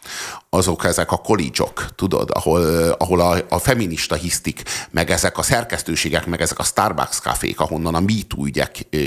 azok 0.55 0.85
ezek 0.85 1.13
a 1.13 1.17
kolícsok, 1.17 1.87
tudod, 1.95 2.31
ahol, 2.33 2.63
ahol 2.99 3.21
a, 3.21 3.37
a 3.49 3.59
feminista 3.59 4.15
hisztik, 4.15 4.63
meg 4.91 5.11
ezek 5.11 5.39
a 5.39 5.43
szerkesztőségek, 5.43 6.27
meg 6.27 6.41
ezek 6.41 6.59
a 6.59 6.63
Starbucks 6.63 7.21
kafék, 7.21 7.61
ahonnan 7.61 7.95
a 7.95 8.01
MeToo 8.01 8.45
ügyek 8.45 8.87
ö, 8.91 8.99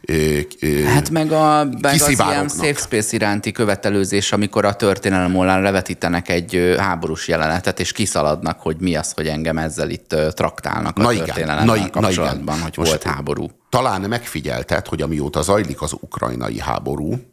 ö, 0.00 0.38
ö, 0.60 0.82
Hát 0.82 1.10
meg, 1.10 1.32
a, 1.32 1.64
meg 1.80 1.94
az 1.94 2.08
ilyen 2.08 2.48
safe 2.48 2.74
space 2.74 3.16
iránti 3.16 3.52
követelőzés, 3.52 4.32
amikor 4.32 4.64
a 4.64 4.74
történelem 4.74 5.36
oldalán 5.36 5.62
levetítenek 5.62 6.28
egy 6.28 6.74
háborús 6.78 7.28
jelenetet, 7.28 7.80
és 7.80 7.92
kiszaladnak, 7.92 8.60
hogy 8.60 8.76
mi 8.78 8.94
az, 8.96 9.12
hogy 9.12 9.26
engem 9.26 9.58
ezzel 9.58 9.90
itt 9.90 10.16
traktálnak 10.34 10.98
a 10.98 11.02
na 11.02 11.08
történelem 11.08 11.64
na, 11.64 11.90
kapcsolatban, 11.90 12.44
na 12.44 12.52
igen. 12.52 12.62
hogy 12.62 12.74
Most 12.76 12.90
volt 12.90 13.02
háború. 13.02 13.50
Talán 13.68 14.00
megfigyelted, 14.00 14.86
hogy 14.86 15.02
amióta 15.02 15.42
zajlik 15.42 15.82
az 15.82 15.92
ukrajnai 16.00 16.60
háború, 16.60 17.31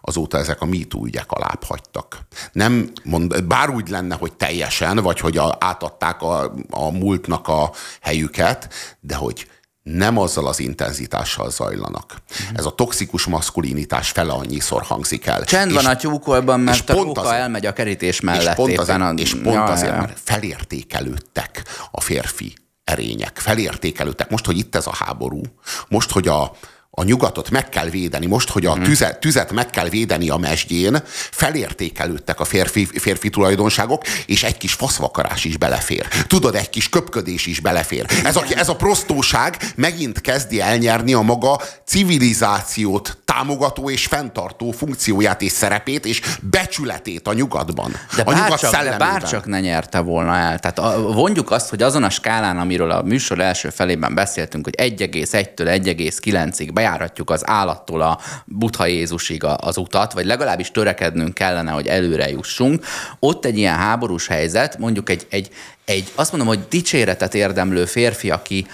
azóta 0.00 0.38
ezek 0.38 0.60
a 0.60 0.64
MeToo 0.64 1.04
ügyek 1.04 1.32
alább 1.32 1.64
hagytak. 1.64 2.18
Nem 2.52 2.90
mond, 3.04 3.44
bár 3.44 3.70
úgy 3.70 3.88
lenne, 3.88 4.14
hogy 4.14 4.32
teljesen, 4.32 4.96
vagy 4.96 5.20
hogy 5.20 5.36
a, 5.36 5.56
átadták 5.60 6.22
a, 6.22 6.54
a 6.70 6.90
múltnak 6.90 7.48
a 7.48 7.72
helyüket, 8.00 8.74
de 9.00 9.14
hogy 9.14 9.48
nem 9.84 10.18
azzal 10.18 10.46
az 10.46 10.60
intenzitással 10.60 11.50
zajlanak. 11.50 12.14
Uh-huh. 12.30 12.58
Ez 12.58 12.64
a 12.64 12.70
toxikus 12.70 13.24
maszkulinitás 13.24 14.10
fele 14.10 14.32
annyiszor 14.32 14.82
hangzik 14.82 15.26
el. 15.26 15.44
Csend 15.44 15.70
és, 15.70 15.76
van 15.76 15.86
a 15.86 15.96
tyúkolban, 15.96 16.60
mert 16.60 16.90
a 16.90 16.92
róka 16.92 17.20
azért, 17.20 17.36
elmegy 17.36 17.66
a 17.66 17.72
kerítés 17.72 18.20
mellett. 18.20 18.48
És 18.48 18.54
pont 18.54 18.78
azért, 18.78 19.00
a... 19.00 19.12
és 19.16 19.34
pont 19.34 19.54
ja, 19.54 19.64
azért 19.64 19.96
mert 19.96 20.20
felértékelődtek 20.24 21.62
a 21.90 22.00
férfi 22.00 22.54
erények, 22.84 23.38
felértékelődtek. 23.38 24.30
Most, 24.30 24.46
hogy 24.46 24.58
itt 24.58 24.74
ez 24.74 24.86
a 24.86 24.94
háború, 24.94 25.40
most, 25.88 26.10
hogy 26.10 26.28
a, 26.28 26.56
a 26.96 27.04
nyugatot 27.04 27.50
meg 27.50 27.68
kell 27.68 27.88
védeni, 27.88 28.26
most, 28.26 28.50
hogy 28.50 28.66
a 28.66 28.74
mhm. 28.74 28.84
tüzet, 28.84 29.20
tüzet 29.20 29.52
meg 29.52 29.70
kell 29.70 29.88
védeni 29.88 30.28
a 30.28 30.36
mesdjén, 30.36 31.02
felértékelődtek 31.30 32.40
a 32.40 32.44
férfi, 32.44 32.88
férfi 32.94 33.30
tulajdonságok, 33.30 34.02
és 34.26 34.42
egy 34.42 34.56
kis 34.56 34.72
faszvakarás 34.72 35.44
is 35.44 35.56
belefér. 35.56 36.08
Tudod, 36.26 36.54
egy 36.54 36.70
kis 36.70 36.88
köpködés 36.88 37.46
is 37.46 37.60
belefér. 37.60 38.06
Ez 38.24 38.36
a, 38.36 38.44
ez 38.54 38.68
a 38.68 38.76
prostóság 38.76 39.56
megint 39.76 40.20
kezdi 40.20 40.60
elnyerni 40.60 41.14
a 41.14 41.20
maga 41.20 41.60
civilizációt 41.86 43.18
támogató 43.24 43.90
és 43.90 44.06
fenntartó 44.06 44.70
funkcióját 44.70 45.42
és 45.42 45.52
szerepét 45.52 46.06
és 46.06 46.20
becsületét 46.50 47.28
a 47.28 47.32
nyugatban. 47.32 47.92
De 48.16 48.22
a 48.22 48.32
nyugat 48.32 48.60
bárcsak, 48.60 48.82
de 48.82 48.96
bárcsak 48.96 49.46
ne 49.46 49.60
nyerte 49.60 50.00
volna 50.00 50.36
el. 50.36 50.58
Tehát 50.58 50.78
a, 50.78 51.12
vonjuk 51.12 51.50
azt, 51.50 51.68
hogy 51.68 51.82
azon 51.82 52.02
a 52.02 52.10
skálán, 52.10 52.58
amiről 52.58 52.90
a 52.90 53.02
műsor 53.02 53.40
első 53.40 53.68
felében 53.70 54.14
beszéltünk, 54.14 54.64
hogy 54.64 54.92
1,1-től 54.96 55.80
1,9-ig 55.84 56.70
bejárhatjuk 56.84 57.30
az 57.30 57.48
állattól 57.48 58.00
a 58.00 58.18
Butha 58.44 58.86
Jézusig 58.86 59.44
az 59.44 59.76
utat, 59.76 60.12
vagy 60.12 60.24
legalábbis 60.24 60.70
törekednünk 60.70 61.34
kellene, 61.34 61.70
hogy 61.70 61.86
előre 61.86 62.30
jussunk. 62.30 62.84
Ott 63.18 63.44
egy 63.44 63.58
ilyen 63.58 63.76
háborús 63.76 64.26
helyzet, 64.26 64.78
mondjuk 64.78 65.10
egy, 65.10 65.26
egy, 65.30 65.50
egy 65.84 66.12
azt 66.14 66.30
mondom, 66.32 66.48
hogy 66.48 66.66
dicséretet 66.68 67.34
érdemlő 67.34 67.84
férfi, 67.84 68.30
aki 68.30 68.66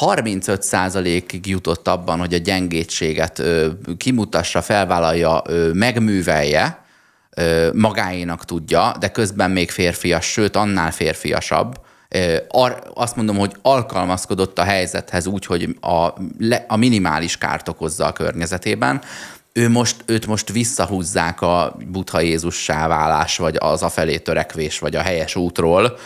35%-ig 0.00 1.46
jutott 1.46 1.88
abban, 1.88 2.18
hogy 2.18 2.34
a 2.34 2.38
gyengétséget 2.38 3.38
ö, 3.38 3.68
kimutassa, 3.96 4.62
felvállalja, 4.62 5.42
ö, 5.46 5.72
megművelje, 5.72 6.84
ö, 7.30 7.68
magáénak 7.74 8.44
tudja, 8.44 8.94
de 9.00 9.08
közben 9.08 9.50
még 9.50 9.70
férfias, 9.70 10.26
sőt, 10.26 10.56
annál 10.56 10.90
férfiasabb, 10.90 11.80
azt 12.94 13.16
mondom, 13.16 13.36
hogy 13.36 13.56
alkalmazkodott 13.62 14.58
a 14.58 14.62
helyzethez 14.62 15.26
úgy, 15.26 15.46
hogy 15.46 15.76
a, 15.80 16.08
a 16.66 16.76
minimális 16.76 17.38
kárt 17.38 17.68
okozza 17.68 18.06
a 18.06 18.12
környezetében, 18.12 19.02
ő 19.52 19.68
most, 19.68 19.96
őt 20.06 20.26
most 20.26 20.52
visszahúzzák 20.52 21.40
a 21.40 21.76
Buddha 21.86 22.20
Jézussá 22.20 22.88
válás, 22.88 23.36
vagy 23.36 23.56
az 23.58 23.82
afelé 23.82 24.18
törekvés, 24.18 24.78
vagy 24.78 24.96
a 24.96 25.00
helyes 25.00 25.36
útról, 25.36 25.98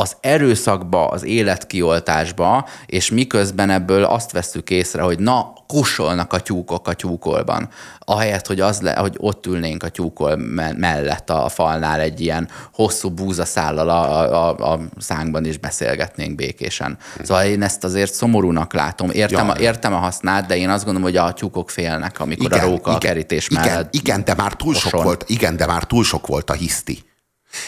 az 0.00 0.16
erőszakba, 0.20 1.06
az 1.06 1.24
életkioltásba, 1.24 2.68
és 2.86 3.10
miközben 3.10 3.70
ebből 3.70 4.04
azt 4.04 4.32
veszük 4.32 4.70
észre, 4.70 5.02
hogy 5.02 5.18
na, 5.18 5.52
kusolnak 5.66 6.32
a 6.32 6.40
tyúkok 6.40 6.88
a 6.88 6.92
tyúkolban. 6.92 7.68
Ahelyett, 7.98 8.46
hogy, 8.46 8.60
az 8.60 8.80
le, 8.80 8.94
hogy 8.96 9.14
ott 9.18 9.46
ülnénk 9.46 9.82
a 9.82 9.88
tyúkol 9.88 10.36
mellett 10.76 11.30
a 11.30 11.48
falnál 11.48 12.00
egy 12.00 12.20
ilyen 12.20 12.48
hosszú 12.72 13.10
búzaszállal 13.10 13.88
a, 13.88 14.48
a, 14.48 14.72
a 14.72 14.80
szánkban 14.98 15.44
is 15.44 15.58
beszélgetnénk 15.58 16.34
békésen. 16.34 16.98
Szóval 17.22 17.44
én 17.44 17.62
ezt 17.62 17.84
azért 17.84 18.12
szomorúnak 18.12 18.72
látom. 18.72 19.10
Értem, 19.10 19.46
ja. 19.46 19.52
a, 19.52 19.58
értem 19.58 19.92
a 19.92 19.98
hasznát, 19.98 20.46
de 20.46 20.56
én 20.56 20.68
azt 20.70 20.84
gondolom, 20.84 21.08
hogy 21.08 21.16
a 21.16 21.32
tyúkok 21.32 21.70
félnek, 21.70 22.20
amikor 22.20 22.52
igen, 22.52 22.64
a 22.64 22.68
róka 22.68 22.80
igen, 22.80 22.94
a 22.94 22.98
kerítés 22.98 23.48
igen, 23.48 23.64
mellett 23.64 23.94
Igen, 23.94 24.24
de 24.24 24.34
már 24.34 24.52
túl 24.52 24.74
sok 24.74 25.02
volt, 25.02 25.24
igen, 25.26 25.56
de 25.56 25.66
már 25.66 25.84
túl 25.84 26.04
sok 26.04 26.26
volt 26.26 26.50
a 26.50 26.52
hiszti. 26.52 27.08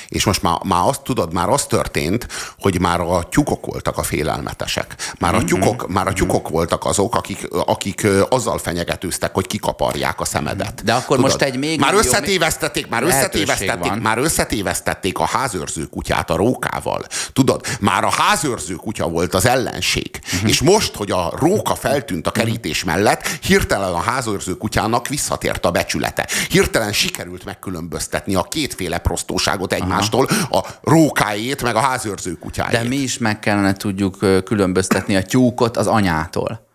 És 0.09 0.25
most 0.25 0.43
már, 0.43 0.59
már 0.65 0.89
azt 0.89 1.03
tudod, 1.03 1.33
már 1.33 1.49
az 1.49 1.67
történt, 1.67 2.27
hogy 2.59 2.81
már 2.81 3.01
a 3.01 3.23
tyúkok 3.31 3.67
voltak 3.67 3.99
a 3.99 4.03
félelmetesek. 4.03 4.95
Már 5.19 5.35
a 5.35 5.37
mhm. 5.37 5.47
tyúkok, 5.47 5.89
már 5.89 6.07
a 6.07 6.13
tyúkok 6.13 6.49
voltak 6.49 6.85
azok, 6.85 7.15
akik, 7.15 7.49
akik 7.51 8.07
azzal 8.29 8.59
fenyegetőztek, 8.59 9.35
hogy 9.35 9.47
kikaparják 9.47 10.21
a 10.21 10.25
szemedet. 10.25 10.85
De 10.85 10.93
akkor 10.93 11.17
tudod? 11.17 11.31
most 11.31 11.43
egy 11.43 11.57
még 11.57 11.81
Már 11.81 11.95
összetévesztették, 11.95 12.89
már 12.89 13.03
összetévesztették, 13.03 13.93
már 13.93 14.19
összetévesztették 14.19 15.19
a 15.19 15.25
házőrző 15.25 15.85
kutyát 15.85 16.31
a 16.31 16.37
rókával. 16.37 17.05
Tudod, 17.33 17.67
már 17.81 18.05
a 18.05 18.11
házőrző 18.11 18.75
kutya 18.75 19.09
volt 19.09 19.35
az 19.35 19.47
ellenség. 19.47 20.21
Uh-huh. 20.35 20.49
És 20.49 20.61
most, 20.61 20.95
hogy 20.95 21.11
a 21.11 21.33
róka 21.39 21.75
feltűnt 21.75 22.27
a 22.27 22.31
kerítés 22.31 22.85
mellett, 22.85 23.27
hirtelen 23.27 23.93
a 23.93 24.01
házőrző 24.01 24.57
kutyának 24.57 25.09
visszatért 25.09 25.65
a 25.67 25.71
becsülete. 25.71 26.29
Hirtelen 26.49 26.93
sikerült 26.93 27.45
megkülönböztetni 27.45 28.35
a 28.35 28.43
kétféle 28.43 28.99
prostóságot 28.99 29.72
egymástól, 29.73 30.29
a 30.51 30.67
rókáét, 30.83 31.63
meg 31.63 31.77
a 31.77 31.81
házőrző 31.81 32.33
kutyáját. 32.33 32.83
De 32.83 32.89
mi 32.89 32.97
is 32.97 33.19
meg 33.19 33.39
kellene 33.39 33.73
tudjuk 33.73 34.19
különböztetni 34.45 35.17
a 35.17 35.23
tyúkot 35.23 35.77
az 35.77 35.87
anyától. 35.87 36.67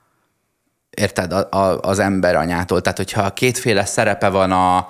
Érted? 0.90 1.32
A, 1.32 1.48
a, 1.52 1.80
az 1.80 1.99
ember 1.99 2.36
anyától. 2.36 2.82
Tehát, 2.82 2.98
hogyha 2.98 3.34
kétféle 3.34 3.86
szerepe 3.86 4.30
van 4.30 4.52
a, 4.52 4.88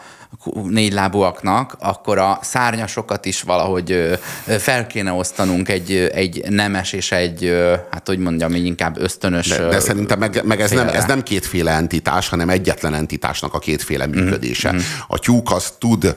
négy 0.63 0.93
lábúaknak, 0.93 1.75
akkor 1.79 2.17
a 2.17 2.39
szárnyasokat 2.41 3.25
is 3.25 3.41
valahogy 3.41 4.19
fel 4.57 4.87
kéne 4.87 5.11
osztanunk 5.11 5.69
egy, 5.69 5.91
egy 6.13 6.49
nemes 6.49 6.93
és 6.93 7.11
egy, 7.11 7.55
hát 7.91 8.07
hogy 8.07 8.19
mondjam, 8.19 8.53
inkább 8.53 8.97
ösztönös. 8.99 9.47
De, 9.47 9.67
de 9.67 9.79
szerintem 9.79 10.19
meg, 10.19 10.41
meg 10.45 10.61
ez, 10.61 10.71
nem, 10.71 10.87
ez 10.87 11.05
nem 11.05 11.23
kétféle 11.23 11.71
entitás, 11.71 12.29
hanem 12.29 12.49
egyetlen 12.49 12.93
entitásnak 12.93 13.53
a 13.53 13.59
kétféle 13.59 14.05
működése. 14.05 14.71
Mm-hmm. 14.71 14.81
A 15.07 15.19
tyúk 15.19 15.51
az 15.51 15.73
tud 15.77 16.15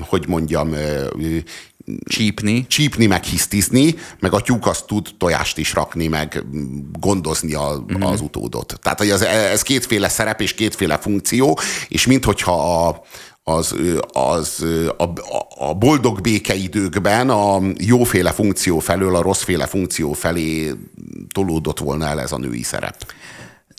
hogy 0.00 0.24
mondjam, 0.28 0.74
csípni. 2.04 2.66
Csípni, 2.66 3.06
meg 3.06 3.24
hisztizni, 3.24 3.94
meg 4.20 4.32
a 4.32 4.40
tyúk 4.40 4.66
azt 4.66 4.86
tud 4.86 5.08
tojást 5.18 5.58
is 5.58 5.74
rakni, 5.74 6.06
meg 6.06 6.44
gondozni 6.98 7.54
a, 7.54 7.84
mm-hmm. 7.92 8.02
az 8.02 8.20
utódot. 8.20 8.78
Tehát 8.82 8.98
hogy 8.98 9.10
ez, 9.10 9.22
ez 9.22 9.62
kétféle 9.62 10.08
szerep 10.08 10.40
és 10.40 10.54
kétféle 10.54 10.98
funkció, 10.98 11.58
és 11.88 12.06
minthogyha 12.06 12.86
a, 12.86 13.02
az, 13.42 13.74
az 14.12 14.64
a, 14.96 15.04
a 15.66 15.74
boldog 15.74 16.20
békeidőkben 16.20 17.30
a 17.30 17.60
jóféle 17.78 18.32
funkció 18.32 18.78
felől 18.78 19.16
a 19.16 19.22
rosszféle 19.22 19.66
funkció 19.66 20.12
felé 20.12 20.74
tolódott 21.32 21.78
volna 21.78 22.06
el 22.06 22.20
ez 22.20 22.32
a 22.32 22.38
női 22.38 22.62
szerep 22.62 22.96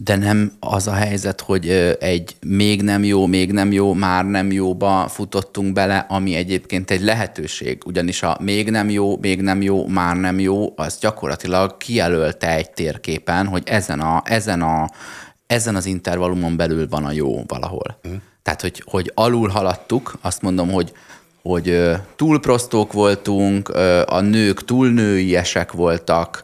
de 0.03 0.15
nem 0.15 0.51
az 0.59 0.87
a 0.87 0.93
helyzet, 0.93 1.41
hogy 1.41 1.69
egy 1.99 2.35
még 2.45 2.81
nem 2.81 3.03
jó, 3.03 3.25
még 3.25 3.51
nem 3.51 3.71
jó, 3.71 3.93
már 3.93 4.25
nem 4.25 4.51
jóba 4.51 5.07
futottunk 5.07 5.73
bele, 5.73 5.97
ami 6.09 6.35
egyébként 6.35 6.91
egy 6.91 7.01
lehetőség, 7.01 7.81
ugyanis 7.85 8.23
a 8.23 8.37
még 8.41 8.69
nem 8.69 8.89
jó, 8.89 9.17
még 9.17 9.41
nem 9.41 9.61
jó, 9.61 9.87
már 9.87 10.15
nem 10.15 10.39
jó, 10.39 10.73
az 10.75 10.97
gyakorlatilag 10.99 11.77
kijelölte 11.77 12.55
egy 12.55 12.71
térképen, 12.71 13.47
hogy 13.47 13.63
ezen, 13.65 13.99
a, 13.99 14.21
ezen, 14.25 14.61
a, 14.61 14.89
ezen 15.47 15.75
az 15.75 15.85
intervallumon 15.85 16.57
belül 16.57 16.87
van 16.89 17.05
a 17.05 17.11
jó 17.11 17.43
valahol. 17.47 17.99
Mm. 18.07 18.15
Tehát, 18.43 18.61
hogy, 18.61 18.83
hogy 18.85 19.11
alul 19.15 19.49
haladtuk, 19.49 20.17
azt 20.21 20.41
mondom, 20.41 20.71
hogy 20.71 20.91
hogy 21.47 21.91
túl 22.15 22.39
prostók 22.39 22.93
voltunk, 22.93 23.69
a 24.05 24.21
nők 24.21 24.65
túl 24.65 24.89
nőiesek 24.89 25.71
voltak, 25.71 26.43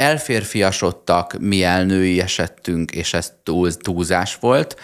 elférfiasodtak, 0.00 1.36
mi 1.38 1.62
elnői 1.62 2.20
esettünk, 2.20 2.90
és 2.90 3.14
ez 3.14 3.32
túl, 3.42 3.72
túlzás 3.72 4.36
volt. 4.40 4.76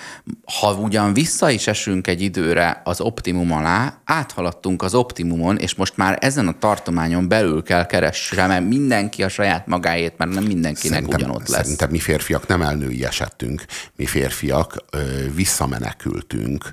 Ha 0.61 0.73
ugyan 0.73 1.12
vissza 1.12 1.51
is 1.51 1.66
esünk 1.66 2.07
egy 2.07 2.20
időre 2.20 2.81
az 2.85 3.01
optimum 3.01 3.53
alá, 3.53 4.01
áthaladtunk 4.05 4.82
az 4.82 4.94
optimumon, 4.94 5.57
és 5.59 5.74
most 5.74 5.97
már 5.97 6.19
ezen 6.20 6.48
a 6.48 6.59
tartományon 6.59 7.28
belül 7.28 7.62
kell 7.62 7.86
keresni, 7.86 8.36
mert 8.36 8.66
mindenki 8.66 9.23
a 9.23 9.28
saját 9.28 9.66
magáét, 9.66 10.15
mert 10.16 10.31
nem 10.31 10.44
mindenkinek 10.44 10.98
szerintem, 10.98 11.20
ugyanott 11.20 11.48
lesz. 11.48 11.61
Szerintem 11.62 11.90
mi 11.90 11.98
férfiak 11.98 12.47
nem 12.47 12.62
elnői 12.62 13.05
esettünk, 13.05 13.65
mi 13.97 14.07
férfiak 14.07 14.85
ö, 14.90 14.98
visszamenekültünk 15.35 16.70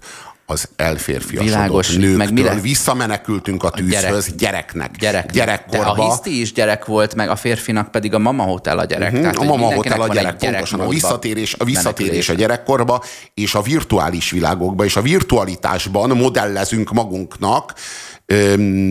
az 0.54 0.70
elférfiasodott 0.76 1.54
Világos, 1.54 1.90
nőktől. 1.90 2.18
Meg 2.18 2.34
mire? 2.34 2.60
Visszamenekültünk 2.60 3.64
a 3.64 3.70
tűzhöz 3.70 4.02
a 4.02 4.02
gyerek. 4.02 4.36
gyereknek. 4.36 4.92
Gyerek. 4.98 5.32
Gyerekkorba. 5.32 5.96
De 5.96 6.02
a 6.02 6.10
hiszti 6.10 6.42
is 6.42 6.54
gyerek 6.54 6.86
volt, 6.86 7.16
meg 7.16 7.30
a 7.30 7.36
férfinak 7.36 7.92
pedig 7.92 8.14
a 8.14 8.20
mama 8.20 8.44
hotel 8.44 8.80
a 8.80 8.86
gyerek. 8.86 9.08
Uh-huh. 9.08 9.22
Tehát, 9.22 9.38
a 9.38 9.44
mama 9.44 9.74
hotel 9.74 10.02
a 10.02 10.08
gyerek, 10.08 10.38
gyerek 10.38 10.60
pontosan. 10.60 10.80
A 10.80 10.88
visszatérés, 10.88 11.56
a 11.58 11.64
visszatérés 11.64 12.30
a 12.30 12.34
gyerekkorba, 12.34 13.04
és 13.34 13.56
a 13.56 13.62
virtuális 13.62 14.32
világokba, 14.32 14.86
és 14.86 14.96
a 14.96 15.02
virtualitásban 15.02 16.10
modellezünk 16.10 16.92
magunknak, 16.92 17.74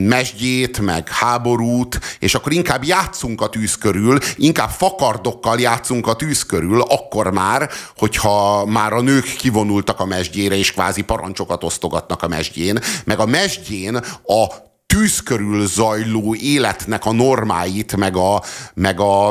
mesdjét, 0.07 0.81
meg 0.81 1.09
háborút, 1.09 2.01
és 2.19 2.35
akkor 2.35 2.53
inkább 2.53 2.85
játszunk 2.85 3.41
a 3.41 3.49
tűz 3.49 3.75
körül, 3.75 4.19
inkább 4.37 4.71
fakardokkal 4.71 5.61
játszunk 5.61 6.07
a 6.07 6.17
tűz 6.17 6.43
körül, 6.43 6.81
akkor 6.81 7.31
már, 7.31 7.71
hogyha 7.97 8.67
már 8.67 8.93
a 8.93 9.01
nők 9.01 9.25
kivonultak 9.25 10.01
a 10.01 10.05
mesdjére, 10.05 10.57
és 10.57 10.73
kvázi 10.73 11.03
parancsokat 11.03 11.65
osztogatnak 11.65 12.23
a 12.23 12.29
mesdjén, 12.29 12.79
meg 13.05 13.19
a 13.19 13.27
mesdjén 13.27 13.97
a 14.27 14.47
tűz 14.87 15.21
körül 15.23 15.67
zajló 15.67 16.35
életnek 16.35 17.05
a 17.05 17.13
normáit, 17.13 17.97
meg, 17.97 18.17
a, 18.17 18.43
meg 18.75 19.01
a, 19.01 19.29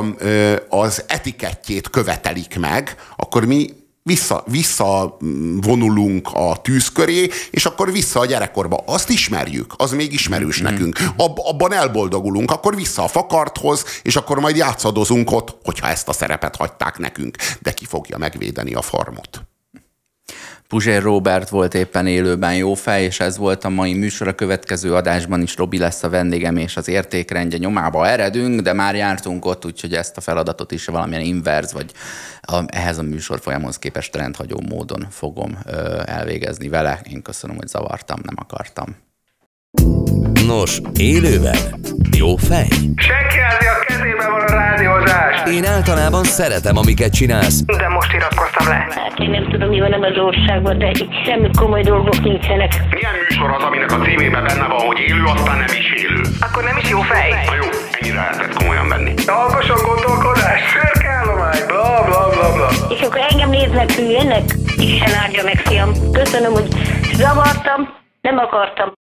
az 0.70 1.04
etikettjét 1.08 1.90
követelik 1.90 2.60
meg, 2.60 2.96
akkor 3.16 3.46
mi 3.46 3.70
vissza, 4.04 4.44
visszavonulunk 4.48 6.30
a 6.34 6.58
tűz 6.62 6.92
köré, 6.92 7.30
és 7.52 7.66
akkor 7.66 7.92
vissza 7.92 8.20
a 8.20 8.26
gyerekkorba. 8.26 8.84
Azt 8.86 9.10
ismerjük, 9.10 9.74
az 9.78 9.92
még 9.92 10.14
ismerős 10.14 10.62
mm-hmm. 10.62 10.72
nekünk. 10.74 11.00
Ab, 11.18 11.40
abban 11.44 11.74
elboldogulunk, 11.74 12.52
akkor 12.52 12.76
vissza 12.76 13.04
a 13.04 13.08
fakarthoz, 13.08 13.86
és 14.02 14.16
akkor 14.16 14.40
majd 14.40 14.56
játszadozunk 14.56 15.32
ott, 15.32 15.58
hogyha 15.64 15.88
ezt 15.88 16.08
a 16.08 16.14
szerepet 16.14 16.56
hagyták 16.56 16.98
nekünk. 16.98 17.38
De 17.60 17.72
ki 17.72 17.86
fogja 17.86 18.18
megvédeni 18.18 18.74
a 18.74 18.82
farmot? 18.82 19.51
Puzsér 20.72 21.02
Robert 21.02 21.50
volt 21.50 21.74
éppen 21.74 22.08
élőben 22.08 22.56
jó 22.56 22.74
fej, 22.74 23.04
és 23.04 23.20
ez 23.20 23.38
volt 23.38 23.64
a 23.64 23.70
mai 23.70 23.94
műsor. 23.94 24.28
A 24.28 24.36
következő 24.36 24.94
adásban 24.94 25.42
is 25.42 25.56
Robi 25.56 25.78
lesz 25.78 26.04
a 26.04 26.10
vendégem, 26.10 26.58
és 26.58 26.78
az 26.78 26.88
értékrendje 26.88 27.58
nyomába 27.58 28.08
eredünk, 28.08 28.62
de 28.62 28.74
már 28.74 28.96
jártunk 28.96 29.46
ott, 29.46 29.66
úgyhogy 29.66 29.94
ezt 29.94 30.18
a 30.18 30.22
feladatot 30.22 30.72
is 30.72 30.86
valamilyen 30.86 31.24
inverz, 31.24 31.74
vagy 31.74 31.92
a, 32.42 32.64
ehhez 32.68 32.98
a 32.98 33.04
műsor 33.04 33.40
folyamhoz 33.40 33.80
képest 33.80 34.16
rendhagyó 34.16 34.62
módon 34.70 35.08
fogom 35.10 35.58
ö, 35.66 36.02
elvégezni 36.06 36.70
vele. 36.70 37.00
Én 37.10 37.22
köszönöm, 37.22 37.56
hogy 37.56 37.68
zavartam, 37.68 38.20
nem 38.24 38.36
akartam. 38.38 38.96
Nos, 40.46 40.82
élőben 41.00 41.58
jó 42.18 42.36
fej? 42.36 42.68
Senki 42.96 43.38
a 43.40 43.81
kezében 44.02 44.32
van 44.32 44.42
a 44.42 44.52
rádiózás. 44.52 45.36
Én 45.58 45.66
általában 45.66 46.24
szeretem, 46.24 46.78
amiket 46.78 47.14
csinálsz. 47.14 47.64
De 47.66 47.90
most 47.90 48.14
iratkoztam 48.14 48.68
le. 48.68 48.88
Hát 48.90 49.20
én 49.20 49.30
nem 49.30 49.50
tudom, 49.50 49.70
mi 49.70 49.80
van 49.80 49.94
az 49.94 50.18
országban, 50.18 50.78
de 50.78 50.90
itt 50.90 51.14
semmi 51.26 51.50
komoly 51.58 51.82
dolgok 51.82 52.20
nincsenek. 52.24 52.72
Milyen 52.90 53.16
műsor 53.30 53.50
az, 53.52 53.64
aminek 53.64 53.92
a 53.92 53.98
címében 54.06 54.44
benne 54.44 54.68
van, 54.68 54.80
hogy 54.80 55.00
élő, 55.00 55.24
aztán 55.24 55.58
nem 55.58 55.74
is 55.80 55.94
élő? 56.04 56.22
Akkor 56.40 56.64
nem 56.64 56.78
is 56.78 56.90
jó 56.90 57.00
fej. 57.02 57.30
Na 57.30 57.56
jó, 57.56 57.68
ennyire 58.00 58.20
lehetett 58.20 58.54
komolyan 58.54 58.88
venni. 58.90 59.14
Alkosan 59.26 59.80
gondolkodás, 59.90 60.62
szürkállomány, 60.72 61.62
bla 61.68 62.04
bla 62.06 62.22
bla 62.34 62.48
bla. 62.56 62.68
És 62.96 63.02
akkor 63.02 63.22
engem 63.30 63.50
néznek 63.50 63.92
hülyének? 63.92 64.46
Isten 64.78 65.14
áldja 65.24 65.44
meg, 65.44 65.58
fiam. 65.68 65.92
Köszönöm, 66.12 66.52
hogy 66.52 66.68
zavartam, 67.14 67.80
nem 68.22 68.38
akartam. 68.38 69.01